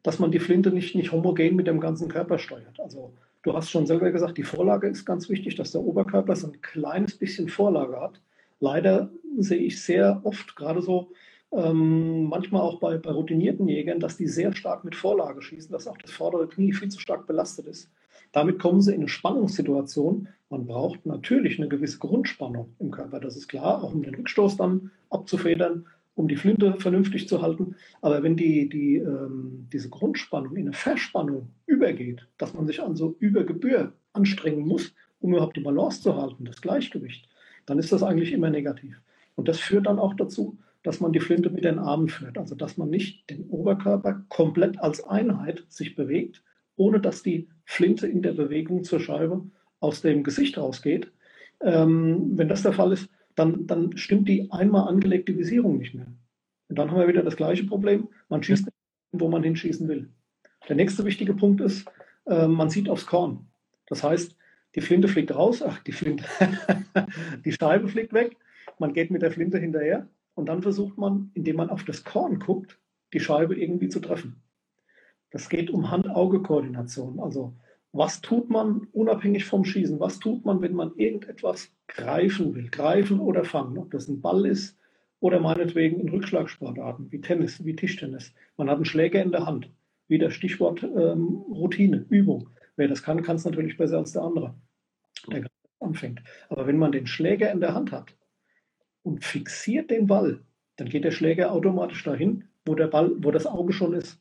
dass 0.03 0.19
man 0.19 0.31
die 0.31 0.39
Flinte 0.39 0.71
nicht, 0.71 0.93
nicht 0.95 1.13
homogen 1.13 1.55
mit 1.55 1.67
dem 1.67 1.79
ganzen 1.79 2.09
Körper 2.09 2.37
steuert. 2.37 2.77
Also 2.81 3.13
du 3.43 3.53
hast 3.53 3.69
schon 3.69 3.87
selber 3.87 4.11
gesagt, 4.11 4.37
die 4.37 4.43
Vorlage 4.43 4.89
ist 4.89 5.05
ganz 5.05 5.29
wichtig, 5.29 5.55
dass 5.55 5.71
der 5.71 5.81
Oberkörper 5.81 6.35
so 6.35 6.47
ein 6.47 6.61
kleines 6.61 7.17
bisschen 7.17 7.47
Vorlage 7.47 8.01
hat. 8.01 8.21
Leider 8.61 9.11
sehe 9.37 9.59
ich 9.59 9.81
sehr 9.81 10.21
oft 10.23 10.55
gerade 10.55 10.81
so 10.81 11.11
ähm, 11.51 12.25
manchmal 12.25 12.61
auch 12.61 12.79
bei, 12.79 12.97
bei 12.97 13.11
routinierten 13.11 13.67
Jägern, 13.67 13.99
dass 13.99 14.15
die 14.15 14.27
sehr 14.27 14.53
stark 14.53 14.85
mit 14.85 14.95
Vorlage 14.95 15.41
schießen, 15.41 15.71
dass 15.71 15.87
auch 15.87 15.97
das 15.97 16.11
vordere 16.11 16.47
Knie 16.47 16.71
viel 16.71 16.89
zu 16.89 16.99
stark 16.99 17.27
belastet 17.27 17.67
ist. 17.67 17.91
Damit 18.31 18.59
kommen 18.59 18.81
sie 18.81 18.93
in 18.93 19.01
eine 19.01 19.09
Spannungssituation. 19.09 20.29
Man 20.49 20.65
braucht 20.65 21.05
natürlich 21.05 21.59
eine 21.59 21.67
gewisse 21.67 21.97
Grundspannung 21.97 22.73
im 22.79 22.91
Körper, 22.91 23.19
das 23.19 23.35
ist 23.35 23.49
klar, 23.49 23.83
auch 23.83 23.93
um 23.93 24.03
den 24.03 24.15
Rückstoß 24.15 24.57
dann 24.57 24.91
abzufedern, 25.09 25.87
um 26.15 26.27
die 26.27 26.37
Flinte 26.37 26.75
vernünftig 26.79 27.27
zu 27.27 27.41
halten. 27.41 27.75
Aber 28.01 28.23
wenn 28.23 28.37
die, 28.37 28.69
die, 28.69 28.97
ähm, 28.97 29.67
diese 29.73 29.89
Grundspannung 29.89 30.55
in 30.55 30.67
eine 30.67 30.73
Verspannung 30.73 31.49
übergeht, 31.65 32.27
dass 32.37 32.53
man 32.53 32.67
sich 32.67 32.81
also 32.81 33.15
über 33.19 33.43
Gebühr 33.43 33.93
anstrengen 34.13 34.65
muss, 34.67 34.93
um 35.19 35.33
überhaupt 35.33 35.57
die 35.57 35.61
Balance 35.61 36.01
zu 36.01 36.15
halten, 36.15 36.45
das 36.45 36.61
Gleichgewicht, 36.61 37.27
dann 37.65 37.79
ist 37.79 37.91
das 37.91 38.03
eigentlich 38.03 38.31
immer 38.31 38.49
negativ. 38.49 39.01
Und 39.35 39.47
das 39.47 39.59
führt 39.59 39.87
dann 39.87 39.99
auch 39.99 40.13
dazu, 40.13 40.57
dass 40.83 40.99
man 40.99 41.13
die 41.13 41.19
Flinte 41.19 41.49
mit 41.49 41.63
den 41.63 41.79
Armen 41.79 42.09
führt. 42.09 42.37
Also 42.37 42.55
dass 42.55 42.77
man 42.77 42.89
nicht 42.89 43.29
den 43.29 43.47
Oberkörper 43.49 44.23
komplett 44.29 44.79
als 44.79 45.03
Einheit 45.03 45.63
sich 45.69 45.95
bewegt, 45.95 46.43
ohne 46.75 46.99
dass 46.99 47.23
die 47.23 47.47
Flinte 47.65 48.07
in 48.07 48.21
der 48.21 48.33
Bewegung 48.33 48.83
zur 48.83 48.99
Scheibe 48.99 49.43
aus 49.79 50.01
dem 50.01 50.23
Gesicht 50.23 50.57
rausgeht. 50.57 51.11
Ähm, 51.61 52.31
wenn 52.37 52.49
das 52.49 52.63
der 52.63 52.73
Fall 52.73 52.91
ist, 52.91 53.09
dann, 53.35 53.67
dann 53.67 53.97
stimmt 53.97 54.27
die 54.27 54.51
einmal 54.51 54.87
angelegte 54.87 55.37
Visierung 55.37 55.77
nicht 55.77 55.93
mehr. 55.93 56.07
Und 56.69 56.79
dann 56.79 56.89
haben 56.89 56.99
wir 56.99 57.07
wieder 57.07 57.23
das 57.23 57.35
gleiche 57.35 57.65
Problem. 57.65 58.07
Man 58.29 58.41
schießt 58.41 58.65
nicht, 58.65 58.75
wo 59.11 59.29
man 59.29 59.43
hinschießen 59.43 59.87
will. 59.87 60.09
Der 60.67 60.75
nächste 60.75 61.05
wichtige 61.05 61.33
Punkt 61.33 61.61
ist, 61.61 61.85
äh, 62.25 62.47
man 62.47 62.69
sieht 62.69 62.89
aufs 62.89 63.05
Korn. 63.05 63.47
Das 63.87 64.03
heißt, 64.03 64.35
die 64.75 64.81
Flinte 64.81 65.07
fliegt 65.07 65.33
raus, 65.35 65.61
ach, 65.61 65.79
die 65.83 65.91
Flinte, 65.91 66.25
die 67.45 67.51
Scheibe 67.51 67.87
fliegt 67.87 68.13
weg, 68.13 68.37
man 68.79 68.93
geht 68.93 69.11
mit 69.11 69.21
der 69.21 69.31
Flinte 69.31 69.57
hinterher 69.57 70.07
und 70.35 70.47
dann 70.47 70.61
versucht 70.61 70.97
man, 70.97 71.31
indem 71.33 71.57
man 71.57 71.69
auf 71.69 71.83
das 71.83 72.03
Korn 72.03 72.39
guckt, 72.39 72.79
die 73.13 73.19
Scheibe 73.19 73.55
irgendwie 73.55 73.89
zu 73.89 73.99
treffen. 73.99 74.41
Das 75.31 75.49
geht 75.49 75.69
um 75.69 75.91
Hand-Auge-Koordination. 75.91 77.19
Also 77.19 77.53
was 77.93 78.21
tut 78.21 78.49
man 78.49 78.87
unabhängig 78.93 79.45
vom 79.45 79.65
Schießen? 79.65 79.99
Was 79.99 80.19
tut 80.19 80.45
man, 80.45 80.61
wenn 80.61 80.73
man 80.73 80.95
irgendetwas 80.95 81.73
greifen 81.87 82.55
will? 82.55 82.69
Greifen 82.69 83.19
oder 83.19 83.43
fangen? 83.43 83.77
Ob 83.77 83.91
das 83.91 84.07
ein 84.07 84.21
Ball 84.21 84.45
ist 84.45 84.77
oder 85.19 85.39
meinetwegen 85.39 85.99
in 85.99 86.09
Rückschlagsportarten 86.09 87.11
wie 87.11 87.19
Tennis, 87.19 87.63
wie 87.65 87.75
Tischtennis. 87.75 88.33
Man 88.55 88.69
hat 88.69 88.77
einen 88.77 88.85
Schläger 88.85 89.21
in 89.21 89.31
der 89.31 89.45
Hand. 89.45 89.69
Wieder 90.07 90.31
Stichwort 90.31 90.83
ähm, 90.83 91.43
Routine, 91.49 92.05
Übung. 92.09 92.49
Wer 92.75 92.87
das 92.87 93.03
kann, 93.03 93.21
kann 93.23 93.35
es 93.35 93.45
natürlich 93.45 93.77
besser 93.77 93.97
als 93.97 94.13
der 94.13 94.23
andere, 94.23 94.55
der 95.27 95.45
anfängt. 95.79 96.21
Aber 96.49 96.67
wenn 96.67 96.77
man 96.77 96.91
den 96.91 97.07
Schläger 97.07 97.51
in 97.51 97.59
der 97.59 97.73
Hand 97.73 97.91
hat 97.91 98.15
und 99.03 99.23
fixiert 99.23 99.89
den 99.89 100.07
Ball, 100.07 100.43
dann 100.77 100.89
geht 100.89 101.03
der 101.03 101.11
Schläger 101.11 101.51
automatisch 101.51 102.03
dahin, 102.03 102.47
wo 102.65 102.75
der 102.75 102.87
Ball, 102.87 103.11
wo 103.19 103.31
das 103.31 103.45
Auge 103.45 103.73
schon 103.73 103.93
ist. 103.93 104.19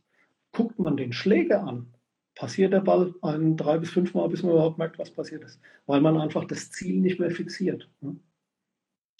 Guckt 0.52 0.78
man 0.78 0.96
den 0.96 1.12
Schläger 1.12 1.62
an, 1.62 1.94
passiert 2.34 2.72
der 2.72 2.80
Ball 2.80 3.14
ein 3.22 3.56
drei 3.56 3.78
bis 3.78 3.90
fünf 3.90 4.14
Mal, 4.14 4.28
bis 4.28 4.42
man 4.42 4.52
überhaupt 4.52 4.78
merkt, 4.78 4.98
was 4.98 5.10
passiert 5.10 5.44
ist, 5.44 5.60
weil 5.86 6.00
man 6.00 6.16
einfach 6.16 6.44
das 6.44 6.70
Ziel 6.70 7.00
nicht 7.00 7.20
mehr 7.20 7.30
fixiert. 7.30 7.88
Ne? 8.00 8.16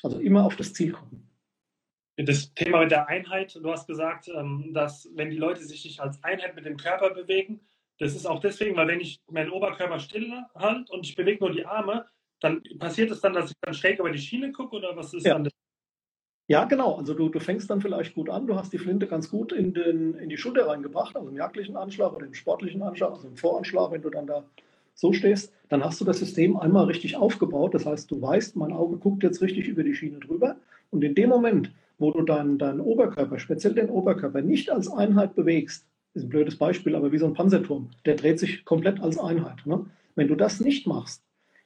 Also 0.02 0.18
immer 0.18 0.44
auf 0.44 0.56
das 0.56 0.72
Ziel 0.72 0.92
gucken. 0.92 1.26
Das 2.16 2.52
Thema 2.54 2.80
mit 2.80 2.90
der 2.90 3.08
Einheit, 3.08 3.54
du 3.54 3.70
hast 3.70 3.86
gesagt, 3.86 4.28
ähm, 4.28 4.72
dass 4.74 5.08
wenn 5.14 5.30
die 5.30 5.38
Leute 5.38 5.62
sich 5.64 5.84
nicht 5.84 6.00
als 6.00 6.22
Einheit 6.22 6.54
mit 6.54 6.66
dem 6.66 6.76
Körper 6.76 7.14
bewegen, 7.14 7.60
das 8.00 8.16
ist 8.16 8.26
auch 8.26 8.40
deswegen, 8.40 8.76
weil 8.76 8.88
wenn 8.88 9.00
ich 9.00 9.20
meinen 9.30 9.50
Oberkörper 9.50 10.00
still 10.00 10.32
halte 10.54 10.90
und 10.90 11.06
ich 11.06 11.14
bewege 11.14 11.44
nur 11.44 11.52
die 11.52 11.66
Arme, 11.66 12.06
dann 12.40 12.62
passiert 12.78 13.10
es 13.10 13.20
dann, 13.20 13.34
dass 13.34 13.50
ich 13.50 13.56
dann 13.60 13.74
schräg 13.74 13.98
über 13.98 14.10
die 14.10 14.18
Schiene 14.18 14.52
gucke 14.52 14.76
oder 14.76 14.96
was 14.96 15.12
ist 15.12 15.26
ja. 15.26 15.34
dann 15.34 15.44
das? 15.44 15.52
Ja, 16.48 16.64
genau. 16.64 16.96
Also 16.96 17.12
du, 17.12 17.28
du 17.28 17.38
fängst 17.38 17.68
dann 17.68 17.82
vielleicht 17.82 18.14
gut 18.14 18.30
an, 18.30 18.46
du 18.46 18.56
hast 18.56 18.72
die 18.72 18.78
Flinte 18.78 19.06
ganz 19.06 19.30
gut 19.30 19.52
in, 19.52 19.74
den, 19.74 20.14
in 20.14 20.30
die 20.30 20.38
Schulter 20.38 20.66
reingebracht, 20.66 21.14
also 21.14 21.28
im 21.28 21.36
jagdlichen 21.36 21.76
Anschlag 21.76 22.14
oder 22.14 22.26
im 22.26 22.34
sportlichen 22.34 22.82
Anschlag, 22.82 23.12
also 23.12 23.28
im 23.28 23.36
Voranschlag, 23.36 23.92
wenn 23.92 24.02
du 24.02 24.08
dann 24.08 24.26
da 24.26 24.44
so 24.94 25.12
stehst, 25.12 25.52
dann 25.68 25.84
hast 25.84 26.00
du 26.00 26.04
das 26.06 26.18
System 26.18 26.56
einmal 26.56 26.86
richtig 26.86 27.16
aufgebaut. 27.16 27.74
Das 27.74 27.84
heißt, 27.84 28.10
du 28.10 28.20
weißt, 28.20 28.56
mein 28.56 28.72
Auge 28.72 28.96
guckt 28.96 29.22
jetzt 29.22 29.42
richtig 29.42 29.68
über 29.68 29.84
die 29.84 29.94
Schiene 29.94 30.18
drüber. 30.18 30.56
Und 30.90 31.04
in 31.04 31.14
dem 31.14 31.28
Moment, 31.28 31.70
wo 31.98 32.10
du 32.10 32.22
deinen, 32.22 32.58
deinen 32.58 32.80
Oberkörper, 32.80 33.38
speziell 33.38 33.74
den 33.74 33.90
Oberkörper, 33.90 34.40
nicht 34.40 34.70
als 34.70 34.90
Einheit 34.90 35.34
bewegst, 35.34 35.86
ist 36.14 36.24
ein 36.24 36.28
blödes 36.28 36.56
Beispiel, 36.56 36.94
aber 36.94 37.12
wie 37.12 37.18
so 37.18 37.26
ein 37.26 37.34
Panzerturm, 37.34 37.90
der 38.04 38.16
dreht 38.16 38.38
sich 38.38 38.64
komplett 38.64 39.00
als 39.00 39.18
Einheit. 39.18 39.64
Ne? 39.66 39.86
Wenn 40.14 40.28
du 40.28 40.34
das 40.34 40.60
nicht 40.60 40.86
machst, 40.86 41.22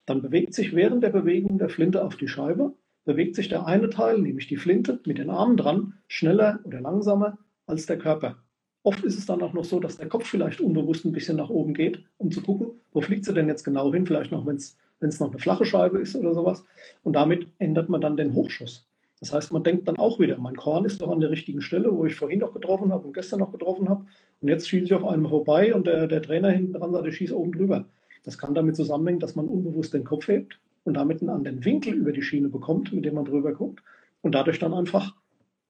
dann 0.07 0.23
bewegt 0.23 0.55
sich 0.55 0.75
während 0.75 1.03
der 1.03 1.11
Bewegung 1.11 1.59
der 1.59 1.69
Flinte 1.69 2.05
auf 2.05 2.17
die 2.17 2.29
Scheibe 2.29 2.75
bewegt 3.05 3.37
sich 3.37 3.49
der 3.49 3.67
eine 3.67 3.91
Teil, 3.91 4.19
nämlich 4.19 4.47
die 4.47 4.57
Flinte, 4.57 5.01
mit 5.05 5.19
den 5.19 5.31
Armen 5.31 5.57
dran, 5.57 5.95
schneller 6.09 6.61
oder 6.65 6.81
langsamer 6.81 7.39
als 7.67 7.87
der 7.87 7.99
Körper. 7.99 8.37
Oft 8.83 9.05
ist 9.05 9.19
es 9.19 9.27
dann 9.27 9.43
auch 9.43 9.55
noch 9.55 9.65
so, 9.65 9.81
dass 9.81 9.97
der 9.97 10.09
Kopf 10.09 10.27
vielleicht 10.27 10.61
unbewusst 10.61 11.05
ein 11.05 11.13
bisschen 11.13 11.37
nach 11.37 11.49
oben 11.49 11.75
geht, 11.75 12.05
um 12.19 12.31
zu 12.31 12.43
gucken, 12.43 12.81
wo 12.93 13.01
fliegt 13.01 13.25
sie 13.25 13.33
denn 13.33 13.49
jetzt 13.49 13.65
genau 13.65 13.93
hin, 13.93 14.07
vielleicht 14.07 14.31
noch, 14.31 14.45
wenn 14.45 14.57
es 14.57 15.21
noch 15.21 15.31
eine 15.31 15.39
flache 15.39 15.65
Scheibe 15.65 15.99
ist 15.99 16.17
oder 16.17 16.35
sowas. 16.35 16.65
Und 17.03 17.15
damit 17.15 17.47
ändert 17.59 17.89
man 17.89 18.01
dann 18.01 18.17
den 18.17 18.35
Hochschuss. 18.35 18.87
Das 19.25 19.33
heißt, 19.33 19.53
man 19.55 19.63
denkt 19.63 19.89
dann 19.89 19.97
auch 19.97 20.21
wieder, 20.21 20.37
mein 20.37 20.55
Korn 20.55 20.85
ist 20.85 21.01
doch 21.01 21.11
an 21.11 21.21
der 21.21 21.31
richtigen 21.31 21.63
Stelle, 21.63 21.91
wo 21.97 22.05
ich 22.05 22.15
vorhin 22.15 22.41
noch 22.41 22.53
getroffen 22.53 22.93
habe 22.93 23.07
und 23.07 23.15
gestern 23.15 23.41
noch 23.41 23.53
getroffen 23.53 23.89
habe. 23.89 24.05
Und 24.43 24.49
jetzt 24.49 24.69
schieße 24.69 24.85
ich 24.85 24.93
auf 24.93 25.03
einem 25.03 25.27
vorbei 25.27 25.75
und 25.75 25.87
der, 25.87 26.07
der 26.07 26.21
Trainer 26.21 26.51
hinten 26.51 26.75
dran 26.75 26.93
sagt, 26.93 27.07
ich 27.07 27.17
schieße 27.17 27.35
oben 27.35 27.53
drüber. 27.53 27.87
Das 28.25 28.37
kann 28.37 28.55
damit 28.55 28.77
zusammenhängen, 28.77 29.21
dass 29.21 29.35
man 29.35 29.49
unbewusst 29.49 29.95
den 29.95 30.05
Kopf 30.05 30.29
hebt 30.29 30.61
und 30.85 30.93
damit 30.93 31.23
einen 31.23 31.31
anderen 31.31 31.65
Winkel 31.65 31.95
über 31.95 32.13
die 32.13 32.21
Schiene 32.21 32.51
bekommt, 32.51 32.93
mit 32.93 33.07
dem 33.07 33.15
man 33.15 33.25
drüber 33.25 33.55
guckt 33.55 33.83
und 34.21 34.35
dadurch 34.35 34.59
dann 34.59 34.75
einfach 34.75 35.15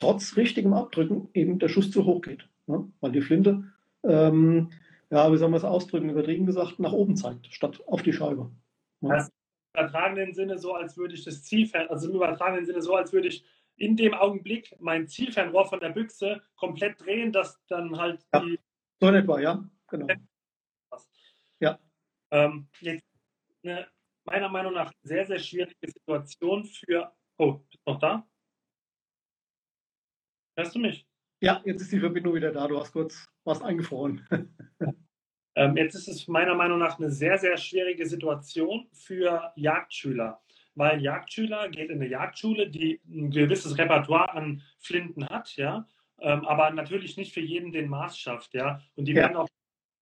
trotz 0.01 0.37
richtigem 0.37 0.73
Abdrücken 0.73 1.29
eben 1.33 1.61
der 1.61 1.69
Schuss 1.69 1.93
zu 1.93 2.05
hoch 2.07 2.23
geht. 2.23 2.49
Ne? 2.67 2.89
Weil 3.01 3.13
die 3.13 3.21
Flinte, 3.21 3.63
ähm, 4.03 4.71
ja, 5.11 5.33
wie 5.33 5.37
soll 5.37 5.51
man 5.51 5.59
es 5.59 5.65
ausdrücken, 5.65 6.11
übertrieben 6.11 6.47
gesagt, 6.47 6.81
nach 6.81 6.93
oben 6.93 7.15
zeigt, 7.15 7.47
statt 7.53 7.81
auf 7.87 8.03
die 8.03 8.13
Scheibe. 8.13 8.51
Ne? 9.01 9.11
Das 9.11 9.31
übertragenen 9.75 10.35
Sinne 10.35 10.59
so, 10.59 10.75
als 10.75 10.97
würde 10.97 11.15
ich 11.15 11.25
das 11.25 11.43
Zielfern, 11.43 11.89
also 11.89 12.09
im 12.09 12.17
übertragenen 12.17 12.65
Sinne 12.65 12.81
so, 12.81 12.95
als 12.95 13.13
würde 13.13 13.29
ich 13.29 13.45
in 13.77 13.97
dem 13.97 14.15
Augenblick 14.15 14.75
mein 14.79 15.09
Zielfernrohr 15.09 15.67
von 15.67 15.81
der 15.81 15.91
Büchse 15.91 16.41
komplett 16.55 17.01
drehen, 17.01 17.33
dass 17.33 17.61
dann 17.67 17.99
halt 17.99 18.25
ja, 18.33 18.41
die. 18.41 18.59
So 19.01 19.09
in 19.09 19.15
etwa, 19.17 19.41
ja, 19.41 19.69
genau. 19.89 20.07
Ja. 21.59 21.79
Ähm, 22.31 22.69
jetzt 22.81 23.05
eine 23.65 23.89
meiner 24.25 24.49
Meinung 24.49 24.75
nach 24.75 24.93
sehr, 25.03 25.27
sehr 25.27 25.39
schwierige 25.39 25.91
Situation 25.91 26.65
für. 26.65 27.13
Oh, 27.37 27.55
bist 27.55 27.81
du 27.85 27.93
noch 27.93 27.99
da? 27.99 28.27
Hörst 30.57 30.75
du 30.75 30.79
mich? 30.79 31.07
Ja, 31.41 31.61
jetzt 31.65 31.83
ist 31.83 31.93
die 31.93 32.01
Verbindung 32.01 32.35
wieder 32.35 32.53
da. 32.53 32.69
Du 32.69 32.79
hast 32.79 32.93
kurz 32.93 33.27
was 33.45 33.61
eingefroren. 33.61 34.27
ähm, 35.57 35.77
jetzt 35.77 35.95
ist 35.95 36.09
es 36.09 36.29
meiner 36.29 36.55
Meinung 36.55 36.79
nach 36.79 36.99
eine 36.99 37.11
sehr, 37.11 37.39
sehr 37.39 37.57
schwierige 37.57 38.07
Situation 38.07 38.87
für 38.93 39.53
Jagdschüler. 39.57 40.41
Weil 40.75 41.01
Jagdschüler 41.03 41.69
geht 41.69 41.91
in 41.91 42.01
eine 42.01 42.09
Jagdschule, 42.09 42.69
die 42.69 43.01
ein 43.07 43.31
gewisses 43.31 43.79
Repertoire 43.79 44.33
an 44.33 44.63
Flinten 44.79 45.29
hat, 45.29 45.55
ja, 45.57 45.87
ähm, 46.21 46.45
aber 46.47 46.71
natürlich 46.71 47.17
nicht 47.17 47.33
für 47.33 47.41
jeden 47.41 47.73
den 47.73 47.89
Maß 47.89 48.19
schafft, 48.19 48.55
ja. 48.55 48.81
Und 48.97 49.07
die 49.07 49.13
ja. 49.13 49.23
werden 49.23 49.37
auch 49.37 49.49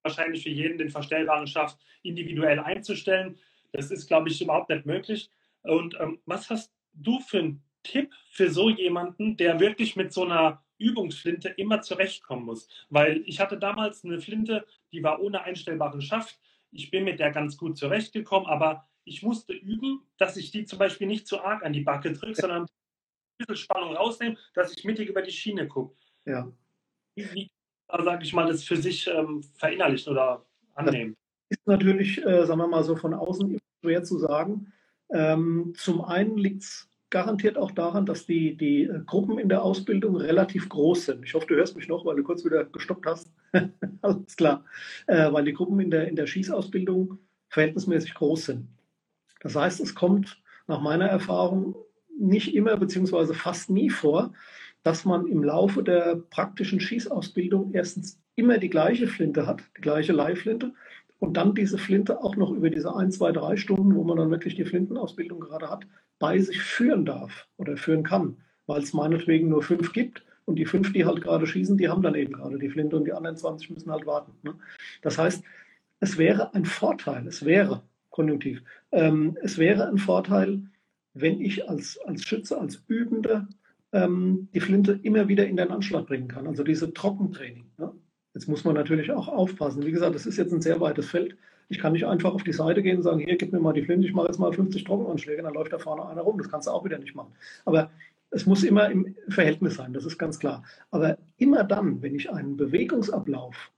wahrscheinlich 0.02 0.42
für 0.42 0.50
jeden 0.50 0.78
den 0.78 0.90
Verstellbaren 0.90 1.46
schafft, 1.46 1.78
individuell 2.02 2.58
einzustellen. 2.58 3.38
Das 3.72 3.90
ist, 3.90 4.06
glaube 4.08 4.28
ich, 4.28 4.40
überhaupt 4.40 4.70
nicht 4.70 4.86
möglich. 4.86 5.30
Und 5.62 5.96
ähm, 6.00 6.20
was 6.26 6.50
hast 6.50 6.72
du 6.92 7.20
für 7.20 7.38
einen 7.38 7.62
Tipp 7.82 8.12
für 8.30 8.50
so 8.50 8.70
jemanden, 8.70 9.36
der 9.36 9.60
wirklich 9.60 9.96
mit 9.96 10.12
so 10.12 10.24
einer 10.24 10.62
Übungsflinte 10.82 11.48
immer 11.50 11.82
zurechtkommen 11.82 12.44
muss? 12.44 12.68
Weil 12.90 13.22
ich 13.26 13.40
hatte 13.40 13.58
damals 13.58 14.04
eine 14.04 14.20
Flinte, 14.20 14.66
die 14.92 15.02
war 15.02 15.20
ohne 15.20 15.42
einstellbaren 15.42 16.02
Schaft. 16.02 16.38
Ich 16.70 16.90
bin 16.90 17.04
mit 17.04 17.20
der 17.20 17.30
ganz 17.30 17.56
gut 17.56 17.76
zurechtgekommen, 17.76 18.48
aber 18.48 18.86
ich 19.04 19.22
musste 19.22 19.52
üben, 19.52 20.02
dass 20.16 20.36
ich 20.36 20.50
die 20.50 20.64
zum 20.64 20.78
Beispiel 20.78 21.06
nicht 21.06 21.26
zu 21.26 21.42
arg 21.42 21.64
an 21.64 21.72
die 21.72 21.80
Backe 21.80 22.12
drücke, 22.12 22.40
sondern 22.40 22.62
ein 22.62 22.68
bisschen 23.38 23.56
Spannung 23.56 23.94
rausnehmen, 23.94 24.38
dass 24.54 24.76
ich 24.76 24.84
mittig 24.84 25.08
über 25.08 25.22
die 25.22 25.32
Schiene 25.32 25.66
gucke. 25.68 25.96
Ja. 26.24 26.50
Wie, 27.14 27.32
wie 27.34 27.50
sage 27.88 28.24
ich 28.24 28.32
mal, 28.32 28.46
das 28.46 28.64
für 28.64 28.76
sich 28.76 29.06
ähm, 29.08 29.42
verinnerlichen 29.54 30.12
oder 30.12 30.46
annehmen? 30.74 31.16
ist 31.52 31.66
natürlich, 31.66 32.24
äh, 32.24 32.46
sagen 32.46 32.60
wir 32.60 32.66
mal 32.66 32.82
so 32.82 32.96
von 32.96 33.12
außen 33.12 33.58
schwer 33.82 34.02
zu 34.04 34.18
sagen. 34.18 34.72
Ähm, 35.10 35.74
zum 35.76 36.02
einen 36.02 36.38
liegt 36.38 36.62
es 36.62 36.88
garantiert 37.12 37.58
auch 37.58 37.70
daran, 37.70 38.06
dass 38.06 38.26
die, 38.26 38.56
die 38.56 38.84
äh, 38.84 39.00
Gruppen 39.06 39.38
in 39.38 39.48
der 39.48 39.62
Ausbildung 39.62 40.16
relativ 40.16 40.68
groß 40.68 41.06
sind. 41.06 41.24
Ich 41.24 41.34
hoffe, 41.34 41.46
du 41.46 41.54
hörst 41.54 41.76
mich 41.76 41.86
noch, 41.86 42.04
weil 42.04 42.16
du 42.16 42.24
kurz 42.24 42.44
wieder 42.44 42.64
gestoppt 42.64 43.06
hast. 43.06 43.32
Alles 44.02 44.36
klar. 44.36 44.64
Äh, 45.06 45.30
weil 45.30 45.44
die 45.44 45.52
Gruppen 45.52 45.78
in 45.78 45.90
der, 45.90 46.08
in 46.08 46.16
der 46.16 46.26
Schießausbildung 46.26 47.18
verhältnismäßig 47.50 48.14
groß 48.14 48.46
sind. 48.46 48.68
Das 49.40 49.54
heißt, 49.54 49.80
es 49.80 49.94
kommt 49.94 50.42
nach 50.66 50.80
meiner 50.80 51.06
Erfahrung 51.06 51.76
nicht 52.18 52.54
immer 52.54 52.76
beziehungsweise 52.76 53.34
fast 53.34 53.68
nie 53.68 53.90
vor, 53.90 54.32
dass 54.82 55.04
man 55.04 55.26
im 55.26 55.44
Laufe 55.44 55.82
der 55.82 56.16
praktischen 56.30 56.80
Schießausbildung 56.80 57.74
erstens 57.74 58.18
immer 58.36 58.58
die 58.58 58.70
gleiche 58.70 59.06
Flinte 59.06 59.46
hat, 59.46 59.62
die 59.76 59.82
gleiche 59.82 60.12
Leihflinte 60.12 60.72
und 61.18 61.36
dann 61.36 61.54
diese 61.54 61.76
Flinte 61.76 62.22
auch 62.22 62.36
noch 62.36 62.50
über 62.50 62.70
diese 62.70 62.96
ein, 62.96 63.12
zwei, 63.12 63.32
drei 63.32 63.56
Stunden, 63.56 63.94
wo 63.94 64.02
man 64.02 64.16
dann 64.16 64.30
wirklich 64.30 64.54
die 64.54 64.64
Flintenausbildung 64.64 65.40
gerade 65.40 65.70
hat, 65.70 65.86
bei 66.22 66.38
sich 66.38 66.62
führen 66.62 67.04
darf 67.04 67.48
oder 67.56 67.76
führen 67.76 68.04
kann, 68.04 68.36
weil 68.66 68.80
es 68.80 68.92
meinetwegen 68.92 69.48
nur 69.48 69.60
fünf 69.60 69.92
gibt 69.92 70.24
und 70.44 70.54
die 70.54 70.66
fünf, 70.66 70.92
die 70.92 71.04
halt 71.04 71.20
gerade 71.20 71.48
schießen, 71.48 71.76
die 71.76 71.88
haben 71.88 72.00
dann 72.00 72.14
eben 72.14 72.32
gerade 72.32 72.60
die 72.60 72.68
Flinte 72.68 72.96
und 72.96 73.06
die 73.06 73.12
anderen 73.12 73.36
20 73.36 73.70
müssen 73.70 73.90
halt 73.90 74.06
warten. 74.06 74.32
Ne? 74.44 74.54
Das 75.02 75.18
heißt, 75.18 75.42
es 75.98 76.18
wäre 76.18 76.54
ein 76.54 76.64
Vorteil, 76.64 77.26
es 77.26 77.44
wäre, 77.44 77.82
konjunktiv, 78.10 78.62
ähm, 78.92 79.36
es 79.42 79.58
wäre 79.58 79.88
ein 79.88 79.98
Vorteil, 79.98 80.62
wenn 81.12 81.40
ich 81.40 81.68
als, 81.68 81.98
als 82.06 82.22
Schütze, 82.22 82.56
als 82.56 82.84
Übender 82.86 83.48
ähm, 83.90 84.48
die 84.54 84.60
Flinte 84.60 85.00
immer 85.02 85.26
wieder 85.26 85.48
in 85.48 85.56
den 85.56 85.72
Anschlag 85.72 86.06
bringen 86.06 86.28
kann, 86.28 86.46
also 86.46 86.62
diese 86.62 86.94
Trockentraining. 86.94 87.66
Ne? 87.78 87.92
Jetzt 88.32 88.48
muss 88.48 88.62
man 88.62 88.76
natürlich 88.76 89.10
auch 89.10 89.26
aufpassen. 89.26 89.84
Wie 89.84 89.90
gesagt, 89.90 90.14
das 90.14 90.26
ist 90.26 90.36
jetzt 90.36 90.52
ein 90.52 90.62
sehr 90.62 90.80
weites 90.80 91.10
Feld. 91.10 91.36
Ich 91.72 91.78
kann 91.78 91.94
nicht 91.94 92.06
einfach 92.06 92.34
auf 92.34 92.42
die 92.42 92.52
Seite 92.52 92.82
gehen 92.82 92.98
und 92.98 93.02
sagen, 93.02 93.20
hier, 93.20 93.36
gib 93.36 93.50
mir 93.50 93.58
mal 93.58 93.72
die 93.72 93.82
Flinte, 93.82 94.06
ich 94.06 94.12
mache 94.12 94.26
jetzt 94.26 94.38
mal 94.38 94.52
50 94.52 94.84
Trockenanschläge, 94.84 95.42
dann 95.42 95.54
läuft 95.54 95.72
da 95.72 95.78
vorne 95.78 96.06
einer 96.06 96.20
rum. 96.20 96.36
Das 96.36 96.50
kannst 96.50 96.66
du 96.66 96.70
auch 96.70 96.84
wieder 96.84 96.98
nicht 96.98 97.14
machen. 97.14 97.32
Aber 97.64 97.90
es 98.30 98.44
muss 98.44 98.62
immer 98.62 98.90
im 98.90 99.16
Verhältnis 99.28 99.76
sein, 99.76 99.94
das 99.94 100.04
ist 100.04 100.18
ganz 100.18 100.38
klar. 100.38 100.64
Aber 100.90 101.16
immer 101.38 101.64
dann, 101.64 102.02
wenn 102.02 102.14
ich 102.14 102.30
einen 102.30 102.58
Bewegungsablauf 102.58 103.72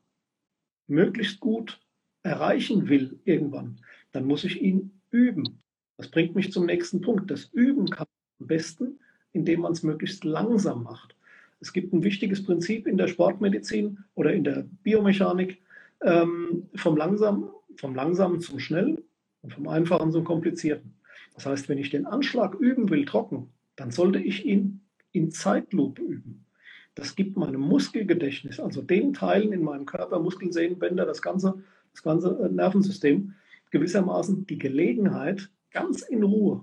möglichst 0.88 1.38
gut 1.38 1.80
erreichen 2.24 2.88
will 2.88 3.20
irgendwann, 3.24 3.78
dann 4.10 4.24
muss 4.24 4.42
ich 4.42 4.60
ihn 4.60 5.00
üben. 5.12 5.60
Das 5.96 6.10
bringt 6.10 6.34
mich 6.34 6.50
zum 6.50 6.66
nächsten 6.66 7.00
Punkt. 7.00 7.30
Das 7.30 7.44
Üben 7.44 7.88
kann 7.90 8.08
man 8.08 8.40
am 8.40 8.46
besten, 8.48 8.98
indem 9.30 9.60
man 9.60 9.72
es 9.72 9.84
möglichst 9.84 10.24
langsam 10.24 10.82
macht. 10.82 11.14
Es 11.60 11.72
gibt 11.72 11.92
ein 11.92 12.02
wichtiges 12.02 12.42
Prinzip 12.42 12.88
in 12.88 12.96
der 12.96 13.06
Sportmedizin 13.06 13.98
oder 14.16 14.32
in 14.32 14.42
der 14.42 14.66
Biomechanik 14.82 15.62
ähm, 16.02 16.68
vom, 16.74 16.96
Langsam, 16.96 17.50
vom 17.80 17.94
Langsamen 17.94 18.40
zum 18.40 18.58
Schnell 18.58 19.02
und 19.42 19.52
vom 19.52 19.68
Einfachen 19.68 20.12
zum 20.12 20.24
Komplizierten. 20.24 20.94
Das 21.34 21.46
heißt, 21.46 21.68
wenn 21.68 21.78
ich 21.78 21.90
den 21.90 22.06
Anschlag 22.06 22.54
üben 22.54 22.90
will, 22.90 23.04
trocken, 23.04 23.50
dann 23.76 23.90
sollte 23.90 24.18
ich 24.18 24.44
ihn 24.44 24.80
in 25.12 25.30
Zeitlupe 25.30 26.02
üben. 26.02 26.46
Das 26.94 27.16
gibt 27.16 27.36
meinem 27.36 27.60
Muskelgedächtnis, 27.60 28.60
also 28.60 28.80
den 28.80 29.14
Teilen 29.14 29.52
in 29.52 29.62
meinem 29.62 29.84
Körper, 29.84 30.20
Muskeln, 30.20 30.52
Sehnen, 30.52 30.78
Bänder, 30.78 31.06
das 31.06 31.22
ganze, 31.22 31.62
das 31.92 32.02
ganze 32.02 32.38
äh, 32.38 32.48
Nervensystem, 32.48 33.34
gewissermaßen 33.70 34.46
die 34.46 34.58
Gelegenheit, 34.58 35.50
ganz 35.72 36.02
in 36.02 36.22
Ruhe 36.22 36.62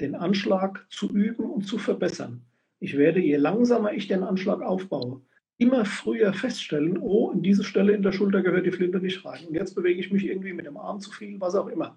den 0.00 0.14
Anschlag 0.14 0.86
zu 0.90 1.08
üben 1.08 1.44
und 1.46 1.66
zu 1.66 1.78
verbessern. 1.78 2.42
Ich 2.80 2.98
werde, 2.98 3.20
je 3.20 3.36
langsamer 3.36 3.92
ich 3.94 4.08
den 4.08 4.22
Anschlag 4.22 4.60
aufbaue, 4.60 5.22
immer 5.58 5.84
früher 5.84 6.32
feststellen, 6.32 6.98
oh, 6.98 7.30
in 7.30 7.42
diese 7.42 7.64
Stelle 7.64 7.92
in 7.92 8.02
der 8.02 8.12
Schulter 8.12 8.42
gehört 8.42 8.66
die 8.66 8.72
Flinte 8.72 9.00
nicht 9.00 9.24
rein. 9.24 9.46
Und 9.46 9.54
jetzt 9.54 9.74
bewege 9.74 10.00
ich 10.00 10.12
mich 10.12 10.26
irgendwie 10.26 10.52
mit 10.52 10.66
dem 10.66 10.76
Arm 10.76 11.00
zu 11.00 11.10
viel, 11.10 11.40
was 11.40 11.54
auch 11.54 11.68
immer. 11.68 11.96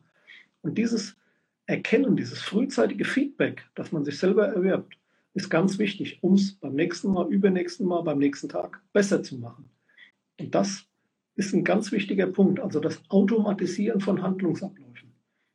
Und 0.62 0.78
dieses 0.78 1.18
Erkennen, 1.66 2.16
dieses 2.16 2.41
frühzeitige 2.41 3.05
Feedback, 3.05 3.64
das 3.76 3.91
man 3.91 4.05
sich 4.05 4.18
selber 4.18 4.47
erwirbt, 4.47 4.97
ist 5.34 5.49
ganz 5.49 5.78
wichtig, 5.78 6.20
um 6.22 6.34
es 6.34 6.53
beim 6.53 6.74
nächsten 6.74 7.12
Mal, 7.12 7.32
übernächsten 7.32 7.86
Mal, 7.86 8.01
beim 8.01 8.18
nächsten 8.18 8.49
Tag 8.49 8.82
besser 8.93 9.22
zu 9.24 9.38
machen. 9.38 9.70
Und 10.39 10.55
das 10.55 10.86
ist 11.36 11.53
ein 11.53 11.64
ganz 11.64 11.91
wichtiger 11.91 12.28
Punkt, 12.28 12.60
also 12.60 12.80
das 12.80 13.01
Automatisieren 13.10 14.01
von 14.01 14.22
Handlungsabläufen. 14.22 15.14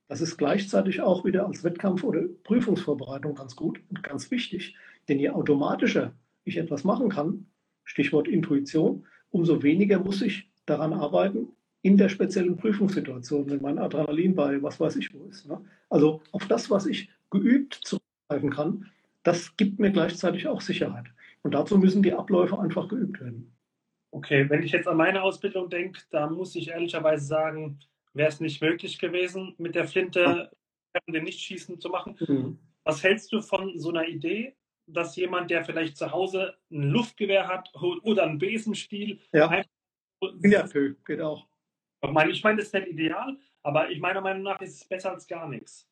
Das 0.09 0.21
ist 0.21 0.37
gleichzeitig 0.37 1.01
auch 1.01 1.25
wieder 1.25 1.47
als 1.47 1.65
Wettkampf- 1.65 2.05
oder 2.05 2.23
Prüfungsvorbereitung 2.45 3.35
ganz 3.35 3.57
gut 3.57 3.81
und 3.91 4.03
ganz 4.03 4.31
wichtig, 4.31 4.77
Denn 5.09 5.19
je 5.19 5.31
automatischer 5.31 6.15
ich 6.45 6.57
etwas 6.57 6.85
machen 6.85 7.09
kann, 7.09 7.47
Stichwort 7.85 8.29
Intuition, 8.29 9.07
umso 9.31 9.63
weniger 9.63 9.99
muss 9.99 10.23
ich 10.23 10.49
daran 10.67 10.93
arbeiten 10.93 11.49
in 11.83 11.97
der 11.99 12.09
speziellen 12.09 12.57
Prüfungssituation, 12.57 13.51
wenn 13.51 13.61
mein 13.61 13.79
Adrenalin 13.79 14.35
bei 14.35 14.63
was 14.63 14.81
weiß 14.81 14.97
ich 14.97 15.13
wo 15.13 15.27
ist. 15.27 15.47
Ne? 15.47 15.61
Also 15.91 16.23
auf 16.33 16.47
das, 16.47 16.71
was 16.71 16.87
ich 16.87 17.11
geübt 17.31 17.75
zurückgreifen 17.85 18.51
kann, 18.51 18.91
das 19.23 19.57
gibt 19.57 19.79
mir 19.79 19.91
gleichzeitig 19.91 20.47
auch 20.49 20.61
Sicherheit. 20.61 21.07
Und 21.43 21.53
dazu 21.53 21.77
müssen 21.77 22.03
die 22.03 22.15
Abläufe 22.15 22.59
einfach 22.59 22.89
geübt 22.89 23.21
werden. 23.21 23.55
Okay, 24.11 24.49
wenn 24.49 24.63
ich 24.63 24.73
jetzt 24.73 24.89
an 24.89 24.97
meine 24.97 25.23
Ausbildung 25.23 25.69
denke, 25.69 26.01
da 26.11 26.31
muss 26.31 26.55
ich 26.55 26.69
ehrlicherweise 26.69 27.27
sagen, 27.27 27.81
wäre 28.15 28.29
es 28.29 28.41
nicht 28.41 28.63
möglich 28.63 28.99
gewesen, 28.99 29.55
mit 29.59 29.75
der 29.75 29.87
Flinte 29.87 30.51
den 31.09 31.25
Nichtschießen 31.25 31.81
zu 31.81 31.89
machen. 31.89 32.17
Mhm. 32.27 32.59
Was 32.85 33.03
hältst 33.03 33.33
du 33.33 33.41
von 33.41 33.79
so 33.79 33.91
einer 33.91 34.07
Idee, 34.07 34.55
dass 34.87 35.17
jemand, 35.17 35.51
der 35.51 35.65
vielleicht 35.65 35.97
zu 35.97 36.13
Hause 36.13 36.57
ein 36.71 36.91
Luftgewehr 36.91 37.49
hat 37.49 37.71
oder 38.03 38.25
einen 38.25 38.39
Besenstiel, 38.39 39.21
ja. 39.33 39.49
einfach 39.49 39.71
ja, 40.43 40.67
geht 41.05 41.21
auch. 41.21 41.47
Ich 42.03 42.11
meine, 42.11 42.31
ich 42.31 42.43
meine, 42.43 42.59
das 42.59 42.67
ist 42.67 42.75
nicht 42.75 42.89
ideal, 42.89 43.37
aber 43.63 43.91
ich 43.91 44.01
meiner 44.01 44.21
Meinung 44.21 44.43
nach 44.43 44.61
ist 44.61 44.83
es 44.83 44.89
besser 44.89 45.13
als 45.13 45.27
gar 45.27 45.49
nichts. 45.49 45.89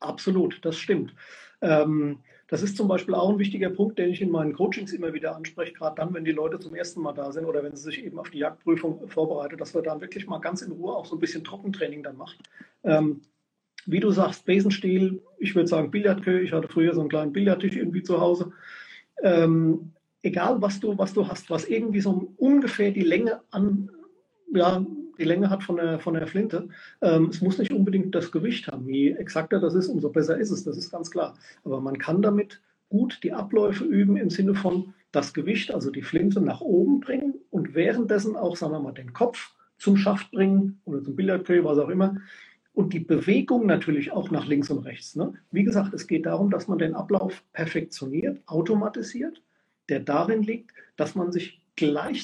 Absolut, 0.00 0.64
das 0.64 0.76
stimmt. 0.76 1.14
Ähm, 1.60 2.22
das 2.48 2.62
ist 2.62 2.76
zum 2.76 2.86
Beispiel 2.86 3.14
auch 3.14 3.30
ein 3.30 3.38
wichtiger 3.38 3.70
Punkt, 3.70 3.98
den 3.98 4.10
ich 4.10 4.20
in 4.20 4.30
meinen 4.30 4.52
Coachings 4.52 4.92
immer 4.92 5.12
wieder 5.12 5.34
anspreche, 5.34 5.72
gerade 5.72 5.96
dann, 5.96 6.14
wenn 6.14 6.24
die 6.24 6.32
Leute 6.32 6.60
zum 6.60 6.74
ersten 6.74 7.00
Mal 7.00 7.12
da 7.12 7.32
sind 7.32 7.44
oder 7.44 7.62
wenn 7.64 7.74
sie 7.74 7.82
sich 7.82 8.04
eben 8.04 8.18
auf 8.18 8.30
die 8.30 8.38
Jagdprüfung 8.38 9.08
vorbereiten, 9.08 9.56
dass 9.56 9.74
wir 9.74 9.82
dann 9.82 10.00
wirklich 10.00 10.26
mal 10.26 10.38
ganz 10.38 10.62
in 10.62 10.72
Ruhe 10.72 10.94
auch 10.94 11.06
so 11.06 11.16
ein 11.16 11.20
bisschen 11.20 11.42
Trockentraining 11.42 12.02
dann 12.02 12.16
machen. 12.16 12.38
Ähm, 12.84 13.22
wie 13.86 14.00
du 14.00 14.10
sagst, 14.10 14.44
Besenstiel, 14.44 15.22
ich 15.38 15.54
würde 15.54 15.68
sagen 15.68 15.90
Billardkö, 15.90 16.40
ich 16.40 16.52
hatte 16.52 16.68
früher 16.68 16.94
so 16.94 17.00
einen 17.00 17.08
kleinen 17.08 17.32
Billardtisch 17.32 17.76
irgendwie 17.76 18.02
zu 18.02 18.20
Hause. 18.20 18.52
Ähm, 19.22 19.92
egal 20.22 20.60
was 20.60 20.80
du, 20.80 20.98
was 20.98 21.12
du 21.12 21.26
hast, 21.28 21.50
was 21.50 21.66
irgendwie 21.66 22.00
so 22.00 22.32
ungefähr 22.36 22.90
die 22.90 23.02
Länge 23.02 23.40
an, 23.50 23.90
ja, 24.52 24.84
die 25.18 25.24
Länge 25.24 25.50
hat 25.50 25.62
von 25.62 25.76
der, 25.76 25.98
von 25.98 26.14
der 26.14 26.26
Flinte. 26.26 26.68
Ähm, 27.00 27.28
es 27.30 27.40
muss 27.40 27.58
nicht 27.58 27.72
unbedingt 27.72 28.14
das 28.14 28.32
Gewicht 28.32 28.68
haben. 28.68 28.88
Je 28.88 29.12
exakter 29.12 29.60
das 29.60 29.74
ist, 29.74 29.88
umso 29.88 30.10
besser 30.10 30.36
ist 30.36 30.50
es, 30.50 30.64
das 30.64 30.76
ist 30.76 30.90
ganz 30.90 31.10
klar. 31.10 31.34
Aber 31.64 31.80
man 31.80 31.98
kann 31.98 32.22
damit 32.22 32.60
gut 32.88 33.20
die 33.22 33.32
Abläufe 33.32 33.84
üben 33.84 34.16
im 34.16 34.30
Sinne 34.30 34.54
von 34.54 34.94
das 35.12 35.32
Gewicht, 35.32 35.72
also 35.72 35.90
die 35.90 36.02
Flinte 36.02 36.40
nach 36.40 36.60
oben 36.60 37.00
bringen 37.00 37.34
und 37.50 37.74
währenddessen 37.74 38.36
auch, 38.36 38.56
sagen 38.56 38.72
wir 38.72 38.80
mal, 38.80 38.92
den 38.92 39.12
Kopf 39.12 39.54
zum 39.78 39.96
Schaft 39.96 40.30
bringen 40.30 40.80
oder 40.84 41.02
zum 41.02 41.16
Billardkö, 41.16 41.64
was 41.64 41.78
auch 41.78 41.88
immer. 41.88 42.16
Und 42.76 42.92
die 42.92 43.00
Bewegung 43.00 43.64
natürlich 43.64 44.12
auch 44.12 44.30
nach 44.30 44.46
links 44.46 44.68
und 44.68 44.80
rechts. 44.80 45.16
Ne? 45.16 45.32
Wie 45.50 45.64
gesagt, 45.64 45.94
es 45.94 46.06
geht 46.06 46.26
darum, 46.26 46.50
dass 46.50 46.68
man 46.68 46.76
den 46.76 46.94
Ablauf 46.94 47.42
perfektioniert, 47.54 48.42
automatisiert, 48.46 49.42
der 49.88 50.00
darin 50.00 50.42
liegt, 50.42 50.72
dass 50.96 51.14
man 51.14 51.32
sich 51.32 51.62
gleich, 51.76 52.22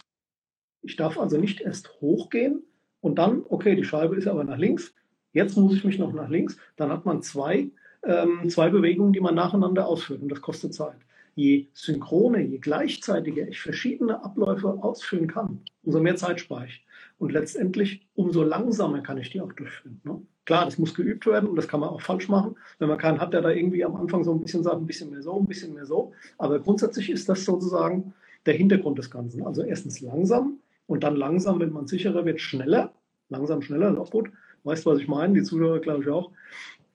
ich 0.82 0.96
darf 0.96 1.18
also 1.18 1.38
nicht 1.38 1.62
erst 1.62 1.98
hochgehen, 2.02 2.62
und 3.00 3.16
dann, 3.16 3.44
okay, 3.48 3.74
die 3.76 3.84
Scheibe 3.84 4.14
ist 4.14 4.28
aber 4.28 4.44
nach 4.44 4.58
links, 4.58 4.94
jetzt 5.32 5.56
muss 5.56 5.74
ich 5.74 5.84
mich 5.84 5.98
noch 5.98 6.12
nach 6.12 6.28
links, 6.28 6.58
dann 6.76 6.90
hat 6.90 7.06
man 7.06 7.22
zwei, 7.22 7.70
ähm, 8.04 8.50
zwei 8.50 8.68
Bewegungen, 8.68 9.14
die 9.14 9.20
man 9.20 9.34
nacheinander 9.34 9.86
ausführt 9.86 10.20
und 10.20 10.28
das 10.28 10.42
kostet 10.42 10.74
Zeit. 10.74 10.98
Je 11.34 11.68
synchroner, 11.72 12.40
je 12.40 12.58
gleichzeitiger 12.58 13.48
ich 13.48 13.58
verschiedene 13.58 14.22
Abläufe 14.22 14.68
ausführen 14.68 15.28
kann, 15.28 15.62
umso 15.82 15.98
mehr 15.98 16.16
Zeit 16.16 16.40
spare 16.40 16.66
ich. 16.66 16.84
Und 17.22 17.30
letztendlich, 17.30 18.04
umso 18.16 18.42
langsamer 18.42 19.00
kann 19.00 19.16
ich 19.16 19.30
die 19.30 19.40
auch 19.40 19.52
durchführen. 19.52 20.00
Ne? 20.02 20.20
Klar, 20.44 20.64
das 20.64 20.76
muss 20.76 20.92
geübt 20.92 21.24
werden 21.24 21.48
und 21.48 21.54
das 21.54 21.68
kann 21.68 21.78
man 21.78 21.90
auch 21.90 22.00
falsch 22.00 22.28
machen. 22.28 22.56
Wenn 22.80 22.88
man 22.88 22.98
keinen 22.98 23.20
hat, 23.20 23.32
der 23.32 23.42
da 23.42 23.50
irgendwie 23.50 23.84
am 23.84 23.94
Anfang 23.94 24.24
so 24.24 24.34
ein 24.34 24.40
bisschen 24.40 24.64
sagt, 24.64 24.78
ein 24.78 24.88
bisschen 24.88 25.10
mehr 25.10 25.22
so, 25.22 25.38
ein 25.38 25.46
bisschen 25.46 25.72
mehr 25.72 25.86
so. 25.86 26.12
Aber 26.36 26.58
grundsätzlich 26.58 27.10
ist 27.10 27.28
das 27.28 27.44
sozusagen 27.44 28.12
der 28.44 28.54
Hintergrund 28.54 28.98
des 28.98 29.08
Ganzen. 29.08 29.46
Also 29.46 29.62
erstens 29.62 30.00
langsam, 30.00 30.58
und 30.88 31.04
dann 31.04 31.14
langsam, 31.14 31.60
wenn 31.60 31.72
man 31.72 31.86
sicherer 31.86 32.24
wird, 32.24 32.40
schneller. 32.40 32.92
Langsam, 33.28 33.62
schneller, 33.62 33.92
ist 33.92 33.98
auch 33.98 34.10
gut. 34.10 34.32
Weißt 34.64 34.84
du, 34.84 34.90
was 34.90 34.98
ich 34.98 35.06
meine? 35.06 35.34
Die 35.34 35.44
Zuhörer, 35.44 35.78
glaube 35.78 36.02
ich, 36.02 36.08
auch. 36.08 36.32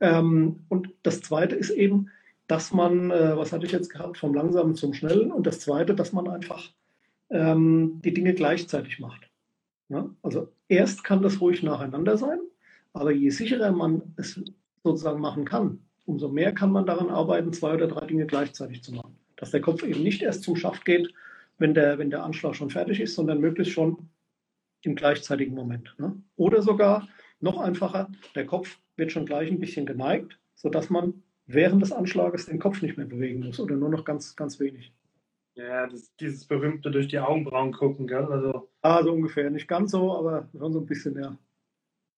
Ähm, 0.01 0.57
und 0.67 0.89
das 1.03 1.21
Zweite 1.21 1.55
ist 1.55 1.69
eben, 1.69 2.09
dass 2.47 2.73
man, 2.73 3.11
äh, 3.11 3.37
was 3.37 3.53
hatte 3.53 3.65
ich 3.65 3.71
jetzt 3.71 3.91
gehabt, 3.91 4.17
vom 4.17 4.33
Langsamen 4.33 4.75
zum 4.75 4.93
Schnellen. 4.93 5.31
Und 5.31 5.47
das 5.47 5.61
Zweite, 5.61 5.95
dass 5.95 6.11
man 6.11 6.27
einfach 6.27 6.69
ähm, 7.29 8.01
die 8.03 8.13
Dinge 8.13 8.33
gleichzeitig 8.33 8.99
macht. 8.99 9.26
Ja? 9.89 10.09
Also 10.21 10.49
erst 10.67 11.03
kann 11.03 11.21
das 11.21 11.41
ruhig 11.41 11.63
nacheinander 11.63 12.17
sein, 12.17 12.39
aber 12.93 13.11
je 13.11 13.29
sicherer 13.29 13.71
man 13.71 14.01
es 14.17 14.41
sozusagen 14.83 15.21
machen 15.21 15.45
kann, 15.45 15.79
umso 16.05 16.29
mehr 16.29 16.53
kann 16.53 16.71
man 16.71 16.85
daran 16.85 17.09
arbeiten, 17.09 17.53
zwei 17.53 17.73
oder 17.73 17.87
drei 17.87 18.05
Dinge 18.05 18.25
gleichzeitig 18.25 18.83
zu 18.83 18.93
machen. 18.93 19.17
Dass 19.35 19.51
der 19.51 19.61
Kopf 19.61 19.83
eben 19.83 20.03
nicht 20.03 20.21
erst 20.21 20.43
zum 20.43 20.55
Schaft 20.55 20.85
geht, 20.85 21.13
wenn 21.57 21.73
der, 21.73 21.97
wenn 21.97 22.09
der 22.09 22.23
Anschlag 22.23 22.55
schon 22.55 22.69
fertig 22.69 22.99
ist, 22.99 23.15
sondern 23.15 23.39
möglichst 23.39 23.73
schon 23.73 24.09
im 24.83 24.95
gleichzeitigen 24.95 25.53
Moment. 25.53 25.95
Ne? 25.97 26.15
Oder 26.35 26.61
sogar 26.61 27.07
noch 27.39 27.59
einfacher, 27.59 28.09
der 28.35 28.45
Kopf 28.45 28.77
wird 28.95 29.11
schon 29.11 29.25
gleich 29.25 29.51
ein 29.51 29.59
bisschen 29.59 29.85
geneigt, 29.85 30.39
sodass 30.55 30.89
man 30.89 31.23
während 31.45 31.81
des 31.81 31.91
Anschlages 31.91 32.45
den 32.45 32.59
Kopf 32.59 32.81
nicht 32.81 32.97
mehr 32.97 33.05
bewegen 33.05 33.45
muss 33.45 33.59
oder 33.59 33.75
nur 33.75 33.89
noch 33.89 34.05
ganz, 34.05 34.35
ganz 34.35 34.59
wenig. 34.59 34.93
Ja, 35.55 35.87
das, 35.87 36.15
dieses 36.17 36.45
berühmte 36.45 36.91
durch 36.91 37.07
die 37.07 37.19
Augenbrauen 37.19 37.73
gucken, 37.73 38.05
gell? 38.05 38.25
Also, 38.25 38.69
ah, 38.87 39.03
so 39.03 39.13
ungefähr. 39.13 39.49
Nicht 39.49 39.67
ganz 39.67 39.91
so, 39.91 40.17
aber 40.17 40.47
schon 40.57 40.73
so 40.73 40.79
ein 40.79 40.85
bisschen, 40.85 41.19
ja. 41.19 41.37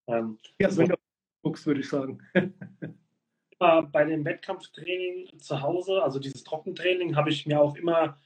Ähm, 0.07 0.37
ja, 0.59 0.75
wenn 0.75 0.89
du 0.89 0.95
guckst, 1.43 1.65
würde 1.65 1.81
ich 1.81 1.89
sagen. 1.89 2.19
bei 3.59 4.05
dem 4.05 4.23
Wettkampftraining 4.23 5.39
zu 5.39 5.61
Hause, 5.61 6.01
also 6.01 6.19
dieses 6.19 6.43
Trockentraining, 6.43 7.15
habe 7.15 7.29
ich 7.29 7.45
mir 7.45 7.59
auch 7.59 7.75
immer 7.75 8.17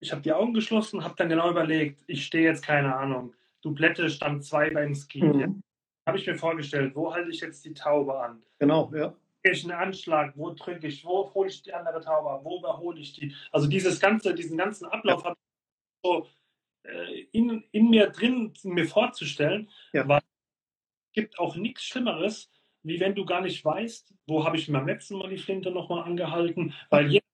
ich 0.00 0.12
habe 0.12 0.22
die 0.22 0.32
Augen 0.32 0.54
geschlossen, 0.54 1.04
habe 1.04 1.14
dann 1.16 1.28
genau 1.28 1.50
überlegt, 1.50 2.02
ich 2.06 2.24
stehe 2.24 2.44
jetzt, 2.44 2.64
keine 2.64 2.94
Ahnung, 2.94 3.34
Dublette 3.62 4.08
stand 4.10 4.44
2 4.44 4.70
beim 4.70 4.94
Ski. 4.94 5.22
Mhm. 5.22 5.62
Habe 6.06 6.18
ich 6.18 6.26
mir 6.26 6.36
vorgestellt, 6.36 6.94
wo 6.94 7.12
halte 7.12 7.30
ich 7.30 7.40
jetzt 7.40 7.64
die 7.64 7.74
Taube 7.74 8.18
an? 8.18 8.42
Genau, 8.58 8.90
ja. 8.94 9.14
Ich 9.42 9.64
einen 9.64 9.72
Anschlag, 9.72 10.32
wo 10.36 10.50
drücke 10.50 10.86
ich, 10.86 11.04
wo 11.04 11.32
hole 11.32 11.48
ich 11.48 11.62
die 11.62 11.72
andere 11.72 12.00
Taube 12.00 12.44
wo 12.44 12.58
überhole 12.58 12.98
ich 12.98 13.12
die? 13.14 13.34
Also 13.52 13.66
dieses 13.68 14.00
ganze, 14.00 14.34
diesen 14.34 14.56
ganzen 14.56 14.86
Ablauf 14.86 15.22
ja. 15.22 15.30
habe 15.30 15.36
ich 15.38 16.08
so 16.08 16.26
in, 17.32 17.64
in 17.72 17.90
mir 17.90 18.08
drin 18.08 18.52
mir 18.64 18.86
vorzustellen, 18.86 19.68
ja. 19.92 20.06
weil 20.08 20.18
es 20.18 21.12
gibt 21.14 21.38
auch 21.38 21.56
nichts 21.56 21.84
Schlimmeres, 21.84 22.50
wie 22.82 23.00
wenn 23.00 23.14
du 23.14 23.24
gar 23.24 23.40
nicht 23.40 23.64
weißt, 23.64 24.14
wo 24.26 24.44
habe 24.44 24.56
ich 24.56 24.68
mir 24.68 24.78
beim 24.78 24.86
letzten 24.86 25.18
Mal 25.18 25.30
die 25.30 25.38
Flinte 25.38 25.70
nochmal 25.70 26.04
angehalten, 26.04 26.74
weil 26.90 27.04
mhm. 27.04 27.10
jeder 27.10 27.24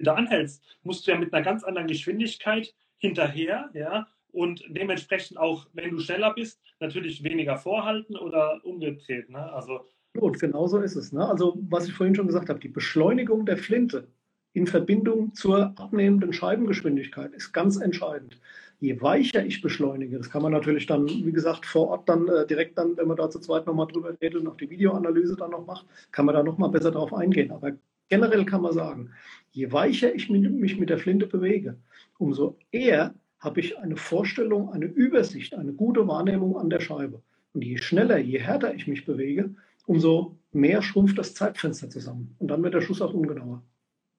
da 0.00 0.14
anhältst, 0.14 0.62
musst 0.82 1.06
du 1.06 1.10
ja 1.10 1.18
mit 1.18 1.32
einer 1.32 1.44
ganz 1.44 1.64
anderen 1.64 1.88
Geschwindigkeit 1.88 2.74
hinterher, 2.98 3.70
ja, 3.74 4.06
und 4.36 4.62
dementsprechend 4.68 5.38
auch, 5.38 5.66
wenn 5.72 5.90
du 5.90 5.98
schneller 5.98 6.34
bist, 6.34 6.60
natürlich 6.78 7.24
weniger 7.24 7.56
vorhalten 7.56 8.16
oder 8.16 8.60
umgedreht. 8.64 9.30
Ne? 9.30 9.50
Also, 9.52 9.86
Gut, 10.14 10.38
genau 10.38 10.66
so 10.66 10.78
ist 10.78 10.94
es. 10.94 11.10
Ne? 11.10 11.26
Also, 11.26 11.56
was 11.70 11.88
ich 11.88 11.94
vorhin 11.94 12.14
schon 12.14 12.26
gesagt 12.26 12.50
habe, 12.50 12.60
die 12.60 12.68
Beschleunigung 12.68 13.46
der 13.46 13.56
Flinte 13.56 14.08
in 14.52 14.66
Verbindung 14.66 15.34
zur 15.34 15.72
abnehmenden 15.76 16.32
Scheibengeschwindigkeit 16.34 17.32
ist 17.32 17.52
ganz 17.52 17.76
entscheidend. 17.78 18.38
Je 18.80 19.00
weicher 19.00 19.44
ich 19.44 19.62
beschleunige, 19.62 20.18
das 20.18 20.30
kann 20.30 20.42
man 20.42 20.52
natürlich 20.52 20.86
dann, 20.86 21.06
wie 21.08 21.32
gesagt, 21.32 21.64
vor 21.64 21.88
Ort 21.88 22.08
dann 22.08 22.28
äh, 22.28 22.46
direkt 22.46 22.76
dann, 22.76 22.96
wenn 22.96 23.08
man 23.08 23.16
da 23.16 23.30
zu 23.30 23.38
zweit 23.40 23.66
nochmal 23.66 23.86
drüber 23.86 24.14
redet 24.20 24.40
und 24.40 24.48
auch 24.48 24.56
die 24.56 24.68
Videoanalyse 24.68 25.36
dann 25.36 25.52
noch 25.52 25.64
macht, 25.64 25.86
kann 26.12 26.26
man 26.26 26.34
da 26.34 26.42
nochmal 26.42 26.70
besser 26.70 26.90
drauf 26.90 27.14
eingehen. 27.14 27.50
Aber 27.50 27.72
generell 28.08 28.44
kann 28.44 28.62
man 28.62 28.74
sagen, 28.74 29.10
je 29.52 29.72
weicher 29.72 30.14
ich 30.14 30.28
mich 30.28 30.78
mit 30.78 30.90
der 30.90 30.98
Flinte 30.98 31.26
bewege, 31.26 31.76
umso 32.18 32.58
eher 32.70 33.14
habe 33.38 33.60
ich 33.60 33.78
eine 33.78 33.96
Vorstellung, 33.96 34.70
eine 34.70 34.86
Übersicht, 34.86 35.54
eine 35.54 35.72
gute 35.72 36.06
Wahrnehmung 36.06 36.56
an 36.58 36.70
der 36.70 36.80
Scheibe. 36.80 37.22
Und 37.54 37.62
je 37.62 37.78
schneller, 37.78 38.18
je 38.18 38.38
härter 38.38 38.74
ich 38.74 38.86
mich 38.86 39.06
bewege, 39.06 39.54
umso 39.86 40.36
mehr 40.52 40.82
schrumpft 40.82 41.18
das 41.18 41.34
Zeitfenster 41.34 41.88
zusammen. 41.88 42.34
Und 42.38 42.48
dann 42.48 42.62
wird 42.62 42.74
der 42.74 42.80
Schuss 42.80 43.00
auch 43.00 43.14
ungenauer. 43.14 43.62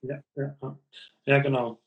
Ja, 0.01 0.21
ja, 0.35 0.79
ja 1.25 1.39
genau. 1.39 1.79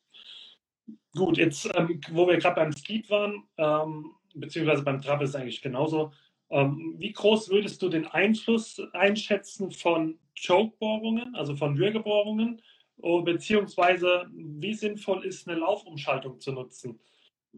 Gut, 1.17 1.39
jetzt, 1.39 1.69
ähm, 1.75 2.01
wo 2.11 2.29
wir 2.29 2.39
gerade 2.39 2.57
beim 2.57 2.73
Skeet 2.73 3.11
waren, 3.11 3.43
ähm, 3.57 4.13
beziehungsweise 4.35 4.83
beim 4.83 5.01
Trab 5.01 5.23
ist 5.23 5.35
eigentlich 5.35 5.61
genauso. 5.61 6.13
Ähm, 6.51 6.95
wie 6.99 7.13
groß 7.13 7.51
würdest 7.51 7.83
du 7.83 7.89
den 7.89 8.07
Einfluss 8.07 8.81
einschätzen 8.93 9.71
von 9.71 10.19
Chokebohrungen, 10.35 11.35
also 11.35 11.57
von 11.57 11.79
Würgebohrungen, 11.79 12.61
oh, 12.99 13.23
beziehungsweise 13.23 14.27
wie 14.33 14.75
sinnvoll 14.75 15.25
ist 15.25 15.49
eine 15.49 15.59
Laufumschaltung 15.59 16.39
zu 16.39 16.53
nutzen? 16.53 17.01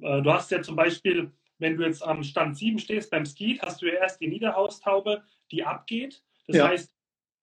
Äh, 0.00 0.22
du 0.22 0.32
hast 0.32 0.50
ja 0.50 0.62
zum 0.62 0.76
Beispiel, 0.76 1.30
wenn 1.58 1.76
du 1.76 1.84
jetzt 1.84 2.02
am 2.02 2.22
Stand 2.22 2.56
7 2.56 2.78
stehst 2.78 3.10
beim 3.10 3.26
Skeet, 3.26 3.62
hast 3.62 3.82
du 3.82 3.86
ja 3.86 3.94
erst 3.94 4.20
die 4.20 4.28
Niederhaustaube, 4.28 5.22
die 5.50 5.64
abgeht. 5.64 6.22
Das 6.46 6.56
ja. 6.56 6.68
heißt, 6.68 6.90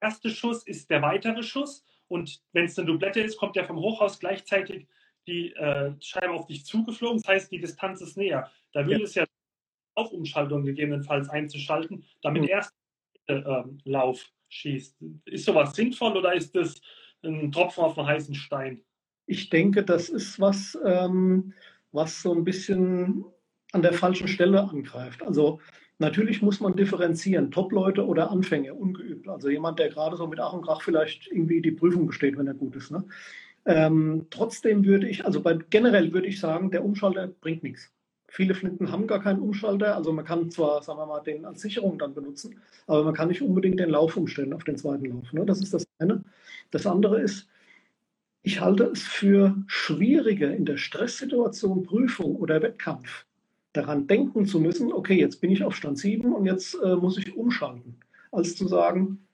der 0.01 0.09
erste 0.09 0.29
Schuss 0.29 0.63
ist 0.63 0.89
der 0.89 1.01
weitere 1.01 1.43
Schuss 1.43 1.85
und 2.07 2.41
wenn 2.53 2.65
es 2.65 2.77
eine 2.77 2.87
Dublette 2.87 3.21
ist, 3.21 3.37
kommt 3.37 3.55
ja 3.55 3.63
vom 3.63 3.77
Hochhaus 3.77 4.19
gleichzeitig 4.19 4.87
die 5.29 5.53
äh, 5.53 5.93
Scheibe 5.99 6.33
auf 6.33 6.47
dich 6.47 6.65
zugeflogen. 6.65 7.21
Das 7.21 7.27
heißt, 7.27 7.51
die 7.51 7.59
Distanz 7.59 8.01
ist 8.01 8.17
näher. 8.17 8.51
Da 8.73 8.85
würde 8.85 8.99
ja. 8.99 9.05
es 9.05 9.15
ja 9.15 9.25
Laufumschaltung 9.95 10.63
gegebenenfalls 10.63 11.29
einzuschalten, 11.29 12.05
damit 12.21 12.43
mhm. 12.43 12.49
erst 12.49 12.73
der 13.27 13.45
äh, 13.45 13.89
Lauf 13.89 14.25
schießt. 14.49 14.97
Ist 15.25 15.45
sowas 15.45 15.75
sinnvoll 15.75 16.17
oder 16.17 16.33
ist 16.33 16.55
das 16.55 16.81
ein 17.23 17.51
Tropfen 17.51 17.83
auf 17.83 17.97
einen 17.97 18.07
heißen 18.07 18.35
Stein? 18.35 18.81
Ich 19.25 19.49
denke, 19.49 19.83
das 19.83 20.09
ist 20.09 20.39
was, 20.39 20.77
ähm, 20.83 21.53
was 21.91 22.21
so 22.21 22.33
ein 22.33 22.43
bisschen 22.43 23.25
an 23.71 23.83
der 23.83 23.93
falschen 23.93 24.27
Stelle 24.27 24.63
angreift. 24.63 25.21
Also 25.21 25.59
natürlich 25.99 26.41
muss 26.41 26.59
man 26.59 26.75
differenzieren, 26.75 27.51
Top-Leute 27.51 28.05
oder 28.05 28.31
Anfänger, 28.31 28.75
ungeübt. 28.75 29.27
Also 29.27 29.49
jemand, 29.49 29.77
der 29.77 29.89
gerade 29.89 30.17
so 30.17 30.25
mit 30.25 30.39
Ach 30.39 30.53
und 30.53 30.63
Krach 30.63 30.81
vielleicht 30.81 31.27
irgendwie 31.27 31.61
die 31.61 31.71
Prüfung 31.71 32.07
besteht, 32.07 32.37
wenn 32.37 32.47
er 32.47 32.55
gut 32.55 32.75
ist. 32.75 32.89
Ne? 32.89 33.03
Ähm, 33.65 34.27
trotzdem 34.29 34.85
würde 34.85 35.07
ich, 35.07 35.25
also 35.25 35.41
bei, 35.41 35.57
generell 35.69 36.13
würde 36.13 36.27
ich 36.27 36.39
sagen, 36.39 36.71
der 36.71 36.83
Umschalter 36.83 37.27
bringt 37.27 37.63
nichts. 37.63 37.91
Viele 38.27 38.53
Flinten 38.53 38.91
haben 38.91 39.07
gar 39.07 39.21
keinen 39.21 39.39
Umschalter. 39.39 39.95
Also 39.95 40.13
man 40.13 40.25
kann 40.25 40.51
zwar, 40.51 40.83
sagen 40.83 40.99
wir 40.99 41.05
mal, 41.07 41.21
den 41.21 41.45
als 41.45 41.61
Sicherung 41.61 41.97
dann 41.97 42.13
benutzen, 42.13 42.59
aber 42.87 43.03
man 43.03 43.13
kann 43.13 43.27
nicht 43.27 43.41
unbedingt 43.41 43.79
den 43.79 43.89
Lauf 43.89 44.17
umstellen 44.17 44.53
auf 44.53 44.63
den 44.63 44.77
zweiten 44.77 45.05
Lauf. 45.05 45.33
Ne? 45.33 45.45
Das 45.45 45.61
ist 45.61 45.73
das 45.73 45.87
eine. 45.97 46.23
Das 46.71 46.85
andere 46.85 47.19
ist, 47.19 47.47
ich 48.43 48.61
halte 48.61 48.85
es 48.85 49.03
für 49.03 49.55
schwieriger 49.67 50.55
in 50.55 50.65
der 50.65 50.77
Stresssituation, 50.77 51.83
Prüfung 51.83 52.35
oder 52.35 52.61
Wettkampf 52.61 53.25
daran 53.73 54.07
denken 54.07 54.45
zu 54.45 54.59
müssen, 54.59 54.91
okay, 54.93 55.19
jetzt 55.19 55.41
bin 55.41 55.51
ich 55.51 55.63
auf 55.63 55.75
Stand 55.75 55.97
7 55.97 56.33
und 56.33 56.45
jetzt 56.45 56.75
äh, 56.83 56.95
muss 56.95 57.17
ich 57.17 57.35
umschalten, 57.35 57.97
als 58.31 58.55
zu 58.55 58.67
sagen, 58.67 59.27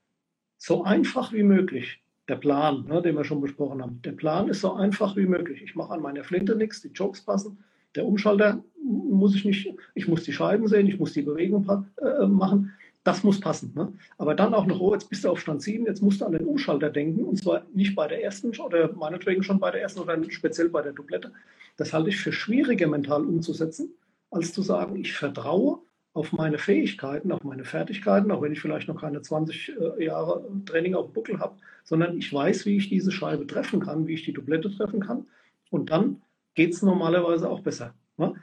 so 0.58 0.84
einfach 0.84 1.34
wie 1.34 1.44
möglich, 1.44 2.02
der 2.28 2.36
Plan, 2.36 2.86
ne, 2.88 3.02
den 3.02 3.16
wir 3.16 3.24
schon 3.24 3.42
besprochen 3.42 3.82
haben, 3.82 4.02
der 4.04 4.14
Plan 4.14 4.48
ist 4.48 4.62
so 4.62 4.74
einfach 4.74 5.16
wie 5.16 5.26
möglich. 5.26 5.62
Ich 5.64 5.76
mache 5.76 5.94
an 5.94 6.02
meiner 6.02 6.24
Flinte 6.24 6.56
nichts, 6.56 6.82
die 6.82 6.90
Jokes 6.90 7.22
passen, 7.22 7.58
der 7.96 8.06
Umschalter 8.06 8.64
muss 8.84 9.36
ich 9.36 9.46
nicht, 9.46 9.74
ich 9.94 10.08
muss 10.08 10.24
die 10.24 10.34
Scheiben 10.34 10.68
sehen, 10.68 10.88
ich 10.88 11.00
muss 11.00 11.14
die 11.14 11.22
Bewegung 11.22 11.68
äh, 11.98 12.26
machen, 12.26 12.74
das 13.04 13.24
muss 13.24 13.40
passen. 13.40 13.72
Ne? 13.76 13.94
Aber 14.18 14.36
dann 14.36 14.54
auch 14.54 14.66
noch, 14.66 14.80
oh, 14.80 14.94
jetzt 14.94 15.10
bist 15.10 15.24
du 15.24 15.30
auf 15.30 15.40
Stand 15.40 15.62
7, 15.62 15.86
jetzt 15.86 16.02
musst 16.02 16.22
du 16.22 16.26
an 16.26 16.34
den 16.34 16.46
Umschalter 16.46 16.90
denken 16.90 17.24
und 17.24 17.38
zwar 17.38 17.64
nicht 17.74 17.96
bei 17.96 18.08
der 18.08 18.24
ersten 18.24 18.50
oder 18.60 18.92
meinetwegen 18.94 19.44
schon 19.44 19.60
bei 19.60 19.72
der 19.72 19.82
ersten 19.82 20.00
oder 20.00 20.18
speziell 20.30 20.70
bei 20.70 20.82
der 20.82 20.94
Dublette. 20.94 21.32
Das 21.78 21.94
halte 21.94 22.10
ich 22.10 22.18
für 22.18 22.32
schwieriger 22.32 22.88
mental 22.88 23.24
umzusetzen, 23.24 23.92
als 24.32 24.54
zu 24.54 24.62
sagen, 24.62 24.96
ich 24.98 25.14
vertraue 25.14 25.80
auf 26.16 26.32
meine 26.32 26.58
Fähigkeiten, 26.58 27.34
auf 27.34 27.44
meine 27.44 27.66
Fertigkeiten, 27.66 28.32
auch 28.32 28.42
wenn 28.42 28.54
ich 28.54 28.62
vielleicht 28.62 28.88
noch 28.88 29.00
keine 29.00 29.22
20 29.22 29.74
äh, 30.00 30.06
Jahre 30.06 30.50
Training 30.66 30.96
auf 30.96 31.12
Buckel 31.12 31.40
habe, 31.40 31.58
sondern 31.84 32.18
ich 32.18 32.32
weiß, 32.34 32.66
wie 32.66 32.78
ich 32.78 32.88
diese 32.88 33.12
Scheibe 33.12 33.46
treffen 33.46 33.82
kann, 33.82 34.08
wie 34.08 34.14
ich 34.14 34.24
die 34.24 34.32
Dublette 34.32 34.72
treffen 34.72 35.02
kann 35.02 35.28
und 35.70 35.92
dann 35.92 36.22
geht 36.56 36.74
es 36.74 36.82
normalerweise 36.82 37.50
auch 37.50 37.60
besser. 37.60 37.94
Ne? 38.16 38.34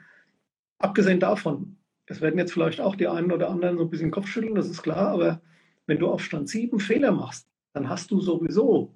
Abgesehen 0.77 1.19
davon, 1.19 1.77
es 2.05 2.21
werden 2.21 2.37
jetzt 2.37 2.53
vielleicht 2.53 2.79
auch 2.79 2.95
die 2.95 3.07
einen 3.07 3.31
oder 3.31 3.49
anderen 3.49 3.79
so 3.79 3.85
ein 3.85 3.89
bisschen 3.89 4.11
Kopf 4.11 4.27
schütteln, 4.27 4.53
das 4.53 4.69
ist 4.69 4.83
klar, 4.83 5.07
aber 5.07 5.41
wenn 5.87 5.97
du 5.97 6.09
auf 6.09 6.23
Stand 6.23 6.49
7 6.49 6.79
Fehler 6.79 7.11
machst, 7.11 7.47
dann 7.73 7.89
hast 7.89 8.11
du 8.11 8.21
sowieso 8.21 8.93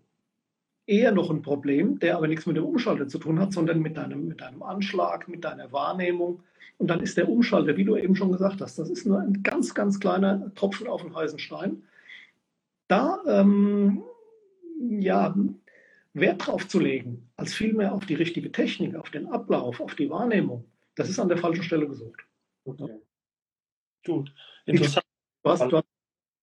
eher 0.87 1.11
noch 1.11 1.29
ein 1.29 1.41
Problem, 1.41 1.99
der 1.99 2.15
aber 2.17 2.27
nichts 2.27 2.45
mit 2.45 2.57
dem 2.57 2.65
Umschalter 2.65 3.07
zu 3.07 3.19
tun 3.19 3.39
hat, 3.39 3.53
sondern 3.53 3.81
mit 3.81 3.97
deinem, 3.97 4.27
mit 4.27 4.41
deinem 4.41 4.63
Anschlag, 4.63 5.27
mit 5.27 5.43
deiner 5.43 5.71
Wahrnehmung. 5.71 6.41
Und 6.77 6.87
dann 6.87 7.01
ist 7.01 7.17
der 7.17 7.29
Umschalter, 7.29 7.77
wie 7.77 7.83
du 7.83 7.97
eben 7.97 8.15
schon 8.15 8.31
gesagt 8.31 8.61
hast, 8.61 8.79
das 8.79 8.89
ist 8.89 9.05
nur 9.05 9.19
ein 9.19 9.43
ganz, 9.43 9.73
ganz 9.73 9.99
kleiner 9.99 10.53
Tropfen 10.55 10.87
auf 10.87 11.01
den 11.01 11.15
heißen 11.15 11.39
Stein. 11.39 11.83
Da 12.87 13.19
ähm, 13.27 14.01
ja, 14.79 15.35
Wert 16.13 16.47
drauf 16.47 16.67
zu 16.67 16.79
legen, 16.79 17.29
als 17.35 17.53
vielmehr 17.53 17.93
auf 17.93 18.05
die 18.05 18.15
richtige 18.15 18.51
Technik, 18.51 18.95
auf 18.95 19.09
den 19.09 19.27
Ablauf, 19.27 19.79
auf 19.81 19.95
die 19.95 20.09
Wahrnehmung, 20.09 20.65
das 20.95 21.09
ist 21.09 21.19
an 21.19 21.29
der 21.29 21.37
falschen 21.37 21.63
Stelle 21.63 21.87
gesucht. 21.87 22.25
Okay. 22.65 22.99
Gut. 24.05 24.33
Interessant. 24.65 25.05
Du 25.43 25.49
hast, 25.49 25.61
du 25.61 25.77
hast 25.77 25.85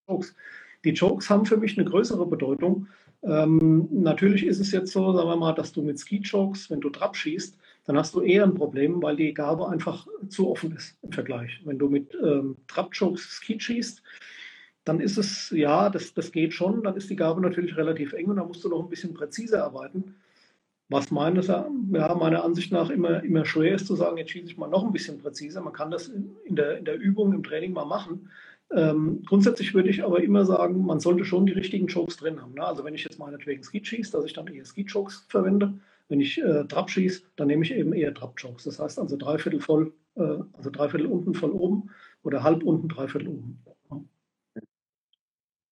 Jokes. 0.08 0.36
Die 0.84 0.90
Jokes 0.90 1.30
haben 1.30 1.46
für 1.46 1.56
mich 1.56 1.78
eine 1.78 1.88
größere 1.88 2.26
Bedeutung. 2.26 2.88
Ähm, 3.24 3.88
natürlich 3.90 4.44
ist 4.46 4.60
es 4.60 4.70
jetzt 4.72 4.92
so, 4.92 5.12
sagen 5.12 5.28
wir 5.28 5.36
mal, 5.36 5.54
dass 5.54 5.72
du 5.72 5.82
mit 5.82 5.98
Ski-Jokes, 5.98 6.70
wenn 6.70 6.80
du 6.80 6.90
Trab 6.90 7.16
schießt, 7.16 7.56
dann 7.86 7.96
hast 7.96 8.14
du 8.14 8.20
eher 8.20 8.44
ein 8.44 8.54
Problem, 8.54 9.02
weil 9.02 9.16
die 9.16 9.34
Gabe 9.34 9.68
einfach 9.68 10.06
zu 10.28 10.50
offen 10.50 10.74
ist 10.76 10.96
im 11.02 11.12
Vergleich. 11.12 11.60
Wenn 11.64 11.78
du 11.78 11.88
mit 11.88 12.16
ähm, 12.22 12.56
Trab-Jokes 12.68 13.22
Ski 13.22 13.58
schießt, 13.60 14.02
dann 14.84 15.00
ist 15.00 15.16
es, 15.16 15.50
ja, 15.50 15.88
das, 15.88 16.12
das 16.12 16.32
geht 16.32 16.52
schon, 16.52 16.82
dann 16.82 16.96
ist 16.96 17.08
die 17.08 17.16
Gabe 17.16 17.40
natürlich 17.40 17.76
relativ 17.76 18.12
eng 18.12 18.26
und 18.26 18.36
dann 18.36 18.48
musst 18.48 18.64
du 18.64 18.68
noch 18.68 18.82
ein 18.82 18.90
bisschen 18.90 19.14
präziser 19.14 19.64
arbeiten. 19.64 20.14
Was 20.90 21.10
meines, 21.10 21.46
ja, 21.46 21.66
meiner 21.88 22.44
Ansicht 22.44 22.70
nach 22.70 22.90
immer, 22.90 23.22
immer 23.22 23.46
schwer 23.46 23.76
ist 23.76 23.86
zu 23.86 23.96
sagen, 23.96 24.18
jetzt 24.18 24.32
schieße 24.32 24.48
ich 24.48 24.58
mal 24.58 24.68
noch 24.68 24.84
ein 24.84 24.92
bisschen 24.92 25.18
präziser. 25.18 25.62
Man 25.62 25.72
kann 25.72 25.90
das 25.90 26.08
in 26.08 26.56
der, 26.56 26.76
in 26.76 26.84
der 26.84 26.98
Übung, 26.98 27.32
im 27.32 27.42
Training 27.42 27.72
mal 27.72 27.86
machen. 27.86 28.30
Ähm, 28.70 29.22
grundsätzlich 29.26 29.74
würde 29.74 29.90
ich 29.90 30.02
aber 30.02 30.22
immer 30.22 30.44
sagen, 30.44 30.84
man 30.84 31.00
sollte 31.00 31.24
schon 31.24 31.46
die 31.46 31.52
richtigen 31.52 31.86
Chokes 31.86 32.16
drin 32.16 32.40
haben. 32.40 32.54
Ne? 32.54 32.64
Also 32.64 32.84
wenn 32.84 32.94
ich 32.94 33.04
jetzt 33.04 33.18
meinetwegen 33.18 33.62
Ski 33.62 33.84
schieße, 33.84 34.12
dass 34.12 34.24
ich 34.24 34.32
dann 34.32 34.46
eher 34.46 34.64
Ski 34.64 34.84
Chokes 34.84 35.26
verwende. 35.28 35.74
Wenn 36.08 36.20
ich 36.20 36.38
äh, 36.38 36.64
Trab 36.64 36.90
schieße, 36.90 37.22
dann 37.36 37.46
nehme 37.46 37.64
ich 37.64 37.72
eben 37.72 37.92
eher 37.92 38.12
Trab 38.12 38.36
Chokes. 38.40 38.64
Das 38.64 38.78
heißt 38.78 38.98
also 38.98 39.16
dreiviertel 39.16 39.60
voll, 39.60 39.92
äh, 40.16 40.38
also 40.52 40.70
dreiviertel 40.70 41.06
unten 41.06 41.34
voll 41.34 41.50
oben 41.50 41.90
oder 42.22 42.42
halb 42.42 42.62
unten, 42.62 42.88
dreiviertel 42.88 43.28
oben. 43.28 43.64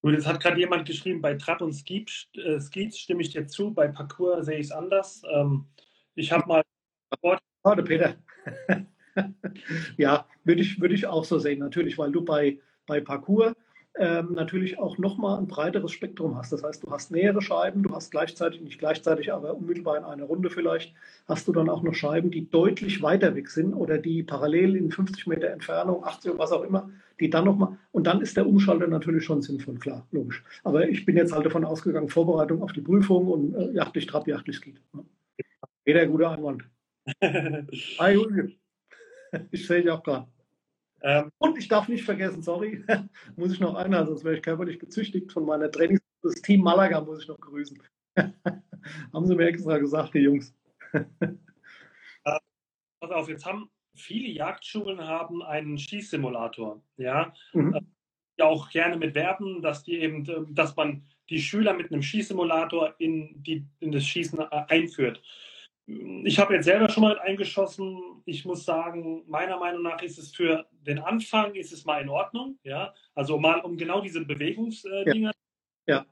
Gut, 0.03 0.15
jetzt 0.15 0.27
hat 0.27 0.43
gerade 0.43 0.59
jemand 0.59 0.85
geschrieben, 0.85 1.23
bei 1.23 1.35
Trab 1.35 1.63
und 1.63 1.73
Skis, 1.73 2.27
äh, 2.35 2.59
Skis 2.59 2.99
stimme 2.99 3.23
ich 3.23 3.31
dir 3.31 3.47
zu, 3.47 3.73
bei 3.73 3.87
Parcours 3.87 4.47
sehe 4.47 4.59
ich 4.59 4.67
es 4.67 4.73
anders. 4.73 5.23
Ähm, 5.33 5.67
ich 6.17 6.33
habe 6.33 6.47
mal. 6.49 6.63
Warte, 7.63 7.85
Peter. 7.85 8.17
ja, 9.97 10.27
würde 10.43 10.63
ich, 10.63 10.81
würd 10.81 10.93
ich 10.93 11.07
auch 11.07 11.25
so 11.25 11.39
sehen, 11.39 11.61
natürlich, 11.61 11.99
weil 11.99 12.11
du 12.11 12.25
bei, 12.25 12.59
bei 12.93 13.01
Parcours 13.01 13.55
ähm, 13.99 14.33
natürlich 14.33 14.79
auch 14.79 14.99
nochmal 14.99 15.39
ein 15.39 15.47
breiteres 15.47 15.93
Spektrum 15.93 16.37
hast. 16.37 16.53
Das 16.53 16.63
heißt, 16.63 16.83
du 16.83 16.91
hast 16.91 17.11
nähere 17.11 17.41
Scheiben, 17.41 17.83
du 17.83 17.95
hast 17.95 18.11
gleichzeitig, 18.11 18.61
nicht 18.61 18.79
gleichzeitig, 18.79 19.33
aber 19.33 19.55
unmittelbar 19.55 19.97
in 19.97 20.05
einer 20.05 20.25
Runde 20.25 20.51
vielleicht, 20.51 20.95
hast 21.27 21.49
du 21.49 21.53
dann 21.53 21.71
auch 21.71 21.83
noch 21.83 21.95
Scheiben, 21.95 22.31
die 22.31 22.51
deutlich 22.51 23.03
weiter 23.03 23.35
weg 23.35 23.49
sind 23.49 23.73
oder 23.73 23.97
die 23.97 24.23
parallel 24.23 24.77
in 24.77 24.91
50 24.91 25.27
Meter 25.27 25.49
Entfernung, 25.49 26.05
80 26.05 26.33
oder 26.33 26.39
was 26.39 26.53
auch 26.53 26.65
immer, 26.65 26.91
die 27.19 27.31
dann 27.31 27.47
nochmal, 27.47 27.79
und 27.93 28.07
dann 28.07 28.21
ist 28.21 28.37
der 28.37 28.47
Umschalter 28.47 28.87
natürlich 28.89 29.25
schon 29.25 29.41
sinnvoll, 29.41 29.79
klar, 29.79 30.07
logisch. 30.11 30.43
Aber 30.65 30.87
ich 30.87 31.07
bin 31.07 31.17
jetzt 31.17 31.33
halt 31.33 31.47
davon 31.47 31.65
ausgegangen, 31.65 32.11
Vorbereitung 32.11 32.63
auf 32.63 32.73
die 32.73 32.83
Prüfung 32.83 33.29
und 33.29 33.55
äh, 33.55 33.73
jachtlich 33.73 34.07
Trab, 34.07 34.27
jachtlich 34.27 34.61
geht. 34.61 34.81
Ne? 34.93 35.05
Jeder 35.87 36.07
gute 36.07 36.29
Einwand. 36.29 36.65
Hi, 37.99 38.13
Julge. 38.13 38.53
Ich 39.51 39.67
sehe 39.67 39.83
dich 39.83 39.91
auch 39.91 40.03
gerade. 40.03 40.32
Ähm, 41.03 41.31
und 41.39 41.59
ich 41.59 41.69
darf 41.69 41.89
nicht 41.89 42.05
vergessen, 42.05 42.43
sorry, 42.43 42.85
muss 43.37 43.53
ich 43.53 43.61
noch 43.61 43.75
einer, 43.75 44.07
sonst 44.07 44.25
wäre 44.25 44.37
ich 44.37 44.43
körperlich 44.43 44.79
gezüchtigt 44.79 45.33
von 45.33 45.45
meiner 45.45 45.71
Trainings. 45.71 46.01
Das 46.23 46.35
Team 46.43 46.63
Malaga 46.63 47.01
muss 47.01 47.23
ich 47.23 47.29
noch 47.29 47.41
grüßen. 47.41 47.83
haben 49.13 49.27
sie 49.27 49.35
mir 49.35 49.47
extra 49.47 49.79
gesagt, 49.79 50.15
die 50.15 50.21
Jungs. 50.21 50.55
Pass 53.03 53.11
auf, 53.11 53.29
jetzt 53.29 53.45
haben 53.45 53.69
viele 53.97 54.29
Jagdschulen 54.29 55.01
haben 55.01 55.43
einen 55.43 55.77
Schießsimulator, 55.77 56.83
ja. 56.97 57.33
Mhm. 57.53 57.81
Ja, 58.39 58.47
auch 58.47 58.71
gerne 58.71 58.97
mit 58.97 59.15
werben, 59.15 59.61
dass 59.61 59.83
die 59.83 59.99
eben, 59.99 60.55
dass 60.55 60.77
man 60.77 61.05
die 61.29 61.41
Schüler 61.41 61.75
mit 61.75 61.93
einem 61.93 62.03
Schießsimulator 62.03 62.95
in, 62.99 63.43
die, 63.43 63.67
in 63.81 63.93
das 63.93 64.05
Schießen 64.05 64.39
äh, 64.39 64.47
einführt. 64.69 65.23
Ich 65.87 66.39
habe 66.39 66.55
jetzt 66.55 66.65
selber 66.65 66.89
schon 66.89 67.03
mal 67.03 67.19
eingeschossen. 67.19 67.99
Ich 68.25 68.45
muss 68.45 68.65
sagen, 68.65 69.25
meiner 69.27 69.59
Meinung 69.59 69.83
nach 69.83 70.01
ist 70.03 70.19
es 70.19 70.33
für 70.35 70.67
den 70.73 70.99
Anfang 70.99 71.55
ist 71.55 71.73
es 71.73 71.85
mal 71.85 72.03
in 72.03 72.09
Ordnung. 72.09 72.59
Ja, 72.63 72.95
also 73.15 73.39
mal 73.39 73.61
um 73.61 73.77
genau 73.77 74.01
diese 74.01 74.25
Bewegungsdinger. 74.25 75.33
Ja. 75.87 75.95
ja. 75.97 76.07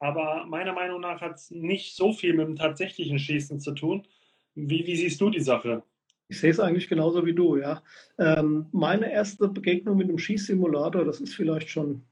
Aber 0.00 0.44
meiner 0.46 0.72
Meinung 0.72 1.00
nach 1.00 1.20
hat 1.20 1.36
es 1.36 1.50
nicht 1.52 1.94
so 1.94 2.12
viel 2.12 2.34
mit 2.34 2.48
dem 2.48 2.56
tatsächlichen 2.56 3.20
Schießen 3.20 3.60
zu 3.60 3.72
tun. 3.72 4.06
Wie, 4.54 4.84
wie 4.86 4.96
siehst 4.96 5.20
du 5.20 5.30
die 5.30 5.40
Sache? 5.40 5.84
Ich 6.28 6.40
sehe 6.40 6.50
es 6.50 6.60
eigentlich 6.60 6.88
genauso 6.88 7.24
wie 7.24 7.34
du, 7.34 7.56
ja. 7.56 7.82
Ähm, 8.18 8.66
meine 8.72 9.12
erste 9.12 9.48
Begegnung 9.48 9.96
mit 9.96 10.08
einem 10.08 10.18
Schießsimulator, 10.18 11.04
das 11.04 11.20
ist 11.20 11.34
vielleicht 11.34 11.68
schon 11.68 12.02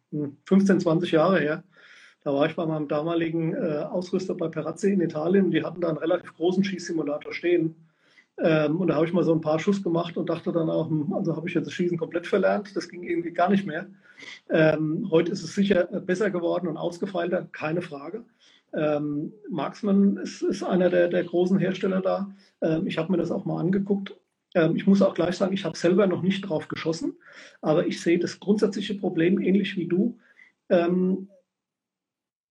15, 0.44 0.76
hm, 0.76 0.80
20 0.80 1.12
Jahre 1.12 1.40
her, 1.40 1.64
da 2.22 2.34
war 2.34 2.46
ich 2.46 2.54
bei 2.54 2.66
meinem 2.66 2.88
damaligen 2.88 3.54
äh, 3.54 3.84
Ausrüster 3.90 4.34
bei 4.34 4.48
Perazzi 4.48 4.92
in 4.92 5.00
Italien. 5.00 5.50
Die 5.50 5.62
hatten 5.62 5.80
da 5.80 5.88
einen 5.88 5.98
relativ 5.98 6.34
großen 6.34 6.62
Schießsimulator 6.62 7.32
stehen. 7.32 7.74
Ähm, 8.38 8.80
und 8.80 8.88
da 8.88 8.96
habe 8.96 9.06
ich 9.06 9.12
mal 9.12 9.24
so 9.24 9.32
ein 9.32 9.40
paar 9.40 9.58
Schuss 9.58 9.82
gemacht 9.82 10.16
und 10.16 10.28
dachte 10.28 10.52
dann 10.52 10.70
auch, 10.70 10.88
hm, 10.88 11.12
also 11.12 11.36
habe 11.36 11.48
ich 11.48 11.54
jetzt 11.54 11.66
das 11.66 11.74
Schießen 11.74 11.98
komplett 11.98 12.26
verlernt. 12.26 12.74
Das 12.76 12.88
ging 12.88 13.02
irgendwie 13.02 13.32
gar 13.32 13.50
nicht 13.50 13.66
mehr. 13.66 13.86
Ähm, 14.50 15.08
heute 15.10 15.32
ist 15.32 15.42
es 15.42 15.54
sicher 15.54 15.84
besser 15.84 16.30
geworden 16.30 16.68
und 16.68 16.76
ausgefeilter, 16.76 17.48
keine 17.52 17.82
Frage. 17.82 18.24
Ähm, 18.72 19.32
Marksman 19.48 20.18
ist, 20.18 20.42
ist 20.42 20.62
einer 20.62 20.90
der, 20.90 21.08
der, 21.08 21.24
großen 21.24 21.58
Hersteller 21.58 22.00
da. 22.00 22.30
Ähm, 22.60 22.86
ich 22.86 22.98
habe 22.98 23.10
mir 23.10 23.18
das 23.18 23.30
auch 23.30 23.44
mal 23.44 23.60
angeguckt. 23.60 24.14
Ähm, 24.54 24.76
ich 24.76 24.86
muss 24.86 25.02
auch 25.02 25.14
gleich 25.14 25.36
sagen, 25.36 25.52
ich 25.52 25.64
habe 25.64 25.76
selber 25.76 26.06
noch 26.06 26.22
nicht 26.22 26.42
drauf 26.42 26.68
geschossen, 26.68 27.14
aber 27.62 27.86
ich 27.86 28.00
sehe 28.00 28.18
das 28.18 28.38
grundsätzliche 28.38 28.94
Problem 28.94 29.40
ähnlich 29.40 29.76
wie 29.76 29.86
du. 29.86 30.18
Ähm, 30.68 31.28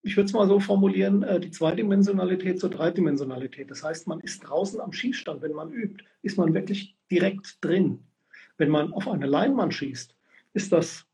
ich 0.01 0.15
würde 0.15 0.27
es 0.27 0.33
mal 0.33 0.47
so 0.47 0.59
formulieren, 0.59 1.23
äh, 1.23 1.39
die 1.39 1.51
Zweidimensionalität 1.51 2.59
zur 2.59 2.69
Dreidimensionalität. 2.69 3.69
Das 3.69 3.83
heißt, 3.83 4.07
man 4.07 4.19
ist 4.21 4.39
draußen 4.39 4.79
am 4.79 4.93
Schießstand, 4.93 5.41
wenn 5.41 5.53
man 5.53 5.71
übt, 5.71 6.03
ist 6.21 6.37
man 6.37 6.53
wirklich 6.53 6.95
direkt 7.11 7.57
drin. 7.61 7.99
Wenn 8.57 8.69
man 8.69 8.93
auf 8.93 9.07
eine 9.07 9.25
Leinwand 9.25 9.73
schießt, 9.73 10.15
ist 10.53 10.71
das 10.71 11.05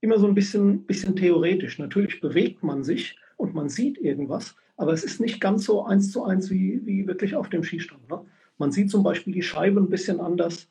immer 0.00 0.18
so 0.18 0.26
ein 0.26 0.34
bisschen, 0.34 0.84
bisschen 0.84 1.16
theoretisch. 1.16 1.78
Natürlich 1.78 2.20
bewegt 2.20 2.62
man 2.62 2.84
sich 2.84 3.16
und 3.36 3.54
man 3.54 3.68
sieht 3.68 3.98
irgendwas, 3.98 4.56
aber 4.76 4.92
es 4.92 5.04
ist 5.04 5.20
nicht 5.20 5.40
ganz 5.40 5.64
so 5.64 5.84
eins 5.84 6.10
zu 6.10 6.24
eins 6.24 6.50
wie, 6.50 6.80
wie 6.84 7.06
wirklich 7.06 7.34
auf 7.34 7.48
dem 7.48 7.62
Skistand. 7.62 8.08
Ne? 8.10 8.24
Man 8.58 8.72
sieht 8.72 8.90
zum 8.90 9.02
Beispiel 9.02 9.32
die 9.32 9.42
Scheibe 9.42 9.80
ein 9.80 9.88
bisschen 9.90 10.20
anders. 10.20 10.68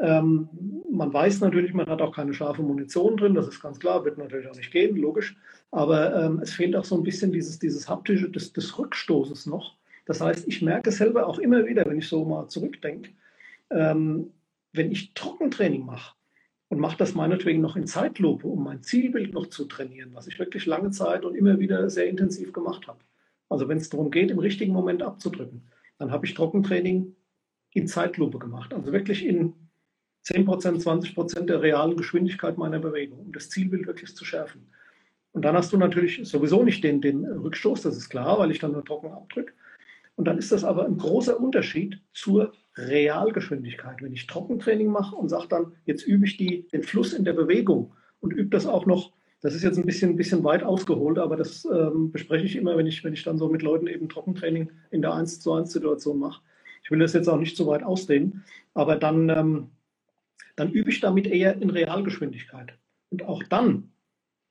Ähm, 0.00 0.48
man 0.90 1.12
weiß 1.12 1.40
natürlich, 1.40 1.74
man 1.74 1.86
hat 1.86 2.00
auch 2.00 2.14
keine 2.14 2.32
scharfe 2.32 2.62
Munition 2.62 3.16
drin, 3.16 3.34
das 3.34 3.48
ist 3.48 3.60
ganz 3.60 3.78
klar, 3.78 4.04
wird 4.04 4.18
natürlich 4.18 4.48
auch 4.48 4.56
nicht 4.56 4.72
gehen, 4.72 4.96
logisch. 4.96 5.36
Aber 5.70 6.24
ähm, 6.24 6.40
es 6.42 6.52
fehlt 6.52 6.74
auch 6.74 6.84
so 6.84 6.96
ein 6.96 7.02
bisschen 7.02 7.32
dieses, 7.32 7.58
dieses 7.58 7.88
haptische 7.88 8.30
des, 8.30 8.52
des 8.52 8.78
Rückstoßes 8.78 9.46
noch. 9.46 9.76
Das 10.06 10.20
heißt, 10.20 10.48
ich 10.48 10.62
merke 10.62 10.90
selber 10.90 11.26
auch 11.26 11.38
immer 11.38 11.66
wieder, 11.66 11.84
wenn 11.86 11.98
ich 11.98 12.08
so 12.08 12.24
mal 12.24 12.48
zurückdenke, 12.48 13.10
ähm, 13.70 14.32
wenn 14.72 14.90
ich 14.90 15.14
Trockentraining 15.14 15.84
mache 15.84 16.14
und 16.68 16.80
mache 16.80 16.96
das 16.96 17.14
meinetwegen 17.14 17.60
noch 17.60 17.76
in 17.76 17.86
Zeitlupe, 17.86 18.46
um 18.46 18.64
mein 18.64 18.82
Zielbild 18.82 19.34
noch 19.34 19.46
zu 19.46 19.66
trainieren, 19.66 20.10
was 20.14 20.26
ich 20.26 20.38
wirklich 20.38 20.66
lange 20.66 20.90
Zeit 20.90 21.24
und 21.24 21.34
immer 21.34 21.58
wieder 21.60 21.90
sehr 21.90 22.08
intensiv 22.08 22.52
gemacht 22.52 22.88
habe. 22.88 22.98
Also 23.48 23.68
wenn 23.68 23.78
es 23.78 23.90
darum 23.90 24.10
geht, 24.10 24.30
im 24.30 24.38
richtigen 24.38 24.72
Moment 24.72 25.02
abzudrücken, 25.02 25.62
dann 25.98 26.10
habe 26.10 26.24
ich 26.26 26.34
Trockentraining 26.34 27.14
in 27.72 27.86
Zeitlupe 27.86 28.38
gemacht. 28.38 28.72
Also 28.72 28.92
wirklich 28.92 29.24
in 29.24 29.54
10% 30.26 30.82
20% 30.82 31.40
der 31.46 31.62
realen 31.62 31.96
Geschwindigkeit 31.96 32.58
meiner 32.58 32.78
Bewegung, 32.78 33.20
um 33.20 33.32
das 33.32 33.48
Zielbild 33.48 33.86
wirklich 33.86 34.14
zu 34.14 34.24
schärfen. 34.24 34.66
Und 35.32 35.44
dann 35.44 35.54
hast 35.56 35.72
du 35.72 35.76
natürlich 35.76 36.20
sowieso 36.28 36.62
nicht 36.62 36.82
den, 36.82 37.00
den 37.00 37.24
Rückstoß, 37.24 37.82
das 37.82 37.96
ist 37.96 38.10
klar, 38.10 38.38
weil 38.38 38.50
ich 38.50 38.58
dann 38.58 38.72
nur 38.72 38.84
trocken 38.84 39.12
abdrücke. 39.12 39.52
Und 40.16 40.26
dann 40.26 40.38
ist 40.38 40.52
das 40.52 40.64
aber 40.64 40.84
ein 40.84 40.98
großer 40.98 41.40
Unterschied 41.40 42.00
zur 42.12 42.52
Realgeschwindigkeit. 42.76 44.02
Wenn 44.02 44.12
ich 44.12 44.26
Trockentraining 44.26 44.88
mache 44.88 45.16
und 45.16 45.28
sage 45.28 45.46
dann, 45.48 45.72
jetzt 45.86 46.06
übe 46.06 46.26
ich 46.26 46.36
die, 46.36 46.68
den 46.68 46.82
Fluss 46.82 47.12
in 47.12 47.24
der 47.24 47.32
Bewegung 47.32 47.92
und 48.20 48.32
übe 48.32 48.50
das 48.50 48.66
auch 48.66 48.86
noch, 48.86 49.12
das 49.40 49.54
ist 49.54 49.62
jetzt 49.62 49.78
ein 49.78 49.86
bisschen, 49.86 50.10
ein 50.10 50.16
bisschen 50.16 50.44
weit 50.44 50.62
ausgeholt, 50.62 51.18
aber 51.18 51.36
das 51.36 51.64
ähm, 51.64 52.12
bespreche 52.12 52.44
ich 52.44 52.56
immer, 52.56 52.76
wenn 52.76 52.86
ich, 52.86 53.02
wenn 53.02 53.14
ich 53.14 53.22
dann 53.22 53.38
so 53.38 53.48
mit 53.48 53.62
Leuten 53.62 53.86
eben 53.86 54.08
Trockentraining 54.08 54.70
in 54.90 55.00
der 55.00 55.14
1 55.14 55.40
zu 55.40 55.52
1 55.54 55.72
Situation 55.72 56.18
mache. 56.18 56.42
Ich 56.82 56.90
will 56.90 56.98
das 56.98 57.14
jetzt 57.14 57.28
auch 57.28 57.38
nicht 57.38 57.56
zu 57.56 57.66
weit 57.66 57.82
ausdehnen, 57.82 58.44
aber 58.74 58.96
dann, 58.96 59.28
ähm, 59.30 59.68
dann 60.56 60.72
übe 60.72 60.90
ich 60.90 61.00
damit 61.00 61.26
eher 61.26 61.60
in 61.60 61.70
Realgeschwindigkeit. 61.70 62.74
Und 63.10 63.24
auch 63.24 63.42
dann 63.44 63.90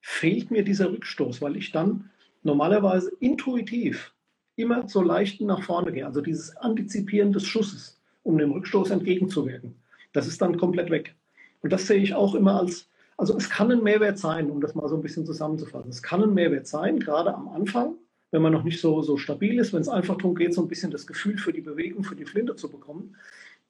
fehlt 0.02 0.52
mir 0.52 0.64
dieser 0.64 0.92
Rückstoß, 0.92 1.42
weil 1.42 1.58
ich 1.58 1.72
dann 1.72 2.10
normalerweise 2.44 3.12
intuitiv 3.20 4.14
immer 4.56 4.88
so 4.88 5.02
leicht 5.02 5.42
nach 5.42 5.64
vorne 5.64 5.92
gehe. 5.92 6.06
Also 6.06 6.22
dieses 6.22 6.56
Antizipieren 6.58 7.32
des 7.32 7.46
Schusses 7.46 8.00
um 8.24 8.38
dem 8.38 8.52
Rückstoß 8.52 8.92
entgegenzuwirken. 8.92 9.76
Das 10.14 10.28
ist 10.28 10.42
dann 10.42 10.58
komplett 10.58 10.90
weg. 10.90 11.16
Und 11.62 11.72
das 11.72 11.88
sehe 11.88 12.02
ich 12.02 12.14
auch 12.14 12.36
immer 12.36 12.60
als, 12.60 12.90
also 13.18 13.36
es 13.38 13.50
kann 13.50 13.72
ein 13.72 13.84
Mehrwert 13.84 14.18
sein, 14.18 14.50
um 14.50 14.62
das 14.62 14.76
mal 14.76 14.88
so 14.88 14.96
ein 14.96 15.02
bisschen 15.02 15.26
zusammenzufassen. 15.26 15.90
Es 15.90 16.04
kann 16.04 16.24
ein 16.24 16.34
Mehrwert 16.34 16.68
sein, 16.68 17.00
gerade 17.00 17.34
am 17.34 17.50
Anfang, 17.50 17.96
wenn 18.32 18.42
man 18.42 18.54
noch 18.54 18.64
nicht 18.64 18.80
so, 18.80 19.02
so 19.02 19.18
stabil 19.18 19.60
ist, 19.60 19.74
wenn 19.74 19.82
es 19.82 19.90
einfach 19.90 20.18
darum 20.18 20.36
geht, 20.36 20.54
so 20.54 20.62
ein 20.62 20.68
bisschen 20.68 20.92
das 20.92 21.08
Gefühl 21.08 21.38
für 21.38 21.54
die 21.54 21.62
Bewegung, 21.62 22.04
für 22.04 22.16
die 22.16 22.26
Flinte 22.26 22.56
zu 22.56 22.70
bekommen. 22.70 23.16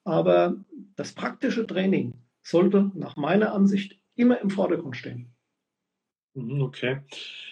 Aber 0.04 0.56
das 0.96 1.12
praktische 1.12 1.66
Training 1.66 2.14
sollte 2.42 2.90
nach 2.94 3.16
meiner 3.16 3.52
Ansicht 3.52 3.98
immer 4.14 4.40
im 4.40 4.50
Vordergrund 4.50 4.96
stehen. 4.96 5.34
Mhm, 6.34 6.62
okay. 6.62 7.00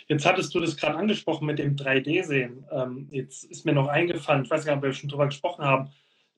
Jetzt 0.07 0.25
hattest 0.25 0.55
du 0.55 0.61
das 0.61 0.77
gerade 0.77 0.97
angesprochen 0.97 1.47
mit 1.47 1.59
dem 1.59 1.77
3D-Sehen. 1.77 2.67
Ähm, 2.71 3.09
jetzt 3.11 3.45
ist 3.45 3.65
mir 3.65 3.73
noch 3.73 3.89
eingefallen, 3.89 4.45
ich 4.45 4.51
weiß 4.51 4.65
gar 4.65 4.75
nicht, 4.75 4.79
ob 4.79 4.85
wir 4.85 4.93
schon 4.93 5.11
drüber 5.11 5.27
gesprochen 5.27 5.65
haben, 5.65 5.91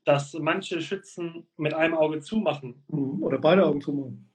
dass 0.05 0.33
manche 0.35 0.81
Schützen 0.81 1.47
mit 1.57 1.75
einem 1.75 1.95
Auge 1.95 2.21
zumachen. 2.21 2.83
Mhm. 2.89 3.23
Oder 3.23 3.39
beide 3.39 3.67
Augen 3.67 3.81
zumachen. 3.81 4.31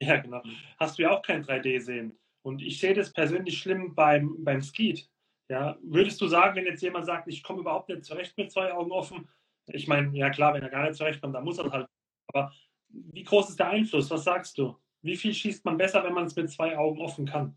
Ja, 0.00 0.16
genau. 0.18 0.42
Hast 0.78 0.98
du 0.98 1.02
ja 1.02 1.10
auch 1.10 1.22
kein 1.22 1.44
3D-Sehen. 1.44 2.16
Und 2.42 2.62
ich 2.62 2.78
sehe 2.78 2.94
das 2.94 3.12
persönlich 3.12 3.58
schlimm 3.58 3.94
beim, 3.94 4.44
beim 4.44 4.62
Skeet. 4.62 5.10
Ja, 5.50 5.76
würdest 5.82 6.20
du 6.20 6.28
sagen, 6.28 6.56
wenn 6.56 6.66
jetzt 6.66 6.82
jemand 6.82 7.06
sagt, 7.06 7.26
ich 7.26 7.42
komme 7.42 7.60
überhaupt 7.60 7.88
nicht 7.88 8.04
zurecht 8.04 8.36
mit 8.36 8.52
zwei 8.52 8.72
Augen 8.72 8.92
offen? 8.92 9.28
Ich 9.72 9.88
meine, 9.88 10.16
ja 10.16 10.30
klar, 10.30 10.54
wenn 10.54 10.62
er 10.62 10.70
gar 10.70 10.84
nicht 10.84 10.96
zurechtkommt, 10.96 11.34
dann 11.34 11.44
muss 11.44 11.58
er 11.58 11.70
halt. 11.70 11.86
Aber 12.28 12.52
wie 12.88 13.24
groß 13.24 13.50
ist 13.50 13.58
der 13.58 13.70
Einfluss? 13.70 14.10
Was 14.10 14.24
sagst 14.24 14.58
du? 14.58 14.76
Wie 15.02 15.16
viel 15.16 15.32
schießt 15.32 15.64
man 15.64 15.76
besser, 15.76 16.04
wenn 16.04 16.14
man 16.14 16.24
es 16.24 16.36
mit 16.36 16.50
zwei 16.50 16.76
Augen 16.76 17.00
offen 17.00 17.26
kann? 17.26 17.56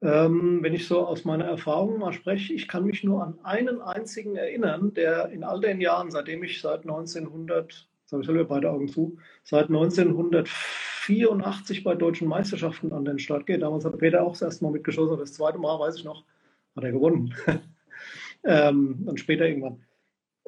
Ähm, 0.00 0.62
wenn 0.62 0.74
ich 0.74 0.86
so 0.86 1.04
aus 1.06 1.24
meiner 1.24 1.46
Erfahrung 1.46 1.98
mal 1.98 2.12
spreche, 2.12 2.52
ich 2.52 2.68
kann 2.68 2.84
mich 2.84 3.02
nur 3.02 3.24
an 3.24 3.40
einen 3.42 3.80
einzigen 3.80 4.36
erinnern, 4.36 4.94
der 4.94 5.30
in 5.30 5.42
all 5.42 5.60
den 5.60 5.80
Jahren, 5.80 6.12
seitdem 6.12 6.44
ich 6.44 6.60
seit 6.60 6.82
1900, 6.82 7.88
jetzt 8.02 8.12
habe 8.12 8.22
ich 8.22 8.26
selber 8.26 8.44
beide 8.44 8.70
Augen 8.70 8.86
zu, 8.88 9.18
seit 9.42 9.66
1984 9.66 11.82
bei 11.82 11.96
deutschen 11.96 12.28
Meisterschaften 12.28 12.92
an 12.92 13.04
den 13.04 13.18
Start 13.18 13.46
geht. 13.46 13.62
Damals 13.62 13.84
hat 13.84 13.98
Peter 13.98 14.22
auch 14.22 14.30
das 14.32 14.42
erste 14.42 14.64
Mal 14.64 14.70
mitgeschossen, 14.70 15.18
das 15.18 15.32
zweite 15.32 15.58
Mal, 15.58 15.80
weiß 15.80 15.96
ich 15.96 16.04
noch, 16.04 16.22
hat 16.76 16.84
er 16.84 16.92
gewonnen. 16.92 17.34
ähm, 18.44 19.04
dann 19.04 19.16
später 19.16 19.48
irgendwann. 19.48 19.82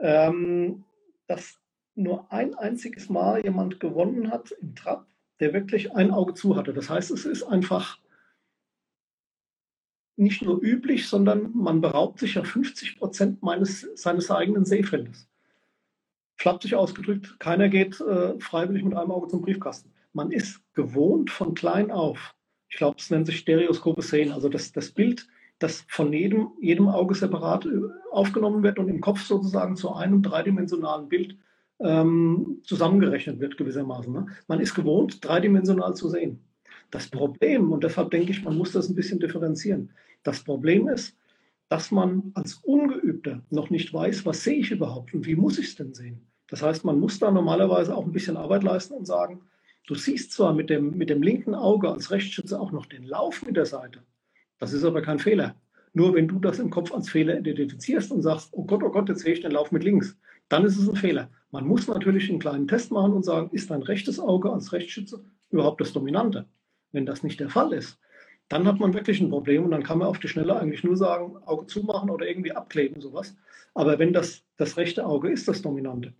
Ähm, 0.01 0.85
dass 1.27 1.61
nur 1.95 2.33
ein 2.33 2.55
einziges 2.55 3.09
Mal 3.09 3.43
jemand 3.43 3.81
gewonnen 3.81 4.31
hat 4.31 4.53
im 4.53 4.75
Trab, 4.75 5.07
der 5.39 5.53
wirklich 5.53 5.95
ein 5.95 6.11
Auge 6.11 6.35
zu 6.35 6.57
hatte. 6.57 6.73
Das 6.73 6.91
heißt, 6.91 7.11
es 7.11 7.25
ist 7.25 7.43
einfach 7.43 7.99
nicht 10.17 10.43
nur 10.43 10.63
üblich, 10.63 11.09
sondern 11.09 11.51
man 11.55 11.81
beraubt 11.81 12.19
sich 12.19 12.35
ja 12.35 12.45
50 12.45 12.99
Prozent 12.99 13.43
meines, 13.43 13.89
seines 13.95 14.31
eigenen 14.31 14.65
Sehfeldes. 14.65 15.29
Flapsig 16.37 16.75
ausgedrückt, 16.75 17.39
keiner 17.39 17.69
geht 17.69 18.01
äh, 18.01 18.39
freiwillig 18.39 18.85
mit 18.85 18.95
einem 18.95 19.11
Auge 19.11 19.29
zum 19.29 19.43
Briefkasten. 19.43 19.93
Man 20.13 20.31
ist 20.31 20.61
gewohnt 20.75 21.31
von 21.31 21.55
klein 21.55 21.91
auf. 21.91 22.35
Ich 22.69 22.77
glaube, 22.77 22.97
es 22.99 23.11
nennt 23.11 23.27
sich 23.27 23.39
Stereoskope 23.39 24.03
sehen. 24.03 24.33
Also 24.33 24.49
das, 24.49 24.73
das 24.73 24.91
Bild, 24.91 25.27
das 25.61 25.85
von 25.89 26.13
jedem, 26.13 26.49
jedem 26.61 26.89
Auge 26.89 27.15
separat 27.15 27.67
äh, 27.67 27.71
aufgenommen 28.11 28.65
wird 28.65 28.79
und 28.79 28.89
im 28.89 29.01
Kopf 29.01 29.23
sozusagen 29.23 29.77
zu 29.77 29.95
einem 29.95 30.23
dreidimensionalen 30.23 31.09
Bild 31.09 31.37
ähm, 31.79 32.61
zusammengerechnet 32.65 33.39
wird 33.41 33.57
gewissermaßen. 33.57 34.13
Ne? 34.13 34.27
Man 34.49 34.61
ist 34.61 34.75
gewohnt, 34.75 35.25
dreidimensional 35.25 35.95
zu 35.95 36.09
sehen. 36.09 36.41
Das 36.91 37.09
Problem, 37.09 37.71
und 37.71 37.85
deshalb 37.85 38.11
denke 38.11 38.33
ich, 38.33 38.43
man 38.43 38.57
muss 38.57 38.73
das 38.73 38.89
ein 38.89 38.95
bisschen 38.95 39.21
differenzieren. 39.21 39.93
Das 40.23 40.43
Problem 40.43 40.89
ist, 40.89 41.17
dass 41.69 41.91
man 41.91 42.33
als 42.35 42.55
Ungeübter 42.55 43.43
noch 43.51 43.71
nicht 43.71 43.95
weiß, 43.95 44.27
was 44.27 44.43
sehe 44.43 44.59
ich 44.59 44.73
überhaupt 44.73 45.15
und 45.15 45.27
wie 45.27 45.37
muss 45.37 45.59
ich 45.59 45.69
es 45.69 45.77
denn 45.77 45.95
sehen. 45.95 46.27
Das 46.49 46.63
heißt, 46.63 46.85
man 46.85 46.99
muss 46.99 47.21
da 47.21 47.31
normalerweise 47.31 47.95
auch 47.95 48.05
ein 48.05 48.13
bisschen 48.13 48.37
Arbeit 48.37 48.65
leisten 48.65 48.95
und 48.95 49.07
sagen, 49.07 49.43
du 49.87 49.95
siehst 49.95 50.33
zwar 50.33 50.53
mit 50.53 50.69
dem, 50.69 50.97
mit 50.97 51.11
dem 51.11 51.23
linken 51.23 51.55
Auge 51.55 51.91
als 51.91 52.11
Rechtsschütze 52.11 52.59
auch 52.59 52.73
noch 52.73 52.87
den 52.87 53.05
Lauf 53.05 53.47
mit 53.47 53.57
der 53.57 53.67
Seite. 53.67 54.03
Das 54.61 54.73
ist 54.73 54.85
aber 54.85 55.03
kein 55.03 55.19
Fehler. 55.19 55.57
Nur 55.93 56.15
wenn 56.15 56.29
du 56.29 56.39
das 56.39 56.61
im 56.61 56.71
Kopf 56.71 56.93
als 56.93 57.09
Fehler 57.09 57.39
identifizierst 57.39 58.13
und 58.13 58.23
sagst, 58.23 58.51
oh 58.53 58.65
Gott, 58.65 58.83
oh 58.85 58.91
Gott, 58.91 59.09
jetzt 59.09 59.23
sehe 59.23 59.33
ich 59.33 59.41
den 59.41 59.51
Lauf 59.51 59.73
mit 59.73 59.83
links, 59.83 60.17
dann 60.49 60.65
ist 60.65 60.79
es 60.79 60.89
ein 60.89 60.97
Fehler. 60.97 61.29
Man 61.51 61.67
muss 61.67 61.89
natürlich 61.89 62.31
einen 62.31 62.39
kleinen 62.39 62.69
Test 62.69 62.93
machen 62.93 63.13
und 63.13 63.25
sagen, 63.25 63.51
ist 63.53 63.71
dein 63.71 63.83
rechtes 63.83 64.21
Auge 64.21 64.53
als 64.53 64.73
Rechtsschütze 64.73 65.25
überhaupt 65.51 65.81
das 65.81 65.93
Dominante? 65.93 66.47
Wenn 66.93 67.07
das 67.07 67.25
nicht 67.25 67.41
der 67.41 67.49
Fall 67.49 67.73
ist, 67.73 67.99
dann 68.49 68.67
hat 68.67 68.79
man 68.79 68.95
wirklich 68.95 69.21
ein 69.21 69.31
Problem 69.31 69.65
und 69.65 69.71
dann 69.71 69.83
kann 69.83 69.99
man 69.99 70.09
auf 70.09 70.19
die 70.19 70.29
Schnelle 70.29 70.61
eigentlich 70.61 70.85
nur 70.85 70.97
sagen, 70.97 71.37
Auge 71.47 71.67
zumachen 71.67 72.11
oder 72.11 72.29
irgendwie 72.29 72.53
abkleben, 72.53 73.01
sowas. 73.01 73.37
Aber 73.75 73.99
wenn 73.99 74.13
das, 74.13 74.45
das 74.57 74.77
rechte 74.77 75.07
Auge 75.07 75.31
ist 75.31 75.49
das 75.49 75.63
Dominante, 75.63 76.13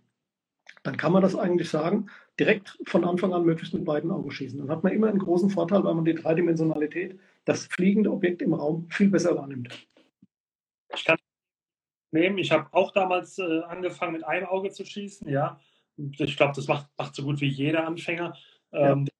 dann 0.83 0.97
kann 0.97 1.11
man 1.11 1.21
das 1.21 1.35
eigentlich 1.35 1.69
sagen, 1.69 2.07
direkt 2.39 2.77
von 2.87 3.03
Anfang 3.05 3.33
an 3.33 3.45
möglichst 3.45 3.73
mit 3.73 3.85
beiden 3.85 4.11
Augen 4.11 4.31
schießen. 4.31 4.59
Dann 4.59 4.69
hat 4.69 4.83
man 4.83 4.93
immer 4.93 5.07
einen 5.07 5.19
großen 5.19 5.49
Vorteil, 5.49 5.83
weil 5.83 5.93
man 5.93 6.05
die 6.05 6.15
Dreidimensionalität, 6.15 7.19
das 7.45 7.67
fliegende 7.67 8.11
Objekt 8.11 8.41
im 8.41 8.53
Raum 8.53 8.89
viel 8.89 9.09
besser 9.09 9.35
wahrnimmt. 9.35 9.87
Ich 10.95 11.05
kann 11.05 11.17
nehmen, 12.11 12.37
ich 12.39 12.51
habe 12.51 12.67
auch 12.71 12.91
damals 12.91 13.37
äh, 13.37 13.61
angefangen 13.61 14.13
mit 14.13 14.25
einem 14.25 14.47
Auge 14.47 14.71
zu 14.71 14.85
schießen, 14.85 15.29
ja. 15.29 15.59
Ich 15.97 16.35
glaube, 16.35 16.53
das 16.55 16.67
macht, 16.67 16.87
macht 16.97 17.15
so 17.15 17.23
gut 17.23 17.41
wie 17.41 17.47
jeder 17.47 17.85
Anfänger. 17.85 18.35
Ähm, 18.71 19.05
ja 19.05 19.11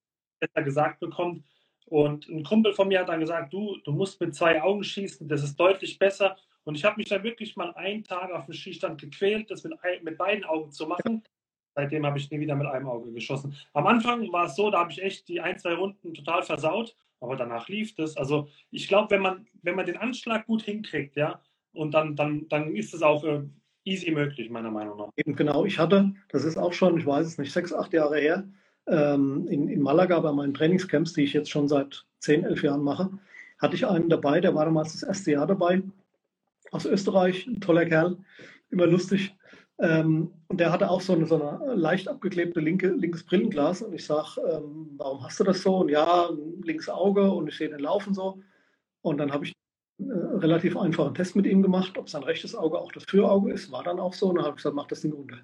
besser 0.41 0.63
gesagt 0.63 0.99
bekommt. 0.99 1.45
Und 1.85 2.27
ein 2.27 2.43
Kumpel 2.43 2.73
von 2.73 2.87
mir 2.87 2.99
hat 3.01 3.09
dann 3.09 3.19
gesagt, 3.19 3.53
du, 3.53 3.77
du 3.83 3.91
musst 3.91 4.19
mit 4.19 4.35
zwei 4.35 4.61
Augen 4.61 4.83
schießen, 4.83 5.27
das 5.27 5.43
ist 5.43 5.55
deutlich 5.57 5.99
besser. 5.99 6.37
Und 6.63 6.75
ich 6.75 6.83
habe 6.85 6.97
mich 6.97 7.09
dann 7.09 7.23
wirklich 7.23 7.55
mal 7.55 7.73
einen 7.75 8.03
Tag 8.03 8.31
auf 8.31 8.45
dem 8.45 8.53
Schießstand 8.53 8.99
gequält, 8.99 9.49
das 9.49 9.63
mit, 9.63 9.73
mit 10.03 10.17
beiden 10.17 10.43
Augen 10.43 10.71
zu 10.71 10.87
machen. 10.87 11.23
Seitdem 11.75 12.05
habe 12.05 12.17
ich 12.17 12.29
nie 12.29 12.39
wieder 12.39 12.55
mit 12.55 12.67
einem 12.67 12.87
Auge 12.87 13.11
geschossen. 13.11 13.55
Am 13.73 13.87
Anfang 13.87 14.31
war 14.31 14.45
es 14.45 14.55
so, 14.55 14.69
da 14.69 14.79
habe 14.79 14.91
ich 14.91 15.01
echt 15.01 15.27
die 15.27 15.39
ein, 15.39 15.57
zwei 15.57 15.73
Runden 15.73 16.13
total 16.13 16.43
versaut, 16.43 16.95
aber 17.19 17.35
danach 17.35 17.69
lief 17.69 17.95
das. 17.95 18.17
Also 18.17 18.49
ich 18.71 18.87
glaube, 18.87 19.11
wenn 19.11 19.21
man, 19.21 19.47
wenn 19.61 19.75
man 19.75 19.85
den 19.85 19.97
Anschlag 19.97 20.45
gut 20.47 20.63
hinkriegt, 20.63 21.15
ja, 21.15 21.41
und 21.73 21.93
dann, 21.93 22.15
dann, 22.15 22.47
dann 22.49 22.75
ist 22.75 22.93
es 22.93 23.01
auch 23.01 23.23
äh, 23.23 23.43
easy 23.85 24.11
möglich, 24.11 24.49
meiner 24.49 24.71
Meinung 24.71 24.97
nach. 24.97 25.09
Eben 25.15 25.35
genau, 25.35 25.65
ich 25.65 25.79
hatte, 25.79 26.13
das 26.29 26.43
ist 26.43 26.57
auch 26.57 26.73
schon, 26.73 26.97
ich 26.97 27.05
weiß 27.05 27.25
es 27.25 27.37
nicht, 27.37 27.51
sechs, 27.51 27.73
acht 27.73 27.93
Jahre 27.93 28.19
her, 28.19 28.47
ähm, 28.87 29.47
in, 29.47 29.69
in 29.69 29.81
Malaga 29.81 30.19
bei 30.19 30.31
meinen 30.31 30.53
Trainingscamps, 30.53 31.13
die 31.13 31.23
ich 31.23 31.33
jetzt 31.33 31.49
schon 31.49 31.67
seit 31.67 32.05
10, 32.19 32.43
11 32.43 32.63
Jahren 32.63 32.83
mache, 32.83 33.09
hatte 33.59 33.75
ich 33.75 33.85
einen 33.85 34.09
dabei, 34.09 34.41
der 34.41 34.55
war 34.55 34.65
damals 34.65 34.93
das 34.93 35.03
erste 35.03 35.31
Jahr 35.31 35.47
dabei, 35.47 35.81
aus 36.71 36.85
Österreich, 36.85 37.47
ein 37.47 37.61
toller 37.61 37.85
Kerl, 37.85 38.17
immer 38.69 38.87
lustig. 38.87 39.35
Ähm, 39.79 40.31
und 40.47 40.59
der 40.59 40.71
hatte 40.71 40.89
auch 40.89 41.01
so 41.01 41.13
eine, 41.13 41.25
so 41.25 41.41
eine 41.41 41.73
leicht 41.73 42.07
abgeklebte 42.07 42.59
linke, 42.59 42.89
linkes 42.89 43.23
Brillenglas. 43.23 43.81
Und 43.81 43.93
ich 43.93 44.05
sage, 44.05 44.41
ähm, 44.49 44.91
warum 44.97 45.23
hast 45.23 45.39
du 45.39 45.43
das 45.43 45.61
so? 45.61 45.77
Und 45.77 45.89
ja, 45.89 46.29
linkes 46.63 46.89
Auge 46.89 47.31
und 47.31 47.47
ich 47.47 47.57
sehe 47.57 47.69
den 47.69 47.79
Laufen 47.79 48.13
so. 48.13 48.41
Und 49.01 49.17
dann 49.17 49.31
habe 49.31 49.45
ich 49.45 49.53
äh, 49.99 50.03
relativ 50.03 50.77
einfachen 50.77 51.15
Test 51.15 51.35
mit 51.35 51.47
ihm 51.47 51.61
gemacht, 51.61 51.97
ob 51.97 52.09
sein 52.09 52.23
rechtes 52.23 52.55
Auge 52.55 52.77
auch 52.77 52.91
das 52.91 53.05
Führauge 53.05 53.51
ist. 53.51 53.71
War 53.71 53.83
dann 53.83 53.99
auch 53.99 54.13
so. 54.13 54.29
Und 54.29 54.35
dann 54.35 54.45
habe 54.45 54.53
ich 54.53 54.63
gesagt, 54.63 54.75
mach 54.75 54.87
das 54.87 55.01
Ding 55.01 55.13
runter. 55.13 55.37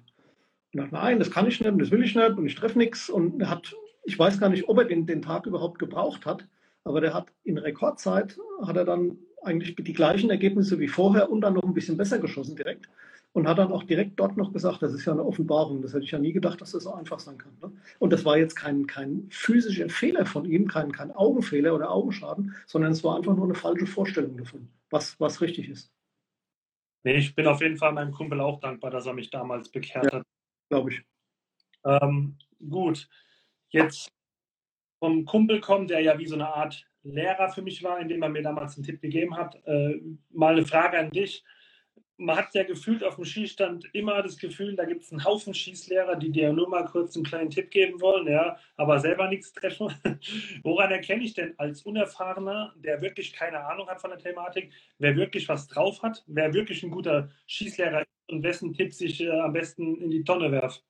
Und 0.72 0.80
er 0.80 0.84
hat, 0.84 0.92
nein, 0.92 1.18
das 1.18 1.30
kann 1.30 1.46
ich 1.46 1.58
nicht 1.58 1.70
und 1.70 1.78
das 1.78 1.90
will 1.90 2.04
ich 2.04 2.14
nicht 2.14 2.30
und 2.30 2.46
ich 2.46 2.54
treffe 2.54 2.78
nichts. 2.78 3.10
Und 3.10 3.40
er 3.40 3.50
hat, 3.50 3.74
ich 4.04 4.18
weiß 4.18 4.38
gar 4.38 4.50
nicht, 4.50 4.68
ob 4.68 4.78
er 4.78 4.84
den, 4.84 5.06
den 5.06 5.22
Tag 5.22 5.46
überhaupt 5.46 5.78
gebraucht 5.78 6.26
hat, 6.26 6.46
aber 6.84 7.00
der 7.00 7.14
hat 7.14 7.28
in 7.42 7.58
Rekordzeit, 7.58 8.38
hat 8.62 8.76
er 8.76 8.84
dann 8.84 9.18
eigentlich 9.42 9.74
die 9.76 9.92
gleichen 9.92 10.30
Ergebnisse 10.30 10.78
wie 10.78 10.88
vorher 10.88 11.30
und 11.30 11.40
dann 11.40 11.54
noch 11.54 11.62
ein 11.62 11.74
bisschen 11.74 11.96
besser 11.96 12.18
geschossen 12.18 12.56
direkt 12.56 12.88
und 13.32 13.46
hat 13.46 13.58
dann 13.58 13.72
auch 13.72 13.84
direkt 13.84 14.18
dort 14.18 14.36
noch 14.36 14.52
gesagt, 14.52 14.82
das 14.82 14.92
ist 14.92 15.04
ja 15.04 15.12
eine 15.12 15.24
Offenbarung. 15.24 15.82
Das 15.82 15.92
hätte 15.92 16.04
ich 16.04 16.10
ja 16.10 16.18
nie 16.18 16.32
gedacht, 16.32 16.60
dass 16.60 16.72
das 16.72 16.84
so 16.84 16.92
einfach 16.92 17.20
sein 17.20 17.38
kann. 17.38 17.56
Ne? 17.60 17.72
Und 17.98 18.12
das 18.12 18.24
war 18.24 18.36
jetzt 18.36 18.54
kein, 18.54 18.86
kein 18.86 19.28
physischer 19.30 19.88
Fehler 19.88 20.26
von 20.26 20.44
ihm, 20.44 20.66
kein, 20.66 20.92
kein 20.92 21.12
Augenfehler 21.12 21.74
oder 21.74 21.90
Augenschaden, 21.90 22.54
sondern 22.66 22.92
es 22.92 23.04
war 23.04 23.16
einfach 23.16 23.36
nur 23.36 23.44
eine 23.44 23.54
falsche 23.54 23.86
Vorstellung 23.86 24.36
davon, 24.36 24.68
was, 24.90 25.18
was 25.20 25.40
richtig 25.40 25.68
ist. 25.68 25.92
Nee, 27.04 27.16
ich 27.16 27.34
bin 27.34 27.46
auf 27.46 27.60
jeden 27.60 27.76
Fall 27.76 27.92
meinem 27.92 28.12
Kumpel 28.12 28.40
auch 28.40 28.60
dankbar, 28.60 28.90
dass 28.90 29.06
er 29.06 29.14
mich 29.14 29.30
damals 29.30 29.68
bekehrt 29.68 30.06
ja, 30.06 30.18
hat. 30.18 30.26
Glaube 30.68 30.90
ich. 30.90 31.02
Ähm, 31.84 32.36
gut, 32.68 33.08
jetzt 33.68 34.08
vom 34.98 35.24
Kumpel 35.24 35.60
kommt, 35.60 35.90
der 35.90 36.00
ja 36.00 36.18
wie 36.18 36.26
so 36.26 36.34
eine 36.34 36.48
Art 36.48 36.86
Lehrer 37.04 37.48
für 37.50 37.62
mich 37.62 37.82
war, 37.84 38.00
indem 38.00 38.22
er 38.22 38.28
mir 38.28 38.42
damals 38.42 38.76
einen 38.76 38.84
Tipp 38.84 39.00
gegeben 39.00 39.36
hat. 39.36 39.54
Äh, 39.64 40.00
mal 40.30 40.54
eine 40.54 40.66
Frage 40.66 40.98
an 40.98 41.10
dich 41.10 41.44
man 42.18 42.36
hat 42.36 42.54
ja 42.54 42.64
gefühlt 42.64 43.04
auf 43.04 43.14
dem 43.14 43.24
Schießstand 43.24 43.94
immer 43.94 44.22
das 44.22 44.36
Gefühl, 44.38 44.74
da 44.74 44.84
gibt 44.84 45.04
es 45.04 45.12
einen 45.12 45.24
Haufen 45.24 45.54
Schießlehrer, 45.54 46.16
die 46.16 46.30
dir 46.30 46.52
nur 46.52 46.68
mal 46.68 46.84
kurz 46.84 47.14
einen 47.14 47.24
kleinen 47.24 47.50
Tipp 47.50 47.70
geben 47.70 48.00
wollen, 48.00 48.26
ja, 48.26 48.58
aber 48.76 48.98
selber 48.98 49.28
nichts 49.28 49.52
treffen. 49.52 49.94
Woran 50.64 50.90
erkenne 50.90 51.22
ich 51.22 51.34
denn 51.34 51.54
als 51.58 51.82
Unerfahrener, 51.82 52.74
der 52.76 53.00
wirklich 53.00 53.32
keine 53.32 53.64
Ahnung 53.64 53.88
hat 53.88 54.00
von 54.00 54.10
der 54.10 54.18
Thematik, 54.18 54.72
wer 54.98 55.16
wirklich 55.16 55.48
was 55.48 55.68
drauf 55.68 56.02
hat, 56.02 56.24
wer 56.26 56.52
wirklich 56.52 56.82
ein 56.82 56.90
guter 56.90 57.30
Schießlehrer 57.46 58.02
ist 58.02 58.08
und 58.28 58.42
wessen 58.42 58.74
Tipps 58.74 59.00
ich 59.00 59.20
äh, 59.20 59.30
am 59.30 59.52
besten 59.52 59.96
in 60.02 60.10
die 60.10 60.24
Tonne 60.24 60.50
werfe? 60.50 60.80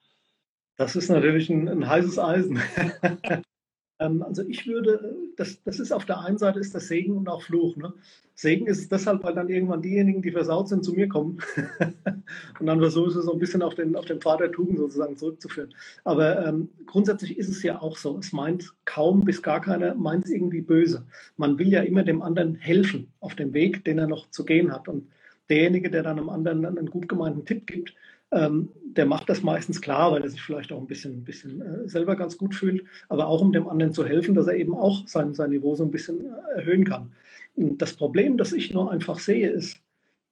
Das 0.77 0.97
ist 0.97 1.11
natürlich 1.11 1.51
ein, 1.51 1.69
ein 1.69 1.87
heißes 1.87 2.19
Eisen. 2.19 2.59
Ähm, 3.99 4.23
also 4.23 4.43
ich 4.43 4.67
würde, 4.67 5.17
das, 5.37 5.63
das 5.65 5.81
ist 5.81 5.93
auf 5.93 6.05
der 6.05 6.21
einen 6.21 6.39
Seite 6.39 6.59
ist 6.59 6.75
das 6.75 6.89
Segen 6.89 7.17
und 7.17 7.29
auch 7.29 7.43
Fluch. 7.43 7.77
Ne? 7.77 7.93
Segen 8.35 8.67
ist 8.67 8.79
es 8.79 8.89
deshalb, 8.89 9.25
weil 9.25 9.35
dann 9.35 9.49
irgendwann 9.49 9.83
diejenigen, 9.83 10.23
die 10.23 10.31
versaut 10.31 10.69
sind, 10.69 10.85
zu 10.85 10.93
mir 10.93 11.09
kommen. 11.09 11.39
und 12.61 12.67
dann 12.67 12.79
versuche 12.79 13.11
ich 13.11 13.17
es 13.17 13.25
so 13.25 13.33
ein 13.33 13.39
bisschen 13.39 13.63
auf 13.63 13.75
den, 13.75 13.97
auf 13.97 14.05
den 14.05 14.21
Pfad 14.21 14.41
der 14.41 14.53
Tugend 14.53 14.79
sozusagen 14.79 15.17
zurückzuführen. 15.17 15.75
Aber 16.05 16.47
ähm, 16.47 16.69
grundsätzlich 16.87 17.37
ist 17.37 17.49
es 17.49 17.63
ja 17.63 17.81
auch 17.83 17.97
so. 17.97 18.17
Es 18.19 18.33
meint 18.33 18.73
kaum 18.85 19.25
bis 19.25 19.43
gar 19.43 19.61
keiner, 19.61 19.95
meint 19.95 20.25
es 20.25 20.31
irgendwie 20.31 20.61
böse. 20.61 21.05
Man 21.37 21.59
will 21.59 21.69
ja 21.69 21.83
immer 21.83 22.05
dem 22.05 22.23
anderen 22.23 22.55
helfen 22.55 23.09
auf 23.21 23.35
dem 23.35 23.53
Weg, 23.55 23.85
den 23.85 23.99
er 23.99 24.07
noch 24.07 24.31
zu 24.31 24.45
gehen 24.45 24.73
hat. 24.73 24.87
Und 24.89 25.09
derjenige, 25.51 25.91
der 25.91 26.05
dann 26.05 26.19
einem 26.19 26.29
anderen 26.29 26.65
einen 26.65 26.91
gut 26.91 27.09
gemeinten 27.09 27.45
Tipp 27.45 27.67
gibt, 27.67 27.95
ähm, 28.31 28.71
der 28.85 29.07
macht 29.07 29.29
das 29.29 29.43
meistens 29.43 29.81
klar, 29.81 30.13
weil 30.13 30.23
er 30.23 30.29
sich 30.29 30.43
vielleicht 30.43 30.73
auch 30.73 30.81
ein 30.81 30.87
bisschen, 30.87 31.25
bisschen 31.25 31.61
äh, 31.63 31.89
selber 31.89 32.17
ganz 32.17 32.37
gut 32.37 32.55
fühlt, 32.55 32.85
aber 33.09 33.27
auch 33.27 33.41
um 33.41 33.53
dem 33.53 33.69
anderen 33.69 33.93
zu 33.93 34.05
helfen, 34.05 34.35
dass 34.35 34.47
er 34.47 34.57
eben 34.57 34.75
auch 34.75 35.07
sein, 35.07 35.35
sein 35.35 35.51
Niveau 35.51 35.75
so 35.75 35.85
ein 35.85 35.91
bisschen 35.91 36.21
äh, 36.21 36.59
erhöhen 36.59 36.85
kann. 36.85 37.13
Und 37.55 37.81
das 37.81 37.95
Problem, 37.95 38.37
das 38.37 38.53
ich 38.53 38.73
nur 38.73 38.91
einfach 38.91 39.19
sehe, 39.19 39.51
ist, 39.51 39.81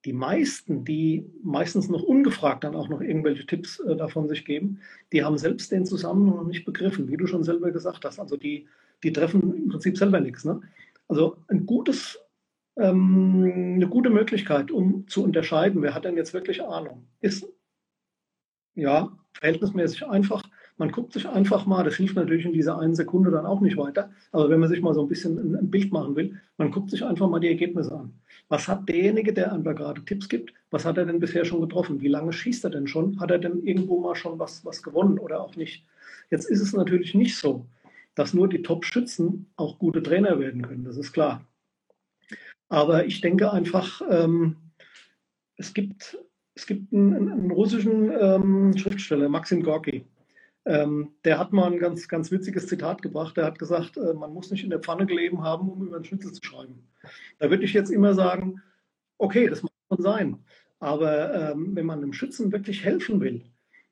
die 0.05 0.13
meisten, 0.13 0.85
die 0.85 1.25
meistens 1.43 1.89
noch 1.89 2.03
ungefragt 2.03 2.63
dann 2.63 2.75
auch 2.75 2.87
noch 2.87 3.01
irgendwelche 3.01 3.45
Tipps 3.45 3.79
äh, 3.79 3.95
davon 3.95 4.27
sich 4.27 4.45
geben, 4.45 4.79
die 5.11 5.23
haben 5.23 5.37
selbst 5.37 5.71
den 5.71 5.85
Zusammenhang 5.85 6.37
noch 6.37 6.47
nicht 6.47 6.65
begriffen, 6.65 7.09
wie 7.09 7.17
du 7.17 7.27
schon 7.27 7.43
selber 7.43 7.71
gesagt 7.71 8.05
hast. 8.05 8.19
Also 8.19 8.37
die, 8.37 8.67
die 9.03 9.11
treffen 9.11 9.55
im 9.55 9.69
Prinzip 9.69 9.97
selber 9.97 10.19
nichts. 10.19 10.45
Ne? 10.45 10.61
Also 11.07 11.37
ein 11.47 11.65
gutes, 11.65 12.19
ähm, 12.77 13.73
eine 13.75 13.87
gute 13.87 14.09
Möglichkeit, 14.09 14.71
um 14.71 15.07
zu 15.07 15.23
unterscheiden, 15.23 15.81
wer 15.81 15.93
hat 15.93 16.05
denn 16.05 16.15
jetzt 16.15 16.33
wirklich 16.33 16.61
Ahnung, 16.61 17.07
ist 17.21 17.47
ja, 18.77 19.11
verhältnismäßig 19.33 20.05
einfach. 20.07 20.41
Man 20.77 20.91
guckt 20.91 21.13
sich 21.13 21.27
einfach 21.27 21.65
mal, 21.65 21.83
das 21.83 21.95
hilft 21.95 22.15
natürlich 22.15 22.45
in 22.45 22.53
dieser 22.53 22.77
einen 22.77 22.93
Sekunde 22.93 23.31
dann 23.31 23.47
auch 23.47 23.61
nicht 23.61 23.77
weiter, 23.77 24.11
aber 24.31 24.49
wenn 24.49 24.59
man 24.59 24.69
sich 24.69 24.81
mal 24.81 24.93
so 24.93 25.01
ein 25.01 25.07
bisschen 25.07 25.55
ein, 25.55 25.71
Bild 25.71 25.91
machen 25.91 26.15
will, 26.15 26.39
man 26.57 26.71
guckt 26.71 26.91
sich 26.91 27.03
einfach 27.03 27.27
mal 27.27 27.39
die 27.39 27.47
Ergebnisse 27.47 27.93
an. 27.93 28.13
Was 28.49 28.67
hat 28.67 28.87
derjenige, 28.87 29.33
der 29.33 29.51
einem 29.51 29.63
da 29.63 29.73
gerade 29.73 30.05
Tipps 30.05 30.29
gibt, 30.29 30.53
was 30.69 30.85
hat 30.85 30.97
er 30.97 31.05
denn 31.05 31.19
bisher 31.19 31.45
schon 31.45 31.61
getroffen? 31.61 31.99
Wie 32.01 32.07
lange 32.07 32.31
schießt 32.31 32.63
er 32.63 32.69
denn 32.69 32.87
schon? 32.87 33.19
Hat 33.19 33.31
er 33.31 33.39
denn 33.39 33.63
irgendwo 33.63 33.99
mal 33.99 34.15
schon 34.15 34.37
was, 34.37 34.63
was 34.63 34.83
gewonnen 34.83 35.17
oder 35.17 35.41
auch 35.41 35.55
nicht? 35.55 35.83
Jetzt 36.29 36.45
ist 36.45 36.61
es 36.61 36.73
natürlich 36.73 37.15
nicht 37.15 37.37
so, 37.37 37.65
dass 38.13 38.35
nur 38.35 38.47
die 38.47 38.61
Top-Schützen 38.61 39.47
auch 39.55 39.79
gute 39.79 40.03
Trainer 40.03 40.39
werden 40.39 40.61
können, 40.61 40.85
das 40.85 40.97
ist 40.97 41.11
klar. 41.11 41.43
Aber 42.69 43.05
ich 43.05 43.21
denke 43.21 43.51
einfach, 43.51 44.01
ähm, 44.09 44.57
es 45.55 45.73
gibt 45.73 46.17
es 46.57 46.65
gibt 46.65 46.91
einen, 46.91 47.31
einen 47.31 47.51
russischen 47.51 48.11
ähm, 48.19 48.75
Schriftsteller, 48.75 49.29
Maxim 49.29 49.61
Gorki. 49.61 50.05
Ähm, 50.65 51.11
der 51.23 51.37
hat 51.37 51.53
mal 51.53 51.71
ein 51.71 51.79
ganz, 51.79 52.07
ganz 52.07 52.31
witziges 52.31 52.67
Zitat 52.67 53.01
gebracht. 53.01 53.37
Der 53.37 53.45
hat 53.45 53.59
gesagt, 53.59 53.95
äh, 53.97 54.13
man 54.13 54.33
muss 54.33 54.49
nicht 54.49 54.63
in 54.63 54.71
der 54.71 54.79
Pfanne 54.79 55.05
gelegen 55.05 55.43
haben, 55.43 55.69
um 55.69 55.85
über 55.85 55.95
einen 55.97 56.05
Schnitzel 56.05 56.31
zu 56.31 56.43
schreiben. 56.43 56.87
Da 57.37 57.49
würde 57.49 57.63
ich 57.63 57.73
jetzt 57.73 57.91
immer 57.91 58.15
sagen, 58.15 58.61
okay, 59.19 59.47
das 59.47 59.61
mag 59.61 59.71
schon 59.87 60.01
sein. 60.01 60.39
Aber 60.79 61.51
ähm, 61.51 61.75
wenn 61.75 61.85
man 61.85 61.99
einem 61.99 62.13
Schützen 62.13 62.51
wirklich 62.51 62.83
helfen 62.83 63.21
will, 63.21 63.43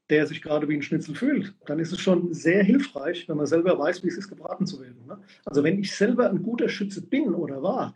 der 0.10 0.26
sich 0.26 0.42
gerade 0.42 0.68
wie 0.68 0.76
ein 0.76 0.82
Schnitzel 0.82 1.16
fühlt, 1.16 1.54
dann 1.68 1.80
ist 1.80 1.92
es 1.92 2.00
schon 2.00 2.34
sehr 2.34 2.64
hilfreich, 2.64 3.30
wenn 3.30 3.38
man 3.38 3.46
selber 3.46 3.78
weiß, 3.78 4.04
wie 4.04 4.08
es 4.08 4.18
ist, 4.18 4.30
gebraten 4.30 4.66
zu 4.66 4.82
werden. 4.82 5.06
Ne? 5.08 5.20
Also 5.46 5.64
wenn 5.64 5.80
ich 5.80 5.96
selber 5.96 6.30
ein 6.30 6.44
guter 6.44 6.70
Schütze 6.70 7.02
bin 7.02 7.34
oder 7.34 7.62
war, 7.62 7.94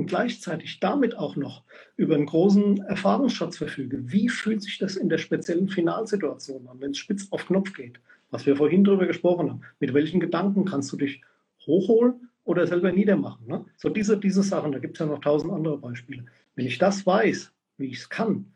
und 0.00 0.06
gleichzeitig 0.06 0.80
damit 0.80 1.14
auch 1.18 1.36
noch 1.36 1.62
über 1.96 2.14
einen 2.14 2.24
großen 2.24 2.78
Erfahrungsschatz 2.84 3.58
verfüge, 3.58 4.10
wie 4.10 4.30
fühlt 4.30 4.62
sich 4.62 4.78
das 4.78 4.96
in 4.96 5.10
der 5.10 5.18
speziellen 5.18 5.68
Finalsituation 5.68 6.66
an, 6.68 6.80
wenn 6.80 6.92
es 6.92 6.98
spitz 6.98 7.28
auf 7.30 7.46
Knopf 7.46 7.74
geht, 7.74 8.00
was 8.30 8.46
wir 8.46 8.56
vorhin 8.56 8.82
darüber 8.82 9.06
gesprochen 9.06 9.50
haben. 9.50 9.60
Mit 9.78 9.92
welchen 9.92 10.18
Gedanken 10.18 10.64
kannst 10.64 10.90
du 10.90 10.96
dich 10.96 11.20
hochholen 11.66 12.30
oder 12.44 12.66
selber 12.66 12.92
niedermachen? 12.92 13.46
Ne? 13.46 13.66
So 13.76 13.90
diese, 13.90 14.16
diese 14.16 14.42
Sachen, 14.42 14.72
da 14.72 14.78
gibt 14.78 14.96
es 14.96 15.00
ja 15.00 15.04
noch 15.04 15.20
tausend 15.20 15.52
andere 15.52 15.76
Beispiele. 15.76 16.24
Wenn 16.54 16.64
ich 16.64 16.78
das 16.78 17.04
weiß, 17.04 17.52
wie 17.76 17.88
ich 17.88 17.98
es 17.98 18.08
kann, 18.08 18.46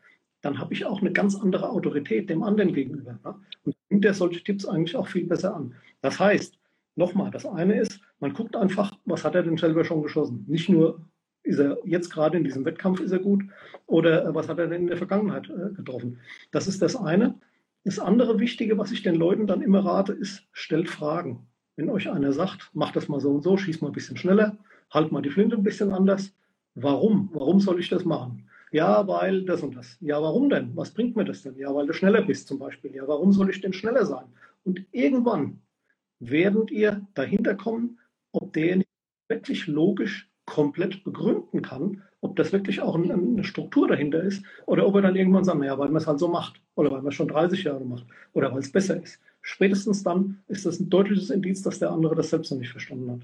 dann 0.41 0.57
habe 0.57 0.73
ich 0.73 0.83
auch 0.83 1.01
eine 1.01 1.11
ganz 1.11 1.35
andere 1.35 1.69
Autorität 1.69 2.27
dem 2.27 2.41
anderen 2.41 2.73
gegenüber. 2.73 3.19
Ne? 3.23 3.35
Und 3.65 3.75
nimmt 3.91 4.03
er 4.03 4.15
solche 4.15 4.43
Tipps 4.43 4.65
eigentlich 4.65 4.95
auch 4.95 5.07
viel 5.07 5.27
besser 5.27 5.55
an. 5.55 5.75
Das 6.01 6.19
heißt, 6.19 6.57
nochmal, 6.95 7.29
das 7.29 7.45
eine 7.45 7.79
ist, 7.79 7.99
man 8.19 8.33
guckt 8.33 8.55
einfach, 8.55 8.97
was 9.05 9.23
hat 9.23 9.35
er 9.35 9.43
denn 9.43 9.57
selber 9.57 9.85
schon 9.85 10.01
geschossen? 10.01 10.43
Nicht 10.47 10.69
nur, 10.69 11.05
ist 11.45 11.59
er 11.59 11.77
jetzt 11.85 12.09
gerade 12.09 12.37
in 12.37 12.43
diesem 12.43 12.65
Wettkampf 12.65 12.99
ist 12.99 13.11
er 13.11 13.19
gut 13.19 13.43
oder 13.85 14.25
äh, 14.25 14.35
was 14.35 14.49
hat 14.49 14.59
er 14.59 14.67
denn 14.67 14.81
in 14.81 14.87
der 14.87 14.97
Vergangenheit 14.97 15.49
äh, 15.49 15.73
getroffen? 15.73 16.19
Das 16.51 16.67
ist 16.67 16.81
das 16.81 16.95
eine. 16.95 17.39
Das 17.83 17.99
andere 17.99 18.39
Wichtige, 18.39 18.77
was 18.77 18.91
ich 18.91 19.03
den 19.03 19.15
Leuten 19.15 19.45
dann 19.45 19.61
immer 19.61 19.85
rate, 19.85 20.13
ist, 20.13 20.43
stellt 20.51 20.89
Fragen. 20.89 21.47
Wenn 21.75 21.89
euch 21.89 22.09
einer 22.09 22.33
sagt, 22.33 22.71
mach 22.73 22.91
das 22.91 23.07
mal 23.07 23.19
so 23.19 23.31
und 23.31 23.43
so, 23.43 23.57
schieß 23.57 23.81
mal 23.81 23.87
ein 23.89 23.93
bisschen 23.93 24.17
schneller, 24.17 24.57
halt 24.91 25.11
mal 25.11 25.21
die 25.21 25.29
Flinte 25.29 25.55
ein 25.55 25.63
bisschen 25.63 25.91
anders. 25.91 26.33
Warum? 26.73 27.29
Warum 27.33 27.59
soll 27.59 27.79
ich 27.79 27.89
das 27.89 28.03
machen? 28.03 28.49
Ja, 28.71 29.07
weil 29.07 29.43
das 29.43 29.61
und 29.61 29.75
das. 29.75 29.97
Ja, 30.01 30.21
warum 30.21 30.49
denn? 30.49 30.75
Was 30.75 30.91
bringt 30.91 31.15
mir 31.15 31.25
das 31.25 31.43
denn? 31.43 31.55
Ja, 31.57 31.73
weil 31.75 31.85
du 31.85 31.93
schneller 31.93 32.23
bist 32.23 32.47
zum 32.47 32.59
Beispiel. 32.59 32.93
Ja, 32.95 33.07
warum 33.07 33.31
soll 33.31 33.49
ich 33.49 33.61
denn 33.61 33.73
schneller 33.73 34.05
sein? 34.05 34.25
Und 34.63 34.83
irgendwann 34.91 35.61
werdet 36.19 36.71
ihr 36.71 37.05
dahinter 37.13 37.55
kommen, 37.55 37.99
ob 38.31 38.51
derjenige 38.53 38.89
wirklich 39.29 39.67
logisch 39.67 40.29
komplett 40.45 41.03
begründen 41.03 41.61
kann, 41.61 42.03
ob 42.21 42.35
das 42.35 42.51
wirklich 42.51 42.81
auch 42.81 42.95
eine 42.95 43.43
Struktur 43.43 43.87
dahinter 43.87 44.21
ist 44.21 44.43
oder 44.65 44.87
ob 44.87 44.95
er 44.95 45.01
dann 45.01 45.15
irgendwann 45.15 45.43
sagt, 45.43 45.59
naja, 45.59 45.77
weil 45.77 45.89
man 45.89 45.97
es 45.97 46.07
halt 46.07 46.19
so 46.19 46.27
macht 46.27 46.61
oder 46.75 46.91
weil 46.91 47.01
man 47.01 47.09
es 47.09 47.15
schon 47.15 47.27
30 47.27 47.63
Jahre 47.63 47.85
macht 47.85 48.05
oder 48.33 48.51
weil 48.51 48.59
es 48.59 48.71
besser 48.71 49.01
ist. 49.01 49.19
Spätestens 49.41 50.03
dann 50.03 50.43
ist 50.47 50.65
das 50.65 50.79
ein 50.79 50.89
deutliches 50.89 51.29
Indiz, 51.29 51.61
dass 51.61 51.79
der 51.79 51.91
andere 51.91 52.15
das 52.15 52.29
selbst 52.29 52.51
noch 52.51 52.57
nicht 52.57 52.71
verstanden 52.71 53.11
hat. 53.11 53.21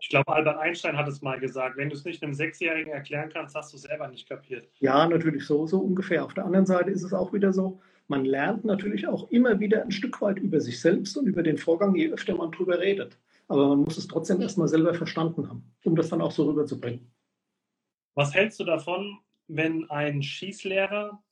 Ich 0.00 0.08
glaube, 0.08 0.32
Albert 0.32 0.58
Einstein 0.58 0.96
hat 0.96 1.06
es 1.06 1.22
mal 1.22 1.38
gesagt, 1.38 1.76
wenn 1.76 1.88
du 1.88 1.94
es 1.94 2.04
nicht 2.04 2.22
einem 2.22 2.34
Sechsjährigen 2.34 2.92
erklären 2.92 3.30
kannst, 3.32 3.54
hast 3.54 3.72
du 3.72 3.76
es 3.76 3.82
selber 3.82 4.08
nicht 4.08 4.28
kapiert. 4.28 4.68
Ja, 4.80 5.06
natürlich 5.06 5.44
so, 5.44 5.66
so 5.66 5.78
ungefähr. 5.78 6.24
Auf 6.24 6.34
der 6.34 6.44
anderen 6.44 6.66
Seite 6.66 6.90
ist 6.90 7.04
es 7.04 7.12
auch 7.12 7.32
wieder 7.32 7.52
so, 7.52 7.80
man 8.08 8.24
lernt 8.24 8.64
natürlich 8.64 9.06
auch 9.06 9.30
immer 9.30 9.60
wieder 9.60 9.82
ein 9.82 9.92
Stück 9.92 10.20
weit 10.20 10.38
über 10.38 10.60
sich 10.60 10.80
selbst 10.80 11.16
und 11.16 11.26
über 11.26 11.44
den 11.44 11.56
Vorgang, 11.56 11.94
je 11.94 12.12
öfter 12.12 12.34
man 12.34 12.50
drüber 12.50 12.80
redet. 12.80 13.16
Aber 13.48 13.68
man 13.68 13.80
muss 13.80 13.98
es 13.98 14.08
trotzdem 14.08 14.40
erstmal 14.40 14.68
selber 14.68 14.94
verstanden 14.94 15.48
haben, 15.48 15.74
um 15.84 15.96
das 15.96 16.08
dann 16.08 16.22
auch 16.22 16.32
so 16.32 16.48
rüberzubringen. 16.48 17.12
Was 18.14 18.34
hältst 18.34 18.60
du 18.60 18.64
davon, 18.64 19.18
wenn 19.48 19.88
ein 19.90 20.22
Schießlehrer 20.22 21.22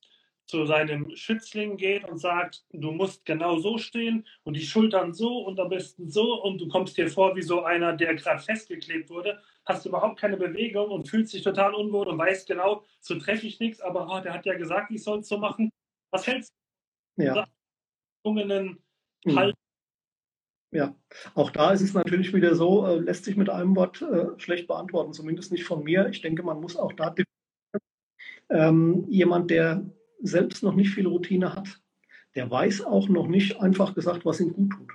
zu 0.45 0.65
seinem 0.65 1.15
Schützling 1.15 1.77
geht 1.77 2.03
und 2.03 2.17
sagt, 2.17 2.65
du 2.71 2.91
musst 2.91 3.23
genau 3.25 3.59
so 3.59 3.77
stehen 3.77 4.27
und 4.43 4.55
die 4.55 4.65
Schultern 4.65 5.13
so 5.13 5.45
und 5.45 5.59
am 5.59 5.69
besten 5.69 6.09
so 6.09 6.43
und 6.43 6.59
du 6.59 6.67
kommst 6.67 6.97
dir 6.97 7.07
vor 7.07 7.35
wie 7.35 7.41
so 7.41 7.63
einer, 7.63 7.93
der 7.93 8.15
gerade 8.15 8.41
festgeklebt 8.41 9.09
wurde, 9.09 9.39
hast 9.65 9.85
überhaupt 9.85 10.19
keine 10.19 10.37
Bewegung 10.37 10.91
und 10.91 11.07
fühlst 11.07 11.33
dich 11.33 11.43
total 11.43 11.73
unwohl 11.73 12.07
und 12.07 12.17
weißt 12.17 12.47
genau, 12.47 12.83
so 12.99 13.17
treffe 13.17 13.47
ich 13.47 13.59
nichts, 13.59 13.79
aber 13.79 14.07
oh, 14.09 14.19
der 14.19 14.33
hat 14.33 14.45
ja 14.45 14.55
gesagt, 14.55 14.91
ich 14.91 15.03
soll 15.03 15.19
es 15.19 15.29
so 15.29 15.37
machen. 15.37 15.71
Was 16.11 16.27
hältst 16.27 16.53
du 17.15 17.23
ja. 17.23 17.33
von. 19.23 19.37
Haltung 19.37 19.60
ja, 20.71 20.95
auch 21.35 21.51
da 21.51 21.71
ist 21.71 21.81
es 21.81 21.93
natürlich 21.93 22.33
wieder 22.33 22.55
so, 22.55 22.85
äh, 22.87 22.99
lässt 22.99 23.25
sich 23.25 23.35
mit 23.35 23.49
einem 23.49 23.75
Wort 23.75 24.01
äh, 24.01 24.27
schlecht 24.37 24.67
beantworten, 24.67 25.13
zumindest 25.13 25.51
nicht 25.51 25.65
von 25.65 25.83
mir. 25.83 26.07
Ich 26.09 26.21
denke, 26.21 26.43
man 26.43 26.61
muss 26.61 26.75
auch 26.77 26.93
da 26.93 27.13
Ähm, 28.49 29.05
jemand, 29.09 29.49
der 29.49 29.85
selbst 30.21 30.63
noch 30.63 30.75
nicht 30.75 30.91
viel 30.91 31.07
Routine 31.07 31.55
hat, 31.55 31.79
der 32.35 32.49
weiß 32.49 32.83
auch 32.83 33.09
noch 33.09 33.27
nicht 33.27 33.59
einfach 33.59 33.93
gesagt, 33.93 34.25
was 34.25 34.39
ihm 34.39 34.53
gut 34.53 34.71
tut. 34.71 34.91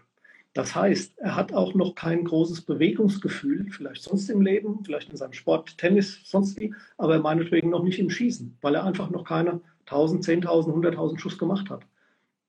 Das 0.55 0.75
heißt, 0.75 1.19
er 1.19 1.37
hat 1.37 1.53
auch 1.53 1.75
noch 1.75 1.95
kein 1.95 2.25
großes 2.25 2.63
Bewegungsgefühl, 2.63 3.71
vielleicht 3.71 4.03
sonst 4.03 4.31
im 4.31 4.41
Leben, 4.41 4.83
vielleicht 4.85 5.11
in 5.11 5.17
seinem 5.19 5.35
Sport, 5.35 5.77
Tennis, 5.77 6.21
sonst 6.25 6.59
wie, 6.59 6.75
aber 6.97 7.19
meinetwegen 7.19 7.69
noch 7.69 7.83
nicht 7.83 7.99
im 7.99 8.09
Schießen, 8.09 8.57
weil 8.63 8.75
er 8.75 8.85
einfach 8.85 9.11
noch 9.11 9.25
keine 9.25 9.61
1000, 9.81 10.25
10.000, 10.25 10.73
100.000 10.73 11.19
Schuss 11.19 11.37
gemacht 11.37 11.69
hat. 11.69 11.87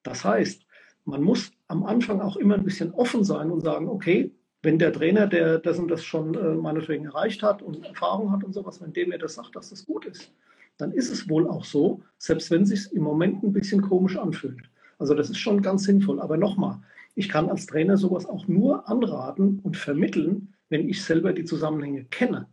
Das 0.03 0.23
heißt, 0.23 0.66
man 1.07 1.23
muss 1.23 1.51
am 1.67 1.83
Anfang 1.83 2.21
auch 2.21 2.35
immer 2.35 2.55
ein 2.55 2.65
bisschen 2.65 2.93
offen 2.93 3.23
sein 3.23 3.49
und 3.49 3.61
sagen, 3.61 3.87
okay, 3.87 4.31
wenn 4.61 4.77
der 4.77 4.91
Trainer, 4.91 5.25
der 5.25 5.57
das 5.57 5.79
und 5.79 5.87
das 5.89 6.03
schon 6.03 6.35
äh, 6.35 6.53
meinetwegen 6.55 7.05
erreicht 7.05 7.41
hat 7.43 7.61
und 7.61 7.85
Erfahrung 7.85 8.31
hat 8.31 8.43
und 8.43 8.53
sowas, 8.53 8.81
wenn 8.81 8.91
dem 8.91 9.11
er 9.11 9.17
das 9.17 9.35
sagt, 9.35 9.55
dass 9.55 9.69
das 9.69 9.85
gut 9.85 10.05
ist, 10.05 10.31
dann 10.77 10.91
ist 10.91 11.09
es 11.09 11.29
wohl 11.29 11.47
auch 11.47 11.63
so, 11.63 12.01
selbst 12.17 12.51
wenn 12.51 12.63
es 12.63 12.69
sich 12.69 12.91
im 12.93 13.03
Moment 13.03 13.41
ein 13.41 13.53
bisschen 13.53 13.81
komisch 13.81 14.17
anfühlt. 14.17 14.69
Also 14.99 15.13
das 15.13 15.29
ist 15.29 15.37
schon 15.37 15.61
ganz 15.61 15.83
sinnvoll. 15.83 16.19
Aber 16.19 16.37
nochmal, 16.37 16.79
ich 17.15 17.29
kann 17.29 17.49
als 17.49 17.65
Trainer 17.65 17.97
sowas 17.97 18.25
auch 18.25 18.47
nur 18.47 18.87
anraten 18.89 19.59
und 19.63 19.77
vermitteln, 19.77 20.53
wenn 20.69 20.89
ich 20.89 21.03
selber 21.03 21.31
die 21.31 21.45
Zusammenhänge 21.45 22.03
kenne. 22.05 22.47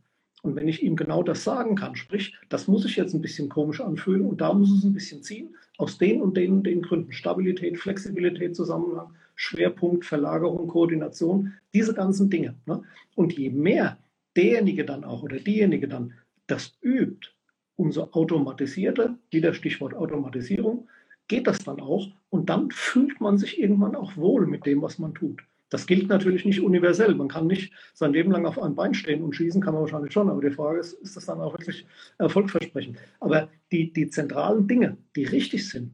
Und 0.44 0.56
wenn 0.56 0.68
ich 0.68 0.82
ihm 0.82 0.94
genau 0.94 1.22
das 1.22 1.42
sagen 1.42 1.74
kann, 1.74 1.96
sprich, 1.96 2.36
das 2.50 2.68
muss 2.68 2.82
sich 2.82 2.96
jetzt 2.96 3.14
ein 3.14 3.22
bisschen 3.22 3.48
komisch 3.48 3.80
anfühlen 3.80 4.26
und 4.26 4.42
da 4.42 4.52
muss 4.52 4.70
es 4.70 4.84
ein 4.84 4.92
bisschen 4.92 5.22
ziehen, 5.22 5.56
aus 5.78 5.96
den 5.96 6.20
und 6.20 6.36
den 6.36 6.52
und 6.52 6.64
den 6.64 6.82
Gründen. 6.82 7.12
Stabilität, 7.12 7.78
Flexibilität, 7.78 8.54
Zusammenhang, 8.54 9.14
Schwerpunkt, 9.36 10.04
Verlagerung, 10.04 10.68
Koordination, 10.68 11.54
diese 11.72 11.94
ganzen 11.94 12.28
Dinge. 12.28 12.54
Ne? 12.66 12.82
Und 13.14 13.32
je 13.32 13.48
mehr 13.48 13.96
derjenige 14.36 14.84
dann 14.84 15.04
auch 15.04 15.22
oder 15.22 15.38
diejenige 15.38 15.88
dann 15.88 16.12
das 16.46 16.76
übt, 16.82 17.30
umso 17.76 18.10
automatisierter, 18.12 19.16
wieder 19.30 19.54
Stichwort 19.54 19.94
Automatisierung, 19.94 20.88
geht 21.26 21.46
das 21.46 21.60
dann 21.60 21.80
auch 21.80 22.08
und 22.28 22.50
dann 22.50 22.70
fühlt 22.70 23.18
man 23.18 23.38
sich 23.38 23.58
irgendwann 23.58 23.96
auch 23.96 24.14
wohl 24.18 24.46
mit 24.46 24.66
dem, 24.66 24.82
was 24.82 24.98
man 24.98 25.14
tut. 25.14 25.42
Das 25.74 25.88
gilt 25.88 26.06
natürlich 26.06 26.44
nicht 26.44 26.60
universell. 26.60 27.16
Man 27.16 27.26
kann 27.26 27.48
nicht 27.48 27.72
sein 27.94 28.12
Leben 28.12 28.30
lang 28.30 28.46
auf 28.46 28.62
einem 28.62 28.76
Bein 28.76 28.94
stehen 28.94 29.24
und 29.24 29.34
schießen, 29.34 29.60
kann 29.60 29.74
man 29.74 29.82
wahrscheinlich 29.82 30.12
schon. 30.12 30.30
Aber 30.30 30.40
die 30.40 30.54
Frage 30.54 30.78
ist, 30.78 30.92
ist 30.92 31.16
das 31.16 31.26
dann 31.26 31.40
auch 31.40 31.52
wirklich 31.52 31.84
erfolgversprechend? 32.16 32.96
Aber 33.18 33.48
die, 33.72 33.92
die 33.92 34.08
zentralen 34.08 34.68
Dinge, 34.68 34.96
die 35.16 35.24
richtig 35.24 35.68
sind, 35.68 35.90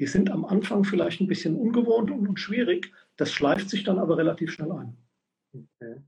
die 0.00 0.08
sind 0.08 0.28
am 0.28 0.44
Anfang 0.44 0.82
vielleicht 0.82 1.20
ein 1.20 1.28
bisschen 1.28 1.54
ungewohnt 1.54 2.10
und, 2.10 2.40
schwierig. 2.40 2.90
Das 3.16 3.30
schleift 3.30 3.70
sich 3.70 3.84
dann 3.84 4.00
aber 4.00 4.18
relativ 4.18 4.50
schnell 4.50 4.72
ein. 4.72 4.96
Okay. 5.54 6.02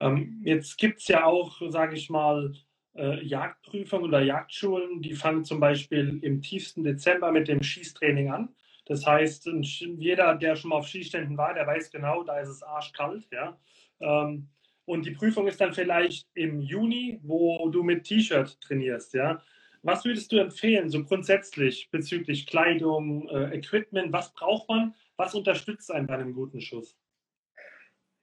Ähm, 0.00 0.42
jetzt 0.42 0.78
gibt 0.78 1.02
es 1.02 1.06
ja 1.06 1.26
auch, 1.26 1.62
sage 1.70 1.94
ich 1.94 2.10
mal, 2.10 2.52
äh, 2.96 3.24
Jagdprüfungen 3.24 4.04
oder 4.04 4.20
Jagdschulen, 4.20 5.00
die 5.00 5.14
fangen 5.14 5.44
zum 5.44 5.60
Beispiel 5.60 6.18
im 6.22 6.42
tiefsten 6.42 6.82
Dezember 6.82 7.30
mit 7.30 7.46
dem 7.46 7.62
Schießtraining 7.62 8.32
an. 8.32 8.48
Das 8.86 9.04
heißt, 9.04 9.50
jeder, 9.98 10.34
der 10.36 10.56
schon 10.56 10.70
mal 10.70 10.76
auf 10.76 10.88
Skiständen 10.88 11.36
war, 11.36 11.54
der 11.54 11.66
weiß 11.66 11.90
genau, 11.90 12.22
da 12.22 12.38
ist 12.38 12.48
es 12.48 12.62
arschkalt. 12.62 13.26
Ja? 13.32 13.58
Ähm, 14.00 14.48
und 14.84 15.04
die 15.04 15.10
Prüfung 15.10 15.48
ist 15.48 15.60
dann 15.60 15.74
vielleicht 15.74 16.28
im 16.34 16.60
Juni, 16.60 17.20
wo 17.22 17.68
du 17.68 17.82
mit 17.82 18.04
T-Shirt 18.04 18.60
trainierst. 18.60 19.14
Ja? 19.14 19.42
Was 19.82 20.04
würdest 20.04 20.30
du 20.30 20.38
empfehlen, 20.38 20.88
so 20.88 21.04
grundsätzlich 21.04 21.90
bezüglich 21.90 22.46
Kleidung, 22.46 23.28
äh, 23.28 23.56
Equipment? 23.56 24.12
Was 24.12 24.32
braucht 24.32 24.68
man? 24.68 24.94
Was 25.16 25.34
unterstützt 25.34 25.90
einen 25.92 26.06
bei 26.06 26.14
einem 26.14 26.32
guten 26.32 26.60
Schuss? 26.60 26.96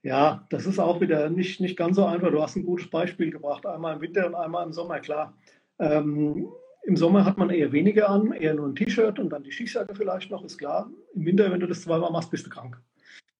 Ja, 0.01 0.45
das 0.49 0.65
ist 0.65 0.79
auch 0.79 0.99
wieder 0.99 1.29
nicht, 1.29 1.61
nicht 1.61 1.77
ganz 1.77 1.95
so 1.97 2.05
einfach. 2.05 2.31
Du 2.31 2.41
hast 2.41 2.55
ein 2.55 2.65
gutes 2.65 2.89
Beispiel 2.89 3.31
gebracht. 3.31 3.65
Einmal 3.65 3.95
im 3.95 4.01
Winter 4.01 4.27
und 4.27 4.35
einmal 4.35 4.65
im 4.65 4.73
Sommer, 4.73 4.99
klar. 4.99 5.37
Ähm, 5.79 6.49
im 6.83 6.97
Sommer 6.97 7.25
hat 7.25 7.37
man 7.37 7.49
eher 7.49 7.71
weniger 7.71 8.09
an, 8.09 8.33
eher 8.33 8.53
nur 8.53 8.67
ein 8.67 8.75
T-Shirt 8.75 9.17
und 9.19 9.29
dann 9.29 9.43
die 9.43 9.51
Schießjacke 9.51 9.95
vielleicht 9.95 10.29
noch, 10.31 10.43
ist 10.43 10.57
klar. 10.57 10.91
Im 11.13 11.25
Winter, 11.25 11.51
wenn 11.51 11.59
du 11.59 11.67
das 11.67 11.81
zweimal 11.81 12.11
machst, 12.11 12.31
bist 12.31 12.45
du 12.45 12.49
krank. 12.49 12.77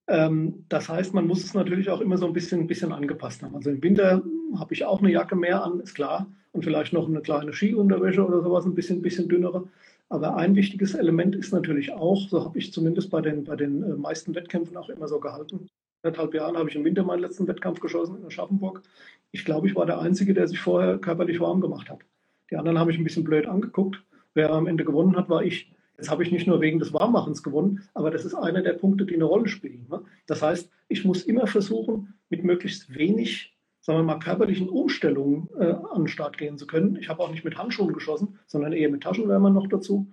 Ähm, 0.07 0.65
das 0.69 0.89
heißt, 0.89 1.13
man 1.13 1.27
muss 1.27 1.43
es 1.43 1.53
natürlich 1.53 1.89
auch 1.89 2.01
immer 2.01 2.17
so 2.17 2.25
ein 2.25 2.33
bisschen, 2.33 2.67
bisschen 2.67 2.93
angepasst 2.93 3.43
haben. 3.43 3.55
Also 3.55 3.69
im 3.69 3.83
Winter 3.83 4.23
habe 4.57 4.73
ich 4.73 4.85
auch 4.85 4.99
eine 4.99 5.11
Jacke 5.11 5.35
mehr 5.35 5.63
an, 5.63 5.79
ist 5.81 5.93
klar. 5.93 6.27
Und 6.51 6.63
vielleicht 6.63 6.93
noch 6.93 7.07
eine 7.07 7.21
kleine 7.21 7.51
Skiunterwäsche 7.51 8.25
oder 8.25 8.41
sowas, 8.41 8.65
ein 8.65 8.75
bisschen, 8.75 9.01
bisschen 9.01 9.27
dünnere. 9.27 9.67
Aber 10.09 10.35
ein 10.37 10.55
wichtiges 10.55 10.93
Element 10.93 11.35
ist 11.35 11.51
natürlich 11.51 11.91
auch, 11.91 12.29
so 12.29 12.45
habe 12.45 12.59
ich 12.59 12.71
zumindest 12.71 13.09
bei 13.09 13.21
den, 13.21 13.43
bei 13.43 13.55
den 13.55 13.83
äh, 13.83 13.95
meisten 13.95 14.35
Wettkämpfen 14.35 14.77
auch 14.77 14.89
immer 14.89 15.07
so 15.07 15.19
gehalten. 15.19 15.67
Anderthalb 16.03 16.33
Jahren 16.33 16.57
habe 16.57 16.69
ich 16.69 16.75
im 16.75 16.83
Winter 16.83 17.03
meinen 17.03 17.21
letzten 17.21 17.47
Wettkampf 17.47 17.79
geschossen 17.79 18.17
in 18.17 18.25
Aschaffenburg. 18.25 18.83
Ich 19.31 19.45
glaube, 19.45 19.67
ich 19.67 19.75
war 19.75 19.85
der 19.85 19.99
Einzige, 19.99 20.33
der 20.33 20.47
sich 20.47 20.59
vorher 20.59 20.97
körperlich 20.97 21.39
warm 21.39 21.61
gemacht 21.61 21.89
hat. 21.89 21.99
Die 22.51 22.55
anderen 22.55 22.79
haben 22.79 22.87
mich 22.87 22.97
ein 22.97 23.03
bisschen 23.03 23.23
blöd 23.23 23.45
angeguckt. 23.45 24.03
Wer 24.33 24.51
am 24.51 24.67
Ende 24.67 24.85
gewonnen 24.85 25.15
hat, 25.15 25.29
war 25.29 25.43
ich. 25.43 25.71
Jetzt 25.97 26.09
habe 26.09 26.23
ich 26.23 26.31
nicht 26.31 26.47
nur 26.47 26.59
wegen 26.59 26.79
des 26.79 26.91
Warmmachens 26.93 27.43
gewonnen, 27.43 27.83
aber 27.93 28.09
das 28.09 28.25
ist 28.25 28.33
einer 28.33 28.61
der 28.61 28.73
Punkte, 28.73 29.05
die 29.05 29.13
eine 29.13 29.25
Rolle 29.25 29.47
spielen. 29.47 29.85
Ne? 29.89 30.01
Das 30.25 30.41
heißt, 30.41 30.69
ich 30.87 31.05
muss 31.05 31.23
immer 31.23 31.45
versuchen, 31.47 32.15
mit 32.29 32.43
möglichst 32.43 32.95
wenig, 32.95 33.55
sagen 33.79 33.99
wir 33.99 34.03
mal, 34.03 34.19
körperlichen 34.19 34.69
Umstellungen 34.69 35.49
äh, 35.59 35.65
an 35.65 36.01
den 36.01 36.07
Start 36.07 36.37
gehen 36.37 36.57
zu 36.57 36.65
können. 36.65 36.95
Ich 36.95 37.09
habe 37.09 37.21
auch 37.21 37.31
nicht 37.31 37.45
mit 37.45 37.57
Handschuhen 37.57 37.93
geschossen, 37.93 38.39
sondern 38.47 38.73
eher 38.73 38.89
mit 38.89 39.03
Taschenwärmern 39.03 39.53
noch 39.53 39.67
dazu. 39.67 40.11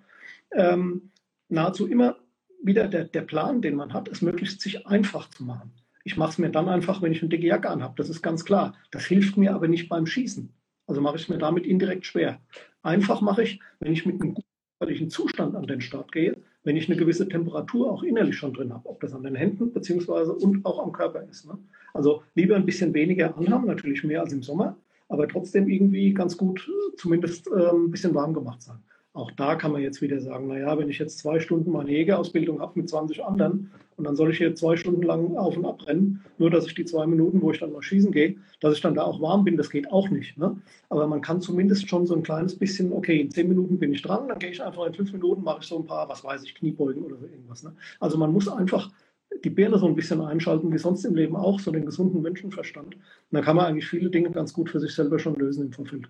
Ähm, 0.52 1.10
nahezu 1.48 1.86
immer 1.86 2.16
wieder 2.62 2.88
der, 2.88 3.04
der 3.04 3.22
Plan, 3.22 3.62
den 3.62 3.74
man 3.74 3.94
hat, 3.94 4.08
ist 4.08 4.22
möglichst 4.22 4.60
sich 4.60 4.86
einfach 4.86 5.30
zu 5.30 5.44
machen. 5.44 5.72
Ich 6.04 6.16
mache 6.16 6.30
es 6.30 6.38
mir 6.38 6.50
dann 6.50 6.68
einfach, 6.68 7.02
wenn 7.02 7.12
ich 7.12 7.22
eine 7.22 7.28
dicke 7.28 7.46
Jacke 7.46 7.70
anhabe. 7.70 7.94
Das 7.96 8.08
ist 8.08 8.22
ganz 8.22 8.44
klar. 8.44 8.74
Das 8.90 9.04
hilft 9.04 9.36
mir 9.36 9.54
aber 9.54 9.68
nicht 9.68 9.88
beim 9.88 10.06
Schießen. 10.06 10.52
Also 10.90 11.00
mache 11.00 11.14
ich 11.14 11.22
es 11.22 11.28
mir 11.28 11.38
damit 11.38 11.66
indirekt 11.66 12.04
schwer. 12.04 12.40
Einfach 12.82 13.20
mache 13.20 13.44
ich, 13.44 13.60
wenn 13.78 13.92
ich 13.92 14.06
mit 14.06 14.20
einem 14.20 14.34
guten 14.80 15.08
Zustand 15.08 15.54
an 15.54 15.68
den 15.68 15.80
Start 15.80 16.10
gehe, 16.10 16.36
wenn 16.64 16.76
ich 16.76 16.88
eine 16.88 16.98
gewisse 16.98 17.28
Temperatur 17.28 17.92
auch 17.92 18.02
innerlich 18.02 18.36
schon 18.36 18.52
drin 18.52 18.72
habe, 18.74 18.88
ob 18.88 19.00
das 19.00 19.14
an 19.14 19.22
den 19.22 19.36
Händen 19.36 19.72
beziehungsweise 19.72 20.32
und 20.32 20.66
auch 20.66 20.82
am 20.82 20.90
Körper 20.90 21.22
ist. 21.22 21.46
Ne? 21.46 21.56
Also 21.94 22.24
lieber 22.34 22.56
ein 22.56 22.66
bisschen 22.66 22.92
weniger 22.92 23.38
anhaben, 23.38 23.68
natürlich 23.68 24.02
mehr 24.02 24.20
als 24.20 24.32
im 24.32 24.42
Sommer, 24.42 24.76
aber 25.08 25.28
trotzdem 25.28 25.68
irgendwie 25.68 26.12
ganz 26.12 26.36
gut, 26.36 26.68
zumindest 26.96 27.46
äh, 27.46 27.70
ein 27.70 27.92
bisschen 27.92 28.12
warm 28.16 28.34
gemacht 28.34 28.60
sein. 28.60 28.82
Auch 29.12 29.32
da 29.32 29.56
kann 29.56 29.72
man 29.72 29.82
jetzt 29.82 30.00
wieder 30.02 30.20
sagen, 30.20 30.46
naja, 30.46 30.78
wenn 30.78 30.88
ich 30.88 31.00
jetzt 31.00 31.18
zwei 31.18 31.40
Stunden 31.40 31.72
meine 31.72 31.90
Jägerausbildung 31.90 32.60
habe 32.60 32.78
mit 32.78 32.88
20 32.88 33.24
anderen 33.24 33.72
und 33.96 34.04
dann 34.04 34.14
soll 34.14 34.30
ich 34.30 34.38
hier 34.38 34.54
zwei 34.54 34.76
Stunden 34.76 35.02
lang 35.02 35.36
auf 35.36 35.56
und 35.56 35.64
ab 35.66 35.84
rennen, 35.86 36.24
nur 36.38 36.48
dass 36.48 36.66
ich 36.66 36.74
die 36.76 36.84
zwei 36.84 37.06
Minuten, 37.06 37.42
wo 37.42 37.50
ich 37.50 37.58
dann 37.58 37.72
mal 37.72 37.82
schießen 37.82 38.12
gehe, 38.12 38.36
dass 38.60 38.74
ich 38.74 38.80
dann 38.80 38.94
da 38.94 39.02
auch 39.02 39.20
warm 39.20 39.44
bin, 39.44 39.56
das 39.56 39.68
geht 39.68 39.90
auch 39.90 40.08
nicht. 40.10 40.38
Ne? 40.38 40.56
Aber 40.90 41.08
man 41.08 41.22
kann 41.22 41.40
zumindest 41.40 41.88
schon 41.88 42.06
so 42.06 42.14
ein 42.14 42.22
kleines 42.22 42.56
bisschen, 42.56 42.92
okay, 42.92 43.20
in 43.20 43.32
zehn 43.32 43.48
Minuten 43.48 43.80
bin 43.80 43.92
ich 43.92 44.02
dran, 44.02 44.28
dann 44.28 44.38
gehe 44.38 44.50
ich 44.50 44.62
einfach 44.62 44.86
in 44.86 44.94
fünf 44.94 45.12
Minuten, 45.12 45.42
mache 45.42 45.58
ich 45.62 45.66
so 45.66 45.78
ein 45.78 45.86
paar, 45.86 46.08
was 46.08 46.22
weiß 46.22 46.44
ich, 46.44 46.54
Kniebeugen 46.54 47.02
oder 47.02 47.16
so 47.16 47.26
irgendwas. 47.26 47.64
Ne? 47.64 47.74
Also 47.98 48.16
man 48.16 48.32
muss 48.32 48.48
einfach 48.48 48.90
die 49.42 49.50
Birne 49.50 49.78
so 49.78 49.86
ein 49.86 49.96
bisschen 49.96 50.20
einschalten, 50.20 50.72
wie 50.72 50.78
sonst 50.78 51.04
im 51.04 51.16
Leben 51.16 51.34
auch, 51.34 51.58
so 51.58 51.72
den 51.72 51.84
gesunden 51.84 52.22
Menschenverstand. 52.22 52.94
Und 52.94 53.04
dann 53.32 53.42
kann 53.42 53.56
man 53.56 53.66
eigentlich 53.66 53.88
viele 53.88 54.08
Dinge 54.08 54.30
ganz 54.30 54.52
gut 54.52 54.70
für 54.70 54.78
sich 54.78 54.94
selber 54.94 55.18
schon 55.18 55.34
lösen 55.34 55.66
im 55.66 55.72
Vorfeld. 55.72 56.08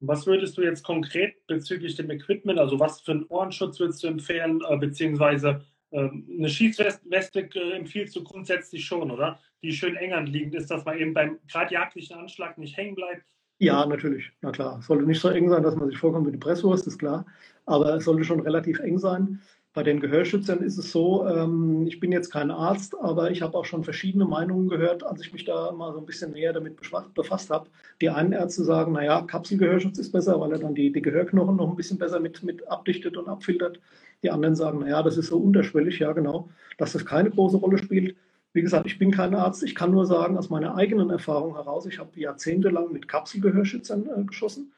Was 0.00 0.26
würdest 0.26 0.56
du 0.56 0.62
jetzt 0.62 0.84
konkret 0.84 1.46
bezüglich 1.46 1.96
dem 1.96 2.10
Equipment, 2.10 2.58
also 2.58 2.78
was 2.78 3.00
für 3.00 3.12
einen 3.12 3.26
Ohrenschutz 3.28 3.80
würdest 3.80 4.02
du 4.02 4.08
empfehlen, 4.08 4.60
äh, 4.68 4.76
beziehungsweise 4.76 5.64
äh, 5.90 6.08
eine 6.08 6.48
Schießweste 6.48 7.40
äh, 7.40 7.72
empfiehlst 7.72 8.14
du 8.14 8.22
grundsätzlich 8.22 8.84
schon, 8.84 9.10
oder? 9.10 9.40
Die 9.62 9.72
schön 9.72 9.96
eng 9.96 10.12
anliegend 10.12 10.54
ist, 10.54 10.70
dass 10.70 10.84
man 10.84 10.98
eben 10.98 11.14
beim 11.14 11.38
gerade 11.50 11.74
jagdlichen 11.74 12.16
Anschlag 12.16 12.58
nicht 12.58 12.76
hängen 12.76 12.94
bleibt. 12.94 13.24
Ja, 13.60 13.84
natürlich, 13.86 14.30
na 14.40 14.52
klar. 14.52 14.80
Sollte 14.82 15.04
nicht 15.04 15.20
so 15.20 15.30
eng 15.30 15.48
sein, 15.48 15.64
dass 15.64 15.74
man 15.74 15.88
sich 15.88 15.98
vorkommt 15.98 16.26
wie 16.26 16.30
eine 16.30 16.38
Presswurst, 16.38 16.86
ist 16.86 16.98
klar. 16.98 17.26
Aber 17.66 17.96
es 17.96 18.04
sollte 18.04 18.22
schon 18.22 18.40
relativ 18.40 18.78
eng 18.78 18.98
sein. 18.98 19.40
Bei 19.78 19.84
den 19.84 20.00
Gehörschützern 20.00 20.58
ist 20.58 20.76
es 20.76 20.90
so, 20.90 21.24
ähm, 21.24 21.86
ich 21.86 22.00
bin 22.00 22.10
jetzt 22.10 22.30
kein 22.30 22.50
Arzt, 22.50 22.96
aber 23.00 23.30
ich 23.30 23.42
habe 23.42 23.56
auch 23.56 23.64
schon 23.64 23.84
verschiedene 23.84 24.24
Meinungen 24.24 24.68
gehört, 24.68 25.04
als 25.04 25.20
ich 25.20 25.32
mich 25.32 25.44
da 25.44 25.70
mal 25.70 25.92
so 25.92 26.00
ein 26.00 26.04
bisschen 26.04 26.32
näher 26.32 26.52
damit 26.52 26.80
befasst 27.14 27.50
habe. 27.50 27.70
Die 28.00 28.10
einen 28.10 28.32
Ärzte 28.32 28.64
sagen, 28.64 28.90
naja, 28.90 29.22
Kapselgehörschutz 29.22 29.98
ist 29.98 30.10
besser, 30.10 30.40
weil 30.40 30.50
er 30.50 30.58
dann 30.58 30.74
die, 30.74 30.90
die 30.90 31.00
Gehörknochen 31.00 31.54
noch 31.54 31.70
ein 31.70 31.76
bisschen 31.76 31.96
besser 31.96 32.18
mit, 32.18 32.42
mit 32.42 32.66
abdichtet 32.66 33.16
und 33.16 33.28
abfiltert. 33.28 33.78
Die 34.24 34.32
anderen 34.32 34.56
sagen, 34.56 34.80
naja, 34.80 35.00
das 35.04 35.16
ist 35.16 35.28
so 35.28 35.38
unterschwellig, 35.38 36.00
ja 36.00 36.10
genau, 36.10 36.48
dass 36.76 36.94
das 36.94 37.06
keine 37.06 37.30
große 37.30 37.58
Rolle 37.58 37.78
spielt. 37.78 38.16
Wie 38.54 38.62
gesagt, 38.62 38.86
ich 38.86 38.98
bin 38.98 39.12
kein 39.12 39.36
Arzt, 39.36 39.62
ich 39.62 39.76
kann 39.76 39.92
nur 39.92 40.06
sagen, 40.06 40.36
aus 40.38 40.50
meiner 40.50 40.74
eigenen 40.74 41.10
Erfahrung 41.10 41.54
heraus, 41.54 41.86
ich 41.86 42.00
habe 42.00 42.18
jahrzehntelang 42.18 42.92
mit 42.92 43.06
Kapselgehörschützern 43.06 44.08
äh, 44.08 44.24
geschossen 44.24 44.72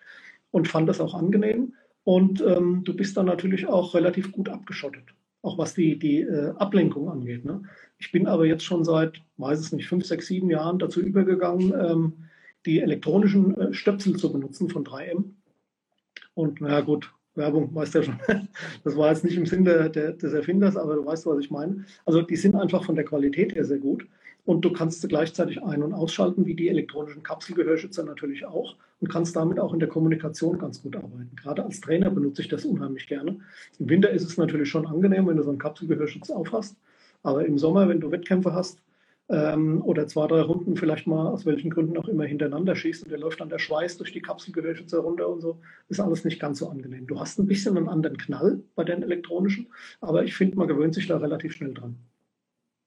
und 0.50 0.68
fand 0.68 0.90
das 0.90 1.00
auch 1.00 1.14
angenehm. 1.14 1.72
Und 2.10 2.44
ähm, 2.44 2.82
du 2.82 2.96
bist 2.96 3.16
dann 3.16 3.26
natürlich 3.26 3.68
auch 3.68 3.94
relativ 3.94 4.32
gut 4.32 4.48
abgeschottet, 4.48 5.14
auch 5.42 5.58
was 5.58 5.74
die, 5.74 5.96
die 5.96 6.22
äh, 6.22 6.52
Ablenkung 6.56 7.08
angeht. 7.08 7.44
Ne? 7.44 7.62
Ich 7.98 8.10
bin 8.10 8.26
aber 8.26 8.46
jetzt 8.46 8.64
schon 8.64 8.82
seit, 8.82 9.22
weiß 9.36 9.60
es 9.60 9.70
nicht, 9.70 9.86
fünf, 9.86 10.04
sechs, 10.04 10.26
sieben 10.26 10.50
Jahren 10.50 10.80
dazu 10.80 11.00
übergegangen, 11.00 11.72
ähm, 11.72 12.12
die 12.66 12.80
elektronischen 12.80 13.56
äh, 13.56 13.72
Stöpsel 13.72 14.16
zu 14.16 14.32
benutzen 14.32 14.68
von 14.68 14.82
3M. 14.82 15.34
Und 16.34 16.60
naja 16.60 16.80
gut, 16.80 17.14
Werbung, 17.36 17.72
weißt 17.76 17.94
du 17.94 17.98
ja 18.00 18.04
schon. 18.06 18.18
Das 18.82 18.96
war 18.96 19.10
jetzt 19.10 19.22
nicht 19.22 19.36
im 19.36 19.46
Sinn 19.46 19.64
der, 19.64 19.88
der, 19.88 20.14
des 20.14 20.32
Erfinders, 20.32 20.76
aber 20.76 20.96
du 20.96 21.06
weißt, 21.06 21.26
was 21.26 21.38
ich 21.38 21.52
meine. 21.52 21.84
Also 22.06 22.22
die 22.22 22.34
sind 22.34 22.56
einfach 22.56 22.82
von 22.82 22.96
der 22.96 23.04
Qualität 23.04 23.54
her 23.54 23.64
sehr 23.64 23.78
gut. 23.78 24.04
und 24.44 24.64
du 24.64 24.72
kannst 24.72 25.00
sie 25.00 25.06
gleichzeitig 25.06 25.62
ein- 25.62 25.84
und 25.84 25.94
ausschalten, 25.94 26.44
wie 26.44 26.56
die 26.56 26.70
elektronischen 26.70 27.22
Kapselgehörschützer 27.22 28.02
natürlich 28.02 28.46
auch 28.46 28.74
und 29.00 29.08
kannst 29.08 29.34
damit 29.36 29.58
auch 29.58 29.72
in 29.72 29.80
der 29.80 29.88
Kommunikation 29.88 30.58
ganz 30.58 30.82
gut 30.82 30.96
arbeiten. 30.96 31.34
Gerade 31.36 31.64
als 31.64 31.80
Trainer 31.80 32.10
benutze 32.10 32.42
ich 32.42 32.48
das 32.48 32.64
unheimlich 32.64 33.06
gerne. 33.06 33.38
Im 33.78 33.88
Winter 33.88 34.10
ist 34.10 34.24
es 34.24 34.36
natürlich 34.36 34.68
schon 34.68 34.86
angenehm, 34.86 35.26
wenn 35.26 35.36
du 35.36 35.42
so 35.42 35.50
einen 35.50 35.58
Kapselgehörschutz 35.58 36.30
aufhast, 36.30 36.76
aber 37.22 37.44
im 37.46 37.58
Sommer, 37.58 37.88
wenn 37.88 38.00
du 38.00 38.10
Wettkämpfe 38.10 38.52
hast, 38.54 38.78
ähm, 39.30 39.80
oder 39.82 40.06
zwei, 40.08 40.26
drei 40.26 40.40
Runden 40.42 40.76
vielleicht 40.76 41.06
mal 41.06 41.28
aus 41.28 41.46
welchen 41.46 41.70
Gründen 41.70 41.96
auch 41.96 42.08
immer 42.08 42.24
hintereinander 42.24 42.74
schießt 42.74 43.04
und 43.04 43.10
der 43.10 43.18
läuft 43.18 43.40
dann 43.40 43.48
der 43.48 43.60
Schweiß 43.60 43.96
durch 43.96 44.12
die 44.12 44.20
Kapselgehörschützer 44.22 44.98
runter 44.98 45.28
und 45.28 45.40
so, 45.40 45.60
ist 45.88 46.00
alles 46.00 46.24
nicht 46.24 46.40
ganz 46.40 46.58
so 46.58 46.68
angenehm. 46.68 47.06
Du 47.06 47.20
hast 47.20 47.38
ein 47.38 47.46
bisschen 47.46 47.76
einen 47.76 47.88
anderen 47.88 48.18
Knall 48.18 48.62
bei 48.74 48.84
den 48.84 49.02
elektronischen, 49.02 49.68
aber 50.00 50.24
ich 50.24 50.34
finde, 50.34 50.56
man 50.56 50.68
gewöhnt 50.68 50.94
sich 50.94 51.06
da 51.06 51.18
relativ 51.18 51.52
schnell 51.54 51.74
dran. 51.74 51.96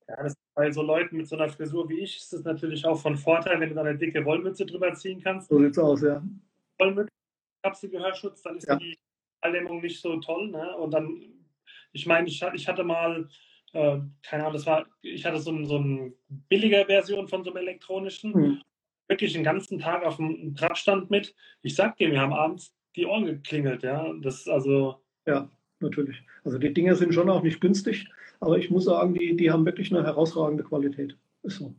Ja, 0.07 0.23
das, 0.23 0.35
bei 0.55 0.71
so 0.71 0.81
Leuten 0.81 1.17
mit 1.17 1.27
so 1.27 1.35
einer 1.35 1.49
Frisur 1.49 1.89
wie 1.89 1.99
ich 1.99 2.17
ist 2.17 2.33
es 2.33 2.43
natürlich 2.43 2.85
auch 2.85 2.99
von 2.99 3.17
Vorteil, 3.17 3.59
wenn 3.59 3.69
du 3.69 3.75
da 3.75 3.81
eine 3.81 3.97
dicke 3.97 4.23
Wollmütze 4.23 4.65
drüber 4.65 4.93
ziehen 4.93 5.21
kannst. 5.21 5.49
So 5.49 5.59
sieht's 5.59 5.79
aus, 5.79 6.01
ja. 6.01 6.23
Wollmütze, 6.79 7.09
Kapselgehörschutz, 7.63 8.41
dann 8.43 8.57
ist 8.57 8.67
ja. 8.67 8.75
die 8.75 8.97
Alldämmung 9.41 9.81
nicht 9.81 9.99
so 9.99 10.19
toll. 10.19 10.49
Ne? 10.49 10.77
Und 10.77 10.91
dann, 10.91 11.23
ich 11.91 12.05
meine, 12.05 12.27
ich, 12.27 12.43
ich 12.53 12.67
hatte 12.67 12.83
mal 12.83 13.27
äh, 13.73 13.99
keine 14.21 14.43
Ahnung, 14.43 14.53
das 14.53 14.65
war, 14.65 14.85
ich 15.01 15.25
hatte 15.25 15.39
so, 15.39 15.51
ein, 15.51 15.65
so 15.65 15.77
eine 15.77 16.13
billige 16.29 16.85
Version 16.85 17.27
von 17.27 17.43
so 17.43 17.49
einem 17.49 17.57
elektronischen, 17.57 18.31
mhm. 18.31 18.61
wirklich 19.07 19.33
den 19.33 19.43
ganzen 19.43 19.79
Tag 19.79 20.03
auf 20.03 20.17
dem 20.17 20.55
Radstand 20.57 21.09
mit. 21.09 21.35
Ich 21.63 21.75
sag 21.75 21.97
dir, 21.97 22.11
wir 22.11 22.21
haben 22.21 22.33
abends 22.33 22.73
die 22.95 23.05
Ohren 23.05 23.25
geklingelt, 23.25 23.83
ja. 23.83 24.13
Das 24.21 24.47
also. 24.47 25.03
Ja, 25.25 25.49
natürlich. 25.79 26.21
Also 26.43 26.59
die 26.59 26.73
Dinge 26.73 26.95
sind 26.95 27.13
schon 27.13 27.29
auch 27.29 27.41
nicht 27.41 27.61
günstig, 27.61 28.07
aber 28.43 28.57
ich 28.57 28.69
muss 28.69 28.85
sagen, 28.85 29.13
die, 29.13 29.35
die 29.35 29.51
haben 29.51 29.65
wirklich 29.65 29.93
eine 29.93 30.03
herausragende 30.03 30.63
Qualität. 30.63 31.17
Ist 31.43 31.57
so. 31.57 31.73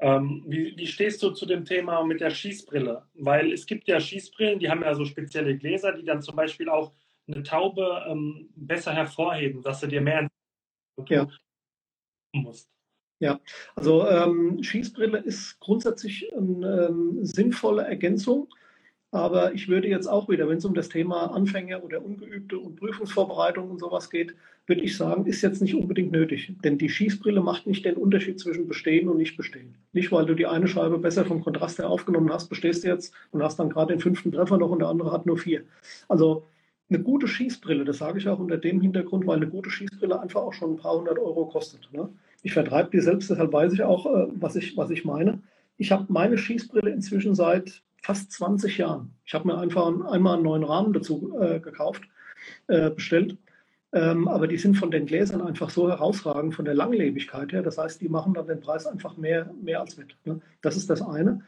Ähm, 0.00 0.44
wie, 0.46 0.76
wie, 0.76 0.86
stehst 0.86 1.22
du 1.22 1.30
zu 1.30 1.44
dem 1.44 1.64
Thema 1.64 2.04
mit 2.04 2.20
der 2.20 2.30
Schießbrille? 2.30 3.04
Weil 3.14 3.52
es 3.52 3.66
gibt 3.66 3.88
ja 3.88 3.98
Schießbrillen, 3.98 4.60
die 4.60 4.70
haben 4.70 4.82
ja 4.82 4.94
so 4.94 5.04
spezielle 5.04 5.56
Gläser, 5.58 5.92
die 5.92 6.04
dann 6.04 6.22
zum 6.22 6.36
Beispiel 6.36 6.68
auch 6.68 6.92
eine 7.26 7.42
Taube 7.42 8.04
ähm, 8.08 8.48
besser 8.54 8.94
hervorheben, 8.94 9.62
dass 9.62 9.80
sie 9.80 9.88
dir 9.88 10.00
mehr 10.00 10.28
ja. 11.08 11.28
musst. 12.32 12.68
Ja, 13.20 13.40
also 13.74 14.06
ähm, 14.06 14.62
Schießbrille 14.62 15.18
ist 15.18 15.58
grundsätzlich 15.58 16.32
eine 16.32 16.86
ähm, 16.86 17.24
sinnvolle 17.24 17.82
Ergänzung, 17.82 18.48
aber 19.10 19.54
ich 19.54 19.68
würde 19.68 19.88
jetzt 19.88 20.06
auch 20.06 20.28
wieder, 20.28 20.48
wenn 20.48 20.58
es 20.58 20.64
um 20.64 20.74
das 20.74 20.88
Thema 20.88 21.32
Anfänger 21.32 21.82
oder 21.82 22.04
Ungeübte 22.04 22.58
und 22.58 22.76
Prüfungsvorbereitung 22.76 23.70
und 23.70 23.78
sowas 23.78 24.10
geht, 24.10 24.34
würde 24.66 24.82
ich 24.82 24.96
sagen, 24.96 25.24
ist 25.24 25.40
jetzt 25.40 25.62
nicht 25.62 25.74
unbedingt 25.74 26.12
nötig. 26.12 26.52
Denn 26.62 26.76
die 26.76 26.90
Schießbrille 26.90 27.40
macht 27.40 27.66
nicht 27.66 27.86
den 27.86 27.96
Unterschied 27.96 28.38
zwischen 28.38 28.68
Bestehen 28.68 29.08
und 29.08 29.16
Nicht-Bestehen. 29.16 29.76
Nicht, 29.94 30.12
weil 30.12 30.26
du 30.26 30.34
die 30.34 30.46
eine 30.46 30.68
Scheibe 30.68 30.98
besser 30.98 31.24
vom 31.24 31.42
Kontrast 31.42 31.78
her 31.78 31.88
aufgenommen 31.88 32.30
hast, 32.30 32.48
bestehst 32.48 32.84
du 32.84 32.88
jetzt 32.88 33.14
und 33.30 33.42
hast 33.42 33.58
dann 33.58 33.70
gerade 33.70 33.94
den 33.94 34.00
fünften 34.00 34.30
Treffer 34.30 34.58
noch 34.58 34.70
und 34.70 34.80
der 34.80 34.88
andere 34.88 35.10
hat 35.10 35.24
nur 35.24 35.38
vier. 35.38 35.62
Also 36.06 36.44
eine 36.90 37.00
gute 37.00 37.28
Schießbrille, 37.28 37.84
das 37.84 37.98
sage 37.98 38.18
ich 38.18 38.28
auch 38.28 38.38
unter 38.38 38.58
dem 38.58 38.80
Hintergrund, 38.80 39.26
weil 39.26 39.36
eine 39.36 39.48
gute 39.48 39.70
Schießbrille 39.70 40.20
einfach 40.20 40.42
auch 40.42 40.52
schon 40.52 40.72
ein 40.72 40.76
paar 40.76 40.98
hundert 40.98 41.18
Euro 41.18 41.46
kostet. 41.46 41.88
Ne? 41.92 42.10
Ich 42.42 42.52
vertreibe 42.52 42.90
die 42.90 43.00
selbst, 43.00 43.30
deshalb 43.30 43.52
weiß 43.52 43.72
ich 43.72 43.82
auch, 43.82 44.06
äh, 44.06 44.28
was, 44.34 44.56
ich, 44.56 44.76
was 44.76 44.90
ich 44.90 45.04
meine. 45.04 45.40
Ich 45.78 45.92
habe 45.92 46.06
meine 46.08 46.36
Schießbrille 46.36 46.90
inzwischen 46.90 47.34
seit 47.34 47.82
fast 48.02 48.32
20 48.32 48.78
Jahren. 48.78 49.14
Ich 49.24 49.34
habe 49.34 49.46
mir 49.48 49.58
einfach 49.58 49.86
einmal 49.86 50.34
einen 50.34 50.44
neuen 50.44 50.64
Rahmen 50.64 50.92
dazu 50.92 51.36
äh, 51.40 51.60
gekauft, 51.60 52.02
äh, 52.66 52.90
bestellt. 52.90 53.36
Ähm, 53.92 54.28
aber 54.28 54.48
die 54.48 54.58
sind 54.58 54.76
von 54.76 54.90
den 54.90 55.06
Gläsern 55.06 55.40
einfach 55.40 55.70
so 55.70 55.88
herausragend 55.88 56.54
von 56.54 56.66
der 56.66 56.74
Langlebigkeit 56.74 57.52
her. 57.52 57.62
Das 57.62 57.78
heißt, 57.78 58.00
die 58.00 58.08
machen 58.08 58.34
dann 58.34 58.46
den 58.46 58.60
Preis 58.60 58.86
einfach 58.86 59.16
mehr, 59.16 59.50
mehr 59.62 59.80
als 59.80 59.96
mit. 59.96 60.14
Ne? 60.24 60.40
Das 60.60 60.76
ist 60.76 60.90
das 60.90 61.00
eine. 61.00 61.42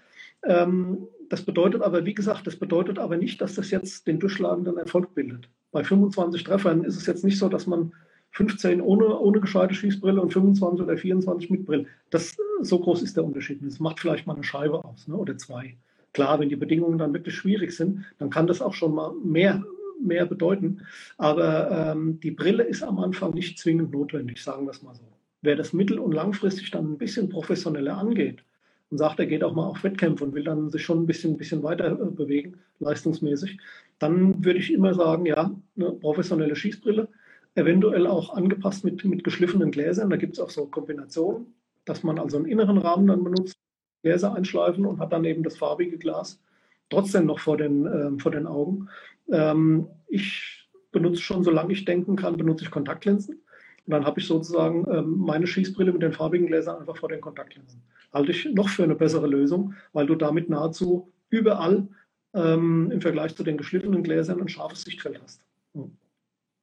Ähm, 0.44 1.06
das 1.28 1.42
bedeutet 1.42 1.82
aber, 1.82 2.06
wie 2.06 2.14
gesagt, 2.14 2.46
das 2.46 2.56
bedeutet 2.56 2.98
aber 2.98 3.16
nicht, 3.16 3.40
dass 3.40 3.54
das 3.54 3.70
jetzt 3.70 4.06
den 4.06 4.18
durchschlagenden 4.18 4.78
Erfolg 4.78 5.14
bildet. 5.14 5.50
Bei 5.70 5.84
25 5.84 6.42
Treffern 6.42 6.82
ist 6.82 6.96
es 6.96 7.06
jetzt 7.06 7.24
nicht 7.24 7.38
so, 7.38 7.48
dass 7.48 7.66
man 7.66 7.92
15 8.32 8.80
ohne, 8.80 9.18
ohne 9.18 9.40
gescheite 9.40 9.74
Schießbrille 9.74 10.20
und 10.20 10.32
25 10.32 10.82
oder 10.82 10.96
24 10.96 11.50
mit 11.50 11.66
Brille. 11.66 11.86
Das, 12.10 12.36
so 12.62 12.78
groß 12.78 13.02
ist 13.02 13.16
der 13.16 13.24
Unterschied. 13.24 13.60
Das 13.64 13.80
macht 13.80 14.00
vielleicht 14.00 14.26
mal 14.26 14.34
eine 14.34 14.44
Scheibe 14.44 14.84
aus 14.84 15.08
ne, 15.08 15.16
oder 15.16 15.36
zwei. 15.36 15.76
Klar, 16.12 16.40
wenn 16.40 16.48
die 16.48 16.56
Bedingungen 16.56 16.98
dann 16.98 17.12
wirklich 17.12 17.34
schwierig 17.34 17.72
sind, 17.72 18.04
dann 18.18 18.30
kann 18.30 18.46
das 18.46 18.62
auch 18.62 18.74
schon 18.74 18.94
mal 18.94 19.12
mehr, 19.24 19.62
mehr 20.02 20.26
bedeuten. 20.26 20.82
Aber 21.18 21.92
ähm, 21.92 22.18
die 22.20 22.32
Brille 22.32 22.64
ist 22.64 22.82
am 22.82 22.98
Anfang 22.98 23.34
nicht 23.34 23.58
zwingend 23.58 23.92
notwendig, 23.92 24.42
sagen 24.42 24.66
wir 24.66 24.70
es 24.70 24.82
mal 24.82 24.94
so. 24.94 25.02
Wer 25.42 25.56
das 25.56 25.72
mittel- 25.72 25.98
und 25.98 26.12
langfristig 26.12 26.70
dann 26.70 26.92
ein 26.92 26.98
bisschen 26.98 27.28
professioneller 27.28 27.96
angeht, 27.96 28.42
und 28.90 28.98
sagt, 28.98 29.20
er 29.20 29.26
geht 29.26 29.44
auch 29.44 29.54
mal 29.54 29.66
auf 29.66 29.84
Wettkämpfe 29.84 30.24
und 30.24 30.34
will 30.34 30.44
dann 30.44 30.70
sich 30.70 30.84
schon 30.84 31.02
ein 31.02 31.06
bisschen, 31.06 31.34
ein 31.34 31.38
bisschen 31.38 31.62
weiter 31.62 31.92
äh, 31.92 32.10
bewegen, 32.10 32.58
leistungsmäßig, 32.80 33.58
dann 33.98 34.44
würde 34.44 34.58
ich 34.58 34.72
immer 34.72 34.94
sagen, 34.94 35.26
ja, 35.26 35.54
eine 35.76 35.92
professionelle 35.92 36.56
Schießbrille, 36.56 37.08
eventuell 37.54 38.06
auch 38.06 38.34
angepasst 38.34 38.84
mit, 38.84 39.04
mit 39.04 39.24
geschliffenen 39.24 39.70
Gläsern. 39.70 40.10
Da 40.10 40.16
gibt 40.16 40.34
es 40.34 40.40
auch 40.40 40.50
so 40.50 40.66
Kombinationen, 40.66 41.54
dass 41.84 42.02
man 42.02 42.18
also 42.18 42.36
einen 42.36 42.46
inneren 42.46 42.78
Rahmen 42.78 43.06
dann 43.06 43.22
benutzt, 43.22 43.56
Gläser 44.02 44.34
einschleifen 44.34 44.86
und 44.86 44.98
hat 44.98 45.12
dann 45.12 45.24
eben 45.24 45.42
das 45.42 45.56
farbige 45.56 45.98
Glas 45.98 46.40
trotzdem 46.88 47.26
noch 47.26 47.38
vor 47.38 47.56
den, 47.56 47.86
äh, 47.86 48.20
vor 48.20 48.32
den 48.32 48.46
Augen. 48.46 48.88
Ähm, 49.30 49.86
ich 50.08 50.68
benutze 50.92 51.22
schon, 51.22 51.44
solange 51.44 51.72
ich 51.72 51.84
denken 51.84 52.16
kann, 52.16 52.36
benutze 52.36 52.64
ich 52.64 52.70
Kontaktlinsen. 52.70 53.36
Und 53.86 53.92
dann 53.92 54.04
habe 54.04 54.20
ich 54.20 54.26
sozusagen 54.26 54.86
ähm, 54.90 55.18
meine 55.18 55.46
Schießbrille 55.46 55.92
mit 55.92 56.02
den 56.02 56.12
farbigen 56.12 56.46
Gläsern 56.46 56.78
einfach 56.78 56.96
vor 56.96 57.08
den 57.08 57.20
Kontaktlinsen 57.20 57.82
halte 58.12 58.32
ich 58.32 58.44
noch 58.46 58.68
für 58.68 58.84
eine 58.84 58.94
bessere 58.94 59.26
Lösung, 59.26 59.74
weil 59.92 60.06
du 60.06 60.14
damit 60.14 60.48
nahezu 60.48 61.12
überall 61.28 61.88
ähm, 62.34 62.90
im 62.90 63.00
Vergleich 63.00 63.34
zu 63.34 63.44
den 63.44 63.56
geschliffenen 63.56 64.02
Gläsern 64.02 64.40
ein 64.40 64.48
scharfes 64.48 64.82
Sichtfeld 64.82 65.20
hast. 65.22 65.42
Hm. 65.74 65.96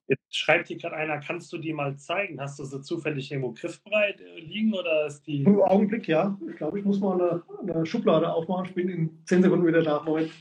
Jetzt 0.10 0.34
schreibt 0.34 0.70
hier 0.70 0.78
gerade 0.78 0.96
einer, 0.96 1.20
kannst 1.20 1.52
du 1.52 1.58
die 1.58 1.74
mal 1.74 1.98
zeigen? 1.98 2.40
Hast 2.40 2.58
du 2.60 2.64
sie 2.64 2.82
zufällig 2.82 3.30
irgendwo 3.30 3.52
griffbereit 3.52 4.22
liegen 4.38 4.74
oder 4.74 5.06
ist 5.08 5.28
die. 5.28 5.44
Im 5.44 5.62
Augenblick 5.62 6.08
ja. 6.08 6.38
Ich 6.50 6.56
glaube, 6.56 6.80
ich 6.80 6.86
muss 6.86 7.02
mal 7.02 7.20
eine, 7.20 7.44
eine 7.74 7.86
Schublade 7.86 8.32
aufmachen. 8.32 8.68
Ich 8.68 8.74
bin 8.74 8.88
in 8.88 9.20
10 9.26 9.44
Sekunden 9.44 9.68
wieder 9.68 9.84
da. 9.84 10.02
Moment. 10.02 10.32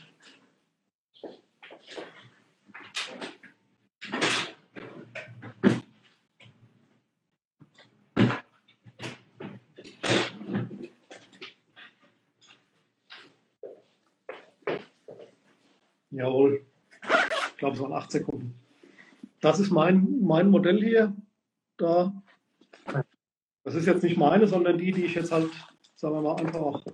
Jawohl. 16.13 16.65
Ich 17.03 17.57
glaube, 17.59 17.75
es 17.75 17.83
waren 17.83 17.93
acht 17.93 18.13
Sekunden. 18.13 18.66
Das 19.47 19.61
ist 19.61 19.71
mein, 19.71 20.19
mein 20.23 20.51
Modell 20.51 20.83
hier. 20.83 21.15
Da. 21.77 22.21
Das 23.63 23.77
ist 23.77 23.87
jetzt 23.87 24.03
nicht 24.03 24.17
meine, 24.17 24.49
sondern 24.49 24.77
die, 24.77 24.91
die 24.91 25.05
ich 25.05 25.15
jetzt 25.15 25.31
halt, 25.31 25.51
sagen 25.95 26.17
wir 26.17 26.21
mal, 26.21 26.35
einfach 26.35 26.61
auch, 26.61 26.85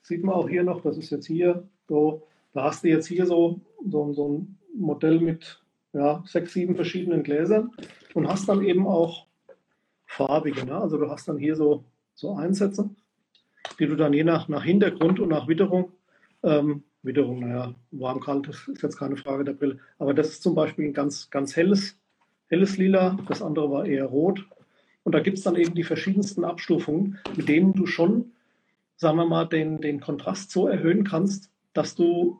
sieht 0.00 0.24
man 0.24 0.34
auch 0.34 0.48
hier 0.48 0.62
noch, 0.62 0.80
das 0.80 0.96
ist 0.96 1.10
jetzt 1.10 1.26
hier 1.26 1.68
so, 1.88 2.26
da 2.54 2.64
hast 2.64 2.82
du 2.82 2.88
jetzt 2.88 3.08
hier 3.08 3.26
so, 3.26 3.60
so, 3.86 4.10
so 4.14 4.28
ein 4.30 4.58
Modell 4.74 5.20
mit 5.20 5.62
ja, 5.92 6.24
sechs, 6.24 6.54
sieben 6.54 6.76
verschiedenen 6.76 7.24
Gläsern 7.24 7.72
und 8.14 8.26
hast 8.26 8.48
dann 8.48 8.64
eben 8.64 8.86
auch 8.86 9.26
farbige. 10.06 10.64
Ne? 10.64 10.74
Also 10.74 10.96
du 10.96 11.10
hast 11.10 11.28
dann 11.28 11.36
hier 11.36 11.56
so, 11.56 11.84
so 12.14 12.36
Einsätze, 12.36 12.88
die 13.78 13.86
du 13.86 13.96
dann 13.96 14.14
je 14.14 14.24
nach, 14.24 14.48
nach 14.48 14.64
Hintergrund 14.64 15.20
und 15.20 15.28
nach 15.28 15.46
Witterung 15.46 15.92
ähm, 16.42 16.84
Witterung, 17.02 17.40
naja, 17.40 17.74
warm, 17.90 18.20
kalt, 18.20 18.48
das 18.48 18.68
ist 18.68 18.82
jetzt 18.82 18.96
keine 18.96 19.16
Frage 19.16 19.44
der 19.44 19.54
Brille. 19.54 19.78
Aber 19.98 20.14
das 20.14 20.28
ist 20.28 20.42
zum 20.42 20.54
Beispiel 20.54 20.86
ein 20.86 20.92
ganz, 20.92 21.30
ganz 21.30 21.56
helles, 21.56 21.98
helles 22.48 22.76
Lila, 22.76 23.18
das 23.28 23.42
andere 23.42 23.70
war 23.70 23.86
eher 23.86 24.04
rot. 24.04 24.46
Und 25.04 25.14
da 25.14 25.20
gibt 25.20 25.38
es 25.38 25.44
dann 25.44 25.56
eben 25.56 25.74
die 25.74 25.82
verschiedensten 25.82 26.44
Abstufungen, 26.44 27.18
mit 27.36 27.48
denen 27.48 27.74
du 27.74 27.86
schon, 27.86 28.32
sagen 28.96 29.16
wir 29.16 29.26
mal, 29.26 29.46
den, 29.46 29.80
den 29.80 30.00
Kontrast 30.00 30.52
so 30.52 30.68
erhöhen 30.68 31.02
kannst, 31.02 31.50
dass 31.72 31.96
du, 31.96 32.38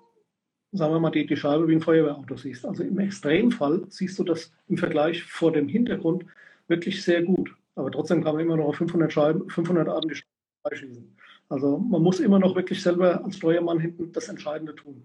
sagen 0.71 0.95
wir 0.95 1.01
mal, 1.01 1.11
die, 1.11 1.27
die 1.27 1.37
Scheibe 1.37 1.67
wie 1.67 1.75
ein 1.75 1.81
Feuerwehrauto 1.81 2.37
siehst. 2.37 2.65
Also 2.65 2.85
im 2.85 2.99
Extremfall 3.01 3.83
siehst 3.89 4.19
du 4.19 4.25
das 4.25 4.53
im 4.69 4.79
Vergleich 4.79 5.25
vor 5.25 5.51
dem 5.51 5.69
Hintergrund 5.69 6.25
wirklich 6.69 7.03
sehr 7.03 7.23
gut. 7.23 7.53
Aber 7.75 7.91
trotzdem 7.91 8.23
kann 8.23 8.35
man 8.35 8.45
immer 8.45 8.57
noch 8.57 8.67
auf 8.67 8.77
500 8.77 9.13
Scheiben, 9.13 9.49
500 9.49 9.89
Arten 9.89 10.09
die 10.09 10.15
Scheibe 10.15 10.77
schießen. 10.77 11.17
Also 11.53 11.77
man 11.77 12.03
muss 12.03 12.19
immer 12.19 12.39
noch 12.39 12.57
wirklich 12.57 12.83
selber 12.83 13.23
als 13.23 13.37
Steuermann 13.37 13.79
hinten 13.79 14.11
das 14.11 14.31
Entscheidende 14.31 14.75
tun. 14.75 15.03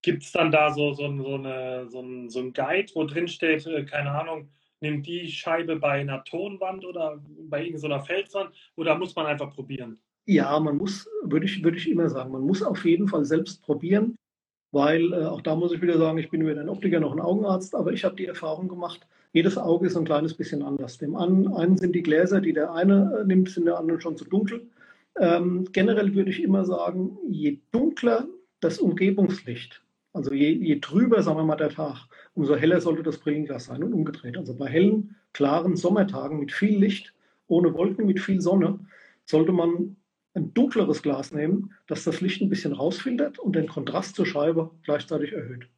Gibt 0.00 0.22
es 0.22 0.32
dann 0.32 0.50
da 0.50 0.72
so, 0.72 0.94
so, 0.94 1.02
so, 1.18 1.34
eine, 1.34 1.86
so, 1.90 2.00
ein, 2.00 2.30
so 2.30 2.40
ein 2.40 2.54
Guide, 2.54 2.90
wo 2.94 3.04
drin 3.04 3.28
steht, 3.28 3.66
äh, 3.66 3.84
keine 3.84 4.10
Ahnung, 4.10 4.48
nimm 4.80 5.02
die 5.02 5.28
Scheibe 5.28 5.76
bei 5.76 6.00
einer 6.00 6.24
Tonwand 6.24 6.86
oder 6.86 7.22
bei 7.50 7.62
irgendeiner 7.62 8.00
Felswand 8.00 8.54
oder 8.76 8.96
muss 8.96 9.14
man 9.14 9.26
einfach 9.26 9.54
probieren? 9.54 9.98
Ja, 10.24 10.58
man 10.60 10.78
muss, 10.78 11.06
würde 11.22 11.44
ich, 11.44 11.62
würde 11.62 11.76
ich 11.76 11.90
immer 11.90 12.08
sagen, 12.08 12.32
man 12.32 12.42
muss 12.42 12.62
auf 12.62 12.82
jeden 12.86 13.08
Fall 13.08 13.26
selbst 13.26 13.62
probieren, 13.62 14.16
weil 14.72 15.12
äh, 15.12 15.26
auch 15.26 15.42
da 15.42 15.54
muss 15.56 15.72
ich 15.72 15.82
wieder 15.82 15.98
sagen, 15.98 16.16
ich 16.16 16.30
bin 16.30 16.46
weder 16.46 16.62
ein 16.62 16.70
Optiker 16.70 17.00
noch 17.00 17.12
ein 17.12 17.20
Augenarzt, 17.20 17.74
aber 17.74 17.92
ich 17.92 18.02
habe 18.02 18.16
die 18.16 18.26
Erfahrung 18.26 18.68
gemacht, 18.68 19.06
jedes 19.34 19.58
Auge 19.58 19.88
ist 19.88 19.96
ein 19.98 20.06
kleines 20.06 20.32
bisschen 20.32 20.62
anders. 20.62 20.96
Dem 20.96 21.16
einen 21.16 21.76
sind 21.76 21.94
die 21.94 22.02
Gläser, 22.02 22.40
die 22.40 22.54
der 22.54 22.72
eine 22.72 23.18
äh, 23.20 23.24
nimmt, 23.26 23.50
sind 23.50 23.66
der 23.66 23.78
anderen 23.78 24.00
schon 24.00 24.16
zu 24.16 24.24
dunkel. 24.24 24.70
Ähm, 25.18 25.68
generell 25.72 26.14
würde 26.14 26.30
ich 26.30 26.42
immer 26.42 26.64
sagen, 26.64 27.18
je 27.28 27.60
dunkler 27.70 28.26
das 28.60 28.78
Umgebungslicht, 28.78 29.82
also 30.12 30.32
je, 30.32 30.50
je 30.52 30.80
trüber, 30.80 31.22
sagen 31.22 31.38
wir 31.38 31.44
mal, 31.44 31.56
der 31.56 31.70
Tag, 31.70 32.06
umso 32.34 32.56
heller 32.56 32.80
sollte 32.80 33.02
das 33.02 33.18
Brillenglas 33.18 33.66
sein 33.66 33.82
und 33.82 33.92
umgedreht. 33.92 34.36
Also 34.36 34.54
bei 34.56 34.68
hellen, 34.68 35.16
klaren 35.32 35.76
Sommertagen 35.76 36.38
mit 36.38 36.52
viel 36.52 36.78
Licht, 36.78 37.14
ohne 37.48 37.74
Wolken, 37.74 38.06
mit 38.06 38.20
viel 38.20 38.40
Sonne, 38.40 38.78
sollte 39.24 39.52
man 39.52 39.96
ein 40.34 40.54
dunkleres 40.54 41.02
Glas 41.02 41.32
nehmen, 41.32 41.74
das 41.86 42.04
das 42.04 42.20
Licht 42.20 42.42
ein 42.42 42.48
bisschen 42.48 42.72
rausfiltert 42.72 43.38
und 43.38 43.54
den 43.54 43.68
Kontrast 43.68 44.16
zur 44.16 44.26
Scheibe 44.26 44.70
gleichzeitig 44.82 45.32
erhöht. 45.32 45.68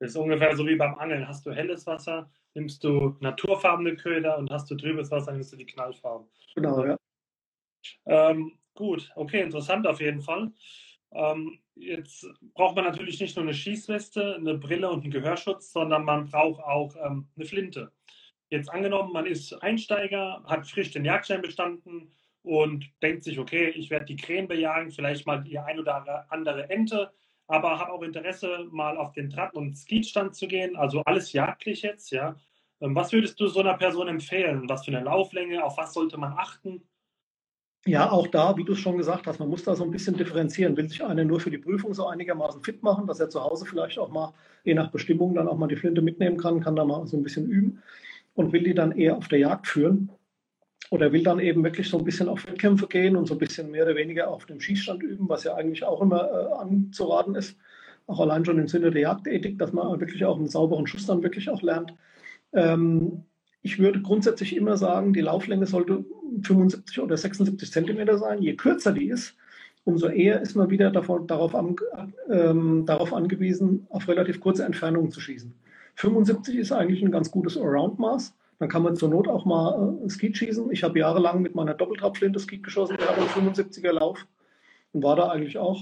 Das 0.00 0.10
ist 0.10 0.16
ungefähr 0.16 0.56
so 0.56 0.66
wie 0.66 0.76
beim 0.76 0.94
Angeln. 0.96 1.26
Hast 1.26 1.46
du 1.46 1.52
helles 1.52 1.86
Wasser, 1.86 2.30
nimmst 2.54 2.82
du 2.82 3.16
naturfarbene 3.20 3.96
Köder 3.96 4.38
und 4.38 4.50
hast 4.50 4.70
du 4.70 4.74
trübes 4.74 5.10
Wasser, 5.10 5.32
nimmst 5.32 5.52
du 5.52 5.56
die 5.56 5.66
Knallfarben. 5.66 6.26
Genau, 6.54 6.84
ja. 6.84 6.96
Ähm, 8.06 8.58
gut, 8.74 9.10
okay, 9.16 9.40
interessant 9.42 9.86
auf 9.86 10.00
jeden 10.00 10.20
Fall. 10.20 10.52
Ähm, 11.12 11.58
jetzt 11.76 12.26
braucht 12.54 12.76
man 12.76 12.84
natürlich 12.84 13.20
nicht 13.20 13.36
nur 13.36 13.44
eine 13.44 13.54
Schießweste, 13.54 14.36
eine 14.36 14.54
Brille 14.54 14.90
und 14.90 15.02
einen 15.02 15.12
Gehörschutz, 15.12 15.72
sondern 15.72 16.04
man 16.04 16.28
braucht 16.28 16.62
auch 16.62 16.94
ähm, 16.96 17.28
eine 17.36 17.46
Flinte. 17.46 17.92
Jetzt 18.50 18.68
angenommen, 18.68 19.12
man 19.12 19.26
ist 19.26 19.52
Einsteiger, 19.62 20.42
hat 20.46 20.66
frisch 20.66 20.90
den 20.90 21.04
Jagdschein 21.04 21.42
bestanden 21.42 22.12
und 22.42 22.90
denkt 23.02 23.24
sich, 23.24 23.38
okay, 23.38 23.70
ich 23.70 23.90
werde 23.90 24.04
die 24.04 24.16
Krähen 24.16 24.48
bejagen, 24.48 24.90
vielleicht 24.90 25.26
mal 25.26 25.42
die 25.42 25.58
ein 25.58 25.78
oder 25.78 26.26
andere 26.30 26.68
Ente, 26.68 27.10
aber 27.46 27.78
habe 27.78 27.92
auch 27.92 28.02
Interesse, 28.02 28.66
mal 28.70 28.96
auf 28.96 29.12
den 29.12 29.30
Trab- 29.30 29.54
und 29.54 29.76
Skeetstand 29.76 30.34
zu 30.34 30.46
gehen, 30.46 30.76
also 30.76 31.02
alles 31.04 31.32
jagdlich 31.32 31.82
jetzt, 31.82 32.10
ja. 32.10 32.36
Ähm, 32.80 32.94
was 32.94 33.12
würdest 33.12 33.40
du 33.40 33.46
so 33.46 33.60
einer 33.60 33.74
Person 33.74 34.08
empfehlen? 34.08 34.68
Was 34.68 34.84
für 34.84 34.90
eine 34.94 35.04
Lauflänge? 35.04 35.64
Auf 35.64 35.78
was 35.78 35.94
sollte 35.94 36.18
man 36.18 36.32
achten? 36.32 36.82
Ja, 37.86 38.10
auch 38.10 38.28
da, 38.28 38.56
wie 38.56 38.64
du 38.64 38.72
es 38.72 38.78
schon 38.78 38.96
gesagt 38.96 39.26
hast, 39.26 39.38
man 39.40 39.50
muss 39.50 39.64
da 39.64 39.74
so 39.76 39.84
ein 39.84 39.90
bisschen 39.90 40.16
differenzieren. 40.16 40.76
Will 40.76 40.88
sich 40.88 41.04
einer 41.04 41.24
nur 41.24 41.38
für 41.38 41.50
die 41.50 41.58
Prüfung 41.58 41.92
so 41.92 42.06
einigermaßen 42.06 42.62
fit 42.62 42.82
machen, 42.82 43.06
dass 43.06 43.20
er 43.20 43.28
zu 43.28 43.42
Hause 43.42 43.66
vielleicht 43.66 43.98
auch 43.98 44.10
mal, 44.10 44.32
je 44.64 44.72
nach 44.72 44.90
Bestimmung, 44.90 45.34
dann 45.34 45.48
auch 45.48 45.58
mal 45.58 45.66
die 45.68 45.76
Flinte 45.76 46.00
mitnehmen 46.00 46.38
kann, 46.38 46.60
kann 46.60 46.76
da 46.76 46.84
mal 46.84 47.06
so 47.06 47.16
ein 47.18 47.22
bisschen 47.22 47.46
üben 47.46 47.82
und 48.34 48.52
will 48.52 48.62
die 48.62 48.74
dann 48.74 48.92
eher 48.92 49.16
auf 49.16 49.28
der 49.28 49.38
Jagd 49.38 49.66
führen. 49.66 50.10
Oder 50.90 51.12
will 51.12 51.22
dann 51.22 51.40
eben 51.40 51.62
wirklich 51.64 51.88
so 51.90 51.98
ein 51.98 52.04
bisschen 52.04 52.28
auf 52.28 52.46
Wettkämpfe 52.46 52.86
gehen 52.86 53.16
und 53.16 53.26
so 53.26 53.34
ein 53.34 53.38
bisschen 53.38 53.70
mehr 53.70 53.84
oder 53.84 53.96
weniger 53.96 54.28
auf 54.28 54.46
dem 54.46 54.60
Schießstand 54.60 55.02
üben, 55.02 55.28
was 55.28 55.44
ja 55.44 55.54
eigentlich 55.54 55.84
auch 55.84 56.00
immer 56.00 56.30
äh, 56.30 56.52
anzuraten 56.62 57.34
ist. 57.34 57.58
Auch 58.06 58.20
allein 58.20 58.44
schon 58.44 58.58
im 58.58 58.68
Sinne 58.68 58.90
der 58.90 59.02
Jagdethik, 59.02 59.58
dass 59.58 59.72
man 59.72 60.00
wirklich 60.00 60.24
auch 60.24 60.36
einen 60.36 60.48
sauberen 60.48 60.86
Schuss 60.86 61.06
dann 61.06 61.22
wirklich 61.22 61.50
auch 61.50 61.62
lernt. 61.62 61.94
Ähm, 62.52 63.24
ich 63.64 63.78
würde 63.78 64.02
grundsätzlich 64.02 64.54
immer 64.54 64.76
sagen, 64.76 65.14
die 65.14 65.22
Lauflänge 65.22 65.66
sollte 65.66 66.04
75 66.42 67.00
oder 67.00 67.16
76 67.16 67.72
Zentimeter 67.72 68.18
sein. 68.18 68.42
Je 68.42 68.56
kürzer 68.56 68.92
die 68.92 69.08
ist, 69.08 69.36
umso 69.84 70.08
eher 70.08 70.42
ist 70.42 70.54
man 70.54 70.68
wieder 70.68 70.90
davon, 70.90 71.26
darauf, 71.26 71.54
an, 71.54 71.76
ähm, 72.30 72.84
darauf 72.84 73.14
angewiesen, 73.14 73.86
auf 73.88 74.06
relativ 74.06 74.40
kurze 74.40 74.66
Entfernungen 74.66 75.10
zu 75.10 75.18
schießen. 75.18 75.54
75 75.94 76.56
ist 76.56 76.72
eigentlich 76.72 77.02
ein 77.02 77.10
ganz 77.10 77.30
gutes 77.30 77.56
Around-Maß. 77.56 78.36
Dann 78.58 78.68
kann 78.68 78.82
man 78.82 78.96
zur 78.96 79.08
Not 79.08 79.28
auch 79.28 79.46
mal 79.46 79.96
äh, 80.04 80.10
Skeet 80.10 80.36
schießen. 80.36 80.70
Ich 80.70 80.84
habe 80.84 80.98
jahrelang 80.98 81.40
mit 81.40 81.54
meiner 81.54 81.72
Doppeltrapflinte 81.72 82.40
Skeet 82.40 82.62
geschossen, 82.62 82.98
der 82.98 83.08
hat 83.08 83.16
einen 83.16 83.48
75er 83.48 83.92
Lauf 83.92 84.26
und 84.92 85.02
war 85.02 85.16
da 85.16 85.30
eigentlich 85.30 85.56
auch 85.56 85.80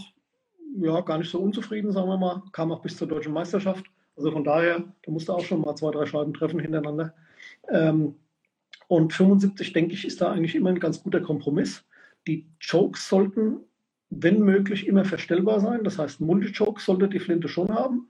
ja, 0.78 1.00
gar 1.00 1.18
nicht 1.18 1.32
so 1.32 1.40
unzufrieden, 1.40 1.90
sagen 1.90 2.08
wir 2.08 2.16
mal. 2.16 2.44
Kam 2.52 2.70
auch 2.70 2.80
bis 2.80 2.96
zur 2.96 3.08
deutschen 3.08 3.32
Meisterschaft. 3.32 3.86
Also 4.16 4.30
von 4.30 4.44
daher, 4.44 4.84
da 5.04 5.10
musste 5.10 5.34
auch 5.34 5.44
schon 5.44 5.62
mal 5.62 5.74
zwei, 5.74 5.90
drei 5.90 6.06
Scheiben 6.06 6.32
treffen 6.32 6.60
hintereinander. 6.60 7.12
Ähm, 7.68 8.16
und 8.88 9.12
75, 9.12 9.72
denke 9.72 9.94
ich, 9.94 10.04
ist 10.04 10.20
da 10.20 10.30
eigentlich 10.30 10.54
immer 10.54 10.70
ein 10.70 10.80
ganz 10.80 11.02
guter 11.02 11.20
Kompromiss. 11.20 11.84
Die 12.26 12.46
Chokes 12.60 13.08
sollten, 13.08 13.60
wenn 14.10 14.40
möglich, 14.40 14.86
immer 14.86 15.04
verstellbar 15.04 15.60
sein. 15.60 15.82
Das 15.82 15.98
heißt, 15.98 16.20
Multi-Choke 16.20 16.80
sollte 16.80 17.08
die 17.08 17.18
Flinte 17.18 17.48
schon 17.48 17.74
haben. 17.74 18.08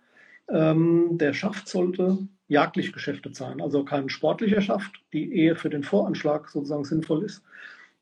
Ähm, 0.48 1.18
der 1.18 1.34
Schaft 1.34 1.68
sollte 1.68 2.18
jagdlich 2.48 2.92
geschäftet 2.92 3.36
sein, 3.36 3.60
also 3.60 3.84
kein 3.84 4.08
sportlicher 4.08 4.60
Schaft, 4.60 4.92
die 5.12 5.34
eher 5.34 5.56
für 5.56 5.70
den 5.70 5.84
Voranschlag 5.84 6.48
sozusagen 6.48 6.84
sinnvoll 6.84 7.24
ist. 7.24 7.42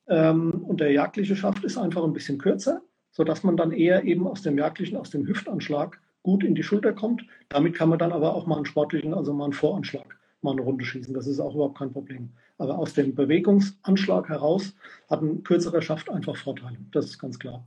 Ähm, 0.08 0.64
und 0.66 0.80
der 0.80 0.90
jagdliche 0.90 1.36
Schaft 1.36 1.62
ist 1.64 1.76
einfach 1.76 2.02
ein 2.02 2.12
bisschen 2.12 2.38
kürzer, 2.38 2.82
sodass 3.12 3.44
man 3.44 3.56
dann 3.56 3.72
eher 3.72 4.04
eben 4.04 4.26
aus 4.26 4.42
dem 4.42 4.58
jagdlichen, 4.58 4.96
aus 4.96 5.10
dem 5.10 5.26
Hüftanschlag 5.26 6.00
gut 6.22 6.42
in 6.42 6.54
die 6.54 6.62
Schulter 6.62 6.92
kommt. 6.92 7.24
Damit 7.48 7.74
kann 7.74 7.90
man 7.90 7.98
dann 7.98 8.12
aber 8.12 8.34
auch 8.34 8.46
mal 8.46 8.56
einen 8.56 8.66
sportlichen, 8.66 9.14
also 9.14 9.32
mal 9.32 9.44
einen 9.44 9.52
Voranschlag 9.52 10.19
mal 10.42 10.52
eine 10.52 10.62
Runde 10.62 10.84
schießen. 10.84 11.14
Das 11.14 11.26
ist 11.26 11.40
auch 11.40 11.54
überhaupt 11.54 11.78
kein 11.78 11.92
Problem. 11.92 12.30
Aber 12.58 12.78
aus 12.78 12.94
dem 12.94 13.14
Bewegungsanschlag 13.14 14.28
heraus 14.28 14.74
hat 15.08 15.22
ein 15.22 15.42
kürzerer 15.42 15.82
Schaft 15.82 16.10
einfach 16.10 16.36
Vorteile. 16.36 16.78
Das 16.92 17.06
ist 17.06 17.18
ganz 17.18 17.38
klar. 17.38 17.66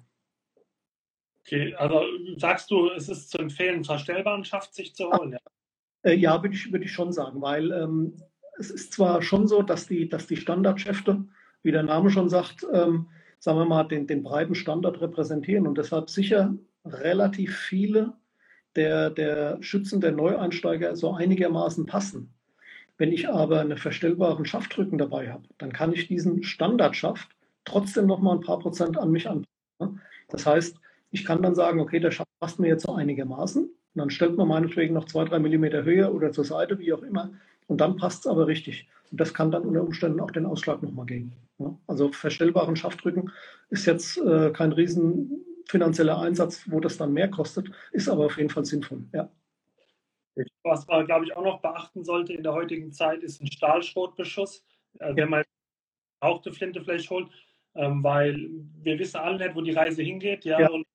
Okay, 1.45 1.73
also 1.75 2.01
sagst 2.37 2.71
du, 2.71 2.89
es 2.91 3.09
ist 3.09 3.29
zu 3.29 3.37
empfehlen, 3.37 3.83
verstellbaren 3.83 4.45
Schaft 4.45 4.73
sich 4.73 4.95
zu 4.95 5.11
holen? 5.11 5.33
Ja, 5.33 5.39
äh, 6.03 6.15
ja 6.15 6.41
würde 6.41 6.55
ich, 6.55 6.71
würd 6.71 6.85
ich 6.85 6.91
schon 6.91 7.11
sagen, 7.11 7.41
weil 7.41 7.71
ähm, 7.71 8.13
es 8.57 8.71
ist 8.71 8.93
zwar 8.93 9.21
schon 9.21 9.47
so, 9.47 9.61
dass 9.61 9.87
die, 9.87 10.07
dass 10.07 10.27
die 10.27 10.37
Standardschäfte, 10.37 11.25
wie 11.61 11.71
der 11.71 11.83
Name 11.83 12.09
schon 12.11 12.29
sagt, 12.29 12.65
ähm, 12.71 13.09
sagen 13.39 13.57
wir 13.57 13.65
mal, 13.65 13.83
den, 13.83 14.07
den 14.07 14.23
breiten 14.23 14.55
Standard 14.55 15.01
repräsentieren 15.01 15.67
und 15.67 15.77
deshalb 15.77 16.09
sicher 16.09 16.55
relativ 16.85 17.57
viele 17.57 18.13
der, 18.75 19.09
der 19.09 19.61
Schützen 19.61 20.01
der 20.01 20.13
Neueinsteiger 20.13 20.95
so 20.95 21.13
einigermaßen 21.13 21.85
passen. 21.85 22.33
Wenn 23.03 23.11
ich 23.11 23.27
aber 23.27 23.59
einen 23.59 23.77
verstellbaren 23.77 24.45
Schaftrücken 24.45 24.97
dabei 24.97 25.29
habe, 25.29 25.43
dann 25.57 25.73
kann 25.73 25.91
ich 25.91 26.07
diesen 26.07 26.41
Standardschaft 26.41 27.27
trotzdem 27.65 28.07
noch 28.07 28.21
mal 28.21 28.31
ein 28.31 28.39
paar 28.39 28.59
Prozent 28.59 28.97
an 28.97 29.11
mich 29.11 29.27
anpassen. 29.27 29.99
Das 30.29 30.45
heißt, 30.45 30.77
ich 31.11 31.25
kann 31.25 31.43
dann 31.43 31.53
sagen, 31.53 31.81
okay, 31.81 31.99
der 31.99 32.11
Schaft 32.11 32.29
passt 32.39 32.61
mir 32.61 32.69
jetzt 32.69 32.85
so 32.85 32.95
einigermaßen. 32.95 33.63
Und 33.63 33.73
dann 33.93 34.09
stellt 34.09 34.37
man 34.37 34.47
meinetwegen 34.47 34.93
noch 34.93 35.03
zwei, 35.03 35.25
drei 35.25 35.39
Millimeter 35.39 35.83
höher 35.83 36.15
oder 36.15 36.31
zur 36.31 36.45
Seite, 36.45 36.79
wie 36.79 36.93
auch 36.93 37.01
immer. 37.01 37.33
Und 37.67 37.81
dann 37.81 37.97
passt 37.97 38.21
es 38.25 38.31
aber 38.31 38.47
richtig. 38.47 38.87
Und 39.11 39.19
das 39.19 39.33
kann 39.33 39.51
dann 39.51 39.63
unter 39.63 39.83
Umständen 39.83 40.21
auch 40.21 40.31
den 40.31 40.45
Ausschlag 40.45 40.81
nochmal 40.81 41.05
geben. 41.05 41.33
Also 41.87 42.09
verstellbaren 42.09 42.77
Schaftrücken 42.77 43.31
ist 43.69 43.85
jetzt 43.85 44.17
äh, 44.19 44.51
kein 44.51 44.71
riesen 44.71 45.43
finanzieller 45.67 46.21
Einsatz, 46.21 46.63
wo 46.67 46.79
das 46.79 46.95
dann 46.95 47.11
mehr 47.11 47.29
kostet, 47.29 47.69
ist 47.91 48.07
aber 48.07 48.27
auf 48.27 48.37
jeden 48.37 48.49
Fall 48.49 48.63
sinnvoll. 48.63 49.03
Ja. 49.11 49.29
Was 50.63 50.87
man, 50.87 51.05
glaube 51.05 51.25
ich, 51.25 51.35
auch 51.35 51.43
noch 51.43 51.61
beachten 51.61 52.03
sollte 52.03 52.33
in 52.33 52.43
der 52.43 52.53
heutigen 52.53 52.91
Zeit, 52.91 53.23
ist 53.23 53.41
ein 53.41 53.51
Stahlschrotbeschuss, 53.51 54.65
äh, 54.99 55.15
wenn 55.15 55.29
man 55.29 55.43
auch 56.21 56.41
die 56.41 56.51
Flinte 56.51 56.81
vielleicht 56.81 57.09
holt, 57.09 57.29
ähm, 57.75 58.03
weil 58.03 58.49
wir 58.81 58.97
wissen 58.97 59.17
alle 59.17 59.37
nicht, 59.37 59.55
wo 59.55 59.61
die 59.61 59.71
Reise 59.71 60.01
hingeht, 60.01 60.45
ja, 60.45 60.59
ja. 60.59 60.69
und 60.69 60.85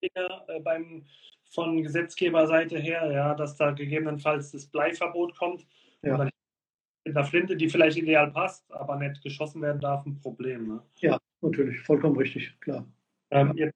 äh, 0.00 0.60
beim 0.60 1.04
von 1.50 1.82
Gesetzgeberseite 1.82 2.78
her, 2.78 3.10
ja, 3.12 3.34
dass 3.34 3.56
da 3.56 3.70
gegebenenfalls 3.70 4.52
das 4.52 4.66
Bleiverbot 4.66 5.36
kommt. 5.36 5.66
Ja. 6.02 6.18
mit 6.18 7.16
einer 7.16 7.24
Flinte, 7.24 7.56
die 7.56 7.68
vielleicht 7.68 7.96
ideal 7.96 8.30
passt, 8.30 8.70
aber 8.72 8.96
nicht 8.96 9.22
geschossen 9.22 9.62
werden 9.62 9.80
darf, 9.80 10.04
ein 10.04 10.20
Problem. 10.20 10.68
Ne? 10.68 10.82
Ja, 10.98 11.18
natürlich, 11.40 11.80
vollkommen 11.80 12.16
richtig, 12.16 12.58
klar. 12.60 12.86
Ähm, 13.30 13.52
jetzt 13.56 13.74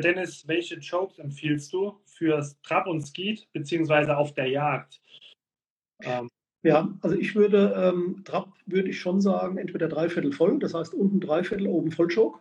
Dennis, 0.00 0.46
welche 0.48 0.78
Chokes 0.80 1.18
empfiehlst 1.18 1.72
du 1.72 2.00
fürs 2.06 2.60
Trab 2.62 2.86
und 2.86 3.06
Skeet, 3.06 3.46
beziehungsweise 3.52 4.16
auf 4.16 4.34
der 4.34 4.48
Jagd? 4.48 5.00
Ähm. 6.00 6.28
Ja, 6.64 6.88
also 7.00 7.16
ich 7.16 7.34
würde, 7.34 7.74
ähm, 7.76 8.22
Trab 8.24 8.52
würde 8.66 8.88
ich 8.88 9.00
schon 9.00 9.20
sagen, 9.20 9.58
entweder 9.58 9.88
dreiviertel 9.88 10.32
voll, 10.32 10.60
das 10.60 10.74
heißt 10.74 10.94
unten 10.94 11.20
dreiviertel, 11.20 11.66
oben 11.66 11.90
Vollchoke. 11.90 12.38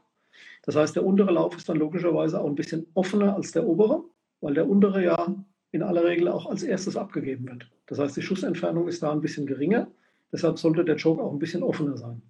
Das 0.63 0.75
heißt, 0.75 0.95
der 0.95 1.05
untere 1.05 1.31
Lauf 1.31 1.57
ist 1.57 1.67
dann 1.67 1.77
logischerweise 1.77 2.39
auch 2.39 2.45
ein 2.45 2.55
bisschen 2.55 2.85
offener 2.93 3.35
als 3.35 3.51
der 3.51 3.65
obere, 3.65 4.03
weil 4.41 4.53
der 4.53 4.69
untere 4.69 5.03
ja 5.03 5.35
in 5.71 5.81
aller 5.81 6.03
Regel 6.03 6.27
auch 6.27 6.45
als 6.45 6.61
erstes 6.63 6.97
abgegeben 6.97 7.47
wird. 7.47 7.69
Das 7.87 7.97
heißt, 7.97 8.15
die 8.15 8.21
Schussentfernung 8.21 8.87
ist 8.87 9.01
da 9.01 9.11
ein 9.11 9.21
bisschen 9.21 9.47
geringer. 9.47 9.87
Deshalb 10.31 10.59
sollte 10.59 10.85
der 10.85 10.97
Choke 11.01 11.21
auch 11.21 11.31
ein 11.31 11.39
bisschen 11.39 11.63
offener 11.63 11.97
sein. 11.97 12.21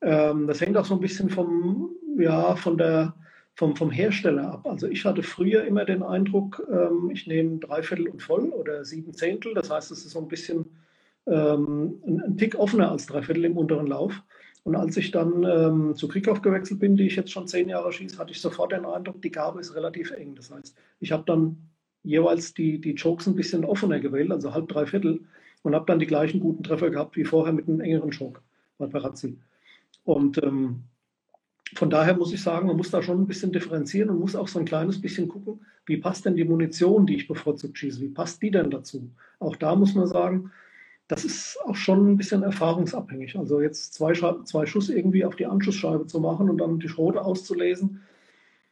Ähm, 0.00 0.46
das 0.46 0.60
hängt 0.60 0.76
auch 0.76 0.84
so 0.84 0.94
ein 0.94 1.00
bisschen 1.00 1.28
vom, 1.28 1.90
ja, 2.18 2.56
von 2.56 2.78
der, 2.78 3.14
vom, 3.60 3.76
vom 3.76 3.90
Hersteller 3.90 4.52
ab. 4.52 4.66
Also 4.66 4.88
ich 4.88 5.04
hatte 5.04 5.22
früher 5.22 5.64
immer 5.64 5.84
den 5.84 6.02
Eindruck, 6.02 6.66
ähm, 6.72 7.10
ich 7.12 7.26
nehme 7.26 7.58
Dreiviertel 7.58 8.08
und 8.08 8.22
voll 8.22 8.48
oder 8.48 8.86
sieben 8.86 9.12
Zehntel. 9.12 9.52
Das 9.52 9.68
heißt, 9.68 9.90
es 9.90 10.06
ist 10.06 10.12
so 10.12 10.18
ein 10.18 10.28
bisschen 10.28 10.64
ähm, 11.26 12.00
ein, 12.06 12.22
ein, 12.22 12.38
Tick 12.38 12.58
offener 12.58 12.90
als 12.90 13.04
Dreiviertel 13.04 13.44
im 13.44 13.58
unteren 13.58 13.86
Lauf. 13.86 14.22
Und 14.64 14.76
als 14.76 14.96
ich 14.96 15.10
dann 15.10 15.44
ähm, 15.44 15.94
zu 15.94 16.08
Krieghoff 16.08 16.40
gewechselt 16.40 16.80
bin, 16.80 16.96
die 16.96 17.06
ich 17.06 17.16
jetzt 17.16 17.32
schon 17.32 17.46
zehn 17.46 17.68
Jahre 17.68 17.92
schieße, 17.92 18.16
hatte 18.16 18.32
ich 18.32 18.40
sofort 18.40 18.72
den 18.72 18.86
Eindruck, 18.86 19.20
die 19.20 19.30
Gabe 19.30 19.60
ist 19.60 19.74
relativ 19.74 20.10
eng. 20.12 20.34
Das 20.36 20.50
heißt, 20.50 20.74
ich 21.00 21.12
habe 21.12 21.24
dann 21.26 21.58
jeweils 22.02 22.54
die, 22.54 22.80
die 22.80 22.94
Chokes 22.94 23.26
ein 23.26 23.36
bisschen 23.36 23.66
offener 23.66 24.00
gewählt, 24.00 24.32
also 24.32 24.54
halb, 24.54 24.68
dreiviertel, 24.68 25.20
und 25.60 25.74
habe 25.74 25.84
dann 25.84 25.98
die 25.98 26.06
gleichen 26.06 26.40
guten 26.40 26.62
Treffer 26.62 26.88
gehabt 26.88 27.14
wie 27.14 27.24
vorher 27.24 27.52
mit 27.52 27.68
einem 27.68 27.80
engeren 27.80 28.10
Choke 28.10 28.40
bei 28.78 28.86
Parazzi. 28.86 29.36
Und 30.04 30.42
ähm, 30.42 30.84
von 31.74 31.90
daher 31.90 32.16
muss 32.16 32.32
ich 32.32 32.42
sagen, 32.42 32.66
man 32.66 32.76
muss 32.76 32.90
da 32.90 33.02
schon 33.02 33.20
ein 33.20 33.26
bisschen 33.26 33.52
differenzieren 33.52 34.10
und 34.10 34.18
muss 34.18 34.34
auch 34.34 34.48
so 34.48 34.58
ein 34.58 34.64
kleines 34.64 35.00
bisschen 35.00 35.28
gucken, 35.28 35.60
wie 35.86 35.98
passt 35.98 36.24
denn 36.24 36.36
die 36.36 36.44
Munition, 36.44 37.06
die 37.06 37.16
ich 37.16 37.28
bevorzugt 37.28 37.78
schieße, 37.78 38.00
wie 38.00 38.08
passt 38.08 38.42
die 38.42 38.50
denn 38.50 38.70
dazu? 38.70 39.10
Auch 39.38 39.56
da 39.56 39.74
muss 39.76 39.94
man 39.94 40.06
sagen, 40.06 40.50
das 41.06 41.24
ist 41.24 41.58
auch 41.64 41.74
schon 41.74 42.12
ein 42.12 42.16
bisschen 42.16 42.42
erfahrungsabhängig. 42.42 43.36
Also 43.36 43.60
jetzt 43.60 43.94
zwei, 43.94 44.12
zwei 44.44 44.66
Schuss 44.66 44.88
irgendwie 44.88 45.24
auf 45.24 45.36
die 45.36 45.46
Anschussscheibe 45.46 46.06
zu 46.06 46.20
machen 46.20 46.48
und 46.48 46.58
dann 46.58 46.78
die 46.78 46.88
Schrote 46.88 47.22
auszulesen, 47.22 48.00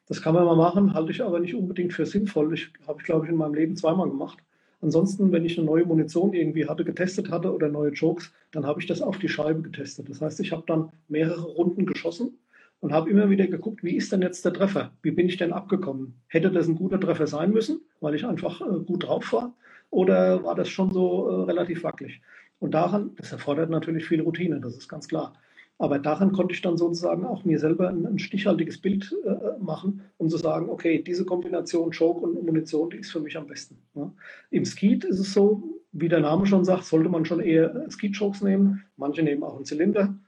das 0.07 0.23
kann 0.23 0.35
man 0.35 0.45
mal 0.45 0.57
machen, 0.57 0.95
halte 0.95 1.11
ich 1.13 1.23
aber 1.23 1.39
nicht 1.39 1.55
unbedingt 1.55 1.93
für 1.93 2.07
sinnvoll. 2.07 2.55
Ich 2.55 2.73
habe 2.87 3.01
ich, 3.01 3.05
glaube 3.05 3.27
ich, 3.27 3.31
in 3.31 3.37
meinem 3.37 3.55
Leben 3.55 3.77
zweimal 3.77 4.09
gemacht. 4.09 4.39
Ansonsten, 4.81 5.33
wenn 5.33 5.45
ich 5.45 5.59
eine 5.59 5.67
neue 5.67 5.85
Munition 5.85 6.33
irgendwie 6.33 6.67
hatte, 6.67 6.85
getestet 6.85 7.31
hatte 7.31 7.53
oder 7.53 7.69
neue 7.69 7.91
Jokes, 7.91 8.33
dann 8.53 8.65
habe 8.65 8.81
ich 8.81 8.87
das 8.87 9.03
auf 9.03 9.19
die 9.19 9.29
Scheibe 9.29 9.61
getestet. 9.61 10.09
Das 10.09 10.21
heißt, 10.21 10.41
ich 10.41 10.53
habe 10.53 10.63
dann 10.67 10.91
mehrere 11.09 11.43
Runden 11.43 11.85
geschossen 11.85 12.39
und 12.81 12.93
habe 12.93 13.11
immer 13.11 13.31
wieder 13.31 13.47
geguckt, 13.47 13.83
wie 13.83 13.97
ist 13.97 14.13
denn 14.13 14.23
jetzt 14.23 14.45
der 14.45 14.53
Treffer? 14.53 14.93
Wie 15.03 15.11
bin 15.11 15.29
ich 15.29 15.37
denn 15.37 15.53
abgekommen? 15.53 16.15
Hätte 16.29 16.51
das 16.51 16.69
ein 16.69 16.77
guter 16.77 17.01
Treffer 17.01 17.27
sein 17.27 17.51
müssen, 17.53 17.81
weil 18.01 18.15
ich 18.15 18.25
einfach 18.25 18.61
äh, 18.61 18.85
gut 18.85 19.07
drauf 19.07 19.33
war? 19.33 19.55
Oder 19.91 20.45
war 20.45 20.55
das 20.55 20.69
schon 20.69 20.91
so 20.93 21.29
äh, 21.29 21.45
relativ 21.45 21.83
wackelig? 21.83 22.21
Und 22.61 22.75
daran, 22.75 23.13
das 23.17 23.33
erfordert 23.33 23.71
natürlich 23.71 24.07
viel 24.07 24.21
Routine, 24.21 24.61
das 24.61 24.77
ist 24.77 24.89
ganz 24.89 25.09
klar. 25.09 25.35
Aber 25.81 26.01
daran 26.01 26.33
konnte 26.33 26.55
ich 26.55 26.61
dann 26.61 26.77
sozusagen 26.77 27.25
auch 27.25 27.45
mir 27.45 27.59
selber 27.61 27.89
ein, 27.89 28.05
ein 28.05 28.19
stichhaltiges 28.19 28.79
Bild 28.81 29.15
äh, 29.25 29.63
machen, 29.63 30.03
um 30.17 30.29
zu 30.29 30.37
sagen, 30.37 30.69
okay, 30.69 31.03
diese 31.03 31.25
Kombination 31.25 31.93
Choke 31.93 32.21
und 32.21 32.45
Munition, 32.45 32.91
die 32.91 32.99
ist 32.99 33.13
für 33.13 33.21
mich 33.21 33.37
am 33.37 33.47
besten. 33.47 33.79
Ja. 33.95 34.13
Im 34.51 34.65
Skeet 34.65 35.05
ist 35.05 35.21
es 35.21 35.33
so, 35.33 35.63
wie 35.93 36.09
der 36.09 36.21
Name 36.21 36.47
schon 36.47 36.65
sagt, 36.65 36.85
sollte 36.85 37.09
man 37.09 37.25
schon 37.25 37.41
eher 37.41 37.89
Skeet-Chokes 37.91 38.43
nehmen. 38.43 38.85
Manche 38.97 39.23
nehmen 39.23 39.45
auch 39.45 39.55
einen 39.55 39.65
Zylinder, 39.65 40.03
äh, 40.05 40.28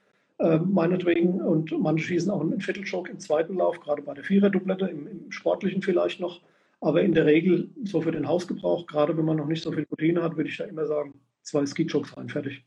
meinetwegen, 0.59 1.41
und 1.41 1.71
manche 1.79 2.07
schießen 2.07 2.31
auch 2.31 2.41
einen 2.41 2.61
Viertelchoke 2.61 3.11
im 3.11 3.21
zweiten 3.21 3.57
Lauf, 3.57 3.79
gerade 3.81 4.03
bei 4.03 4.15
der 4.15 4.25
Vierer-Dublette, 4.25 4.87
im, 4.87 5.07
im 5.07 5.33
Sportlichen 5.33 5.83
vielleicht 5.83 6.21
noch. 6.21 6.41
Aber 6.81 7.03
in 7.03 7.13
der 7.13 7.27
Regel, 7.27 7.71
so 7.85 8.01
für 8.01 8.13
den 8.13 8.27
Hausgebrauch, 8.27 8.87
gerade 8.87 9.17
wenn 9.17 9.27
man 9.27 9.37
noch 9.37 9.47
nicht 9.47 9.63
so 9.63 9.71
viel 9.71 9.87
Routine 9.91 10.23
hat, 10.23 10.37
würde 10.37 10.49
ich 10.49 10.57
da 10.57 10.65
immer 10.65 10.87
sagen, 10.87 11.21
zwei 11.43 11.67
Ski-Chokes 11.67 12.17
rein, 12.17 12.31
fertig. 12.31 12.65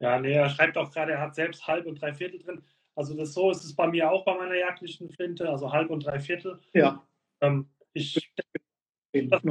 Ja, 0.00 0.18
nee, 0.18 0.32
er 0.32 0.50
schreibt 0.50 0.76
auch 0.76 0.90
gerade, 0.90 1.12
er 1.12 1.20
hat 1.20 1.34
selbst 1.34 1.66
halb 1.66 1.86
und 1.86 2.00
drei 2.00 2.12
Viertel 2.12 2.40
drin. 2.40 2.62
Also 2.96 3.14
das 3.14 3.32
so 3.32 3.50
ist 3.50 3.64
es 3.64 3.74
bei 3.76 3.86
mir 3.86 4.10
auch 4.10 4.24
bei 4.24 4.34
meiner 4.34 4.56
jagdlichen 4.56 5.08
Flinte, 5.10 5.48
also 5.48 5.72
halb 5.72 5.90
und 5.90 6.04
drei 6.04 6.18
Viertel. 6.18 6.58
Ja. 6.72 7.06
Ähm, 7.40 7.68
ich, 7.92 8.34
das, 9.12 9.42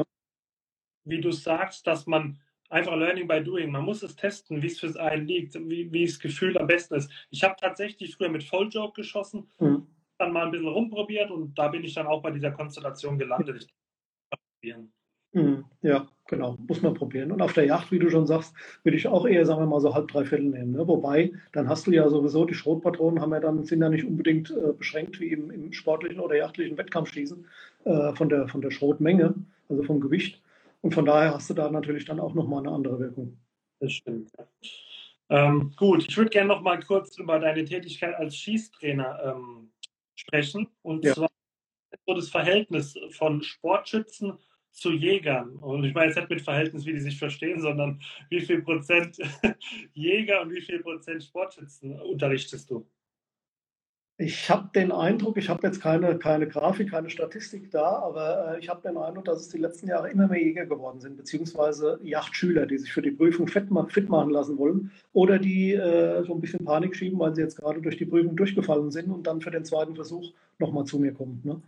wie 1.06 1.22
du 1.22 1.32
sagst, 1.32 1.88
dass 1.88 2.06
man 2.08 2.40
einfach 2.76 2.96
Learning 2.96 3.28
by 3.28 3.42
Doing, 3.42 3.72
man 3.72 3.86
muss 3.86 4.04
es 4.04 4.16
testen, 4.16 4.62
wie 4.62 4.68
es 4.68 4.80
für 4.80 5.00
einen 5.00 5.28
liegt, 5.28 5.56
wie, 5.56 5.92
wie 5.92 6.06
das 6.06 6.20
Gefühl 6.20 6.58
am 6.58 6.68
besten 6.68 6.96
ist. 6.96 7.10
Ich 7.32 7.44
habe 7.44 7.56
tatsächlich 7.60 8.16
früher 8.16 8.30
mit 8.30 8.44
Volljoke 8.44 9.02
geschossen, 9.02 9.50
mhm. 9.60 9.88
dann 10.18 10.34
mal 10.34 10.46
ein 10.46 10.52
bisschen 10.52 10.68
rumprobiert 10.68 11.32
und 11.32 11.58
da 11.58 11.70
bin 11.70 11.84
ich 11.84 11.94
dann 11.94 12.08
auch 12.08 12.22
bei 12.22 12.32
dieser 12.32 12.52
Konstellation 12.52 13.18
gelandet. 13.18 13.68
Ich 14.62 14.76
Mhm. 15.36 15.66
Ja, 15.82 16.08
genau, 16.28 16.58
muss 16.66 16.82
man 16.82 16.94
probieren. 16.94 17.32
Und 17.32 17.42
auf 17.42 17.52
der 17.52 17.66
Yacht, 17.66 17.92
wie 17.92 18.00
du 18.00 18.10
schon 18.10 18.26
sagst, 18.26 18.54
würde 18.84 18.98
ich 18.98 19.08
auch 19.08 19.28
eher, 19.28 19.46
sagen 19.46 19.62
wir 19.62 19.66
mal, 19.66 19.82
so 19.82 19.94
halb, 19.94 20.08
drei 20.08 20.24
Viertel 20.24 20.48
nehmen. 20.48 20.72
Ne? 20.72 20.88
Wobei, 20.88 21.34
dann 21.52 21.68
hast 21.68 21.88
du 21.88 21.92
ja 21.92 22.08
sowieso, 22.10 22.46
die 22.46 22.54
Schrotpatronen 22.54 23.20
haben 23.20 23.34
ja 23.34 23.42
dann, 23.42 23.66
sind 23.66 23.82
ja 23.82 23.90
nicht 23.90 24.06
unbedingt 24.06 24.52
äh, 24.52 24.72
beschränkt 24.72 25.20
wie 25.20 25.28
im, 25.28 25.52
im, 25.52 25.74
sportlichen 25.74 26.22
oder 26.22 26.38
yachtlichen 26.38 26.78
Wettkampfschießen 26.78 27.46
äh, 27.84 28.14
von, 28.16 28.30
der, 28.30 28.48
von 28.48 28.62
der 28.62 28.72
Schrotmenge, 28.72 29.34
also 29.68 29.84
vom 29.84 30.00
Gewicht. 30.00 30.42
Und 30.86 30.94
von 30.94 31.06
daher 31.06 31.34
hast 31.34 31.50
du 31.50 31.56
da 31.56 31.72
natürlich 31.72 32.06
dann 32.06 32.20
auch 32.20 32.36
nochmal 32.36 32.60
eine 32.60 32.72
andere 32.72 33.00
Wirkung. 33.00 33.40
Das 33.80 33.92
stimmt. 33.92 34.32
Ähm, 35.30 35.74
gut, 35.76 36.08
ich 36.08 36.16
würde 36.16 36.30
gerne 36.30 36.50
noch 36.50 36.62
mal 36.62 36.80
kurz 36.80 37.18
über 37.18 37.40
deine 37.40 37.66
Tätigkeit 37.66 38.14
als 38.14 38.36
Schießtrainer 38.36 39.34
ähm, 39.36 39.72
sprechen. 40.14 40.68
Und 40.84 41.04
ja. 41.04 41.16
zwar 41.16 41.32
so 42.06 42.14
das 42.14 42.30
Verhältnis 42.30 42.94
von 43.10 43.42
Sportschützen 43.42 44.38
zu 44.70 44.92
Jägern. 44.92 45.56
Und 45.56 45.86
ich 45.86 45.96
meine 45.96 46.10
jetzt 46.10 46.18
nicht 46.18 46.30
mit 46.30 46.42
Verhältnis, 46.44 46.86
wie 46.86 46.94
die 46.94 47.00
sich 47.00 47.18
verstehen, 47.18 47.62
sondern 47.62 48.00
wie 48.30 48.42
viel 48.42 48.62
Prozent 48.62 49.18
Jäger 49.94 50.44
und 50.44 50.52
wie 50.52 50.62
viel 50.62 50.84
Prozent 50.84 51.24
Sportschützen 51.24 52.00
unterrichtest 52.00 52.70
du? 52.70 52.88
Ich 54.18 54.50
habe 54.50 54.70
den 54.74 54.94
Eindruck, 54.94 55.36
ich 55.36 55.50
habe 55.50 55.68
jetzt 55.68 55.82
keine, 55.82 56.18
keine 56.18 56.48
Grafik, 56.48 56.90
keine 56.92 57.10
Statistik 57.10 57.70
da, 57.72 58.00
aber 58.00 58.56
äh, 58.56 58.60
ich 58.60 58.70
habe 58.70 58.82
den 58.82 58.96
Eindruck, 58.96 59.26
dass 59.26 59.42
es 59.42 59.50
die 59.50 59.58
letzten 59.58 59.90
Jahre 59.90 60.10
immer 60.10 60.30
mehr 60.30 60.42
Jäger 60.42 60.66
geworden 60.66 61.02
sind, 61.02 61.18
beziehungsweise 61.18 62.00
Yachtschüler, 62.02 62.66
die 62.66 62.78
sich 62.78 62.94
für 62.94 63.02
die 63.02 63.12
Prüfung 63.12 63.50
fit, 63.50 63.68
fit 63.90 64.10
machen 64.10 64.30
lassen 64.30 64.58
wollen 64.58 64.92
oder 65.12 65.38
die 65.38 65.74
äh, 65.74 66.24
so 66.24 66.34
ein 66.34 66.40
bisschen 66.40 66.64
Panik 66.64 66.96
schieben, 66.96 67.20
weil 67.20 67.36
sie 67.36 67.42
jetzt 67.42 67.58
gerade 67.58 67.82
durch 67.82 67.98
die 67.98 68.06
Prüfung 68.06 68.38
durchgefallen 68.38 68.90
sind 68.90 69.12
und 69.12 69.28
dann 69.28 69.42
für 69.42 69.52
den 69.52 69.66
zweiten 69.66 69.96
Versuch 69.96 70.32
nochmal 70.60 70.86
zu 70.86 70.98
mir 70.98 71.14
kommen. 71.14 71.42
Ne? 71.44 71.62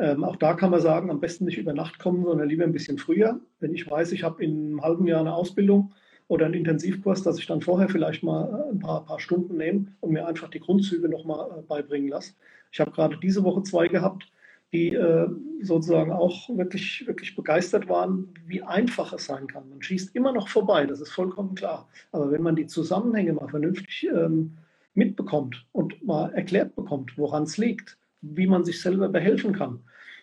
Ähm, 0.00 0.24
auch 0.24 0.34
da 0.34 0.54
kann 0.54 0.72
man 0.72 0.80
sagen, 0.80 1.12
am 1.12 1.20
besten 1.20 1.44
nicht 1.44 1.58
über 1.58 1.74
Nacht 1.74 2.00
kommen, 2.00 2.24
sondern 2.24 2.48
lieber 2.48 2.64
ein 2.64 2.72
bisschen 2.72 2.98
früher. 2.98 3.38
Wenn 3.60 3.72
ich 3.72 3.88
weiß, 3.88 4.10
ich 4.10 4.24
habe 4.24 4.42
in 4.42 4.66
einem 4.66 4.82
halben 4.82 5.06
Jahr 5.06 5.20
eine 5.20 5.32
Ausbildung, 5.32 5.92
oder 6.28 6.46
einen 6.46 6.54
Intensivkurs, 6.54 7.22
dass 7.22 7.38
ich 7.38 7.46
dann 7.46 7.60
vorher 7.60 7.88
vielleicht 7.88 8.22
mal 8.22 8.48
äh, 8.48 8.72
ein 8.72 8.78
paar, 8.78 9.04
paar 9.04 9.20
Stunden 9.20 9.56
nehme 9.56 9.86
und 10.00 10.12
mir 10.12 10.26
einfach 10.26 10.48
die 10.48 10.60
Grundzüge 10.60 11.08
nochmal 11.08 11.50
äh, 11.50 11.62
beibringen 11.62 12.08
lasse. 12.08 12.32
Ich 12.72 12.80
habe 12.80 12.90
gerade 12.90 13.18
diese 13.18 13.44
Woche 13.44 13.62
zwei 13.62 13.88
gehabt, 13.88 14.26
die 14.72 14.92
äh, 14.92 15.28
sozusagen 15.62 16.10
auch 16.10 16.48
wirklich, 16.48 17.06
wirklich 17.06 17.36
begeistert 17.36 17.88
waren, 17.88 18.34
wie 18.46 18.62
einfach 18.62 19.12
es 19.12 19.26
sein 19.26 19.46
kann. 19.46 19.68
Man 19.68 19.80
schießt 19.80 20.16
immer 20.16 20.32
noch 20.32 20.48
vorbei, 20.48 20.84
das 20.86 21.00
ist 21.00 21.12
vollkommen 21.12 21.54
klar. 21.54 21.88
Aber 22.10 22.32
wenn 22.32 22.42
man 22.42 22.56
die 22.56 22.66
Zusammenhänge 22.66 23.34
mal 23.34 23.48
vernünftig 23.48 24.08
ähm, 24.12 24.56
mitbekommt 24.94 25.64
und 25.72 26.04
mal 26.04 26.32
erklärt 26.32 26.74
bekommt, 26.74 27.16
woran 27.16 27.44
es 27.44 27.56
liegt, 27.56 27.96
wie 28.20 28.48
man 28.48 28.64
sich 28.64 28.80
selber 28.80 29.08
behelfen 29.08 29.52
kann, 29.52 29.80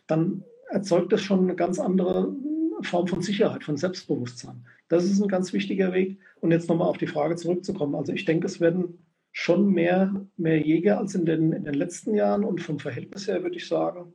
dann 0.07 0.43
erzeugt 0.69 1.13
das 1.13 1.21
schon 1.21 1.43
eine 1.43 1.55
ganz 1.55 1.79
andere 1.79 2.33
Form 2.83 3.07
von 3.07 3.21
Sicherheit, 3.21 3.63
von 3.63 3.77
Selbstbewusstsein. 3.77 4.65
Das 4.87 5.05
ist 5.05 5.21
ein 5.21 5.27
ganz 5.27 5.53
wichtiger 5.53 5.93
Weg. 5.93 6.19
Und 6.41 6.51
jetzt 6.51 6.67
nochmal 6.67 6.87
auf 6.87 6.97
die 6.97 7.07
Frage 7.07 7.35
zurückzukommen. 7.35 7.95
Also 7.95 8.13
ich 8.13 8.25
denke, 8.25 8.47
es 8.47 8.59
werden 8.59 9.05
schon 9.31 9.71
mehr, 9.71 10.13
mehr 10.37 10.59
Jäger 10.59 10.97
als 10.97 11.15
in 11.15 11.25
den, 11.25 11.53
in 11.53 11.63
den 11.63 11.73
letzten 11.73 12.13
Jahren. 12.13 12.43
Und 12.43 12.61
vom 12.61 12.79
Verhältnis 12.79 13.27
her 13.27 13.43
würde 13.43 13.55
ich 13.55 13.67
sagen, 13.67 14.13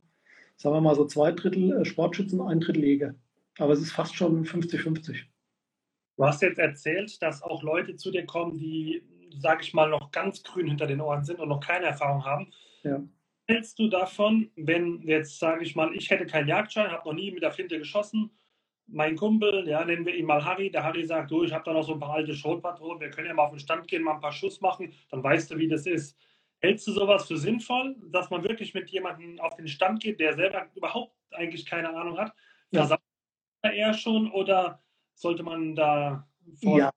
sagen 0.56 0.76
wir 0.76 0.80
mal 0.80 0.94
so 0.94 1.06
zwei 1.06 1.32
Drittel 1.32 1.72
äh, 1.72 1.84
Sportschützen, 1.84 2.40
ein 2.40 2.60
Drittel 2.60 2.84
Jäger. 2.84 3.14
Aber 3.58 3.72
es 3.72 3.80
ist 3.80 3.92
fast 3.92 4.14
schon 4.14 4.44
50-50. 4.44 5.22
Du 6.16 6.24
hast 6.24 6.42
jetzt 6.42 6.58
erzählt, 6.58 7.22
dass 7.22 7.42
auch 7.42 7.62
Leute 7.62 7.96
zu 7.96 8.10
dir 8.10 8.26
kommen, 8.26 8.58
die, 8.58 9.02
sage 9.38 9.62
ich 9.62 9.74
mal, 9.74 9.88
noch 9.88 10.10
ganz 10.10 10.42
grün 10.42 10.66
hinter 10.66 10.86
den 10.86 11.00
Ohren 11.00 11.24
sind 11.24 11.40
und 11.40 11.48
noch 11.48 11.60
keine 11.60 11.86
Erfahrung 11.86 12.24
haben. 12.24 12.52
Ja. 12.82 13.02
Hältst 13.48 13.78
du 13.78 13.88
davon, 13.88 14.50
wenn 14.56 15.02
jetzt, 15.02 15.38
sage 15.38 15.62
ich 15.62 15.76
mal, 15.76 15.94
ich 15.94 16.10
hätte 16.10 16.26
keinen 16.26 16.48
Jagdschein, 16.48 16.90
habe 16.90 17.08
noch 17.08 17.14
nie 17.14 17.30
mit 17.30 17.42
der 17.42 17.52
Flinte 17.52 17.78
geschossen 17.78 18.30
mein 18.88 19.16
Kumpel, 19.16 19.66
ja, 19.68 19.84
nennen 19.84 20.06
wir 20.06 20.14
ihn 20.14 20.26
mal 20.26 20.44
Harry, 20.44 20.70
der 20.70 20.84
Harry 20.84 21.04
sagt, 21.04 21.30
du, 21.30 21.42
ich 21.42 21.52
habe 21.52 21.64
da 21.64 21.72
noch 21.72 21.82
so 21.82 21.94
ein 21.94 22.00
paar 22.00 22.14
alte 22.14 22.34
Schrotpatronen, 22.34 23.00
wir 23.00 23.10
können 23.10 23.28
ja 23.28 23.34
mal 23.34 23.44
auf 23.44 23.50
den 23.50 23.60
Stand 23.60 23.88
gehen, 23.88 24.02
mal 24.02 24.14
ein 24.14 24.20
paar 24.20 24.32
Schuss 24.32 24.60
machen, 24.60 24.92
dann 25.10 25.22
weißt 25.22 25.50
du, 25.50 25.58
wie 25.58 25.68
das 25.68 25.86
ist. 25.86 26.16
Hältst 26.60 26.86
du 26.86 26.92
sowas 26.92 27.26
für 27.26 27.36
sinnvoll, 27.36 27.96
dass 28.10 28.30
man 28.30 28.42
wirklich 28.42 28.74
mit 28.74 28.88
jemandem 28.90 29.38
auf 29.40 29.56
den 29.56 29.68
Stand 29.68 30.00
geht, 30.00 30.20
der 30.20 30.34
selber 30.34 30.66
überhaupt 30.74 31.14
eigentlich 31.32 31.66
keine 31.66 31.94
Ahnung 31.94 32.16
hat? 32.16 32.32
Ja. 32.70 32.98
er 33.62 33.72
eher 33.72 33.94
schon 33.94 34.30
oder 34.30 34.82
sollte 35.14 35.42
man 35.42 35.74
da 35.74 36.26
vor 36.62 36.78
ja, 36.78 36.90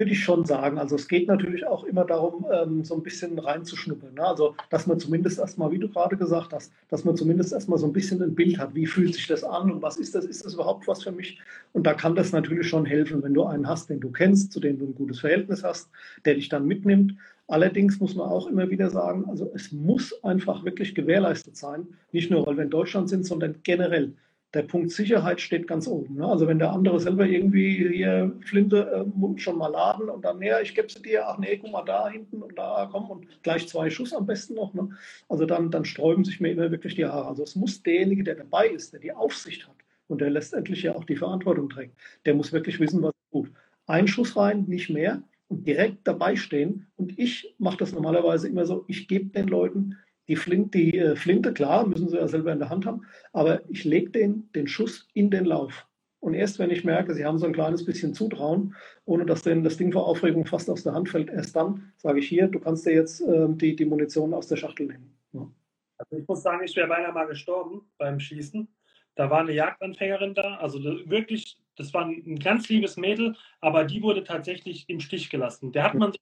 würde 0.00 0.12
ich 0.12 0.24
schon 0.24 0.46
sagen. 0.46 0.78
Also 0.78 0.96
es 0.96 1.06
geht 1.06 1.28
natürlich 1.28 1.66
auch 1.66 1.84
immer 1.84 2.04
darum, 2.06 2.46
ähm, 2.50 2.84
so 2.84 2.94
ein 2.94 3.02
bisschen 3.02 3.38
reinzuschnuppern. 3.38 4.14
Ne? 4.14 4.26
Also 4.26 4.56
dass 4.70 4.86
man 4.86 4.98
zumindest 4.98 5.38
erstmal, 5.38 5.70
wie 5.70 5.78
du 5.78 5.88
gerade 5.88 6.16
gesagt 6.16 6.54
hast, 6.54 6.72
dass 6.88 7.04
man 7.04 7.16
zumindest 7.16 7.52
erstmal 7.52 7.78
so 7.78 7.86
ein 7.86 7.92
bisschen 7.92 8.22
ein 8.22 8.34
Bild 8.34 8.58
hat, 8.58 8.74
wie 8.74 8.86
fühlt 8.86 9.14
sich 9.14 9.26
das 9.26 9.44
an 9.44 9.70
und 9.70 9.82
was 9.82 9.98
ist 9.98 10.14
das, 10.14 10.24
ist 10.24 10.44
das 10.44 10.54
überhaupt 10.54 10.88
was 10.88 11.02
für 11.02 11.12
mich? 11.12 11.38
Und 11.74 11.86
da 11.86 11.92
kann 11.92 12.16
das 12.16 12.32
natürlich 12.32 12.66
schon 12.66 12.86
helfen, 12.86 13.22
wenn 13.22 13.34
du 13.34 13.44
einen 13.44 13.68
hast, 13.68 13.90
den 13.90 14.00
du 14.00 14.10
kennst, 14.10 14.52
zu 14.52 14.58
dem 14.58 14.78
du 14.78 14.86
ein 14.86 14.94
gutes 14.94 15.20
Verhältnis 15.20 15.62
hast, 15.62 15.90
der 16.24 16.34
dich 16.34 16.48
dann 16.48 16.66
mitnimmt. 16.66 17.14
Allerdings 17.46 18.00
muss 18.00 18.14
man 18.14 18.28
auch 18.28 18.46
immer 18.46 18.70
wieder 18.70 18.88
sagen, 18.88 19.26
also 19.28 19.50
es 19.54 19.70
muss 19.70 20.24
einfach 20.24 20.64
wirklich 20.64 20.94
gewährleistet 20.94 21.58
sein, 21.58 21.86
nicht 22.12 22.30
nur 22.30 22.46
weil 22.46 22.56
wir 22.56 22.64
in 22.64 22.70
Deutschland 22.70 23.10
sind, 23.10 23.26
sondern 23.26 23.56
generell 23.64 24.14
der 24.54 24.62
Punkt 24.62 24.90
Sicherheit 24.90 25.40
steht 25.40 25.68
ganz 25.68 25.86
oben. 25.86 26.16
Ne? 26.16 26.26
Also 26.26 26.46
wenn 26.48 26.58
der 26.58 26.72
andere 26.72 26.98
selber 26.98 27.24
irgendwie 27.24 27.88
hier 27.88 28.32
Flinte 28.44 29.06
äh, 29.06 29.38
schon 29.38 29.58
mal 29.58 29.68
laden 29.68 30.08
und 30.08 30.24
dann, 30.24 30.42
ja, 30.42 30.60
ich 30.60 30.74
gebe 30.74 30.90
sie 30.90 31.02
dir, 31.02 31.28
ach 31.28 31.38
nee, 31.38 31.56
guck 31.56 31.70
mal 31.70 31.84
da 31.84 32.08
hinten 32.08 32.42
und 32.42 32.58
da, 32.58 32.88
komm 32.90 33.10
und 33.10 33.42
gleich 33.42 33.68
zwei 33.68 33.90
Schuss 33.90 34.12
am 34.12 34.26
besten 34.26 34.54
noch. 34.54 34.74
Ne? 34.74 34.90
Also 35.28 35.46
dann, 35.46 35.70
dann 35.70 35.84
sträuben 35.84 36.24
sich 36.24 36.40
mir 36.40 36.50
immer 36.50 36.70
wirklich 36.70 36.96
die 36.96 37.06
Haare. 37.06 37.28
Also 37.28 37.44
es 37.44 37.54
muss 37.54 37.82
derjenige, 37.82 38.24
der 38.24 38.34
dabei 38.34 38.68
ist, 38.68 38.92
der 38.92 39.00
die 39.00 39.12
Aufsicht 39.12 39.68
hat 39.68 39.76
und 40.08 40.20
der 40.20 40.30
letztendlich 40.30 40.82
ja 40.82 40.96
auch 40.96 41.04
die 41.04 41.16
Verantwortung 41.16 41.68
trägt, 41.68 41.96
der 42.24 42.34
muss 42.34 42.52
wirklich 42.52 42.80
wissen, 42.80 43.02
was 43.02 43.12
er 43.12 43.30
tut. 43.30 43.52
Ein 43.86 44.08
Schuss 44.08 44.36
rein, 44.36 44.64
nicht 44.66 44.90
mehr 44.90 45.22
und 45.46 45.66
direkt 45.66 46.06
dabei 46.08 46.34
stehen. 46.34 46.86
Und 46.96 47.16
ich 47.18 47.54
mache 47.58 47.78
das 47.78 47.92
normalerweise 47.92 48.48
immer 48.48 48.66
so, 48.66 48.84
ich 48.88 49.06
gebe 49.06 49.26
den 49.26 49.46
Leuten 49.46 49.96
die, 50.30 50.36
Flinte, 50.36 50.78
die 50.78 50.98
äh, 50.98 51.16
Flinte, 51.16 51.52
klar, 51.52 51.86
müssen 51.86 52.08
sie 52.08 52.16
ja 52.16 52.28
selber 52.28 52.52
in 52.52 52.58
der 52.58 52.70
Hand 52.70 52.86
haben, 52.86 53.04
aber 53.32 53.68
ich 53.68 53.84
lege 53.84 54.10
den, 54.10 54.50
den 54.52 54.66
Schuss 54.68 55.08
in 55.12 55.30
den 55.30 55.44
Lauf. 55.44 55.86
Und 56.20 56.34
erst 56.34 56.58
wenn 56.58 56.70
ich 56.70 56.84
merke, 56.84 57.14
sie 57.14 57.24
haben 57.24 57.38
so 57.38 57.46
ein 57.46 57.52
kleines 57.52 57.84
bisschen 57.84 58.14
Zutrauen, 58.14 58.74
ohne 59.06 59.26
dass 59.26 59.42
denen 59.42 59.64
das 59.64 59.76
Ding 59.76 59.92
vor 59.92 60.06
Aufregung 60.06 60.46
fast 60.46 60.70
aus 60.70 60.82
der 60.82 60.92
Hand 60.92 61.08
fällt, 61.08 61.30
erst 61.30 61.56
dann 61.56 61.92
sage 61.96 62.20
ich 62.20 62.28
hier, 62.28 62.46
du 62.46 62.60
kannst 62.60 62.86
dir 62.86 62.94
jetzt 62.94 63.20
äh, 63.22 63.48
die, 63.48 63.74
die 63.74 63.86
Munition 63.86 64.34
aus 64.34 64.46
der 64.46 64.56
Schachtel 64.56 64.86
nehmen. 64.86 65.18
Ja. 65.32 65.50
Also 65.98 66.16
ich 66.16 66.28
muss 66.28 66.42
sagen, 66.42 66.62
ich 66.64 66.76
wäre 66.76 66.88
beinahe 66.88 67.12
mal 67.12 67.26
gestorben 67.26 67.82
beim 67.98 68.20
Schießen. 68.20 68.68
Da 69.16 69.28
war 69.28 69.40
eine 69.40 69.52
Jagdanfängerin 69.52 70.34
da, 70.34 70.56
also 70.56 70.82
wirklich 70.82 71.58
das 71.80 71.94
war 71.94 72.04
ein 72.04 72.38
ganz 72.38 72.68
liebes 72.68 72.98
Mädel, 72.98 73.36
aber 73.60 73.84
die 73.84 74.02
wurde 74.02 74.22
tatsächlich 74.22 74.88
im 74.88 75.00
Stich 75.00 75.30
gelassen. 75.30 75.72
Der 75.72 75.84
hat 75.84 75.94
man 75.94 76.12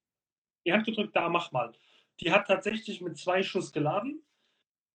die 0.65 0.73
Hand 0.73 0.87
gedrückt, 0.87 1.17
da 1.17 1.29
mach 1.29 1.51
mal. 1.51 1.73
Die 2.21 2.33
hat 2.33 2.47
tatsächlich 2.47 3.01
mit 3.01 3.17
zwei 3.17 3.43
Schuss 3.43 3.73
geladen, 3.73 4.23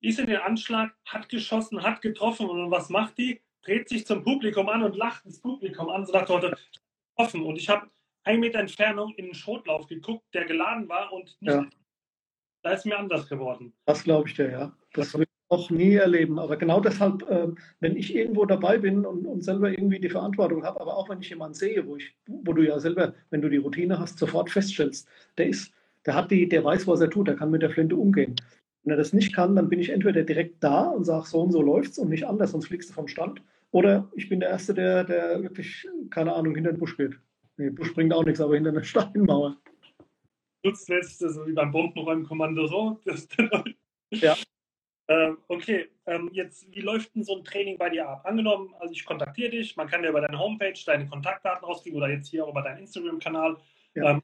ist 0.01 0.19
in 0.19 0.27
den 0.27 0.37
Anschlag, 0.37 0.93
hat 1.05 1.29
geschossen, 1.29 1.81
hat 1.83 2.01
getroffen 2.01 2.49
und 2.49 2.71
was 2.71 2.89
macht 2.89 3.17
die? 3.17 3.41
Dreht 3.61 3.87
sich 3.87 4.05
zum 4.05 4.23
Publikum 4.23 4.67
an 4.67 4.83
und 4.83 4.97
lacht 4.97 5.25
das 5.25 5.39
Publikum 5.39 5.89
an, 5.89 6.05
so 6.05 6.11
nach 6.11 6.27
heute 6.27 6.57
offen. 7.15 7.43
Und 7.43 7.55
ich 7.57 7.69
habe 7.69 7.89
ein 8.25 8.39
Meter 8.39 8.59
Entfernung 8.59 9.13
in 9.15 9.25
den 9.25 9.33
Schrotlauf 9.33 9.87
geguckt, 9.87 10.25
der 10.33 10.45
geladen 10.45 10.89
war 10.89 11.13
und 11.13 11.37
nicht, 11.41 11.53
ja. 11.53 11.69
da 12.63 12.71
ist 12.71 12.85
mir 12.85 12.97
anders 12.97 13.27
geworden. 13.29 13.73
Das 13.85 14.03
glaube 14.03 14.27
ich 14.27 14.35
dir, 14.35 14.51
ja. 14.51 14.77
Das 14.93 15.13
will 15.13 15.23
ich 15.23 15.29
auch 15.49 15.69
nie 15.69 15.93
erleben. 15.93 16.39
Aber 16.39 16.57
genau 16.57 16.81
deshalb, 16.81 17.21
äh, 17.29 17.47
wenn 17.79 17.95
ich 17.95 18.13
irgendwo 18.13 18.45
dabei 18.45 18.77
bin 18.77 19.05
und, 19.05 19.25
und 19.25 19.43
selber 19.43 19.69
irgendwie 19.69 19.99
die 19.99 20.09
Verantwortung 20.09 20.65
habe, 20.65 20.81
aber 20.81 20.97
auch 20.97 21.09
wenn 21.09 21.21
ich 21.21 21.29
jemanden 21.29 21.53
sehe, 21.53 21.85
wo 21.87 21.95
ich, 21.95 22.15
wo 22.27 22.51
du 22.53 22.63
ja 22.63 22.79
selber, 22.79 23.13
wenn 23.29 23.41
du 23.41 23.49
die 23.49 23.57
Routine 23.57 23.99
hast, 23.99 24.17
sofort 24.17 24.49
feststellst, 24.49 25.07
der 25.37 25.47
ist, 25.47 25.73
der 26.05 26.15
hat 26.15 26.31
die, 26.31 26.47
der 26.47 26.63
weiß, 26.63 26.87
was 26.87 27.01
er 27.01 27.09
tut, 27.09 27.27
der 27.27 27.35
kann 27.35 27.51
mit 27.51 27.61
der 27.61 27.69
Flinte 27.69 27.95
umgehen. 27.95 28.35
Wenn 28.83 28.93
er 28.93 28.97
das 28.97 29.13
nicht 29.13 29.33
kann, 29.33 29.55
dann 29.55 29.69
bin 29.69 29.79
ich 29.79 29.89
entweder 29.89 30.23
direkt 30.23 30.63
da 30.63 30.89
und 30.89 31.05
sage, 31.05 31.25
so 31.27 31.41
und 31.41 31.51
so 31.51 31.61
läuft's 31.61 31.97
und 31.97 32.09
nicht 32.09 32.25
anders, 32.25 32.51
sonst 32.51 32.67
fliegst 32.67 32.89
du 32.89 32.93
vom 32.93 33.07
Stand. 33.07 33.41
Oder 33.71 34.09
ich 34.13 34.29
bin 34.29 34.39
der 34.39 34.49
Erste, 34.49 34.73
der, 34.73 35.03
der 35.03 35.41
wirklich, 35.41 35.87
keine 36.09 36.33
Ahnung, 36.33 36.53
hinter 36.53 36.71
den 36.71 36.79
Busch 36.79 36.97
geht. 36.97 37.17
Nee, 37.57 37.69
Busch 37.69 37.93
bringt 37.93 38.13
auch 38.13 38.25
nichts, 38.25 38.41
aber 38.41 38.55
hinter 38.55 38.71
einer 38.71 38.83
Steinmauer. 38.83 39.57
Nutzt 40.63 40.89
jetzt, 40.89 41.19
so 41.19 41.47
wie 41.47 41.53
beim 41.53 41.71
Bombenräumkommando 41.71 42.67
so. 42.67 42.99
ja. 44.11 44.35
Ähm, 45.09 45.37
okay, 45.49 45.89
ähm, 46.05 46.29
jetzt, 46.31 46.73
wie 46.73 46.79
läuft 46.79 47.13
denn 47.13 47.23
so 47.23 47.37
ein 47.37 47.43
Training 47.43 47.77
bei 47.77 47.89
dir 47.89 48.07
ab? 48.07 48.25
Angenommen, 48.25 48.73
also 48.79 48.93
ich 48.93 49.03
kontaktiere 49.03 49.49
dich, 49.49 49.75
man 49.75 49.87
kann 49.87 50.03
ja 50.03 50.09
über 50.09 50.21
deine 50.21 50.39
Homepage 50.39 50.79
deine 50.85 51.07
Kontaktdaten 51.07 51.65
rauskriegen 51.65 51.97
oder 51.97 52.09
jetzt 52.09 52.29
hier 52.29 52.45
auch 52.45 52.51
über 52.51 52.61
deinen 52.61 52.79
Instagram-Kanal. 52.79 53.57
Ja. 53.95 54.11
Ähm, 54.11 54.21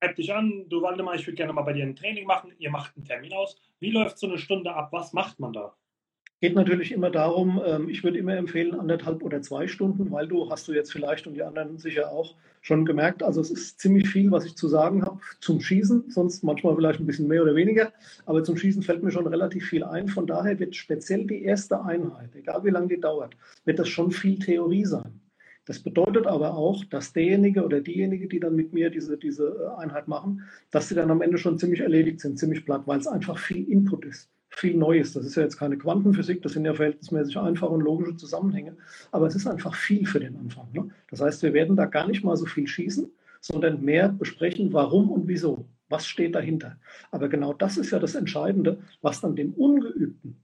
schreib 0.00 0.16
dich 0.16 0.32
an, 0.32 0.64
du 0.68 0.80
Waldemar, 0.82 1.14
ich 1.14 1.26
würde 1.26 1.36
gerne 1.36 1.52
mal 1.52 1.62
bei 1.62 1.74
dir 1.74 1.84
ein 1.84 1.96
Training 1.96 2.26
machen, 2.26 2.52
ihr 2.58 2.70
macht 2.70 2.96
einen 2.96 3.04
Termin 3.04 3.32
aus. 3.34 3.56
Wie 3.80 3.90
läuft 3.90 4.18
so 4.18 4.26
eine 4.26 4.38
Stunde 4.38 4.74
ab? 4.74 4.88
Was 4.92 5.12
macht 5.12 5.38
man 5.38 5.52
da? 5.52 5.74
Geht 6.40 6.54
natürlich 6.54 6.92
immer 6.92 7.10
darum, 7.10 7.60
ähm, 7.66 7.90
ich 7.90 8.02
würde 8.02 8.16
immer 8.16 8.34
empfehlen, 8.34 8.74
anderthalb 8.74 9.22
oder 9.22 9.42
zwei 9.42 9.66
Stunden, 9.66 10.10
weil 10.10 10.26
du, 10.26 10.50
hast 10.50 10.66
du 10.68 10.72
jetzt 10.72 10.90
vielleicht 10.90 11.26
und 11.26 11.34
die 11.34 11.42
anderen 11.42 11.76
sicher 11.76 12.10
auch 12.10 12.34
schon 12.62 12.86
gemerkt, 12.86 13.22
also 13.22 13.42
es 13.42 13.50
ist 13.50 13.78
ziemlich 13.78 14.08
viel, 14.08 14.30
was 14.30 14.46
ich 14.46 14.56
zu 14.56 14.66
sagen 14.66 15.04
habe 15.04 15.20
zum 15.40 15.60
Schießen, 15.60 16.08
sonst 16.08 16.42
manchmal 16.42 16.76
vielleicht 16.76 16.98
ein 16.98 17.06
bisschen 17.06 17.28
mehr 17.28 17.42
oder 17.42 17.54
weniger, 17.54 17.92
aber 18.24 18.42
zum 18.42 18.56
Schießen 18.56 18.82
fällt 18.82 19.02
mir 19.02 19.10
schon 19.10 19.26
relativ 19.26 19.66
viel 19.66 19.84
ein. 19.84 20.08
Von 20.08 20.26
daher 20.26 20.58
wird 20.58 20.74
speziell 20.74 21.26
die 21.26 21.44
erste 21.44 21.84
Einheit, 21.84 22.34
egal 22.34 22.64
wie 22.64 22.70
lange 22.70 22.88
die 22.88 23.00
dauert, 23.00 23.36
wird 23.66 23.78
das 23.78 23.88
schon 23.90 24.10
viel 24.10 24.38
Theorie 24.38 24.86
sein. 24.86 25.20
Das 25.66 25.80
bedeutet 25.80 26.26
aber 26.26 26.56
auch, 26.56 26.84
dass 26.84 27.12
derjenige 27.12 27.64
oder 27.64 27.80
diejenige, 27.80 28.28
die 28.28 28.40
dann 28.40 28.56
mit 28.56 28.72
mir 28.72 28.90
diese, 28.90 29.16
diese 29.18 29.76
Einheit 29.78 30.08
machen, 30.08 30.42
dass 30.70 30.88
sie 30.88 30.94
dann 30.94 31.10
am 31.10 31.22
Ende 31.22 31.38
schon 31.38 31.58
ziemlich 31.58 31.80
erledigt 31.80 32.20
sind, 32.20 32.38
ziemlich 32.38 32.64
platt, 32.64 32.82
weil 32.86 32.98
es 32.98 33.06
einfach 33.06 33.38
viel 33.38 33.68
Input 33.70 34.04
ist 34.04 34.30
viel 34.50 34.76
Neues. 34.76 35.12
Das 35.12 35.24
ist 35.24 35.36
ja 35.36 35.42
jetzt 35.42 35.56
keine 35.56 35.78
Quantenphysik, 35.78 36.42
das 36.42 36.52
sind 36.52 36.64
ja 36.64 36.74
verhältnismäßig 36.74 37.38
einfache 37.38 37.70
und 37.70 37.80
logische 37.80 38.16
Zusammenhänge, 38.16 38.76
aber 39.12 39.26
es 39.26 39.34
ist 39.34 39.46
einfach 39.46 39.74
viel 39.74 40.06
für 40.06 40.20
den 40.20 40.36
Anfang. 40.36 40.68
Ne? 40.72 40.90
Das 41.10 41.20
heißt, 41.20 41.42
wir 41.42 41.52
werden 41.52 41.76
da 41.76 41.86
gar 41.86 42.06
nicht 42.06 42.24
mal 42.24 42.36
so 42.36 42.46
viel 42.46 42.66
schießen, 42.66 43.10
sondern 43.40 43.82
mehr 43.82 44.08
besprechen, 44.08 44.72
warum 44.72 45.10
und 45.10 45.28
wieso. 45.28 45.66
Was 45.88 46.06
steht 46.06 46.34
dahinter? 46.34 46.76
Aber 47.10 47.28
genau 47.28 47.52
das 47.52 47.76
ist 47.76 47.90
ja 47.90 47.98
das 47.98 48.14
Entscheidende, 48.14 48.78
was 49.02 49.20
dann 49.20 49.34
dem 49.34 49.54
Ungeübten 49.54 50.36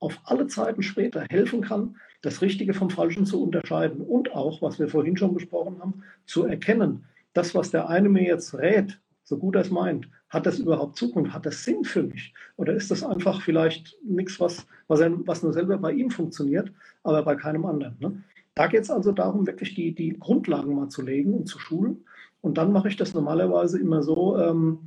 auf 0.00 0.18
alle 0.24 0.46
Zeiten 0.46 0.82
später 0.82 1.24
helfen 1.30 1.60
kann, 1.60 1.96
das 2.22 2.42
Richtige 2.42 2.74
vom 2.74 2.90
Falschen 2.90 3.24
zu 3.24 3.42
unterscheiden 3.42 4.00
und 4.00 4.32
auch, 4.32 4.60
was 4.60 4.78
wir 4.78 4.88
vorhin 4.88 5.16
schon 5.16 5.34
besprochen 5.34 5.78
haben, 5.80 6.02
zu 6.26 6.44
erkennen, 6.44 7.04
das, 7.32 7.54
was 7.54 7.70
der 7.70 7.88
eine 7.88 8.08
mir 8.08 8.24
jetzt 8.24 8.54
rät, 8.54 8.98
so 9.22 9.38
gut 9.38 9.54
er 9.54 9.60
es 9.62 9.70
meint, 9.70 10.08
hat 10.28 10.46
das 10.46 10.58
überhaupt 10.58 10.96
Zukunft? 10.96 11.32
Hat 11.32 11.46
das 11.46 11.64
Sinn 11.64 11.84
für 11.84 12.02
mich? 12.02 12.34
Oder 12.56 12.74
ist 12.74 12.90
das 12.90 13.04
einfach 13.04 13.42
vielleicht 13.42 13.96
nichts, 14.04 14.40
was, 14.40 14.66
was, 14.88 15.00
was 15.00 15.42
nur 15.42 15.52
selber 15.52 15.78
bei 15.78 15.92
ihm 15.92 16.10
funktioniert, 16.10 16.72
aber 17.04 17.22
bei 17.22 17.36
keinem 17.36 17.64
anderen? 17.66 17.96
Ne? 18.00 18.22
Da 18.54 18.66
geht 18.66 18.82
es 18.82 18.90
also 18.90 19.12
darum, 19.12 19.46
wirklich 19.46 19.74
die, 19.74 19.94
die 19.94 20.18
Grundlagen 20.18 20.74
mal 20.74 20.88
zu 20.88 21.02
legen 21.02 21.34
und 21.34 21.46
zu 21.46 21.58
schulen. 21.58 22.04
Und 22.40 22.58
dann 22.58 22.72
mache 22.72 22.88
ich 22.88 22.96
das 22.96 23.14
normalerweise 23.14 23.78
immer 23.78 24.02
so, 24.02 24.38
ähm, 24.38 24.80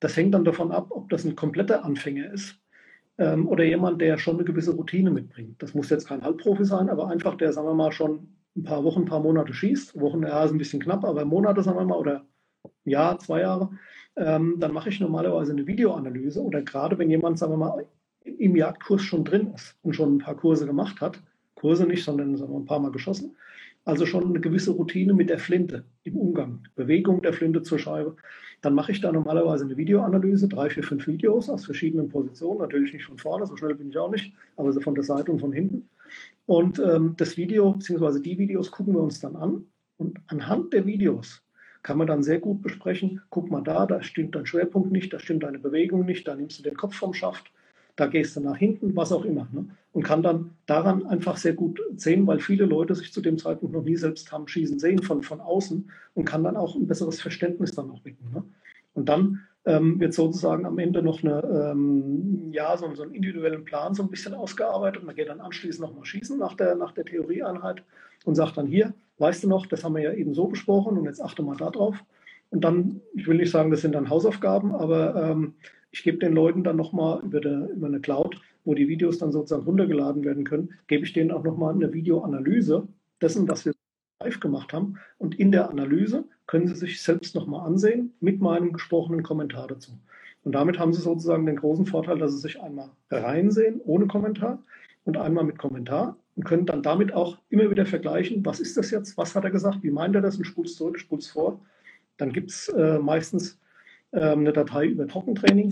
das 0.00 0.16
hängt 0.16 0.34
dann 0.34 0.44
davon 0.44 0.72
ab, 0.72 0.88
ob 0.90 1.08
das 1.10 1.24
ein 1.24 1.36
kompletter 1.36 1.84
Anfänger 1.84 2.32
ist 2.32 2.57
ähm, 3.18 3.48
oder 3.48 3.64
jemand, 3.64 4.00
der 4.00 4.18
schon 4.18 4.36
eine 4.36 4.44
gewisse 4.44 4.72
Routine 4.72 5.10
mitbringt. 5.10 5.62
Das 5.62 5.74
muss 5.74 5.90
jetzt 5.90 6.08
kein 6.08 6.22
Halbprofi 6.22 6.64
sein, 6.64 6.88
aber 6.88 7.08
einfach 7.08 7.36
der, 7.36 7.52
sagen 7.52 7.68
wir 7.68 7.74
mal, 7.74 7.92
schon 7.92 8.28
ein 8.56 8.64
paar 8.64 8.84
Wochen, 8.84 9.02
ein 9.02 9.06
paar 9.06 9.20
Monate 9.20 9.52
schießt. 9.52 10.00
Wochen, 10.00 10.22
ja, 10.22 10.44
ist 10.44 10.52
ein 10.52 10.58
bisschen 10.58 10.80
knapp, 10.80 11.04
aber 11.04 11.24
Monate, 11.24 11.62
sagen 11.62 11.78
wir 11.78 11.84
mal, 11.84 11.98
oder 11.98 12.26
ein 12.64 12.90
Jahr, 12.90 13.18
zwei 13.18 13.40
Jahre 13.42 13.70
ähm, 14.18 14.56
dann 14.58 14.72
mache 14.72 14.88
ich 14.88 15.00
normalerweise 15.00 15.52
eine 15.52 15.66
Videoanalyse 15.66 16.42
oder 16.42 16.62
gerade 16.62 16.98
wenn 16.98 17.10
jemand, 17.10 17.38
sagen 17.38 17.52
wir 17.52 17.56
mal, 17.56 17.86
im 18.24 18.56
Jagdkurs 18.56 19.02
schon 19.02 19.24
drin 19.24 19.52
ist 19.54 19.76
und 19.82 19.94
schon 19.94 20.16
ein 20.16 20.18
paar 20.18 20.36
Kurse 20.36 20.66
gemacht 20.66 21.00
hat, 21.00 21.22
Kurse 21.54 21.86
nicht, 21.86 22.04
sondern 22.04 22.36
sagen 22.36 22.52
wir, 22.52 22.58
ein 22.58 22.66
paar 22.66 22.80
Mal 22.80 22.90
geschossen, 22.90 23.36
also 23.88 24.04
schon 24.04 24.26
eine 24.26 24.40
gewisse 24.40 24.72
Routine 24.72 25.14
mit 25.14 25.30
der 25.30 25.38
Flinte 25.38 25.82
im 26.04 26.16
Umgang, 26.16 26.62
Bewegung 26.76 27.22
der 27.22 27.32
Flinte 27.32 27.62
zur 27.62 27.78
Scheibe, 27.78 28.16
dann 28.60 28.74
mache 28.74 28.92
ich 28.92 29.00
da 29.00 29.10
normalerweise 29.10 29.64
eine 29.64 29.78
Videoanalyse, 29.78 30.46
drei, 30.46 30.68
vier, 30.68 30.82
fünf 30.82 31.06
Videos 31.06 31.48
aus 31.48 31.64
verschiedenen 31.64 32.10
Positionen, 32.10 32.60
natürlich 32.60 32.92
nicht 32.92 33.06
von 33.06 33.16
vorne, 33.16 33.46
so 33.46 33.56
schnell 33.56 33.74
bin 33.74 33.88
ich 33.88 33.96
auch 33.96 34.10
nicht, 34.10 34.34
aber 34.56 34.74
so 34.74 34.82
von 34.82 34.94
der 34.94 35.04
Seite 35.04 35.32
und 35.32 35.40
von 35.40 35.52
hinten. 35.52 35.88
Und 36.44 36.78
ähm, 36.80 37.14
das 37.16 37.38
Video, 37.38 37.72
beziehungsweise 37.72 38.20
die 38.20 38.36
Videos 38.36 38.70
gucken 38.70 38.92
wir 38.92 39.00
uns 39.00 39.20
dann 39.20 39.36
an 39.36 39.64
und 39.96 40.20
anhand 40.26 40.74
der 40.74 40.84
Videos 40.84 41.42
kann 41.82 41.96
man 41.96 42.06
dann 42.06 42.22
sehr 42.22 42.40
gut 42.40 42.60
besprechen. 42.60 43.22
Guck 43.30 43.50
mal 43.50 43.62
da, 43.62 43.86
da 43.86 44.02
stimmt 44.02 44.34
dein 44.34 44.44
Schwerpunkt 44.44 44.92
nicht, 44.92 45.14
da 45.14 45.18
stimmt 45.18 45.44
deine 45.44 45.60
Bewegung 45.60 46.04
nicht, 46.04 46.28
da 46.28 46.34
nimmst 46.34 46.58
du 46.58 46.62
den 46.62 46.76
Kopf 46.76 46.94
vom 46.94 47.14
Schaft, 47.14 47.50
da 47.98 48.06
gehst 48.06 48.36
du 48.36 48.40
nach 48.40 48.56
hinten, 48.56 48.94
was 48.94 49.10
auch 49.10 49.24
immer. 49.24 49.48
Ne? 49.52 49.66
Und 49.92 50.04
kann 50.04 50.22
dann 50.22 50.52
daran 50.66 51.04
einfach 51.06 51.36
sehr 51.36 51.54
gut 51.54 51.80
sehen, 51.96 52.28
weil 52.28 52.38
viele 52.38 52.64
Leute 52.64 52.94
sich 52.94 53.12
zu 53.12 53.20
dem 53.20 53.38
Zeitpunkt 53.38 53.74
noch 53.74 53.82
nie 53.82 53.96
selbst 53.96 54.30
haben 54.30 54.46
schießen 54.46 54.78
sehen 54.78 55.02
von, 55.02 55.22
von 55.22 55.40
außen 55.40 55.90
und 56.14 56.24
kann 56.24 56.44
dann 56.44 56.56
auch 56.56 56.76
ein 56.76 56.86
besseres 56.86 57.20
Verständnis 57.20 57.72
dann 57.72 57.90
auch 57.90 58.04
wecken. 58.04 58.30
Ne? 58.32 58.44
Und 58.94 59.08
dann 59.08 59.40
ähm, 59.64 59.98
wird 59.98 60.14
sozusagen 60.14 60.64
am 60.64 60.78
Ende 60.78 61.02
noch 61.02 61.24
eine, 61.24 61.42
ähm, 61.72 62.52
ja, 62.52 62.76
so, 62.76 62.94
so 62.94 63.02
einen 63.02 63.14
individuellen 63.14 63.64
Plan 63.64 63.94
so 63.94 64.04
ein 64.04 64.10
bisschen 64.10 64.34
ausgearbeitet. 64.34 65.02
Man 65.02 65.16
geht 65.16 65.28
dann 65.28 65.40
anschließend 65.40 65.88
nochmal 65.88 66.04
schießen 66.04 66.38
nach 66.38 66.54
der, 66.54 66.76
nach 66.76 66.92
der 66.92 67.04
Theorieeinheit 67.04 67.82
und 68.24 68.36
sagt 68.36 68.58
dann 68.58 68.68
hier, 68.68 68.94
weißt 69.18 69.42
du 69.42 69.48
noch, 69.48 69.66
das 69.66 69.82
haben 69.82 69.96
wir 69.96 70.02
ja 70.02 70.12
eben 70.12 70.34
so 70.34 70.46
besprochen 70.46 70.96
und 70.96 71.04
jetzt 71.06 71.20
achte 71.20 71.42
mal 71.42 71.56
darauf. 71.56 71.96
Und 72.50 72.62
dann, 72.62 73.00
ich 73.14 73.26
will 73.26 73.38
nicht 73.38 73.50
sagen, 73.50 73.72
das 73.72 73.80
sind 73.80 73.96
dann 73.96 74.08
Hausaufgaben, 74.08 74.72
aber 74.72 75.30
ähm, 75.30 75.54
ich 75.90 76.02
gebe 76.02 76.18
den 76.18 76.32
Leuten 76.32 76.64
dann 76.64 76.76
nochmal 76.76 77.20
über, 77.22 77.40
über 77.40 77.86
eine 77.86 78.00
Cloud, 78.00 78.40
wo 78.64 78.74
die 78.74 78.88
Videos 78.88 79.18
dann 79.18 79.32
sozusagen 79.32 79.64
runtergeladen 79.64 80.24
werden 80.24 80.44
können, 80.44 80.74
gebe 80.86 81.04
ich 81.04 81.12
denen 81.12 81.30
auch 81.30 81.42
nochmal 81.42 81.74
eine 81.74 81.92
Videoanalyse 81.92 82.86
dessen, 83.20 83.48
was 83.48 83.64
wir 83.64 83.72
live 84.20 84.40
gemacht 84.40 84.72
haben. 84.72 84.96
Und 85.18 85.38
in 85.38 85.52
der 85.52 85.70
Analyse 85.70 86.24
können 86.46 86.66
Sie 86.66 86.74
sich 86.74 87.02
selbst 87.02 87.34
nochmal 87.34 87.66
ansehen 87.66 88.12
mit 88.20 88.40
meinem 88.40 88.72
gesprochenen 88.72 89.22
Kommentar 89.22 89.68
dazu. 89.68 89.92
Und 90.44 90.52
damit 90.52 90.78
haben 90.78 90.92
Sie 90.92 91.00
sozusagen 91.00 91.46
den 91.46 91.56
großen 91.56 91.86
Vorteil, 91.86 92.18
dass 92.18 92.32
Sie 92.32 92.38
sich 92.38 92.60
einmal 92.60 92.90
reinsehen 93.10 93.80
ohne 93.84 94.06
Kommentar 94.06 94.62
und 95.04 95.16
einmal 95.16 95.44
mit 95.44 95.58
Kommentar 95.58 96.16
und 96.36 96.44
können 96.44 96.66
dann 96.66 96.82
damit 96.82 97.12
auch 97.12 97.38
immer 97.48 97.70
wieder 97.70 97.86
vergleichen, 97.86 98.44
was 98.44 98.60
ist 98.60 98.76
das 98.76 98.90
jetzt, 98.90 99.16
was 99.16 99.34
hat 99.34 99.44
er 99.44 99.50
gesagt, 99.50 99.82
wie 99.82 99.90
meint 99.90 100.14
er 100.14 100.22
das 100.22 100.36
und 100.36 100.44
spulst 100.44 100.76
zurück, 100.76 100.98
spulst 100.98 101.32
vor. 101.32 101.60
Dann 102.16 102.32
gibt 102.32 102.50
es 102.50 102.68
äh, 102.68 102.98
meistens 102.98 103.58
äh, 104.12 104.20
eine 104.20 104.52
Datei 104.52 104.86
über 104.86 105.06
Trockentraining, 105.06 105.70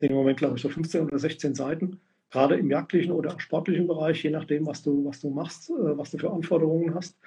im 0.00 0.14
Moment 0.14 0.38
glaube 0.38 0.56
ich 0.56 0.62
so 0.62 0.68
15 0.68 1.06
oder 1.06 1.18
16 1.18 1.54
Seiten, 1.54 2.00
gerade 2.30 2.56
im 2.56 2.70
jagdlichen 2.70 3.12
oder 3.12 3.38
sportlichen 3.40 3.86
Bereich, 3.86 4.22
je 4.22 4.30
nachdem, 4.30 4.66
was 4.66 4.82
du, 4.82 5.04
was 5.04 5.20
du 5.20 5.30
machst, 5.30 5.70
äh, 5.70 5.96
was 5.96 6.10
du 6.10 6.18
für 6.18 6.30
Anforderungen 6.30 6.94
hast. 6.94 7.18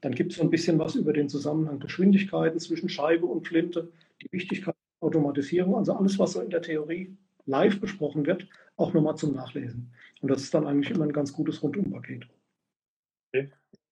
Dann 0.00 0.14
gibt 0.14 0.32
es 0.32 0.38
so 0.38 0.44
ein 0.44 0.50
bisschen 0.50 0.78
was 0.78 0.96
über 0.96 1.12
den 1.12 1.28
Zusammenhang 1.28 1.78
Geschwindigkeiten 1.78 2.58
zwischen 2.58 2.88
Scheibe 2.88 3.26
und 3.26 3.46
Flinte, 3.46 3.92
die 4.20 4.30
Wichtigkeit 4.32 4.74
der 5.00 5.08
Automatisierung, 5.08 5.76
also 5.76 5.94
alles, 5.94 6.18
was 6.18 6.32
so 6.32 6.40
in 6.40 6.50
der 6.50 6.62
Theorie 6.62 7.16
live 7.46 7.80
besprochen 7.80 8.26
wird, 8.26 8.46
auch 8.76 8.92
nochmal 8.92 9.16
zum 9.16 9.34
Nachlesen. 9.34 9.92
Und 10.20 10.30
das 10.30 10.42
ist 10.42 10.54
dann 10.54 10.66
eigentlich 10.66 10.90
immer 10.90 11.04
ein 11.04 11.12
ganz 11.12 11.32
gutes 11.32 11.62
Rundumpaket. 11.62 12.26
Okay. 13.32 13.50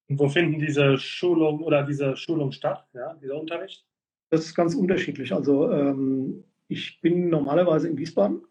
Und 0.09 0.19
wo 0.19 0.29
finden 0.29 0.59
diese 0.59 0.99
Schulungen 0.99 1.63
oder 1.63 1.85
diese 1.85 2.17
Schulung 2.17 2.53
statt, 2.53 2.87
ja, 2.93 3.15
dieser 3.15 3.41
Unterricht? 3.41 3.87
Das 4.31 4.45
ist 4.45 4.55
ganz 4.55 4.75
unterschiedlich. 4.75 5.33
Also 5.33 5.71
ähm, 5.71 6.45
ich 6.71 7.01
bin 7.01 7.29
normalerweise 7.29 7.89
in 7.89 7.99
Wiesbaden. 7.99 8.43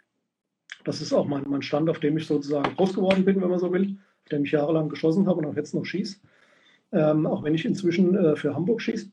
Das 0.84 1.02
ist 1.02 1.14
auch 1.14 1.26
mein, 1.26 1.48
mein 1.48 1.62
Stand, 1.62 1.90
auf 1.90 2.00
dem 2.00 2.18
ich 2.18 2.28
sozusagen 2.28 2.76
groß 2.76 2.94
geworden 2.94 3.26
bin, 3.26 3.41
wenn 3.41 3.50
man 3.50 3.60
so 3.60 3.72
will, 3.72 3.98
auf 4.24 4.30
dem 4.30 4.44
ich 4.44 4.52
jahrelang 4.52 4.90
geschossen 4.90 5.28
habe 5.28 5.40
und 5.40 5.46
auch 5.46 5.56
jetzt 5.56 5.74
noch 5.74 5.86
schieße. 5.86 6.18
Ähm, 6.91 7.26
auch 7.26 7.44
wenn 7.44 7.56
ich 7.56 7.66
inzwischen 7.66 8.16
äh, 8.16 8.36
für 8.36 8.56
Hamburg 8.56 8.82
schieße, 8.82 9.10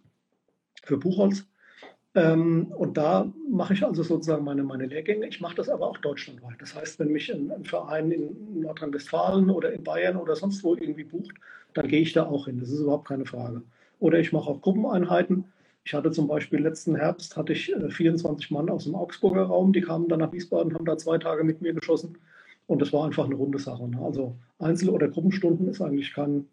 für 0.82 0.96
Buchholz. 0.96 1.46
Ähm, 2.14 2.72
und 2.76 2.96
da 2.96 3.30
mache 3.50 3.74
ich 3.74 3.84
also 3.84 4.02
sozusagen 4.02 4.44
meine, 4.44 4.64
meine 4.64 4.86
Lehrgänge. 4.86 5.28
Ich 5.28 5.40
mache 5.40 5.56
das 5.56 5.68
aber 5.68 5.86
auch 5.86 5.98
deutschlandweit. 5.98 6.60
Das 6.60 6.74
heißt, 6.74 6.98
wenn 6.98 7.12
mich 7.12 7.32
ein, 7.32 7.50
ein 7.50 7.64
Verein 7.64 8.10
in 8.10 8.60
Nordrhein-Westfalen 8.60 9.50
oder 9.50 9.72
in 9.72 9.84
Bayern 9.84 10.16
oder 10.16 10.34
sonst 10.34 10.64
wo 10.64 10.74
irgendwie 10.74 11.04
bucht, 11.04 11.36
dann 11.74 11.88
gehe 11.88 12.00
ich 12.00 12.12
da 12.12 12.24
auch 12.26 12.46
hin. 12.46 12.58
Das 12.58 12.70
ist 12.70 12.80
überhaupt 12.80 13.06
keine 13.06 13.26
Frage. 13.26 13.62
Oder 13.98 14.18
ich 14.18 14.32
mache 14.32 14.48
auch 14.50 14.62
Gruppeneinheiten. 14.62 15.44
Ich 15.86 15.94
hatte 15.94 16.10
zum 16.10 16.26
Beispiel 16.26 16.58
letzten 16.58 16.96
Herbst 16.96 17.36
hatte 17.36 17.52
ich 17.52 17.72
24 17.88 18.50
äh, 18.50 18.54
Mann 18.54 18.68
aus 18.68 18.84
dem 18.84 18.96
Augsburger 18.96 19.44
Raum, 19.44 19.72
die 19.72 19.80
kamen 19.80 20.08
dann 20.08 20.18
nach 20.18 20.32
Wiesbaden, 20.32 20.74
haben 20.74 20.84
da 20.84 20.98
zwei 20.98 21.16
Tage 21.16 21.44
mit 21.44 21.62
mir 21.62 21.74
geschossen. 21.74 22.18
Und 22.66 22.82
das 22.82 22.92
war 22.92 23.06
einfach 23.06 23.24
eine 23.24 23.36
runde 23.36 23.60
Sache. 23.60 23.88
Ne? 23.88 24.00
Also 24.02 24.36
Einzel- 24.58 24.90
oder 24.90 25.06
Gruppenstunden 25.06 25.68
ist 25.68 25.80
eigentlich 25.80 26.12
kein, 26.12 26.48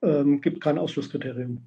ähm, 0.00 0.40
gibt 0.40 0.60
kein 0.60 0.78
Ausschlusskriterium. 0.78 1.60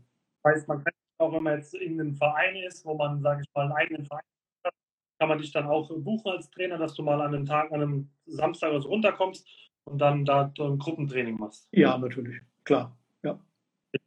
Das 0.44 0.54
heißt, 0.54 0.68
man 0.70 0.84
kann 0.86 0.94
auch 1.18 1.34
wenn 1.34 1.44
man 1.44 1.58
jetzt 1.58 1.74
in 1.76 2.00
einem 2.00 2.16
Verein 2.16 2.56
ist, 2.58 2.86
wo 2.86 2.94
man, 2.94 3.22
sage 3.22 3.42
ich 3.42 3.48
mal, 3.54 3.64
einen 3.64 3.74
eigenen 3.74 4.06
Verein 4.06 4.24
hat, 4.64 4.74
kann 5.20 5.30
man 5.30 5.40
dich 5.40 5.52
dann 5.52 5.68
auch 5.68 5.90
buchen 5.90 6.32
als 6.32 6.50
Trainer, 6.50 6.78
dass 6.78 6.94
du 6.94 7.04
mal 7.04 7.22
an 7.22 7.34
einem 7.34 7.46
Tag, 7.46 7.72
an 7.72 7.82
einem 7.82 8.10
Samstag 8.26 8.72
also 8.72 8.88
runterkommst 8.88 9.46
und 9.86 9.98
dann 10.00 10.24
da 10.24 10.52
ein 10.58 10.78
Gruppentraining 10.78 11.38
machst. 11.38 11.68
Ja, 11.72 11.98
natürlich, 11.98 12.42
klar. 12.64 12.98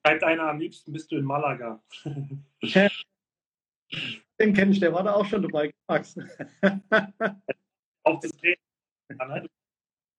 Schreibt 0.04 0.24
einer 0.24 0.44
am 0.44 0.58
liebsten, 0.58 0.92
bist 0.92 1.10
du 1.10 1.16
in 1.16 1.24
Malaga. 1.24 1.82
Den 4.40 4.52
kenne 4.54 4.70
ich, 4.72 4.80
der 4.80 4.92
war 4.92 5.02
da 5.02 5.14
auch 5.14 5.24
schon 5.24 5.42
dabei, 5.42 5.72
Max. 5.88 6.16
auch 8.04 8.20
das 8.20 8.30
Training. 8.32 9.48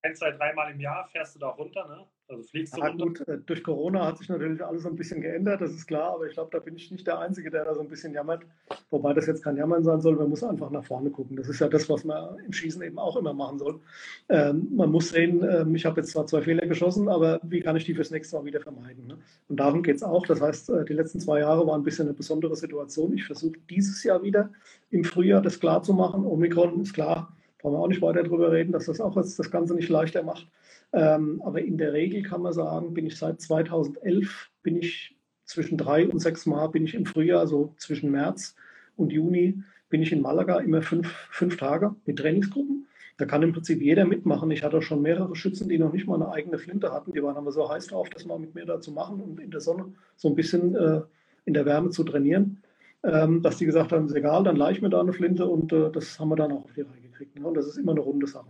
Ein, 0.02 0.16
zwei, 0.16 0.32
dreimal 0.32 0.72
im 0.72 0.80
Jahr 0.80 1.08
fährst 1.08 1.36
du 1.36 1.40
da 1.40 1.50
runter, 1.50 1.88
ne? 1.88 2.06
Also 2.30 2.44
fliegst 2.44 2.78
du 2.78 2.82
ja, 2.82 2.90
gut, 2.90 3.28
äh, 3.28 3.40
durch 3.40 3.64
Corona 3.64 4.06
hat 4.06 4.20
sich 4.20 4.30
natürlich 4.30 4.64
alles 4.64 4.86
ein 4.86 4.96
bisschen 4.96 5.20
geändert, 5.20 5.62
das 5.62 5.72
ist 5.72 5.88
klar, 5.88 6.14
aber 6.14 6.28
ich 6.28 6.34
glaube, 6.34 6.52
da 6.52 6.60
bin 6.60 6.76
ich 6.76 6.92
nicht 6.92 7.08
der 7.08 7.18
Einzige, 7.18 7.50
der 7.50 7.66
da 7.66 7.74
so 7.74 7.82
ein 7.82 7.90
bisschen 7.90 8.14
jammert. 8.14 8.44
Wobei 8.92 9.14
das 9.14 9.26
jetzt 9.26 9.44
kein 9.44 9.58
Jammern 9.58 9.84
sein 9.84 10.00
soll, 10.00 10.16
man 10.16 10.30
muss 10.30 10.44
einfach 10.44 10.70
nach 10.70 10.84
vorne 10.84 11.10
gucken. 11.10 11.36
Das 11.36 11.50
ist 11.50 11.60
ja 11.60 11.68
das, 11.68 11.90
was 11.90 12.04
man 12.04 12.38
im 12.46 12.54
Schießen 12.54 12.84
eben 12.84 13.00
auch 13.00 13.18
immer 13.18 13.34
machen 13.34 13.58
soll. 13.58 13.82
Ähm, 14.30 14.68
man 14.76 14.92
muss 14.92 15.10
sehen, 15.10 15.44
ähm, 15.44 15.74
ich 15.74 15.88
habe 15.88 16.02
jetzt 16.02 16.12
zwar 16.12 16.28
zwei 16.28 16.44
Fehler 16.44 16.68
geschossen, 16.68 17.10
aber 17.10 17.40
wie 17.44 17.62
kann 17.62 17.76
ich 17.76 17.86
die 17.86 17.96
fürs 17.96 18.12
nächste 18.12 18.36
Mal 18.38 18.46
wieder 18.46 18.62
vermeiden? 18.62 19.08
Ne? 19.08 19.18
Und 19.48 19.60
darum 19.60 19.82
geht 19.82 19.96
es 19.96 20.04
auch. 20.04 20.28
Das 20.28 20.40
heißt, 20.40 20.70
äh, 20.70 20.86
die 20.86 20.94
letzten 20.94 21.20
zwei 21.20 21.40
Jahre 21.40 21.66
waren 21.66 21.82
ein 21.82 21.84
bisschen 21.84 22.08
eine 22.08 22.16
besondere 22.16 22.56
Situation. 22.56 23.14
Ich 23.14 23.26
versuche 23.26 23.58
dieses 23.72 24.04
Jahr 24.04 24.22
wieder 24.22 24.52
im 24.92 25.04
Frühjahr 25.04 25.42
das 25.42 25.60
klar 25.60 25.82
zu 25.82 25.94
machen. 25.94 26.26
Omikron 26.26 26.80
ist 26.80 26.94
klar, 26.94 27.36
brauchen 27.60 27.74
wir 27.74 27.80
auch 27.80 27.88
nicht 27.88 28.02
weiter 28.02 28.24
darüber 28.24 28.52
reden, 28.52 28.72
dass 28.72 28.86
das 28.86 29.00
auch 29.00 29.14
das 29.14 29.52
Ganze 29.52 29.76
nicht 29.76 29.90
leichter 29.90 30.24
macht. 30.24 30.48
Ähm, 30.92 31.42
aber 31.46 31.62
in 31.62 31.78
der 31.78 31.94
Regel 31.94 32.24
kann 32.24 32.42
man 32.42 32.54
sagen, 32.54 32.94
bin 32.94 33.06
ich 33.06 33.18
seit 33.18 33.40
2011, 33.42 34.50
bin 34.64 34.78
ich 34.78 35.16
zwischen 35.46 35.78
drei 35.78 36.08
und 36.08 36.20
sechs 36.20 36.46
Mal, 36.46 36.68
bin 36.68 36.86
ich 36.86 36.96
im 36.96 37.06
Frühjahr, 37.06 37.48
so 37.48 37.74
zwischen 37.78 38.12
März 38.12 38.56
und 38.96 39.12
Juni, 39.12 39.62
bin 39.90 40.02
ich 40.02 40.12
in 40.12 40.22
Malaga 40.22 40.60
immer 40.60 40.82
fünf, 40.82 41.08
fünf 41.32 41.58
Tage 41.58 41.96
mit 42.06 42.20
Trainingsgruppen. 42.20 42.88
Da 43.18 43.26
kann 43.26 43.44
im 43.44 43.52
Prinzip 43.52 43.82
jeder 43.82 44.06
mitmachen. 44.06 44.50
Ich 44.52 44.64
hatte 44.64 44.82
schon 44.82 45.02
mehrere 45.02 45.36
Schützen, 45.36 45.68
die 45.68 45.78
noch 45.78 45.92
nicht 45.92 46.08
mal 46.08 46.16
eine 46.16 46.32
eigene 46.32 46.58
Flinte 46.58 46.94
hatten. 46.94 47.12
Die 47.12 47.22
waren 47.22 47.36
aber 47.36 47.52
so 47.52 47.70
heiß 47.70 47.88
drauf, 47.88 48.10
das 48.10 48.26
mal 48.26 48.40
mit 48.40 48.56
mir 48.56 48.66
da 48.66 48.80
zu 48.80 48.92
machen 48.92 49.20
und 49.20 49.40
in 49.42 49.52
der 49.52 49.60
Sonne 49.60 49.92
so 50.16 50.30
ein 50.30 50.36
bisschen 50.36 50.74
äh, 50.76 51.02
in 51.44 51.54
der 51.54 51.66
Wärme 51.66 51.90
zu 51.90 52.04
trainieren, 52.04 52.62
ähm, 53.04 53.42
dass 53.42 53.58
die 53.58 53.66
gesagt 53.66 53.92
haben, 53.92 54.06
ist 54.06 54.16
egal, 54.16 54.44
dann 54.44 54.56
leih 54.56 54.72
ich 54.72 54.82
mir 54.82 54.90
da 54.90 55.02
eine 55.02 55.12
Flinte 55.12 55.46
und 55.46 55.74
äh, 55.74 55.92
das 55.92 56.20
haben 56.20 56.30
wir 56.30 56.38
dann 56.38 56.52
auch 56.52 56.64
auf 56.64 56.74
die 56.74 56.82
Reihe 56.82 57.09
gekriegt. 57.20 57.40
Ne? 57.40 57.48
Und 57.48 57.56
das 57.56 57.68
ist 57.68 57.78
immer 57.78 57.92
eine 57.92 58.02
runde 58.02 58.28
Sache. 58.28 58.50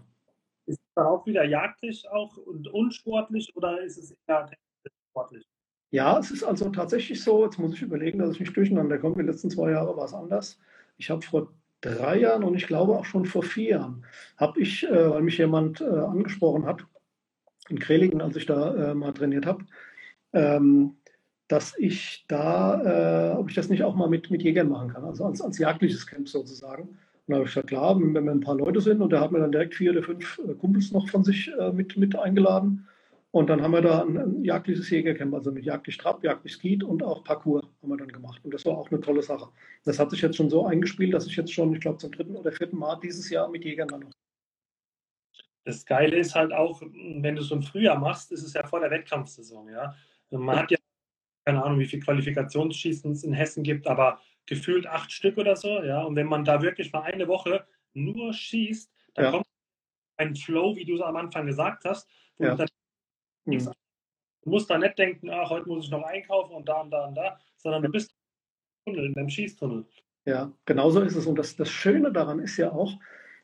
Ist 0.65 0.79
es 0.79 0.93
dann 0.95 1.07
auch 1.07 1.25
wieder 1.25 1.43
jagdlich 1.43 2.07
auch 2.09 2.37
und 2.37 2.67
unsportlich 2.67 3.51
oder 3.55 3.81
ist 3.81 3.97
es 3.97 4.15
eher 4.27 4.49
sportlich? 5.09 5.45
Ja, 5.91 6.19
es 6.19 6.29
ist 6.29 6.43
also 6.43 6.69
tatsächlich 6.69 7.23
so, 7.23 7.43
jetzt 7.43 7.57
muss 7.57 7.73
ich 7.73 7.81
überlegen, 7.81 8.19
dass 8.19 8.33
ich 8.33 8.39
nicht 8.39 8.55
durcheinander 8.55 8.99
komme. 8.99 9.15
Die 9.23 9.29
letzten 9.29 9.49
zwei 9.49 9.71
Jahre 9.71 9.97
war 9.97 10.05
es 10.05 10.13
anders. 10.13 10.59
Ich 10.97 11.09
habe 11.09 11.23
vor 11.23 11.51
drei 11.81 12.19
Jahren 12.19 12.43
und 12.43 12.55
ich 12.55 12.67
glaube 12.67 12.95
auch 12.95 13.05
schon 13.05 13.25
vor 13.25 13.41
vier 13.41 13.69
Jahren, 13.71 14.05
habe 14.37 14.59
ich, 14.59 14.87
äh, 14.87 15.09
weil 15.09 15.23
mich 15.23 15.37
jemand 15.37 15.81
äh, 15.81 15.85
angesprochen 15.85 16.65
hat, 16.65 16.85
in 17.69 17.79
Krelingen, 17.79 18.21
als 18.21 18.35
ich 18.35 18.45
da 18.45 18.91
äh, 18.91 18.93
mal 18.93 19.13
trainiert 19.13 19.45
habe, 19.45 19.65
ähm, 20.33 20.97
dass 21.47 21.75
ich 21.77 22.25
da, 22.27 23.33
äh, 23.33 23.37
ob 23.37 23.49
ich 23.49 23.55
das 23.55 23.69
nicht 23.69 23.83
auch 23.83 23.95
mal 23.95 24.09
mit, 24.09 24.29
mit 24.29 24.43
Jägern 24.43 24.69
machen 24.69 24.89
kann, 24.89 25.03
also 25.03 25.25
als, 25.25 25.41
als 25.41 25.57
jagdliches 25.57 26.05
Camp 26.05 26.29
sozusagen. 26.29 26.99
Und 27.29 27.33
da 27.33 27.37
habe 27.37 27.47
ich 27.47 27.53
gesagt, 27.53 27.67
klar, 27.67 27.95
wenn 27.95 28.25
wir 28.25 28.31
ein 28.31 28.39
paar 28.39 28.55
Leute 28.55 28.81
sind 28.81 29.01
und 29.01 29.11
der 29.11 29.21
hat 29.21 29.31
mir 29.31 29.37
dann 29.37 29.51
direkt 29.51 29.75
vier 29.75 29.91
oder 29.91 30.01
fünf 30.01 30.39
äh, 30.39 30.55
Kumpels 30.55 30.91
noch 30.91 31.07
von 31.09 31.23
sich 31.23 31.51
äh, 31.59 31.71
mit, 31.71 31.95
mit 31.95 32.15
eingeladen. 32.17 32.87
Und 33.29 33.51
dann 33.51 33.61
haben 33.61 33.69
wir 33.69 33.83
da 33.83 34.01
ein, 34.01 34.17
ein 34.17 34.43
jagdliches 34.43 34.89
Jägercamp, 34.89 35.35
also 35.35 35.51
mit 35.51 35.63
jagdlich 35.63 35.95
Trab, 35.97 36.23
jagdlich 36.23 36.53
Skeet 36.53 36.83
und 36.83 37.03
auch 37.03 37.23
Parcours 37.23 37.67
haben 37.83 37.89
wir 37.89 37.97
dann 37.97 38.07
gemacht. 38.07 38.43
Und 38.43 38.51
das 38.51 38.65
war 38.65 38.75
auch 38.75 38.89
eine 38.89 38.99
tolle 38.99 39.21
Sache. 39.21 39.47
Das 39.85 39.99
hat 39.99 40.09
sich 40.09 40.23
jetzt 40.23 40.37
schon 40.37 40.49
so 40.49 40.65
eingespielt, 40.65 41.13
dass 41.13 41.27
ich 41.27 41.35
jetzt 41.35 41.53
schon, 41.53 41.71
ich 41.71 41.81
glaube, 41.81 41.99
zum 41.99 42.11
dritten 42.11 42.35
oder 42.35 42.51
vierten 42.51 42.79
Mal 42.79 42.95
dieses 42.95 43.29
Jahr 43.29 43.47
mit 43.47 43.63
Jägern 43.63 43.89
dann 43.89 43.99
noch. 43.99 44.11
Das 45.65 45.85
Geile 45.85 46.17
ist 46.17 46.33
halt 46.33 46.51
auch, 46.51 46.81
wenn 46.81 47.35
du 47.35 47.43
so 47.43 47.53
ein 47.53 47.61
Frühjahr 47.61 47.99
machst, 47.99 48.31
ist 48.31 48.41
es 48.41 48.53
ja 48.53 48.65
vor 48.65 48.79
der 48.79 48.89
Wettkampfsaison, 48.89 49.69
ja. 49.69 49.93
Man 50.31 50.57
hat 50.57 50.71
ja 50.71 50.77
keine 51.45 51.63
Ahnung, 51.63 51.77
wie 51.77 51.85
viel 51.85 51.99
Qualifikationsschießen 51.99 53.11
es 53.11 53.23
in 53.23 53.33
Hessen 53.33 53.61
gibt, 53.61 53.85
aber 53.85 54.19
gefühlt 54.49 54.87
acht 54.87 55.11
Stück 55.11 55.37
oder 55.37 55.55
so, 55.55 55.81
ja. 55.83 56.03
Und 56.03 56.15
wenn 56.15 56.27
man 56.27 56.43
da 56.43 56.61
wirklich 56.61 56.91
mal 56.91 57.03
eine 57.03 57.27
Woche 57.27 57.65
nur 57.93 58.33
schießt, 58.33 58.91
dann 59.13 59.25
ja. 59.25 59.31
kommt 59.31 59.45
ein 60.17 60.35
Flow, 60.35 60.75
wie 60.75 60.85
du 60.85 60.95
es 60.95 61.01
am 61.01 61.15
Anfang 61.15 61.45
gesagt 61.45 61.85
hast, 61.85 62.09
wo 62.37 62.45
ja. 62.45 62.55
dann 62.55 62.67
mhm. 63.45 63.71
Du 64.41 64.51
musst 64.51 64.69
da 64.69 64.77
nicht 64.77 64.97
denken, 64.97 65.29
ach, 65.29 65.49
heute 65.49 65.67
muss 65.67 65.85
ich 65.85 65.91
noch 65.91 66.03
einkaufen 66.03 66.53
und 66.53 66.67
da 66.67 66.81
und 66.81 66.91
da 66.91 67.05
und 67.05 67.15
da, 67.15 67.37
sondern 67.57 67.83
du 67.83 67.89
bist 67.89 68.09
im 68.85 68.93
Tunnel, 68.93 69.07
in 69.07 69.13
deinem 69.13 69.29
Schießtunnel. 69.29 69.85
Ja, 70.25 70.51
genau 70.65 70.89
so 70.89 71.01
ist 71.01 71.15
es. 71.15 71.25
Und 71.25 71.37
das, 71.37 71.55
das 71.55 71.69
Schöne 71.69 72.11
daran 72.11 72.39
ist 72.39 72.57
ja 72.57 72.71
auch, 72.71 72.99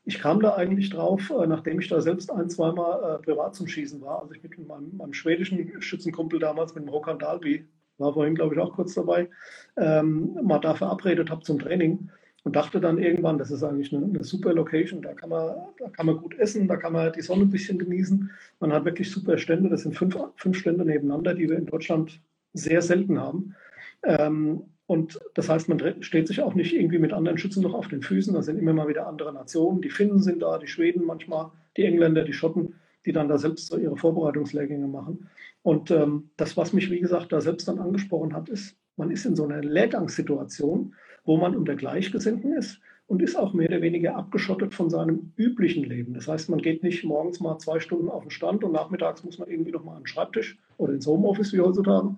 ich 0.05 0.19
kam 0.19 0.39
da 0.39 0.55
eigentlich 0.55 0.91
drauf, 0.91 1.31
äh, 1.31 1.47
nachdem 1.47 1.79
ich 1.79 1.89
da 1.89 1.99
selbst 1.99 2.31
ein, 2.31 2.49
zweimal 2.49 3.15
äh, 3.15 3.23
privat 3.23 3.55
zum 3.55 3.67
Schießen 3.67 4.01
war. 4.01 4.21
Also 4.21 4.33
ich 4.33 4.43
mit 4.43 4.67
meinem, 4.67 4.95
meinem 4.95 5.13
schwedischen 5.13 5.81
Schützenkumpel 5.81 6.39
damals, 6.39 6.75
mit 6.75 6.85
dem 6.85 6.89
Rokan 6.89 7.19
Dalby, 7.19 7.67
war 7.97 8.13
vorhin, 8.13 8.35
glaube 8.35 8.55
ich, 8.55 8.61
auch 8.61 8.73
kurz 8.73 8.93
dabei, 8.93 9.29
ähm, 9.77 10.37
mal 10.43 10.59
da 10.59 10.75
verabredet 10.75 11.29
habe 11.29 11.41
zum 11.41 11.59
Training 11.59 12.09
und 12.43 12.55
dachte 12.55 12.79
dann 12.79 12.99
irgendwann, 12.99 13.37
das 13.37 13.49
ist 13.51 13.63
eigentlich 13.63 13.93
eine, 13.93 14.05
eine, 14.05 14.23
super 14.23 14.53
Location, 14.53 15.01
da 15.01 15.13
kann, 15.13 15.29
man, 15.29 15.55
da 15.79 15.89
kann 15.89 16.05
man 16.05 16.17
gut 16.17 16.37
essen, 16.37 16.67
da 16.67 16.77
kann 16.77 16.93
man 16.93 17.11
die 17.11 17.21
Sonne 17.21 17.43
ein 17.43 17.49
bisschen 17.49 17.79
genießen. 17.79 18.29
Man 18.59 18.71
hat 18.71 18.85
wirklich 18.85 19.09
super 19.09 19.37
Stände, 19.37 19.69
das 19.69 19.81
sind 19.81 19.95
fünf, 19.95 20.15
fünf 20.35 20.57
Stände 20.57 20.85
nebeneinander, 20.85 21.33
die 21.33 21.49
wir 21.49 21.57
in 21.57 21.65
Deutschland 21.65 22.21
sehr 22.53 22.81
selten 22.83 23.19
haben. 23.19 23.55
Ähm, 24.03 24.61
und 24.87 25.19
das 25.33 25.49
heißt, 25.49 25.67
man 25.69 26.03
steht 26.03 26.27
sich 26.27 26.41
auch 26.41 26.53
nicht 26.53 26.75
irgendwie 26.75 26.99
mit 26.99 27.13
anderen 27.13 27.39
Schützen 27.39 27.63
noch 27.63 27.73
auf 27.73 27.87
den 27.87 28.03
Füßen. 28.03 28.35
Da 28.35 28.43
sind 28.43 28.59
immer 28.59 28.73
mal 28.73 28.87
wieder 28.87 29.07
andere 29.07 29.33
Nationen. 29.33 29.81
Die 29.81 29.89
Finnen 29.89 30.21
sind 30.21 30.43
da, 30.43 30.59
die 30.59 30.67
Schweden 30.67 31.05
manchmal, 31.05 31.49
die 31.75 31.85
Engländer, 31.85 32.23
die 32.23 32.33
Schotten, 32.33 32.75
die 33.05 33.13
dann 33.13 33.27
da 33.27 33.37
selbst 33.37 33.67
so 33.67 33.77
ihre 33.77 33.97
Vorbereitungslehrgänge 33.97 34.87
machen. 34.87 35.29
Und 35.61 35.91
ähm, 35.91 36.29
das, 36.37 36.57
was 36.57 36.73
mich, 36.73 36.91
wie 36.91 36.99
gesagt, 36.99 37.31
da 37.31 37.41
selbst 37.41 37.67
dann 37.67 37.79
angesprochen 37.79 38.33
hat, 38.33 38.49
ist, 38.49 38.77
man 38.97 39.11
ist 39.11 39.25
in 39.25 39.35
so 39.35 39.43
einer 39.45 39.61
Lehrgangssituation, 39.61 40.93
wo 41.25 41.37
man 41.37 41.55
unter 41.55 41.75
Gleichgesinnten 41.75 42.53
ist 42.53 42.79
und 43.07 43.21
ist 43.21 43.35
auch 43.35 43.53
mehr 43.53 43.69
oder 43.69 43.81
weniger 43.81 44.15
abgeschottet 44.15 44.73
von 44.73 44.89
seinem 44.89 45.31
üblichen 45.37 45.83
Leben. 45.83 46.13
Das 46.13 46.27
heißt, 46.27 46.49
man 46.49 46.61
geht 46.61 46.83
nicht 46.83 47.03
morgens 47.03 47.39
mal 47.39 47.57
zwei 47.59 47.79
Stunden 47.79 48.09
auf 48.09 48.23
den 48.23 48.31
Stand 48.31 48.63
und 48.63 48.71
nachmittags 48.71 49.23
muss 49.23 49.37
man 49.37 49.49
irgendwie 49.49 49.71
nochmal 49.71 49.97
an 49.97 50.03
den 50.03 50.07
Schreibtisch 50.07 50.57
oder 50.77 50.93
ins 50.93 51.05
Homeoffice 51.05 51.53
wie 51.53 51.61
heutzutage 51.61 52.15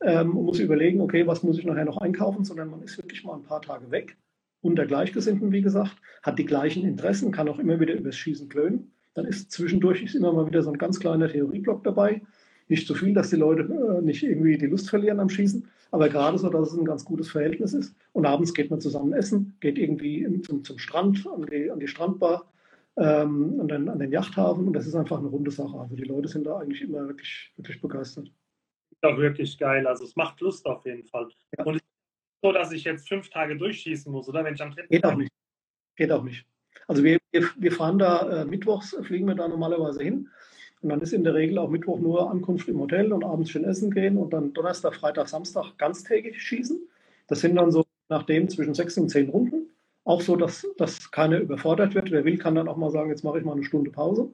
ähm, 0.00 0.36
und 0.36 0.44
muss 0.44 0.58
überlegen, 0.58 1.00
okay, 1.00 1.26
was 1.26 1.42
muss 1.42 1.58
ich 1.58 1.64
nachher 1.64 1.84
noch 1.84 1.98
einkaufen, 1.98 2.44
sondern 2.44 2.70
man 2.70 2.82
ist 2.82 2.98
wirklich 2.98 3.24
mal 3.24 3.34
ein 3.34 3.44
paar 3.44 3.62
Tage 3.62 3.90
weg, 3.90 4.16
unter 4.60 4.86
Gleichgesinnten, 4.86 5.52
wie 5.52 5.62
gesagt, 5.62 5.96
hat 6.22 6.38
die 6.38 6.44
gleichen 6.44 6.84
Interessen, 6.84 7.30
kann 7.30 7.48
auch 7.48 7.58
immer 7.58 7.78
wieder 7.78 7.94
übers 7.94 8.16
Schießen 8.16 8.48
klönen. 8.48 8.92
Dann 9.16 9.24
ist 9.24 9.50
zwischendurch 9.50 10.02
ist 10.02 10.14
immer 10.14 10.32
mal 10.32 10.46
wieder 10.46 10.62
so 10.62 10.70
ein 10.70 10.78
ganz 10.78 11.00
kleiner 11.00 11.28
Theorieblock 11.28 11.82
dabei, 11.82 12.20
nicht 12.68 12.86
zu 12.86 12.92
so 12.92 12.98
viel, 12.98 13.14
dass 13.14 13.30
die 13.30 13.36
Leute 13.36 13.62
äh, 13.62 14.02
nicht 14.02 14.22
irgendwie 14.22 14.58
die 14.58 14.66
Lust 14.66 14.90
verlieren 14.90 15.20
am 15.20 15.30
Schießen, 15.30 15.66
aber 15.90 16.10
gerade 16.10 16.36
so, 16.36 16.50
dass 16.50 16.72
es 16.72 16.78
ein 16.78 16.84
ganz 16.84 17.04
gutes 17.04 17.30
Verhältnis 17.30 17.72
ist. 17.72 17.96
Und 18.12 18.26
abends 18.26 18.52
geht 18.52 18.70
man 18.70 18.80
zusammen 18.80 19.14
essen, 19.14 19.56
geht 19.60 19.78
irgendwie 19.78 20.40
zum, 20.42 20.62
zum 20.64 20.78
Strand, 20.78 21.26
an 21.26 21.46
die, 21.46 21.70
an 21.70 21.80
die 21.80 21.88
Strandbar, 21.88 22.52
ähm, 22.98 23.58
an, 23.58 23.68
den, 23.68 23.88
an 23.88 23.98
den 23.98 24.12
Yachthafen 24.12 24.66
und 24.66 24.74
das 24.74 24.86
ist 24.86 24.94
einfach 24.94 25.18
eine 25.18 25.28
runde 25.28 25.50
Sache. 25.50 25.78
Also 25.78 25.96
die 25.96 26.04
Leute 26.04 26.28
sind 26.28 26.44
da 26.44 26.58
eigentlich 26.58 26.82
immer 26.82 27.08
wirklich, 27.08 27.52
wirklich 27.56 27.80
begeistert. 27.80 28.30
Ja, 29.02 29.16
wirklich 29.16 29.56
geil. 29.56 29.86
Also 29.86 30.04
es 30.04 30.14
macht 30.14 30.40
Lust 30.40 30.66
auf 30.66 30.84
jeden 30.84 31.04
Fall. 31.04 31.28
Ja. 31.56 31.64
Und 31.64 31.76
es 31.76 31.82
ist 31.82 32.42
so, 32.42 32.52
dass 32.52 32.72
ich 32.72 32.84
jetzt 32.84 33.08
fünf 33.08 33.30
Tage 33.30 33.56
durchschießen 33.56 34.12
muss, 34.12 34.28
oder? 34.28 34.44
Wenn 34.44 34.54
ich 34.54 34.62
am 34.62 34.72
dritten 34.72 34.92
Geht 34.92 35.04
auch 35.04 35.16
nicht. 35.16 35.32
Geht 35.96 36.12
auch 36.12 36.22
nicht. 36.22 36.46
Also 36.88 37.02
wir, 37.04 37.18
wir, 37.32 37.72
fahren 37.72 37.98
da 37.98 38.42
äh, 38.42 38.44
mittwochs, 38.44 38.96
fliegen 39.02 39.26
wir 39.26 39.34
da 39.34 39.48
normalerweise 39.48 40.02
hin 40.02 40.28
und 40.82 40.90
dann 40.90 41.00
ist 41.00 41.12
in 41.12 41.24
der 41.24 41.34
Regel 41.34 41.58
auch 41.58 41.68
Mittwoch 41.68 41.98
nur 41.98 42.30
Ankunft 42.30 42.68
im 42.68 42.78
Hotel 42.80 43.12
und 43.12 43.24
abends 43.24 43.50
schön 43.50 43.64
essen 43.64 43.90
gehen 43.90 44.16
und 44.16 44.32
dann 44.32 44.52
Donnerstag, 44.52 44.94
Freitag, 44.94 45.28
Samstag 45.28 45.76
ganztägig 45.78 46.40
schießen. 46.40 46.78
Das 47.26 47.40
sind 47.40 47.56
dann 47.56 47.72
so 47.72 47.84
nachdem 48.08 48.48
zwischen 48.48 48.74
sechs 48.74 48.96
und 48.98 49.08
zehn 49.08 49.28
Runden. 49.28 49.70
Auch 50.04 50.20
so, 50.20 50.36
dass, 50.36 50.66
dass 50.76 51.10
keiner 51.10 51.40
überfordert 51.40 51.94
wird. 51.94 52.12
Wer 52.12 52.24
will, 52.24 52.38
kann 52.38 52.54
dann 52.54 52.68
auch 52.68 52.76
mal 52.76 52.90
sagen, 52.90 53.10
jetzt 53.10 53.24
mache 53.24 53.38
ich 53.38 53.44
mal 53.44 53.54
eine 53.54 53.64
Stunde 53.64 53.90
Pause. 53.90 54.28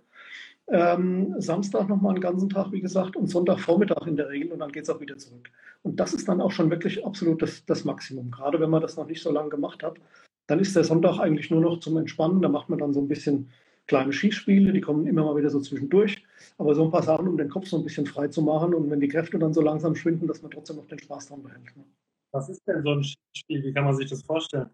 ähm, 0.69 1.35
Samstag 1.39 1.89
nochmal 1.89 2.13
einen 2.13 2.21
ganzen 2.21 2.49
Tag, 2.49 2.71
wie 2.73 2.81
gesagt, 2.81 3.17
und 3.17 3.29
Sonntagvormittag 3.29 4.07
in 4.07 4.17
der 4.17 4.29
Regel 4.29 4.53
und 4.53 4.61
dann 4.61 4.73
geht 4.73 4.85
es 4.85 4.91
auch 4.91 5.01
wieder 5.01 5.17
zurück. 5.17 5.51
Und 5.83 5.99
das 5.99 6.13
ist 6.15 6.29
dann 6.29 6.41
auch 6.41 6.51
schon 6.53 6.71
wirklich 6.71 7.05
absolut 7.05 7.43
das, 7.43 7.65
das 7.65 7.85
Maximum. 7.85 8.31
Gerade 8.31 8.61
wenn 8.61 8.71
man 8.71 8.83
das 8.83 8.97
noch 8.97 9.07
nicht 9.07 9.23
so 9.23 9.33
lange 9.33 9.49
gemacht 9.49 9.83
hat, 9.83 9.97
dann 10.47 10.61
ist 10.61 10.77
der 10.77 10.85
Sonntag 10.85 11.19
eigentlich 11.19 11.51
nur 11.51 11.61
noch 11.61 11.81
zum 11.81 11.97
Entspannen. 11.97 12.43
Da 12.43 12.49
macht 12.49 12.69
man 12.69 12.79
dann 12.79 12.93
so 12.93 13.01
ein 13.01 13.09
bisschen 13.09 13.51
kleine 13.87 14.13
Skispiele, 14.13 14.73
die 14.73 14.81
kommen 14.81 15.07
immer 15.07 15.25
mal 15.25 15.37
wieder 15.37 15.51
so 15.51 15.61
zwischendurch. 15.61 16.23
Aber 16.59 16.75
so 16.75 16.85
ein 16.85 16.91
paar 16.91 17.03
Sachen, 17.03 17.29
um 17.29 17.37
den 17.37 17.49
Kopf 17.49 17.67
so 17.67 17.77
ein 17.77 17.85
bisschen 17.85 18.07
frei 18.07 18.29
zu 18.29 18.43
machen 18.43 18.75
und 18.75 18.91
wenn 18.91 19.01
die 19.01 19.09
Kräfte 19.09 19.39
dann 19.39 19.55
so 19.55 19.61
langsam 19.61 19.95
schwinden, 19.95 20.27
dass 20.29 20.43
man 20.43 20.51
trotzdem 20.51 20.77
noch 20.77 20.87
den 20.87 20.99
Spaß 20.99 21.29
dran 21.29 21.43
behält. 21.43 21.77
Ne? 21.77 21.85
Was 22.33 22.49
ist 22.49 22.63
denn 22.67 22.83
so 22.83 22.93
ein 22.93 23.05
Spiel? 23.35 23.63
Wie 23.63 23.73
kann 23.73 23.85
man 23.85 23.95
sich 23.97 24.09
das 24.09 24.23
vorstellen? 24.23 24.71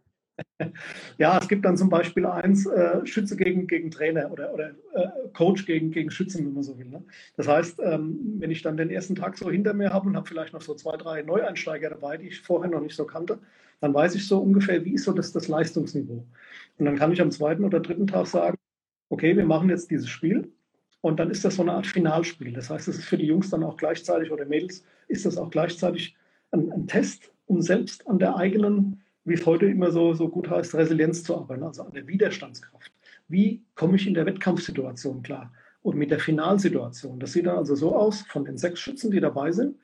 Ja, 1.19 1.37
es 1.39 1.49
gibt 1.49 1.65
dann 1.65 1.77
zum 1.77 1.89
Beispiel 1.89 2.25
eins, 2.25 2.65
äh, 2.65 3.05
Schütze 3.05 3.37
gegen, 3.37 3.67
gegen 3.67 3.91
Trainer 3.91 4.31
oder, 4.31 4.55
oder 4.55 4.71
äh, 4.95 5.29
Coach 5.33 5.67
gegen, 5.67 5.91
gegen 5.91 6.13
Schützen, 6.13 6.47
wenn 6.47 6.55
man 6.55 6.63
so 6.63 6.79
will. 6.79 6.87
Ne? 6.87 7.03
Das 7.37 7.49
heißt, 7.49 7.81
ähm, 7.83 8.37
wenn 8.39 8.53
ich 8.53 8.63
dann 8.63 8.77
den 8.77 8.89
ersten 8.89 9.17
Tag 9.17 9.37
so 9.37 9.51
hinter 9.51 9.75
mir 9.75 9.93
habe 9.93 10.07
und 10.07 10.17
habe 10.17 10.29
vielleicht 10.29 10.53
noch 10.53 10.63
so 10.63 10.75
zwei, 10.75 10.97
drei 10.97 11.23
Neueinsteiger 11.23 11.91
dabei, 11.91 12.19
die 12.19 12.29
ich 12.29 12.41
vorher 12.41 12.71
noch 12.71 12.81
nicht 12.81 12.95
so 12.95 13.05
kannte, 13.05 13.41
dann 13.81 13.95
weiß 13.95 14.15
ich 14.15 14.27
so 14.27 14.39
ungefähr, 14.39 14.85
wie 14.85 14.95
ist 14.95 15.05
so 15.05 15.13
das, 15.13 15.33
das 15.33 15.49
Leistungsniveau. 15.49 16.25
Und 16.79 16.85
dann 16.85 16.97
kann 16.97 17.13
ich 17.13 17.21
am 17.21 17.31
zweiten 17.31 17.65
oder 17.65 17.81
dritten 17.81 18.07
Tag 18.07 18.27
sagen, 18.27 18.57
okay, 19.09 19.37
wir 19.37 19.47
machen 19.47 19.71
jetzt 19.71 19.91
dieses 19.91 20.09
Spiel 20.09 20.53
und 21.01 21.19
dann 21.21 21.31
ist 21.31 21.45
das 21.45 21.57
so 21.57 21.63
eine 21.63 21.73
Art 21.73 21.87
Finalspiel. 21.87 22.53
Das 22.53 22.71
heißt, 22.71 22.89
es 22.89 22.99
ist 22.99 23.05
für 23.05 23.19
die 23.19 23.27
Jungs 23.27 23.51
dann 23.51 23.63
auch 23.63 23.77
gleichzeitig 23.77 24.31
oder 24.31 24.45
Mädels 24.45 24.85
ist 25.09 25.27
das 25.27 25.37
auch 25.37 25.51
gleichzeitig 25.51 26.17
ein, 26.51 26.71
ein 26.73 26.87
Test, 26.87 27.33
um 27.47 27.63
selbst 27.63 28.07
an 28.07 28.19
der 28.19 28.37
eigenen 28.37 29.01
wie 29.29 29.35
es 29.35 29.47
heute 29.47 29.67
immer 29.67 29.91
so, 29.91 30.15
so 30.15 30.29
gut 30.29 30.49
heißt, 30.49 30.75
Resilienz 30.75 31.23
zu 31.23 31.37
arbeiten, 31.37 31.63
also 31.63 31.83
an 31.83 31.93
der 31.93 32.07
Widerstandskraft. 32.07 32.93
Wie 33.29 33.63
komme 33.75 33.97
ich 33.97 34.07
in 34.07 34.15
der 34.15 34.27
Wettkampfsituation 34.27 35.23
klar? 35.23 35.53
Und 35.83 35.97
mit 35.97 36.11
der 36.11 36.19
Finalsituation. 36.19 37.21
Das 37.21 37.33
sieht 37.33 37.47
dann 37.47 37.59
also 37.59 37.75
so 37.75 37.95
aus, 37.95 38.23
von 38.23 38.45
den 38.45 38.59
sechs 38.59 38.81
Schützen, 38.81 39.11
die 39.11 39.21
dabei 39.21 39.53
sind, 39.53 39.77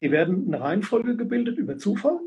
die 0.00 0.10
werden 0.10 0.46
eine 0.46 0.60
Reihenfolge 0.60 1.16
gebildet 1.16 1.58
über 1.58 1.76
Zufall. 1.76 2.18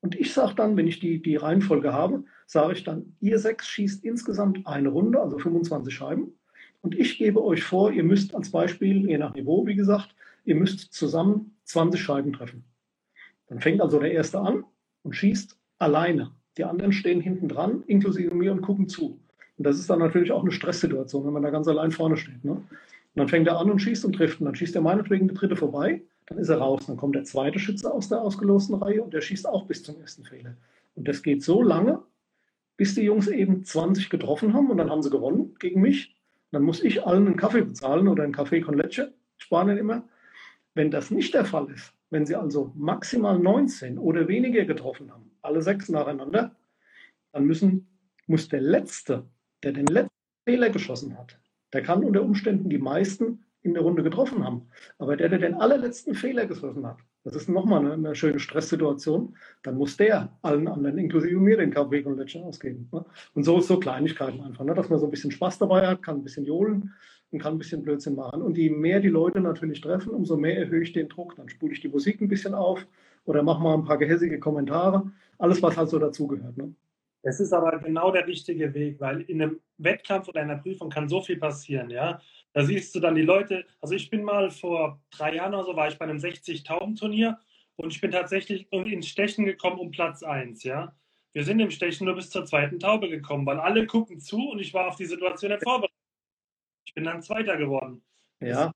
Und 0.00 0.14
ich 0.14 0.32
sage 0.32 0.54
dann, 0.54 0.76
wenn 0.76 0.86
ich 0.86 1.00
die, 1.00 1.20
die 1.20 1.36
Reihenfolge 1.36 1.92
habe, 1.92 2.24
sage 2.46 2.72
ich 2.72 2.84
dann, 2.84 3.16
ihr 3.20 3.38
sechs 3.38 3.66
schießt 3.68 4.04
insgesamt 4.04 4.66
eine 4.66 4.88
Runde, 4.88 5.20
also 5.20 5.38
25 5.38 5.92
Scheiben. 5.92 6.32
Und 6.80 6.96
ich 6.96 7.18
gebe 7.18 7.42
euch 7.42 7.64
vor, 7.64 7.92
ihr 7.92 8.04
müsst 8.04 8.34
als 8.34 8.50
Beispiel, 8.50 9.08
je 9.08 9.18
nach 9.18 9.34
Niveau, 9.34 9.66
wie 9.66 9.74
gesagt, 9.74 10.14
ihr 10.44 10.54
müsst 10.54 10.92
zusammen 10.92 11.56
20 11.64 12.00
Scheiben 12.00 12.32
treffen. 12.32 12.64
Dann 13.48 13.60
fängt 13.60 13.80
also 13.80 13.98
der 13.98 14.12
Erste 14.12 14.38
an 14.40 14.64
und 15.02 15.16
schießt 15.16 15.58
alleine. 15.78 16.32
Die 16.56 16.64
anderen 16.64 16.92
stehen 16.92 17.20
hinten 17.20 17.48
dran, 17.48 17.82
inklusive 17.86 18.34
mir, 18.34 18.52
und 18.52 18.62
gucken 18.62 18.88
zu. 18.88 19.20
Und 19.56 19.66
das 19.66 19.78
ist 19.78 19.90
dann 19.90 19.98
natürlich 19.98 20.30
auch 20.32 20.42
eine 20.42 20.52
Stresssituation, 20.52 21.26
wenn 21.26 21.32
man 21.32 21.42
da 21.42 21.50
ganz 21.50 21.66
allein 21.66 21.90
vorne 21.90 22.16
steht. 22.16 22.44
Ne? 22.44 22.62
Und 23.18 23.22
dann 23.22 23.30
fängt 23.30 23.48
er 23.48 23.58
an 23.58 23.68
und 23.68 23.80
schießt 23.80 24.04
und 24.04 24.12
trifft. 24.12 24.38
Und 24.38 24.46
dann 24.46 24.54
schießt 24.54 24.76
er 24.76 24.80
meinetwegen 24.80 25.26
die 25.26 25.34
dritte 25.34 25.56
vorbei. 25.56 26.04
Dann 26.26 26.38
ist 26.38 26.50
er 26.50 26.58
raus. 26.58 26.86
Dann 26.86 26.96
kommt 26.96 27.16
der 27.16 27.24
zweite 27.24 27.58
Schütze 27.58 27.92
aus 27.92 28.08
der 28.08 28.20
ausgelosten 28.20 28.76
Reihe 28.76 29.02
und 29.02 29.12
der 29.12 29.22
schießt 29.22 29.48
auch 29.48 29.66
bis 29.66 29.82
zum 29.82 30.00
ersten 30.00 30.22
Fehler. 30.22 30.56
Und 30.94 31.08
das 31.08 31.24
geht 31.24 31.42
so 31.42 31.60
lange, 31.60 32.00
bis 32.76 32.94
die 32.94 33.02
Jungs 33.02 33.26
eben 33.26 33.64
20 33.64 34.08
getroffen 34.08 34.54
haben 34.54 34.70
und 34.70 34.76
dann 34.76 34.88
haben 34.88 35.02
sie 35.02 35.10
gewonnen 35.10 35.56
gegen 35.58 35.80
mich. 35.80 36.14
Und 36.50 36.52
dann 36.52 36.62
muss 36.62 36.80
ich 36.80 37.04
allen 37.04 37.26
einen 37.26 37.36
Kaffee 37.36 37.62
bezahlen 37.62 38.06
oder 38.06 38.22
einen 38.22 38.32
Kaffee 38.32 38.60
con 38.60 38.76
leche, 38.76 39.12
Spanien 39.36 39.78
immer. 39.78 40.04
Wenn 40.74 40.92
das 40.92 41.10
nicht 41.10 41.34
der 41.34 41.44
Fall 41.44 41.68
ist, 41.72 41.92
wenn 42.10 42.24
sie 42.24 42.36
also 42.36 42.70
maximal 42.76 43.36
19 43.36 43.98
oder 43.98 44.28
weniger 44.28 44.64
getroffen 44.64 45.10
haben, 45.10 45.32
alle 45.42 45.60
sechs 45.60 45.88
nacheinander, 45.88 46.54
dann 47.32 47.46
müssen, 47.46 47.88
muss 48.28 48.48
der 48.48 48.60
Letzte, 48.60 49.24
der 49.64 49.72
den 49.72 49.86
letzten 49.86 50.14
Fehler 50.44 50.70
geschossen 50.70 51.18
hat, 51.18 51.36
der 51.72 51.82
kann 51.82 52.04
unter 52.04 52.22
Umständen 52.22 52.68
die 52.68 52.78
meisten 52.78 53.44
in 53.62 53.74
der 53.74 53.82
Runde 53.82 54.02
getroffen 54.02 54.44
haben. 54.44 54.68
Aber 54.98 55.16
der, 55.16 55.28
der 55.28 55.38
den 55.38 55.54
allerletzten 55.54 56.14
Fehler 56.14 56.46
geschossen 56.46 56.86
hat, 56.86 56.98
das 57.24 57.34
ist 57.34 57.48
nochmal 57.48 57.80
eine, 57.80 57.92
eine 57.92 58.14
schöne 58.14 58.38
Stresssituation, 58.38 59.36
dann 59.62 59.76
muss 59.76 59.96
der 59.96 60.38
allen 60.42 60.68
anderen, 60.68 60.98
inklusive 60.98 61.38
mir, 61.38 61.56
den 61.56 61.72
KW 61.72 62.04
und 62.04 62.16
Legend 62.16 62.44
ausgeben. 62.44 62.88
Ne? 62.92 63.04
Und 63.34 63.44
so 63.44 63.58
ist 63.58 63.66
so 63.66 63.78
Kleinigkeiten 63.78 64.40
einfach, 64.40 64.64
ne? 64.64 64.74
dass 64.74 64.88
man 64.88 64.98
so 64.98 65.06
ein 65.06 65.10
bisschen 65.10 65.30
Spaß 65.30 65.58
dabei 65.58 65.86
hat, 65.86 66.02
kann 66.02 66.16
ein 66.16 66.24
bisschen 66.24 66.46
johlen 66.46 66.94
und 67.30 67.40
kann 67.40 67.54
ein 67.54 67.58
bisschen 67.58 67.82
Blödsinn 67.82 68.14
machen. 68.14 68.40
Und 68.40 68.56
je 68.56 68.70
mehr 68.70 69.00
die 69.00 69.08
Leute 69.08 69.40
natürlich 69.40 69.80
treffen, 69.80 70.10
umso 70.10 70.36
mehr 70.36 70.56
erhöhe 70.56 70.82
ich 70.82 70.92
den 70.92 71.08
Druck. 71.08 71.36
Dann 71.36 71.48
spule 71.48 71.72
ich 71.72 71.80
die 71.80 71.88
Musik 71.88 72.20
ein 72.20 72.28
bisschen 72.28 72.54
auf 72.54 72.86
oder 73.24 73.42
mache 73.42 73.62
mal 73.62 73.74
ein 73.74 73.84
paar 73.84 73.98
gehässige 73.98 74.38
Kommentare. 74.38 75.10
Alles, 75.36 75.62
was 75.62 75.76
halt 75.76 75.90
so 75.90 75.98
dazugehört. 75.98 76.56
Ne? 76.56 76.74
Es 77.22 77.40
ist 77.40 77.52
aber 77.52 77.78
genau 77.78 78.10
der 78.10 78.26
richtige 78.26 78.72
Weg, 78.74 79.00
weil 79.00 79.22
in 79.22 79.42
einem 79.42 79.60
Wettkampf 79.78 80.28
oder 80.28 80.40
einer 80.40 80.56
Prüfung 80.56 80.88
kann 80.88 81.08
so 81.08 81.20
viel 81.20 81.36
passieren, 81.36 81.90
ja. 81.90 82.20
Da 82.52 82.64
siehst 82.64 82.94
du 82.94 83.00
dann 83.00 83.14
die 83.14 83.22
Leute, 83.22 83.66
also 83.80 83.94
ich 83.94 84.08
bin 84.08 84.22
mal 84.22 84.50
vor 84.50 85.00
drei 85.10 85.34
Jahren 85.34 85.54
oder 85.54 85.64
so, 85.64 85.76
war 85.76 85.88
ich 85.88 85.98
bei 85.98 86.04
einem 86.04 86.18
60-Tauben-Turnier 86.18 87.38
und 87.76 87.92
ich 87.92 88.00
bin 88.00 88.10
tatsächlich 88.10 88.72
ins 88.72 89.08
Stechen 89.08 89.44
gekommen 89.44 89.78
um 89.78 89.90
Platz 89.90 90.22
1, 90.22 90.62
ja. 90.64 90.94
Wir 91.32 91.44
sind 91.44 91.60
im 91.60 91.70
Stechen 91.70 92.06
nur 92.06 92.14
bis 92.14 92.30
zur 92.30 92.46
zweiten 92.46 92.80
Taube 92.80 93.08
gekommen, 93.08 93.46
weil 93.46 93.60
alle 93.60 93.86
gucken 93.86 94.20
zu 94.20 94.50
und 94.50 94.60
ich 94.60 94.72
war 94.72 94.88
auf 94.88 94.96
die 94.96 95.04
Situation 95.04 95.50
nicht 95.50 95.62
vorbereitet. 95.62 95.94
Ich 96.86 96.94
bin 96.94 97.04
dann 97.04 97.22
Zweiter 97.22 97.56
geworden. 97.56 98.02
Ja. 98.40 98.72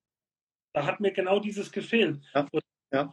Da 0.74 0.86
hat 0.86 1.00
mir 1.00 1.12
genau 1.12 1.40
dieses 1.40 1.72
gefehlt. 1.72 2.20
Ja. 2.34 2.46
ja. 2.92 3.12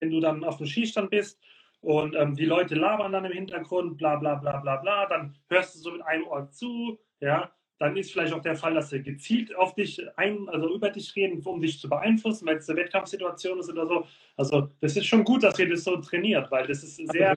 Wenn 0.00 0.10
du 0.10 0.20
dann 0.20 0.44
auf 0.44 0.56
dem 0.56 0.66
Skistand 0.66 1.10
bist 1.10 1.38
und 1.80 2.14
ähm, 2.16 2.34
die 2.34 2.44
Leute 2.44 2.74
labern 2.74 3.12
dann 3.12 3.24
im 3.24 3.32
Hintergrund, 3.32 3.98
bla 3.98 4.16
bla 4.16 4.34
bla 4.34 4.58
bla 4.58 4.76
bla, 4.76 5.06
dann 5.06 5.36
hörst 5.48 5.74
du 5.74 5.78
so 5.78 5.90
mit 5.92 6.02
einem 6.02 6.26
Ohr 6.26 6.50
zu, 6.50 6.98
ja, 7.20 7.52
dann 7.78 7.96
ist 7.96 8.12
vielleicht 8.12 8.32
auch 8.32 8.42
der 8.42 8.56
Fall, 8.56 8.74
dass 8.74 8.90
sie 8.90 9.02
gezielt 9.02 9.54
auf 9.54 9.74
dich 9.74 10.00
ein, 10.16 10.48
also 10.48 10.74
über 10.74 10.90
dich 10.90 11.14
reden, 11.14 11.40
um 11.42 11.60
dich 11.60 11.78
zu 11.78 11.88
beeinflussen, 11.88 12.46
weil 12.46 12.56
es 12.56 12.68
eine 12.68 12.80
Wettkampfsituation 12.80 13.60
ist 13.60 13.70
oder 13.70 13.86
so. 13.86 14.06
Also 14.36 14.68
das 14.80 14.96
ist 14.96 15.06
schon 15.06 15.22
gut, 15.22 15.44
dass 15.44 15.58
ihr 15.58 15.68
das 15.68 15.84
so 15.84 15.96
trainiert, 15.98 16.50
weil 16.50 16.66
das 16.66 16.82
ist 16.82 16.96
sehr 16.96 17.36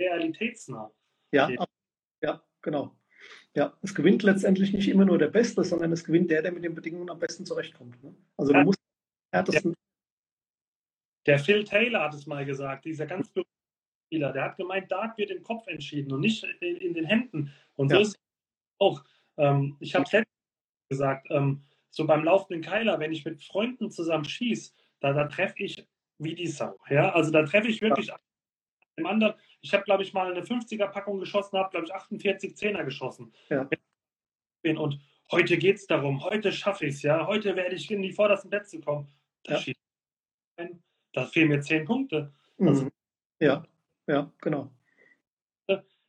realitätsnah. 0.00 0.90
Ja, 1.32 1.48
ja, 2.20 2.42
genau. 2.62 2.96
Ja, 3.54 3.72
es 3.82 3.94
gewinnt 3.94 4.24
letztendlich 4.24 4.72
nicht 4.72 4.88
immer 4.88 5.04
nur 5.04 5.18
der 5.18 5.28
Beste, 5.28 5.62
sondern 5.62 5.92
es 5.92 6.04
gewinnt 6.04 6.30
der, 6.30 6.42
der 6.42 6.52
mit 6.52 6.64
den 6.64 6.74
Bedingungen 6.74 7.08
am 7.08 7.20
besten 7.20 7.46
zurechtkommt. 7.46 8.02
Ne? 8.02 8.14
Also 8.36 8.52
ja. 8.52 8.58
du 8.58 8.64
musst 8.64 8.80
härtesten. 9.32 9.72
Der, 9.72 9.78
der 11.26 11.38
Phil 11.38 11.64
Taylor 11.64 12.02
hat 12.02 12.14
es 12.14 12.26
mal 12.26 12.44
gesagt, 12.44 12.84
dieser 12.84 13.06
ganz 13.06 13.28
berühmte 13.30 13.50
Spieler, 14.06 14.32
der 14.32 14.44
hat 14.44 14.56
gemeint, 14.56 14.90
Dart 14.90 15.16
wird 15.18 15.30
im 15.30 15.42
Kopf 15.42 15.66
entschieden 15.66 16.12
und 16.12 16.20
nicht 16.20 16.44
in, 16.60 16.76
in 16.76 16.94
den 16.94 17.04
Händen. 17.04 17.52
Und 17.76 17.90
so 17.90 17.96
ja. 17.96 18.02
ist 18.02 18.08
es 18.08 18.20
auch. 18.78 19.04
Ähm, 19.36 19.76
ich 19.80 19.94
habe 19.94 20.04
es 20.04 20.12
letztens 20.12 20.88
gesagt, 20.90 21.28
ähm, 21.30 21.64
so 21.90 22.06
beim 22.06 22.24
laufenden 22.24 22.62
Keiler, 22.62 22.98
wenn 22.98 23.12
ich 23.12 23.24
mit 23.24 23.42
Freunden 23.42 23.90
zusammen 23.90 24.24
schieße, 24.24 24.72
da, 25.00 25.12
da 25.12 25.24
treffe 25.26 25.62
ich 25.62 25.86
wie 26.18 26.34
die 26.34 26.46
Sau. 26.46 26.78
Ja? 26.88 27.12
Also 27.12 27.30
da 27.30 27.42
treffe 27.44 27.68
ich 27.68 27.80
wirklich 27.80 28.08
ja. 28.08 28.18
dem 28.98 29.06
anderen. 29.06 29.34
Ich 29.60 29.72
habe, 29.72 29.84
glaube 29.84 30.02
ich, 30.02 30.12
mal 30.12 30.30
eine 30.30 30.42
50er-Packung 30.42 31.18
geschossen, 31.18 31.58
habe, 31.58 31.70
glaube 31.70 31.86
ich, 31.86 31.94
48 31.94 32.56
Zehner 32.56 32.84
geschossen. 32.84 33.32
Ja. 33.48 33.68
Und 34.64 35.00
heute 35.30 35.58
geht 35.58 35.76
es 35.76 35.86
darum, 35.86 36.22
heute 36.24 36.52
schaffe 36.52 36.86
ich 36.86 36.96
es, 36.96 37.02
ja, 37.02 37.26
heute 37.26 37.54
werde 37.56 37.74
ich 37.74 37.90
in 37.90 38.02
die 38.02 38.12
vordersten 38.12 38.50
Plätze 38.50 38.80
kommen. 38.80 39.08
Da, 39.44 39.58
ja. 39.58 39.74
Da 41.14 41.24
fehlen 41.24 41.48
mir 41.48 41.60
zehn 41.60 41.84
Punkte. 41.84 42.32
Mhm. 42.58 42.68
Also, 42.68 42.88
ja, 43.40 43.64
ja, 44.06 44.30
genau. 44.40 44.70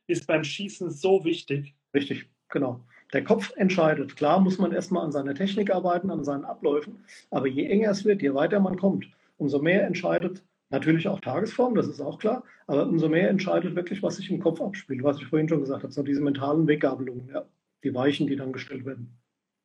Ist 0.08 0.26
beim 0.28 0.44
Schießen 0.44 0.90
so 0.90 1.24
wichtig. 1.24 1.74
Richtig, 1.92 2.28
genau. 2.48 2.84
Der 3.12 3.24
Kopf 3.24 3.52
entscheidet. 3.56 4.16
Klar 4.16 4.40
muss 4.40 4.58
man 4.58 4.70
erstmal 4.70 5.04
an 5.04 5.10
seiner 5.10 5.34
Technik 5.34 5.70
arbeiten, 5.70 6.10
an 6.10 6.22
seinen 6.22 6.44
Abläufen, 6.44 7.04
aber 7.30 7.48
je 7.48 7.66
enger 7.66 7.90
es 7.90 8.04
wird, 8.04 8.22
je 8.22 8.34
weiter 8.34 8.60
man 8.60 8.76
kommt, 8.76 9.10
umso 9.38 9.60
mehr 9.60 9.84
entscheidet 9.84 10.44
natürlich 10.70 11.08
auch 11.08 11.20
Tagesform, 11.20 11.74
das 11.74 11.88
ist 11.88 12.00
auch 12.00 12.18
klar, 12.18 12.44
aber 12.66 12.86
umso 12.86 13.08
mehr 13.08 13.30
entscheidet 13.30 13.76
wirklich, 13.76 14.02
was 14.02 14.16
sich 14.16 14.30
im 14.30 14.40
Kopf 14.40 14.60
abspielt, 14.60 15.02
was 15.02 15.18
ich 15.18 15.26
vorhin 15.26 15.48
schon 15.48 15.60
gesagt 15.60 15.82
habe, 15.82 15.92
so 15.92 16.02
diese 16.02 16.20
mentalen 16.20 16.66
Weggabelungen, 16.66 17.28
ja, 17.28 17.46
die 17.84 17.94
Weichen, 17.94 18.26
die 18.26 18.36
dann 18.36 18.52
gestellt 18.52 18.84
werden. 18.84 19.16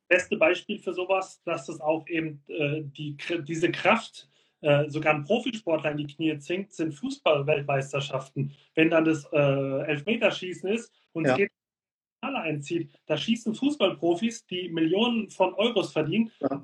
Beste 0.08 0.36
Beispiel 0.36 0.78
für 0.78 0.92
sowas, 0.92 1.42
dass 1.44 1.66
das 1.66 1.80
auch 1.80 2.06
eben 2.06 2.42
äh, 2.46 2.82
die, 2.82 3.16
diese 3.46 3.70
Kraft 3.70 4.28
äh, 4.62 4.88
sogar 4.88 5.14
ein 5.14 5.24
Profisportler 5.24 5.90
in 5.90 5.98
die 5.98 6.06
Knie 6.06 6.38
zwingt, 6.38 6.72
sind 6.72 6.94
Fußball-Weltmeisterschaften. 6.94 8.54
Wenn 8.74 8.90
dann 8.90 9.04
das 9.04 9.24
äh, 9.32 9.36
Elfmeterschießen 9.36 10.68
ist 10.70 10.92
und 11.12 11.26
ja. 11.26 11.32
es 11.32 11.36
geht 11.36 11.52
einzieht, 12.20 12.90
da 13.06 13.16
schießen 13.16 13.54
Fußballprofis, 13.54 14.46
die 14.46 14.68
Millionen 14.68 15.30
von 15.30 15.54
Euros 15.54 15.92
verdienen, 15.92 16.30
ja. 16.40 16.62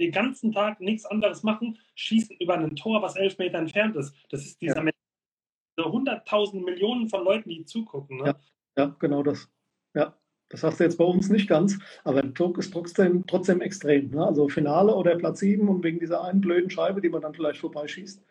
den 0.00 0.12
ganzen 0.12 0.52
Tag 0.52 0.80
nichts 0.80 1.04
anderes 1.04 1.42
machen, 1.42 1.78
schießen 1.94 2.36
über 2.38 2.54
ein 2.54 2.74
Tor, 2.76 3.02
was 3.02 3.16
elf 3.16 3.36
Meter 3.38 3.58
entfernt 3.58 3.96
ist. 3.96 4.14
Das 4.30 4.44
ist 4.44 4.60
dieser 4.60 4.84
ja. 4.84 5.84
hunderttausend 5.84 6.64
Millionen 6.64 7.08
von 7.08 7.24
Leuten, 7.24 7.50
die 7.50 7.64
zugucken. 7.64 8.18
Ne? 8.18 8.26
Ja. 8.26 8.84
ja, 8.84 8.96
genau 8.98 9.22
das. 9.22 9.48
Ja. 9.94 10.16
Das 10.48 10.62
hast 10.62 10.80
du 10.80 10.84
jetzt 10.84 10.96
bei 10.96 11.04
uns 11.04 11.28
nicht 11.28 11.48
ganz, 11.48 11.78
aber 12.04 12.22
der 12.22 12.30
Druck 12.30 12.58
ist 12.58 12.72
trotzdem, 12.72 13.26
trotzdem 13.26 13.60
extrem. 13.60 14.10
Ne? 14.10 14.24
Also 14.24 14.48
Finale 14.48 14.94
oder 14.94 15.16
Platz 15.16 15.40
7 15.40 15.68
und 15.68 15.84
wegen 15.84 16.00
dieser 16.00 16.24
einen 16.24 16.40
blöden 16.40 16.70
Scheibe, 16.70 17.00
die 17.00 17.10
man 17.10 17.20
dann 17.20 17.34
vielleicht 17.34 17.60
vorbeischießt, 17.60 18.22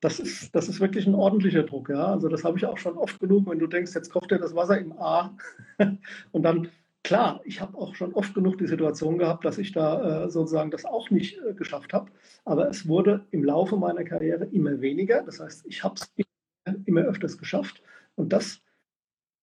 das 0.00 0.20
ist, 0.20 0.54
das 0.54 0.68
ist 0.68 0.80
wirklich 0.80 1.06
ein 1.06 1.14
ordentlicher 1.14 1.62
Druck. 1.62 1.88
Ja? 1.88 2.06
Also 2.06 2.28
das 2.28 2.44
habe 2.44 2.58
ich 2.58 2.66
auch 2.66 2.78
schon 2.78 2.98
oft 2.98 3.20
genug, 3.20 3.48
wenn 3.48 3.58
du 3.58 3.66
denkst, 3.66 3.94
jetzt 3.94 4.10
kocht 4.10 4.30
dir 4.30 4.38
das 4.38 4.54
Wasser 4.54 4.78
im 4.78 4.92
A 4.98 5.36
und 6.32 6.42
dann 6.42 6.68
klar, 7.06 7.40
ich 7.44 7.60
habe 7.60 7.78
auch 7.78 7.94
schon 7.94 8.12
oft 8.14 8.34
genug 8.34 8.58
die 8.58 8.66
Situation 8.66 9.16
gehabt, 9.16 9.44
dass 9.44 9.58
ich 9.58 9.70
da 9.70 10.24
äh, 10.24 10.30
sozusagen 10.30 10.72
das 10.72 10.84
auch 10.84 11.10
nicht 11.10 11.38
äh, 11.38 11.54
geschafft 11.54 11.92
habe. 11.92 12.10
Aber 12.44 12.68
es 12.68 12.88
wurde 12.88 13.24
im 13.30 13.44
Laufe 13.44 13.76
meiner 13.76 14.02
Karriere 14.02 14.46
immer 14.46 14.80
weniger. 14.80 15.22
Das 15.22 15.38
heißt, 15.38 15.66
ich 15.66 15.84
habe 15.84 15.94
es 15.94 16.12
immer 16.84 17.02
öfters 17.02 17.38
geschafft. 17.38 17.80
Und 18.16 18.32
das, 18.32 18.60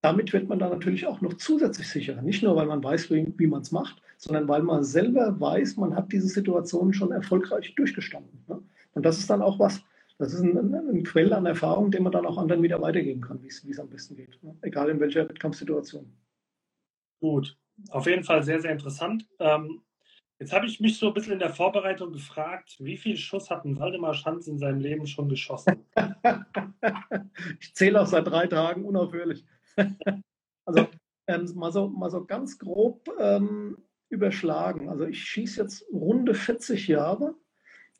damit 0.03 0.33
wird 0.33 0.49
man 0.49 0.59
dann 0.59 0.71
natürlich 0.71 1.07
auch 1.07 1.21
noch 1.21 1.35
zusätzlich 1.35 1.87
sicherer. 1.87 2.21
Nicht 2.21 2.43
nur, 2.43 2.57
weil 2.57 2.65
man 2.65 2.83
weiß, 2.83 3.09
wie, 3.09 3.33
wie 3.37 3.47
man 3.47 3.61
es 3.61 3.71
macht, 3.71 4.01
sondern 4.17 4.49
weil 4.49 4.61
man 4.61 4.83
selber 4.83 5.39
weiß, 5.39 5.77
man 5.77 5.95
hat 5.95 6.11
diese 6.11 6.27
Situation 6.27 6.93
schon 6.93 7.13
erfolgreich 7.13 7.73
durchgestanden. 7.75 8.43
Ne? 8.49 8.61
Und 8.95 9.05
das 9.05 9.17
ist 9.17 9.29
dann 9.29 9.41
auch 9.41 9.59
was, 9.59 9.81
das 10.17 10.33
ist 10.33 10.41
ein, 10.41 10.57
ein, 10.57 10.75
ein 10.75 11.03
Quell 11.03 11.31
an 11.31 11.45
Erfahrung, 11.45 11.89
den 11.89 12.03
man 12.03 12.11
dann 12.11 12.25
auch 12.25 12.37
anderen 12.37 12.61
wieder 12.61 12.81
weitergeben 12.81 13.21
kann, 13.21 13.41
wie 13.41 13.47
es 13.47 13.79
am 13.79 13.89
besten 13.89 14.17
geht. 14.17 14.43
Ne? 14.43 14.53
Egal 14.61 14.89
in 14.89 14.99
welcher 14.99 15.29
Wettkampfsituation. 15.29 16.11
Gut, 17.21 17.57
auf 17.89 18.05
jeden 18.05 18.25
Fall 18.25 18.43
sehr, 18.43 18.59
sehr 18.59 18.73
interessant. 18.73 19.25
Ähm, 19.39 19.83
jetzt 20.37 20.51
habe 20.51 20.65
ich 20.65 20.81
mich 20.81 20.99
so 20.99 21.07
ein 21.07 21.13
bisschen 21.13 21.33
in 21.33 21.39
der 21.39 21.53
Vorbereitung 21.53 22.11
gefragt, 22.11 22.75
wie 22.79 22.97
viel 22.97 23.15
Schuss 23.15 23.49
hat 23.49 23.63
ein 23.63 23.79
Waldemar 23.79 24.15
Schanz 24.15 24.47
in 24.47 24.57
seinem 24.59 24.81
Leben 24.81 25.07
schon 25.07 25.29
geschossen? 25.29 25.85
ich 27.61 27.73
zähle 27.73 28.01
auch 28.01 28.07
seit 28.07 28.27
drei 28.27 28.47
Tagen 28.47 28.83
unaufhörlich. 28.83 29.45
Also 30.65 30.87
ähm, 31.27 31.49
mal, 31.55 31.71
so, 31.71 31.89
mal 31.89 32.09
so 32.09 32.25
ganz 32.25 32.57
grob 32.59 33.09
ähm, 33.19 33.77
überschlagen. 34.09 34.89
Also 34.89 35.05
ich 35.05 35.23
schieße 35.23 35.61
jetzt 35.61 35.85
runde 35.91 36.33
40 36.33 36.87
Jahre. 36.87 37.35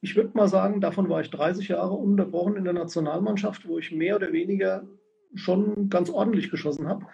Ich 0.01 0.15
würde 0.15 0.31
mal 0.35 0.47
sagen, 0.47 0.81
davon 0.81 1.09
war 1.09 1.21
ich 1.21 1.29
30 1.29 1.69
Jahre 1.69 1.93
unterbrochen 1.93 2.57
in 2.57 2.65
der 2.65 2.73
Nationalmannschaft, 2.73 3.67
wo 3.67 3.77
ich 3.79 3.91
mehr 3.91 4.17
oder 4.17 4.33
weniger 4.33 4.87
schon 5.35 5.89
ganz 5.89 6.09
ordentlich 6.09 6.51
geschossen 6.51 6.87
habe. 6.87 7.07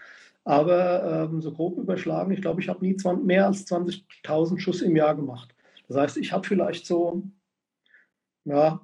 Aber 0.43 1.29
ähm, 1.29 1.41
so 1.41 1.51
grob 1.51 1.77
überschlagen, 1.77 2.31
ich 2.31 2.41
glaube, 2.41 2.61
ich 2.61 2.69
habe 2.69 2.83
nie 2.83 2.95
20, 2.95 3.25
mehr 3.25 3.45
als 3.45 3.67
20.000 3.67 4.59
Schuss 4.59 4.81
im 4.81 4.95
Jahr 4.95 5.15
gemacht. 5.15 5.53
Das 5.87 5.97
heißt, 5.97 6.17
ich 6.17 6.31
habe 6.31 6.47
vielleicht 6.47 6.85
so 6.85 7.23
ja, 8.45 8.81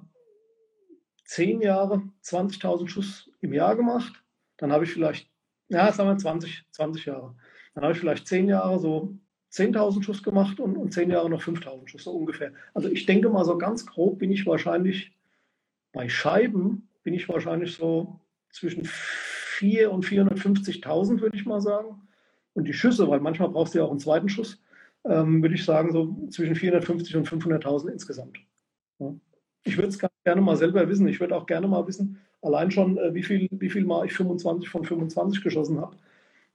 10 1.24 1.60
Jahre 1.60 2.02
20.000 2.22 2.88
Schuss 2.88 3.30
im 3.40 3.52
Jahr 3.52 3.76
gemacht. 3.76 4.22
Dann 4.58 4.72
habe 4.72 4.84
ich 4.84 4.92
vielleicht, 4.92 5.28
ja, 5.68 5.92
sagen 5.92 6.08
wir 6.08 6.18
20, 6.18 6.64
20 6.70 7.06
Jahre. 7.06 7.34
Dann 7.74 7.84
habe 7.84 7.92
ich 7.92 8.00
vielleicht 8.00 8.26
10 8.26 8.48
Jahre 8.48 8.78
so 8.78 9.16
10.000 9.52 10.02
Schuss 10.02 10.22
gemacht 10.22 10.60
und, 10.60 10.76
und 10.76 10.92
10 10.92 11.10
Jahre 11.10 11.30
noch 11.30 11.42
5.000 11.42 11.88
Schuss, 11.88 12.04
so 12.04 12.12
ungefähr. 12.12 12.52
Also 12.74 12.88
ich 12.88 13.06
denke 13.06 13.28
mal 13.28 13.44
so 13.44 13.56
ganz 13.58 13.86
grob 13.86 14.18
bin 14.18 14.30
ich 14.30 14.46
wahrscheinlich 14.46 15.12
bei 15.92 16.08
Scheiben 16.08 16.88
bin 17.02 17.14
ich 17.14 17.28
wahrscheinlich 17.28 17.76
so 17.76 18.20
zwischen 18.50 18.84
4 18.84 19.90
und 19.90 20.04
450.000, 20.04 21.20
würde 21.20 21.36
ich 21.36 21.46
mal 21.46 21.60
sagen. 21.60 22.02
Und 22.52 22.66
die 22.66 22.72
Schüsse, 22.72 23.08
weil 23.08 23.20
manchmal 23.20 23.48
brauchst 23.48 23.74
du 23.74 23.78
ja 23.78 23.84
auch 23.84 23.90
einen 23.90 24.00
zweiten 24.00 24.28
Schuss, 24.28 24.60
ähm, 25.04 25.40
würde 25.40 25.54
ich 25.54 25.64
sagen, 25.64 25.92
so 25.92 26.26
zwischen 26.30 26.54
450 26.54 27.16
und 27.16 27.28
500.000 27.28 27.90
insgesamt. 27.90 28.38
Ja. 28.98 29.14
Ich 29.64 29.76
würde 29.76 29.88
es 29.88 29.98
gerne 29.98 30.40
mal 30.40 30.56
selber 30.56 30.88
wissen. 30.88 31.08
Ich 31.08 31.20
würde 31.20 31.36
auch 31.36 31.46
gerne 31.46 31.68
mal 31.68 31.86
wissen, 31.86 32.20
allein 32.42 32.70
schon, 32.70 32.98
äh, 32.98 33.14
wie, 33.14 33.22
viel, 33.22 33.48
wie 33.50 33.70
viel 33.70 33.84
Mal 33.84 34.06
ich 34.06 34.12
25 34.12 34.68
von 34.68 34.84
25 34.84 35.42
geschossen 35.42 35.80
habe. 35.80 35.96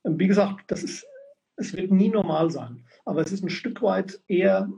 Ähm, 0.06 0.20
wie 0.20 0.28
gesagt, 0.28 0.64
das 0.68 0.84
ist, 0.84 1.06
es 1.58 1.76
wird 1.76 1.92
nie 1.92 2.10
normal 2.10 2.50
sein. 2.52 2.86
Aber 3.06 3.22
es 3.22 3.32
ist 3.32 3.44
ein 3.44 3.50
Stück 3.50 3.82
weit 3.82 4.22
eher 4.28 4.70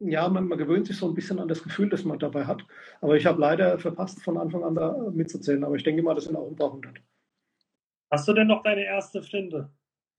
ja, 0.00 0.28
man, 0.28 0.48
man, 0.48 0.58
gewöhnt 0.58 0.86
sich 0.86 0.96
so 0.96 1.08
ein 1.08 1.14
bisschen 1.14 1.38
an 1.38 1.48
das 1.48 1.62
Gefühl, 1.62 1.88
das 1.88 2.04
man 2.04 2.18
dabei 2.18 2.44
hat. 2.44 2.64
Aber 3.00 3.16
ich 3.16 3.26
habe 3.26 3.40
leider 3.40 3.78
verpasst, 3.78 4.22
von 4.22 4.36
Anfang 4.36 4.64
an 4.64 4.74
da 4.74 4.92
mitzuzählen. 5.12 5.64
Aber 5.64 5.76
ich 5.76 5.82
denke 5.82 6.02
mal, 6.02 6.14
das 6.14 6.24
sind 6.24 6.36
auch 6.36 6.48
ein 6.48 6.56
paar 6.56 6.72
hundert. 6.72 7.00
Hast 8.10 8.28
du 8.28 8.32
denn 8.32 8.48
noch 8.48 8.62
deine 8.62 8.84
erste 8.84 9.22
Flinte? 9.22 9.70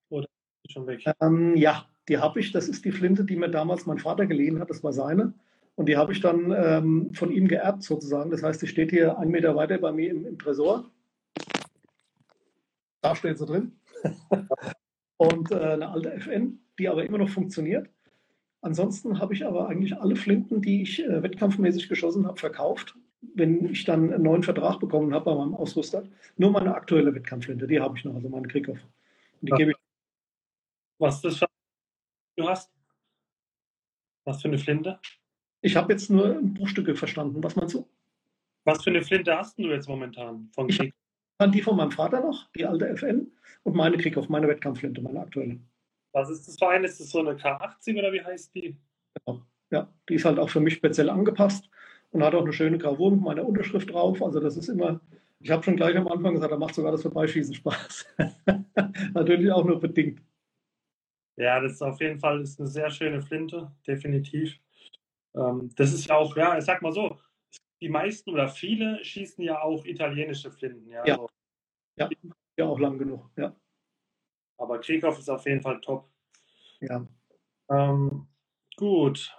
Oder 0.10 0.28
schon 0.70 0.88
weg? 0.88 1.04
Ähm, 1.22 1.56
ja, 1.56 1.86
die 2.08 2.18
habe 2.18 2.40
ich. 2.40 2.52
Das 2.52 2.68
ist 2.68 2.84
die 2.86 2.92
Flinte, 2.92 3.26
die 3.26 3.36
mir 3.36 3.50
damals 3.50 3.86
mein 3.86 4.00
Vater 4.00 4.26
geliehen 4.26 4.60
hat. 4.60 4.70
Das 4.70 4.84
war 4.84 4.94
seine. 4.94 5.34
Und 5.76 5.88
die 5.88 5.98
habe 5.98 6.14
ich 6.14 6.22
dann 6.22 6.54
ähm, 6.56 7.14
von 7.14 7.32
ihm 7.32 7.48
geerbt 7.48 7.84
sozusagen. 7.84 8.32
Das 8.32 8.44
heißt, 8.44 8.62
die 8.62 8.68
steht 8.68 8.92
hier 8.92 9.18
einen 9.18 9.32
Meter 9.32 9.56
weiter 9.56 9.78
bei 9.78 9.92
mir 9.92 10.10
im, 10.10 10.26
im 10.26 10.40
Tresor. 10.40 10.90
Da 13.02 13.16
steht 13.16 13.38
sie 13.38 13.46
drin. 13.46 13.80
Und 15.18 15.52
äh, 15.52 15.56
eine 15.56 15.90
alte 15.90 16.14
FN, 16.14 16.60
die 16.80 16.90
aber 16.90 17.06
immer 17.06 17.18
noch 17.18 17.30
funktioniert. 17.30 17.90
Ansonsten 18.62 19.20
habe 19.20 19.34
ich 19.34 19.46
aber 19.46 19.68
eigentlich 19.68 19.98
alle 19.98 20.16
Flinten, 20.16 20.62
die 20.62 20.82
ich 20.82 21.04
äh, 21.04 21.22
wettkampfmäßig 21.22 21.88
geschossen 21.88 22.26
habe, 22.26 22.40
verkauft 22.40 22.96
wenn 23.34 23.66
ich 23.66 23.86
dann 23.86 24.14
einen 24.14 24.24
neuen 24.24 24.44
Vertrag 24.44 24.80
bekommen 24.80 25.14
habe 25.14 25.26
bei 25.26 25.36
meinem 25.36 25.56
Ausrüster, 25.56 26.08
nur 26.38 26.52
meine 26.52 26.76
aktuelle 26.76 27.14
Wettkampfflinte, 27.16 27.68
die 27.68 27.80
habe 27.80 27.98
ich 27.98 28.06
noch, 28.06 28.16
also 28.16 28.30
meine 28.30 28.48
Krieghoff. 28.48 28.80
Die 29.42 29.52
gebe 29.52 29.72
ich. 29.72 29.78
Was 30.98 31.22
das 31.22 31.40
du 32.38 32.48
hast? 32.48 32.72
Was 34.24 34.42
für 34.42 34.48
eine 34.48 34.58
Flinte? 34.58 35.00
Ich 35.66 35.76
habe 35.76 35.92
jetzt 35.92 36.12
nur 36.12 36.40
Bruchstücke 36.44 36.94
verstanden. 36.94 37.44
Was 37.44 37.56
meinst 37.56 37.74
du? 37.74 37.88
Was 38.66 38.84
für 38.84 38.92
eine 38.92 39.02
Flinte 39.02 39.36
hast 39.36 39.58
du 39.58 39.64
jetzt 39.64 39.90
momentan 39.90 40.48
von 40.54 40.68
Krieg? 40.68 40.94
Ich 41.42 41.52
die 41.52 41.62
von 41.64 41.76
meinem 41.76 41.90
Vater 41.90 42.22
noch, 42.22 42.52
die 42.52 42.68
alte 42.68 42.88
FN, 42.90 43.32
und 43.64 43.76
meine 43.76 43.98
Krieghoff, 43.98 44.30
meine 44.30 44.48
Wettkampfflinte, 44.48 45.02
meine 45.02 45.22
aktuelle. 45.22 45.60
Was 46.12 46.30
ist 46.30 46.48
das 46.48 46.60
für 46.60 46.70
eine? 46.70 46.86
Ist 46.86 47.00
das 47.00 47.10
so 47.10 47.20
eine 47.20 47.32
K80 47.32 47.98
oder 47.98 48.14
wie 48.14 48.24
heißt 48.24 48.54
die? 48.54 48.78
Genau. 49.16 49.42
Ja, 49.72 49.92
die 50.08 50.14
ist 50.14 50.26
halt 50.26 50.38
auch 50.38 50.50
für 50.50 50.60
mich 50.60 50.76
speziell 50.76 51.10
angepasst 51.10 51.68
und 52.12 52.24
hat 52.24 52.36
auch 52.36 52.44
eine 52.44 52.54
schöne 52.54 52.78
Gravur 52.78 53.10
mit 53.10 53.22
meiner 53.22 53.44
Unterschrift 53.44 53.92
drauf. 53.92 54.22
Also 54.22 54.40
das 54.40 54.58
ist 54.58 54.70
immer, 54.70 55.02
ich 55.40 55.50
habe 55.50 55.64
schon 55.64 55.78
gleich 55.78 55.98
am 55.98 56.08
Anfang 56.08 56.36
gesagt, 56.36 56.52
da 56.52 56.58
macht 56.58 56.76
sogar 56.76 56.92
das 56.92 57.02
Vorbeischießen 57.02 57.56
Spaß. 57.56 58.06
Natürlich 59.16 59.52
auch 59.52 59.66
nur 59.66 59.80
bedingt. 59.80 60.22
Ja, 61.38 61.60
das 61.60 61.74
ist 61.74 61.82
auf 61.82 62.00
jeden 62.00 62.20
Fall 62.20 62.42
ist 62.42 62.60
eine 62.60 62.70
sehr 62.70 62.92
schöne 62.92 63.24
Flinte, 63.24 63.72
definitiv. 63.88 64.60
Ähm, 65.36 65.72
das 65.76 65.94
ist 65.94 66.08
ja 66.08 66.16
auch, 66.16 66.36
ja, 66.36 66.58
ich 66.58 66.66
sag 66.66 66.82
mal 66.82 66.92
so, 66.92 67.20
die 67.82 67.90
meisten 67.90 68.32
oder 68.32 68.48
viele 68.48 69.04
schießen 69.04 69.44
ja 69.44 69.62
auch 69.62 69.86
italienische 69.86 70.52
Flinten. 70.52 70.90
Ja, 70.90 71.06
ja. 71.06 71.16
Also, 71.16 71.30
ja. 71.98 72.10
ja 72.58 72.66
auch 72.66 72.80
lang 72.80 72.98
genug, 72.98 73.30
ja. 73.36 73.56
Aber 74.58 74.80
Krieghoff 74.80 75.20
ist 75.20 75.30
auf 75.30 75.46
jeden 75.46 75.62
Fall 75.62 75.82
top. 75.82 76.10
Ja. 76.80 77.06
Ähm, 77.70 78.28
gut. 78.78 79.38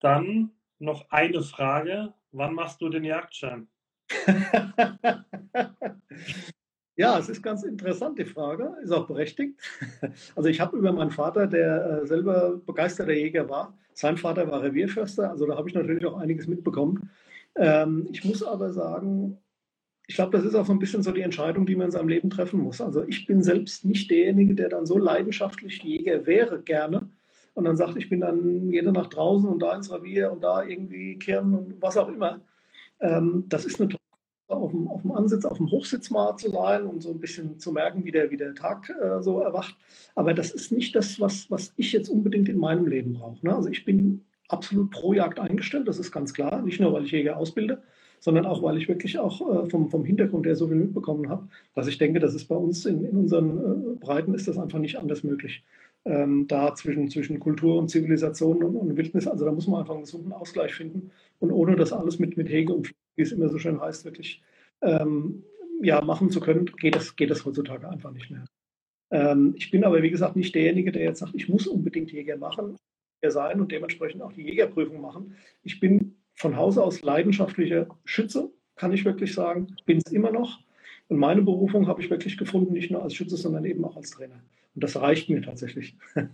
Dann 0.00 0.52
noch 0.78 1.10
eine 1.10 1.42
Frage. 1.42 2.12
Wann 2.32 2.54
machst 2.54 2.82
du 2.82 2.90
den 2.90 3.04
Jagdschein? 3.04 3.68
ja, 6.96 7.18
es 7.18 7.28
ist 7.28 7.42
ganz 7.42 7.62
interessant, 7.62 8.18
die 8.18 8.24
Frage. 8.24 8.74
Ist 8.82 8.92
auch 8.92 9.06
berechtigt. 9.06 9.60
Also 10.34 10.48
ich 10.48 10.60
habe 10.60 10.76
über 10.76 10.92
meinen 10.92 11.10
Vater, 11.10 11.46
der 11.46 12.02
äh, 12.02 12.06
selber 12.06 12.60
begeisterter 12.64 13.12
Jäger 13.12 13.48
war, 13.48 13.76
sein 13.92 14.16
Vater 14.18 14.50
war 14.50 14.62
Revierförster, 14.62 15.30
also 15.30 15.46
da 15.46 15.56
habe 15.56 15.68
ich 15.68 15.74
natürlich 15.74 16.04
auch 16.04 16.18
einiges 16.18 16.46
mitbekommen. 16.46 17.10
Ähm, 17.54 18.08
ich 18.12 18.24
muss 18.24 18.42
aber 18.42 18.72
sagen, 18.72 19.38
ich 20.06 20.14
glaube, 20.14 20.36
das 20.36 20.44
ist 20.44 20.54
auch 20.54 20.66
so 20.66 20.72
ein 20.72 20.78
bisschen 20.78 21.02
so 21.02 21.12
die 21.12 21.22
Entscheidung, 21.22 21.66
die 21.66 21.74
man 21.76 21.86
in 21.86 21.92
seinem 21.92 22.08
Leben 22.08 22.30
treffen 22.30 22.60
muss. 22.60 22.80
Also 22.80 23.04
ich 23.06 23.26
bin 23.26 23.42
selbst 23.42 23.84
nicht 23.84 24.10
derjenige, 24.10 24.54
der 24.54 24.68
dann 24.68 24.86
so 24.86 24.98
leidenschaftlich 24.98 25.82
Jäger 25.82 26.26
wäre, 26.26 26.60
gerne 26.62 27.08
und 27.54 27.64
dann 27.64 27.76
sagt, 27.76 27.96
ich 27.96 28.08
bin 28.10 28.20
dann 28.20 28.70
jede 28.70 28.92
Nacht 28.92 29.16
draußen 29.16 29.48
und 29.48 29.60
da 29.60 29.74
ins 29.74 29.90
Revier 29.90 30.30
und 30.30 30.44
da 30.44 30.62
irgendwie 30.62 31.18
kehren 31.18 31.54
und 31.54 31.80
was 31.80 31.96
auch 31.96 32.08
immer. 32.08 32.40
Ähm, 33.00 33.44
das 33.48 33.64
ist 33.64 33.80
eine 33.80 33.88
auf 34.48 34.70
dem, 34.70 34.88
auf 34.88 35.02
dem 35.02 35.12
Ansitz, 35.12 35.44
auf 35.44 35.56
dem 35.56 35.70
Hochsitz 35.70 36.10
mal 36.10 36.36
zu 36.36 36.50
sein 36.50 36.84
und 36.84 37.02
so 37.02 37.10
ein 37.10 37.20
bisschen 37.20 37.58
zu 37.58 37.72
merken, 37.72 38.04
wie 38.04 38.12
der, 38.12 38.30
wie 38.30 38.36
der 38.36 38.54
Tag 38.54 38.90
äh, 38.90 39.22
so 39.22 39.40
erwacht. 39.40 39.76
Aber 40.14 40.34
das 40.34 40.52
ist 40.52 40.72
nicht 40.72 40.94
das, 40.94 41.20
was, 41.20 41.50
was 41.50 41.72
ich 41.76 41.92
jetzt 41.92 42.08
unbedingt 42.08 42.48
in 42.48 42.58
meinem 42.58 42.86
Leben 42.86 43.14
brauche. 43.14 43.44
Ne? 43.44 43.54
Also 43.54 43.68
ich 43.68 43.84
bin 43.84 44.24
absolut 44.48 44.90
pro 44.90 45.12
Jagd 45.12 45.40
eingestellt, 45.40 45.88
das 45.88 45.98
ist 45.98 46.12
ganz 46.12 46.32
klar. 46.32 46.62
Nicht 46.62 46.80
nur, 46.80 46.92
weil 46.92 47.04
ich 47.04 47.10
Jäger 47.10 47.36
ausbilde, 47.36 47.82
sondern 48.20 48.46
auch, 48.46 48.62
weil 48.62 48.78
ich 48.78 48.88
wirklich 48.88 49.18
auch 49.18 49.64
äh, 49.64 49.68
vom, 49.68 49.90
vom 49.90 50.04
Hintergrund 50.04 50.46
her 50.46 50.56
so 50.56 50.68
viel 50.68 50.76
mitbekommen 50.76 51.28
habe, 51.28 51.48
dass 51.74 51.88
ich 51.88 51.98
denke, 51.98 52.20
das 52.20 52.34
ist 52.34 52.46
bei 52.46 52.56
uns 52.56 52.86
in, 52.86 53.04
in 53.04 53.16
unseren 53.16 53.58
äh, 53.58 53.96
Breiten 53.98 54.34
ist 54.34 54.48
das 54.48 54.58
einfach 54.58 54.78
nicht 54.78 54.98
anders 54.98 55.24
möglich 55.24 55.64
ähm, 56.06 56.46
da 56.46 56.74
zwischen, 56.74 57.10
zwischen 57.10 57.40
Kultur 57.40 57.78
und 57.78 57.90
Zivilisation 57.90 58.62
und, 58.62 58.76
und, 58.76 58.96
Wildnis. 58.96 59.26
Also 59.26 59.44
da 59.44 59.52
muss 59.52 59.66
man 59.66 59.80
einfach 59.80 59.94
einen 59.94 60.04
gesunden 60.04 60.32
Ausgleich 60.32 60.72
finden. 60.72 61.10
Und 61.40 61.50
ohne 61.50 61.76
das 61.76 61.92
alles 61.92 62.18
mit, 62.18 62.36
mit 62.36 62.48
Hege 62.48 62.72
und 62.72 62.92
wie 63.16 63.22
es 63.22 63.32
immer 63.32 63.48
so 63.48 63.58
schön 63.58 63.80
heißt, 63.80 64.04
wirklich 64.04 64.42
ähm, 64.82 65.42
ja, 65.82 66.00
machen 66.02 66.30
zu 66.30 66.40
können, 66.40 66.66
geht 66.66 66.94
das, 66.94 67.16
geht 67.16 67.30
das 67.30 67.44
heutzutage 67.44 67.88
einfach 67.88 68.12
nicht 68.12 68.30
mehr. 68.30 68.44
Ähm, 69.10 69.54
ich 69.56 69.70
bin 69.70 69.84
aber, 69.84 70.02
wie 70.02 70.10
gesagt, 70.10 70.36
nicht 70.36 70.54
derjenige, 70.54 70.92
der 70.92 71.02
jetzt 71.02 71.20
sagt, 71.20 71.34
ich 71.34 71.48
muss 71.48 71.66
unbedingt 71.66 72.12
Jäger 72.12 72.36
machen, 72.36 72.76
sein 73.28 73.60
und 73.60 73.72
dementsprechend 73.72 74.22
auch 74.22 74.32
die 74.32 74.42
Jägerprüfung 74.42 75.00
machen. 75.00 75.34
Ich 75.62 75.80
bin 75.80 76.16
von 76.34 76.56
Hause 76.56 76.82
aus 76.82 77.02
leidenschaftlicher 77.02 77.88
Schütze, 78.04 78.52
kann 78.76 78.92
ich 78.92 79.04
wirklich 79.04 79.34
sagen, 79.34 79.76
bin 79.84 79.98
es 79.98 80.12
immer 80.12 80.30
noch. 80.30 80.60
Und 81.08 81.18
meine 81.18 81.42
Berufung 81.42 81.86
habe 81.86 82.02
ich 82.02 82.10
wirklich 82.10 82.36
gefunden, 82.36 82.72
nicht 82.72 82.90
nur 82.90 83.02
als 83.02 83.14
Schütze, 83.14 83.36
sondern 83.36 83.64
eben 83.64 83.84
auch 83.84 83.96
als 83.96 84.10
Trainer. 84.10 84.42
Und 84.74 84.84
das 84.84 84.96
reicht 84.96 85.28
mir 85.28 85.42
tatsächlich. 85.42 85.96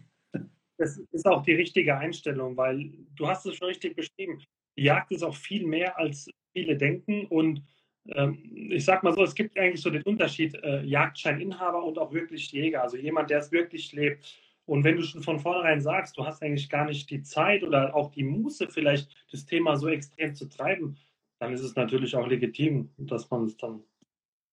Das 0.79 0.99
ist 1.13 1.27
auch 1.27 1.45
die 1.45 1.53
richtige 1.53 1.97
Einstellung, 1.97 2.57
weil 2.57 2.91
du 3.15 3.29
hast 3.29 3.47
es 3.47 3.55
schon 3.55 3.69
richtig 3.69 3.95
beschrieben. 3.95 4.43
Die 4.77 4.83
Jagd 4.83 5.13
ist 5.13 5.23
auch 5.23 5.37
viel 5.37 5.65
mehr, 5.65 5.97
als 5.97 6.29
viele 6.53 6.77
denken. 6.77 7.27
Und 7.27 7.63
ähm, 8.07 8.39
ich 8.71 8.85
sag 8.85 9.03
mal 9.03 9.13
so, 9.13 9.23
es 9.23 9.35
gibt 9.35 9.59
eigentlich 9.59 9.83
so 9.83 9.91
den 9.91 10.03
Unterschied 10.03 10.55
äh, 10.55 10.83
Jagdscheininhaber 10.83 11.83
und 11.85 11.99
auch 11.99 12.13
wirklich 12.13 12.51
Jäger, 12.53 12.83
also 12.83 12.97
jemand, 12.97 13.31
der 13.31 13.39
es 13.39 13.53
wirklich 13.53 13.93
lebt. 13.93 14.39
Und 14.65 14.85
wenn 14.85 14.97
du 14.97 15.03
schon 15.03 15.23
von 15.23 15.41
vornherein 15.41 15.81
sagst, 15.81 16.17
du 16.17 16.25
hast 16.25 16.43
eigentlich 16.43 16.69
gar 16.69 16.85
nicht 16.85 17.11
die 17.11 17.23
Zeit 17.23 17.65
oder 17.65 17.95
auch 17.95 18.11
die 18.11 18.25
Muße, 18.25 18.69
vielleicht 18.69 19.15
das 19.31 19.45
Thema 19.45 19.77
so 19.77 19.89
extrem 19.89 20.35
zu 20.35 20.49
treiben, 20.49 20.97
dann 21.39 21.53
ist 21.53 21.63
es 21.63 21.75
natürlich 21.75 22.15
auch 22.15 22.27
legitim, 22.27 22.91
dass 22.97 23.29
man 23.31 23.45
es 23.45 23.57
dann 23.57 23.83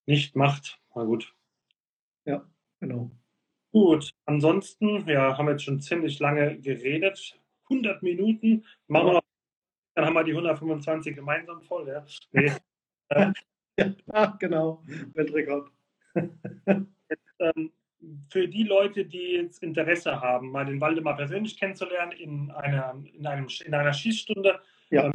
nicht 0.08 0.36
macht. 0.36 0.80
Na 0.96 1.04
gut. 1.04 1.34
Ja, 2.26 2.44
genau. 2.80 3.12
Gut, 3.72 4.12
ansonsten, 4.26 5.08
ja, 5.08 5.38
haben 5.38 5.46
wir 5.46 5.52
jetzt 5.52 5.64
schon 5.64 5.80
ziemlich 5.80 6.18
lange 6.20 6.60
geredet. 6.60 7.40
100 7.70 8.02
Minuten. 8.02 8.66
Machen 8.88 9.08
wir 9.08 9.14
noch, 9.14 9.24
dann 10.00 10.08
haben 10.08 10.14
wir 10.14 10.24
die 10.24 10.32
125 10.32 11.16
gemeinsam 11.16 11.62
voll. 11.62 11.88
Ja, 11.88 12.06
nee. 12.32 12.52
ja 14.14 14.38
genau. 14.40 14.84
Weltrekord. 15.14 15.70
Ähm, 17.40 17.72
für 18.30 18.48
die 18.48 18.64
Leute, 18.64 19.06
die 19.06 19.34
jetzt 19.34 19.62
Interesse 19.62 20.22
haben, 20.22 20.52
mal 20.52 20.66
den 20.66 20.80
Waldemar 20.80 21.18
persönlich 21.18 21.58
kennenzulernen 21.58 22.14
in 22.14 22.52
einer, 22.52 22.96
in 23.14 23.26
einem, 23.26 23.48
in 23.66 23.74
einer 23.74 23.94
Schießstunde, 23.94 24.60
ja. 24.90 25.06
Ähm, 25.06 25.14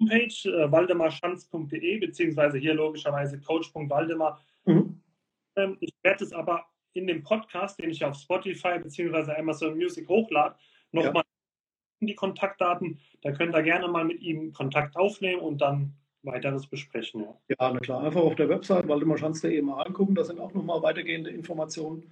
Homepage 0.00 0.48
äh, 0.48 0.70
waldemarschanz.de 0.70 1.98
beziehungsweise 1.98 2.58
hier 2.58 2.74
logischerweise 2.74 3.40
coach.waldemar. 3.40 4.40
Mhm. 4.64 5.00
Ähm, 5.56 5.76
ich 5.80 5.92
werde 6.02 6.24
es 6.24 6.32
aber 6.32 6.66
in 6.92 7.06
dem 7.06 7.22
Podcast, 7.22 7.80
den 7.80 7.90
ich 7.90 8.04
auf 8.04 8.16
Spotify 8.16 8.78
beziehungsweise 8.78 9.36
Amazon 9.36 9.76
Music 9.76 10.08
hochlade, 10.08 10.56
nochmal. 10.92 11.24
Die 12.06 12.14
Kontaktdaten. 12.14 12.98
Da 13.22 13.32
könnt 13.32 13.54
ihr 13.54 13.62
gerne 13.62 13.88
mal 13.88 14.04
mit 14.04 14.20
ihm 14.20 14.52
Kontakt 14.52 14.96
aufnehmen 14.96 15.40
und 15.40 15.60
dann 15.60 15.94
weiteres 16.22 16.66
besprechen. 16.66 17.22
Ja, 17.22 17.34
ja 17.48 17.72
na 17.72 17.80
klar. 17.80 18.02
Einfach 18.02 18.20
auf 18.20 18.36
der 18.36 18.48
Website 18.48 18.88
waldemarschanz.de 18.88 19.60
mal 19.62 19.82
angucken. 19.82 20.14
Da 20.14 20.24
sind 20.24 20.40
auch 20.40 20.52
nochmal 20.54 20.82
weitergehende 20.82 21.30
Informationen. 21.30 22.04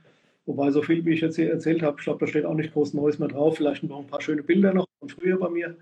Wobei 0.47 0.71
so 0.71 0.83
viel, 0.83 1.05
wie 1.05 1.15
ich 1.15 1.21
jetzt 1.21 1.37
hier 1.37 1.51
erzählt 1.51 1.83
habe, 1.83 1.97
ich 1.99 2.05
glaube, 2.05 2.21
da 2.21 2.27
steht 2.27 2.45
auch 2.45 2.55
nicht 2.55 2.73
groß 2.73 2.95
Neues 2.95 3.19
mehr 3.19 3.29
drauf. 3.29 3.57
Vielleicht 3.57 3.83
noch 3.83 3.99
ein 3.99 4.07
paar 4.07 4.21
schöne 4.21 4.43
Bilder 4.43 4.73
noch 4.73 4.87
von 5.01 5.09
früher 5.09 5.39
bei 5.39 5.49
mir 5.49 5.77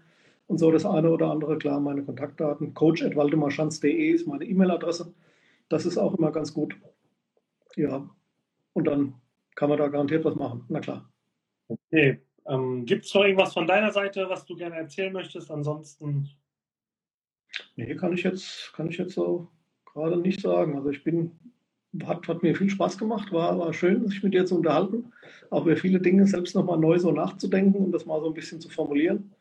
und 0.46 0.58
so 0.58 0.70
das 0.70 0.86
eine 0.86 1.10
oder 1.10 1.30
andere. 1.30 1.58
Klar, 1.58 1.80
meine 1.80 2.02
Kontaktdaten. 2.02 2.72
coach.waldemarschanz.de 2.74 4.10
ist 4.10 4.26
meine 4.26 4.44
E-Mail-Adresse. 4.44 5.12
Das 5.68 5.86
ist 5.86 5.98
auch 5.98 6.14
immer 6.14 6.32
ganz 6.32 6.54
gut. 6.54 6.76
Ja, 7.76 8.08
und 8.72 8.86
dann 8.86 9.14
kann 9.54 9.68
man 9.68 9.78
da 9.78 9.88
garantiert 9.88 10.24
was 10.24 10.34
machen. 10.34 10.64
Na 10.68 10.80
klar. 10.80 11.10
Okay. 11.68 12.20
Ähm, 12.46 12.84
Gibt 12.84 13.06
es 13.06 13.14
noch 13.14 13.22
irgendwas 13.22 13.54
von 13.54 13.66
deiner 13.66 13.90
Seite, 13.92 14.28
was 14.28 14.44
du 14.44 14.56
gerne 14.56 14.76
erzählen 14.76 15.12
möchtest? 15.12 15.50
Ansonsten. 15.50 16.28
Nee, 17.76 17.94
kann 17.96 18.12
ich 18.12 18.22
jetzt, 18.22 18.72
kann 18.74 18.88
ich 18.88 18.98
jetzt 18.98 19.14
so 19.14 19.48
gerade 19.84 20.16
nicht 20.16 20.40
sagen. 20.40 20.76
Also 20.76 20.90
ich 20.90 21.04
bin, 21.04 21.32
hat, 22.04 22.26
hat 22.28 22.42
mir 22.42 22.54
viel 22.54 22.70
Spaß 22.70 22.98
gemacht, 22.98 23.32
war, 23.32 23.58
war 23.58 23.72
schön, 23.72 24.06
sich 24.08 24.22
mit 24.22 24.34
dir 24.34 24.44
zu 24.44 24.56
unterhalten, 24.56 25.12
auch 25.50 25.64
über 25.64 25.76
viele 25.76 26.00
Dinge 26.00 26.26
selbst 26.26 26.54
nochmal 26.54 26.78
neu 26.78 26.98
so 26.98 27.12
nachzudenken 27.12 27.84
und 27.84 27.92
das 27.92 28.06
mal 28.06 28.20
so 28.20 28.26
ein 28.26 28.34
bisschen 28.34 28.60
zu 28.60 28.68
formulieren. 28.68 29.32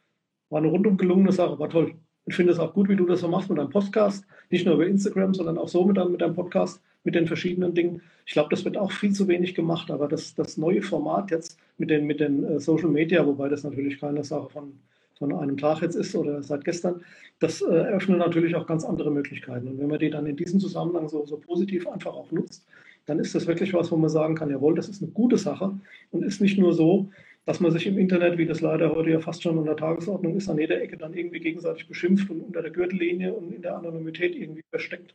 War 0.50 0.60
eine 0.60 0.68
rundum 0.68 0.98
gelungene 0.98 1.32
Sache, 1.32 1.58
war 1.58 1.70
toll. 1.70 1.96
Ich 2.26 2.36
finde 2.36 2.54
es 2.54 2.60
auch 2.60 2.74
gut, 2.74 2.88
wie 2.88 2.96
du 2.96 3.06
das 3.06 3.20
so 3.20 3.28
machst 3.28 3.50
mit 3.50 3.58
deinem 3.58 3.72
Podcast. 3.72 4.26
Nicht 4.50 4.66
nur 4.66 4.76
über 4.76 4.86
Instagram, 4.86 5.34
sondern 5.34 5.58
auch 5.58 5.68
so 5.68 5.84
mit 5.84 5.98
deinem, 5.98 6.12
mit 6.12 6.22
deinem 6.22 6.36
Podcast, 6.36 6.82
mit 7.04 7.16
den 7.16 7.28
verschiedenen 7.28 7.74
Dingen. 7.74 8.02
Ich 8.26 8.34
glaube, 8.34 8.50
das 8.50 8.64
wird 8.66 8.78
auch 8.78 8.92
viel 8.92 9.12
zu 9.12 9.28
wenig 9.28 9.56
gemacht, 9.56 9.92
aber 9.92 10.08
das, 10.08 10.36
das 10.36 10.58
neue 10.58 10.82
Format 10.82 11.32
jetzt 11.32 11.58
mit 11.78 11.90
den, 11.90 12.06
mit 12.06 12.20
den 12.20 12.44
uh, 12.44 12.60
Social 12.60 12.90
Media, 12.90 13.26
wobei 13.26 13.50
das 13.50 13.64
natürlich 13.64 14.00
keine 14.00 14.24
Sache 14.24 14.50
von, 14.50 14.74
von 15.18 15.34
einem 15.34 15.58
Tag 15.58 15.82
jetzt 15.82 15.96
ist 15.96 16.16
oder 16.16 16.42
seit 16.44 16.64
gestern, 16.64 17.02
das 17.40 17.62
äh, 17.62 17.74
eröffnet 17.74 18.20
natürlich 18.20 18.56
auch 18.56 18.68
ganz 18.68 18.86
andere 18.86 19.12
Möglichkeiten. 19.12 19.68
Und 19.68 19.80
wenn 19.80 19.90
man 19.90 20.00
die 20.00 20.10
dann 20.10 20.26
in 20.26 20.38
diesem 20.38 20.60
Zusammenhang 20.60 21.10
so, 21.10 21.26
so 21.26 21.38
positiv 21.38 21.88
einfach 21.88 22.14
auch 22.14 22.32
nutzt, 22.32 22.66
dann 23.06 23.20
ist 23.20 23.36
das 23.36 23.48
wirklich 23.48 23.74
was, 23.74 23.92
wo 23.92 23.98
man 23.98 24.10
sagen 24.10 24.36
kann, 24.36 24.50
jawohl, 24.50 24.76
das 24.76 24.88
ist 24.88 25.02
eine 25.02 25.12
gute 25.12 25.38
Sache 25.38 25.74
und 26.12 26.24
ist 26.24 26.40
nicht 26.40 26.58
nur 26.58 26.74
so, 26.74 27.10
dass 27.46 27.60
man 27.60 27.72
sich 27.72 27.86
im 27.86 27.98
Internet, 27.98 28.38
wie 28.38 28.46
das 28.46 28.62
leider 28.62 28.96
heute 28.96 29.10
ja 29.10 29.20
fast 29.20 29.44
schon 29.44 29.60
an 29.60 29.66
der 29.66 29.76
Tagesordnung 29.76 30.38
ist, 30.38 30.48
an 30.48 30.58
jeder 30.58 30.82
Ecke 30.82 30.96
dann 30.96 31.14
irgendwie 31.14 31.42
gegenseitig 31.42 31.88
beschimpft 31.88 32.30
und 32.30 32.40
unter 32.40 32.62
der 32.62 32.72
Gürtellinie 32.72 33.34
und 33.34 33.54
in 33.54 33.62
der 33.62 33.76
Anonymität 33.76 34.36
irgendwie 34.36 34.64
versteckt. 34.70 35.14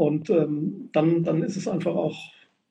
Und 0.00 0.30
ähm, 0.30 0.88
dann, 0.92 1.24
dann 1.24 1.42
ist 1.42 1.58
es 1.58 1.68
einfach 1.68 1.94
auch, 1.94 2.18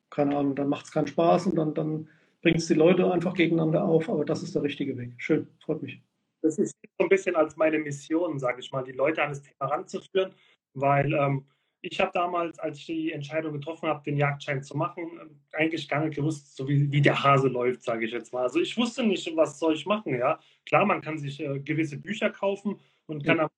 keine 0.09 0.35
Ahnung, 0.35 0.55
dann 0.55 0.67
macht 0.67 0.85
es 0.85 0.91
keinen 0.91 1.05
Spaß 1.05 1.45
und 1.45 1.57
dann, 1.57 1.75
dann 1.75 2.09
bringt 2.41 2.57
es 2.57 2.65
die 2.65 2.73
Leute 2.73 3.13
einfach 3.13 3.35
gegeneinander 3.35 3.83
auf. 3.83 4.09
Aber 4.09 4.25
das 4.25 4.41
ist 4.41 4.55
der 4.55 4.63
richtige 4.63 4.97
Weg. 4.97 5.11
Schön, 5.17 5.47
freut 5.63 5.83
mich. 5.83 6.01
Das 6.41 6.57
ist 6.57 6.73
so 6.97 7.03
ein 7.03 7.09
bisschen 7.09 7.35
als 7.35 7.55
meine 7.55 7.77
Mission, 7.77 8.39
sage 8.39 8.61
ich 8.61 8.71
mal, 8.71 8.83
die 8.83 8.93
Leute 8.93 9.21
an 9.21 9.29
das 9.29 9.43
Thema 9.43 9.67
ranzuführen, 9.67 10.31
weil 10.73 11.13
ähm, 11.13 11.45
ich 11.81 11.99
habe 11.99 12.09
damals, 12.15 12.57
als 12.57 12.79
ich 12.79 12.87
die 12.87 13.11
Entscheidung 13.11 13.53
getroffen 13.53 13.87
habe, 13.89 14.03
den 14.03 14.17
Jagdschein 14.17 14.63
zu 14.63 14.75
machen, 14.75 15.39
eigentlich 15.53 15.87
gar 15.87 16.03
nicht 16.03 16.15
gewusst, 16.15 16.55
so 16.55 16.67
wie, 16.67 16.91
wie 16.91 17.01
der 17.03 17.23
Hase 17.23 17.47
läuft, 17.47 17.83
sage 17.83 18.07
ich 18.07 18.11
jetzt 18.11 18.33
mal. 18.33 18.41
Also 18.41 18.59
ich 18.59 18.75
wusste 18.75 19.05
nicht, 19.05 19.31
was 19.35 19.59
soll 19.59 19.75
ich 19.75 19.85
machen. 19.85 20.17
Ja, 20.17 20.39
klar, 20.65 20.83
man 20.83 21.01
kann 21.01 21.19
sich 21.19 21.39
äh, 21.41 21.59
gewisse 21.59 21.99
Bücher 21.99 22.31
kaufen 22.31 22.79
und 23.05 23.23
kann 23.23 23.37
ja. 23.37 23.49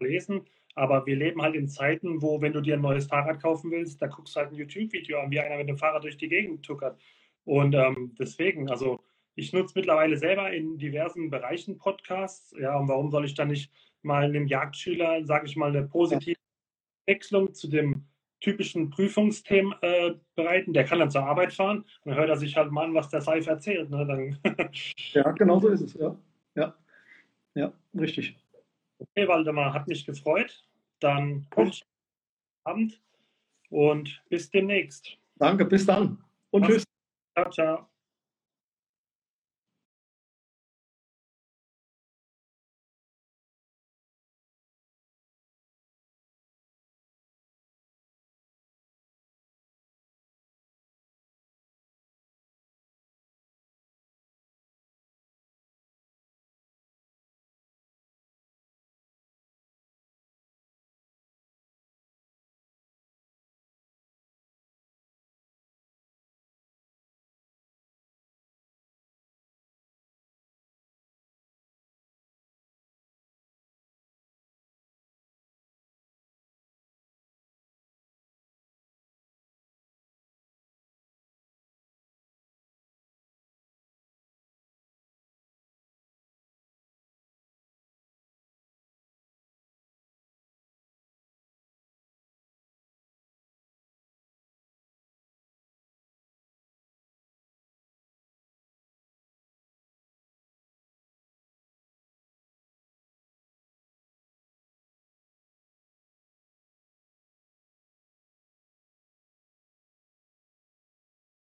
lesen, 0.00 0.44
aber 0.74 1.04
wir 1.06 1.16
leben 1.16 1.42
halt 1.42 1.54
in 1.54 1.68
Zeiten, 1.68 2.22
wo, 2.22 2.40
wenn 2.40 2.52
du 2.52 2.60
dir 2.60 2.74
ein 2.74 2.80
neues 2.80 3.06
Fahrrad 3.06 3.42
kaufen 3.42 3.70
willst, 3.70 4.00
da 4.00 4.06
guckst 4.06 4.34
du 4.34 4.40
halt 4.40 4.52
ein 4.52 4.56
YouTube-Video 4.56 5.20
an, 5.20 5.30
wie 5.30 5.40
einer 5.40 5.56
mit 5.56 5.68
dem 5.68 5.76
Fahrrad 5.76 6.04
durch 6.04 6.16
die 6.16 6.28
Gegend 6.28 6.64
tuckert. 6.64 7.00
Und 7.44 7.74
ähm, 7.74 8.14
deswegen, 8.18 8.70
also 8.70 9.00
ich 9.34 9.52
nutze 9.52 9.74
mittlerweile 9.76 10.16
selber 10.16 10.52
in 10.52 10.78
diversen 10.78 11.30
Bereichen 11.30 11.78
Podcasts. 11.78 12.54
Ja, 12.58 12.76
und 12.78 12.88
warum 12.88 13.10
soll 13.10 13.24
ich 13.24 13.34
dann 13.34 13.48
nicht 13.48 13.72
mal 14.02 14.24
einem 14.24 14.46
Jagdschüler, 14.46 15.24
sage 15.24 15.46
ich 15.46 15.56
mal, 15.56 15.70
eine 15.70 15.86
positive 15.86 16.38
Abwechslung 17.02 17.54
zu 17.54 17.68
dem 17.68 18.04
typischen 18.40 18.90
Prüfungsthemen 18.90 19.74
äh, 19.82 20.14
bereiten. 20.34 20.72
Der 20.72 20.84
kann 20.84 20.98
dann 20.98 21.10
zur 21.10 21.24
Arbeit 21.24 21.52
fahren 21.52 21.78
und 21.78 22.10
dann 22.10 22.16
hört 22.16 22.28
er 22.28 22.36
sich 22.36 22.56
halt 22.56 22.72
mal 22.72 22.84
an, 22.84 22.94
was 22.94 23.08
der 23.08 23.20
Seif 23.20 23.46
erzählt. 23.46 23.88
Ne? 23.90 24.36
Ja, 25.12 25.30
genau 25.30 25.60
so 25.60 25.68
ist 25.68 25.80
es, 25.80 25.94
ja. 25.94 26.16
Ja, 26.54 26.74
ja 27.54 27.72
richtig. 27.94 28.41
Okay, 29.02 29.26
Waldemar, 29.26 29.72
hat 29.74 29.88
mich 29.88 30.04
gefreut. 30.06 30.64
Dann 31.00 31.46
wünsche 31.56 31.82
ich 31.82 31.86
Abend 32.64 33.00
und 33.70 34.22
bis 34.28 34.50
demnächst. 34.50 35.16
Danke, 35.36 35.64
bis 35.64 35.84
dann 35.86 36.22
und 36.50 36.62
Mach's. 36.62 36.74
tschüss. 36.74 36.84
Ciao, 37.34 37.50
ciao. 37.50 37.91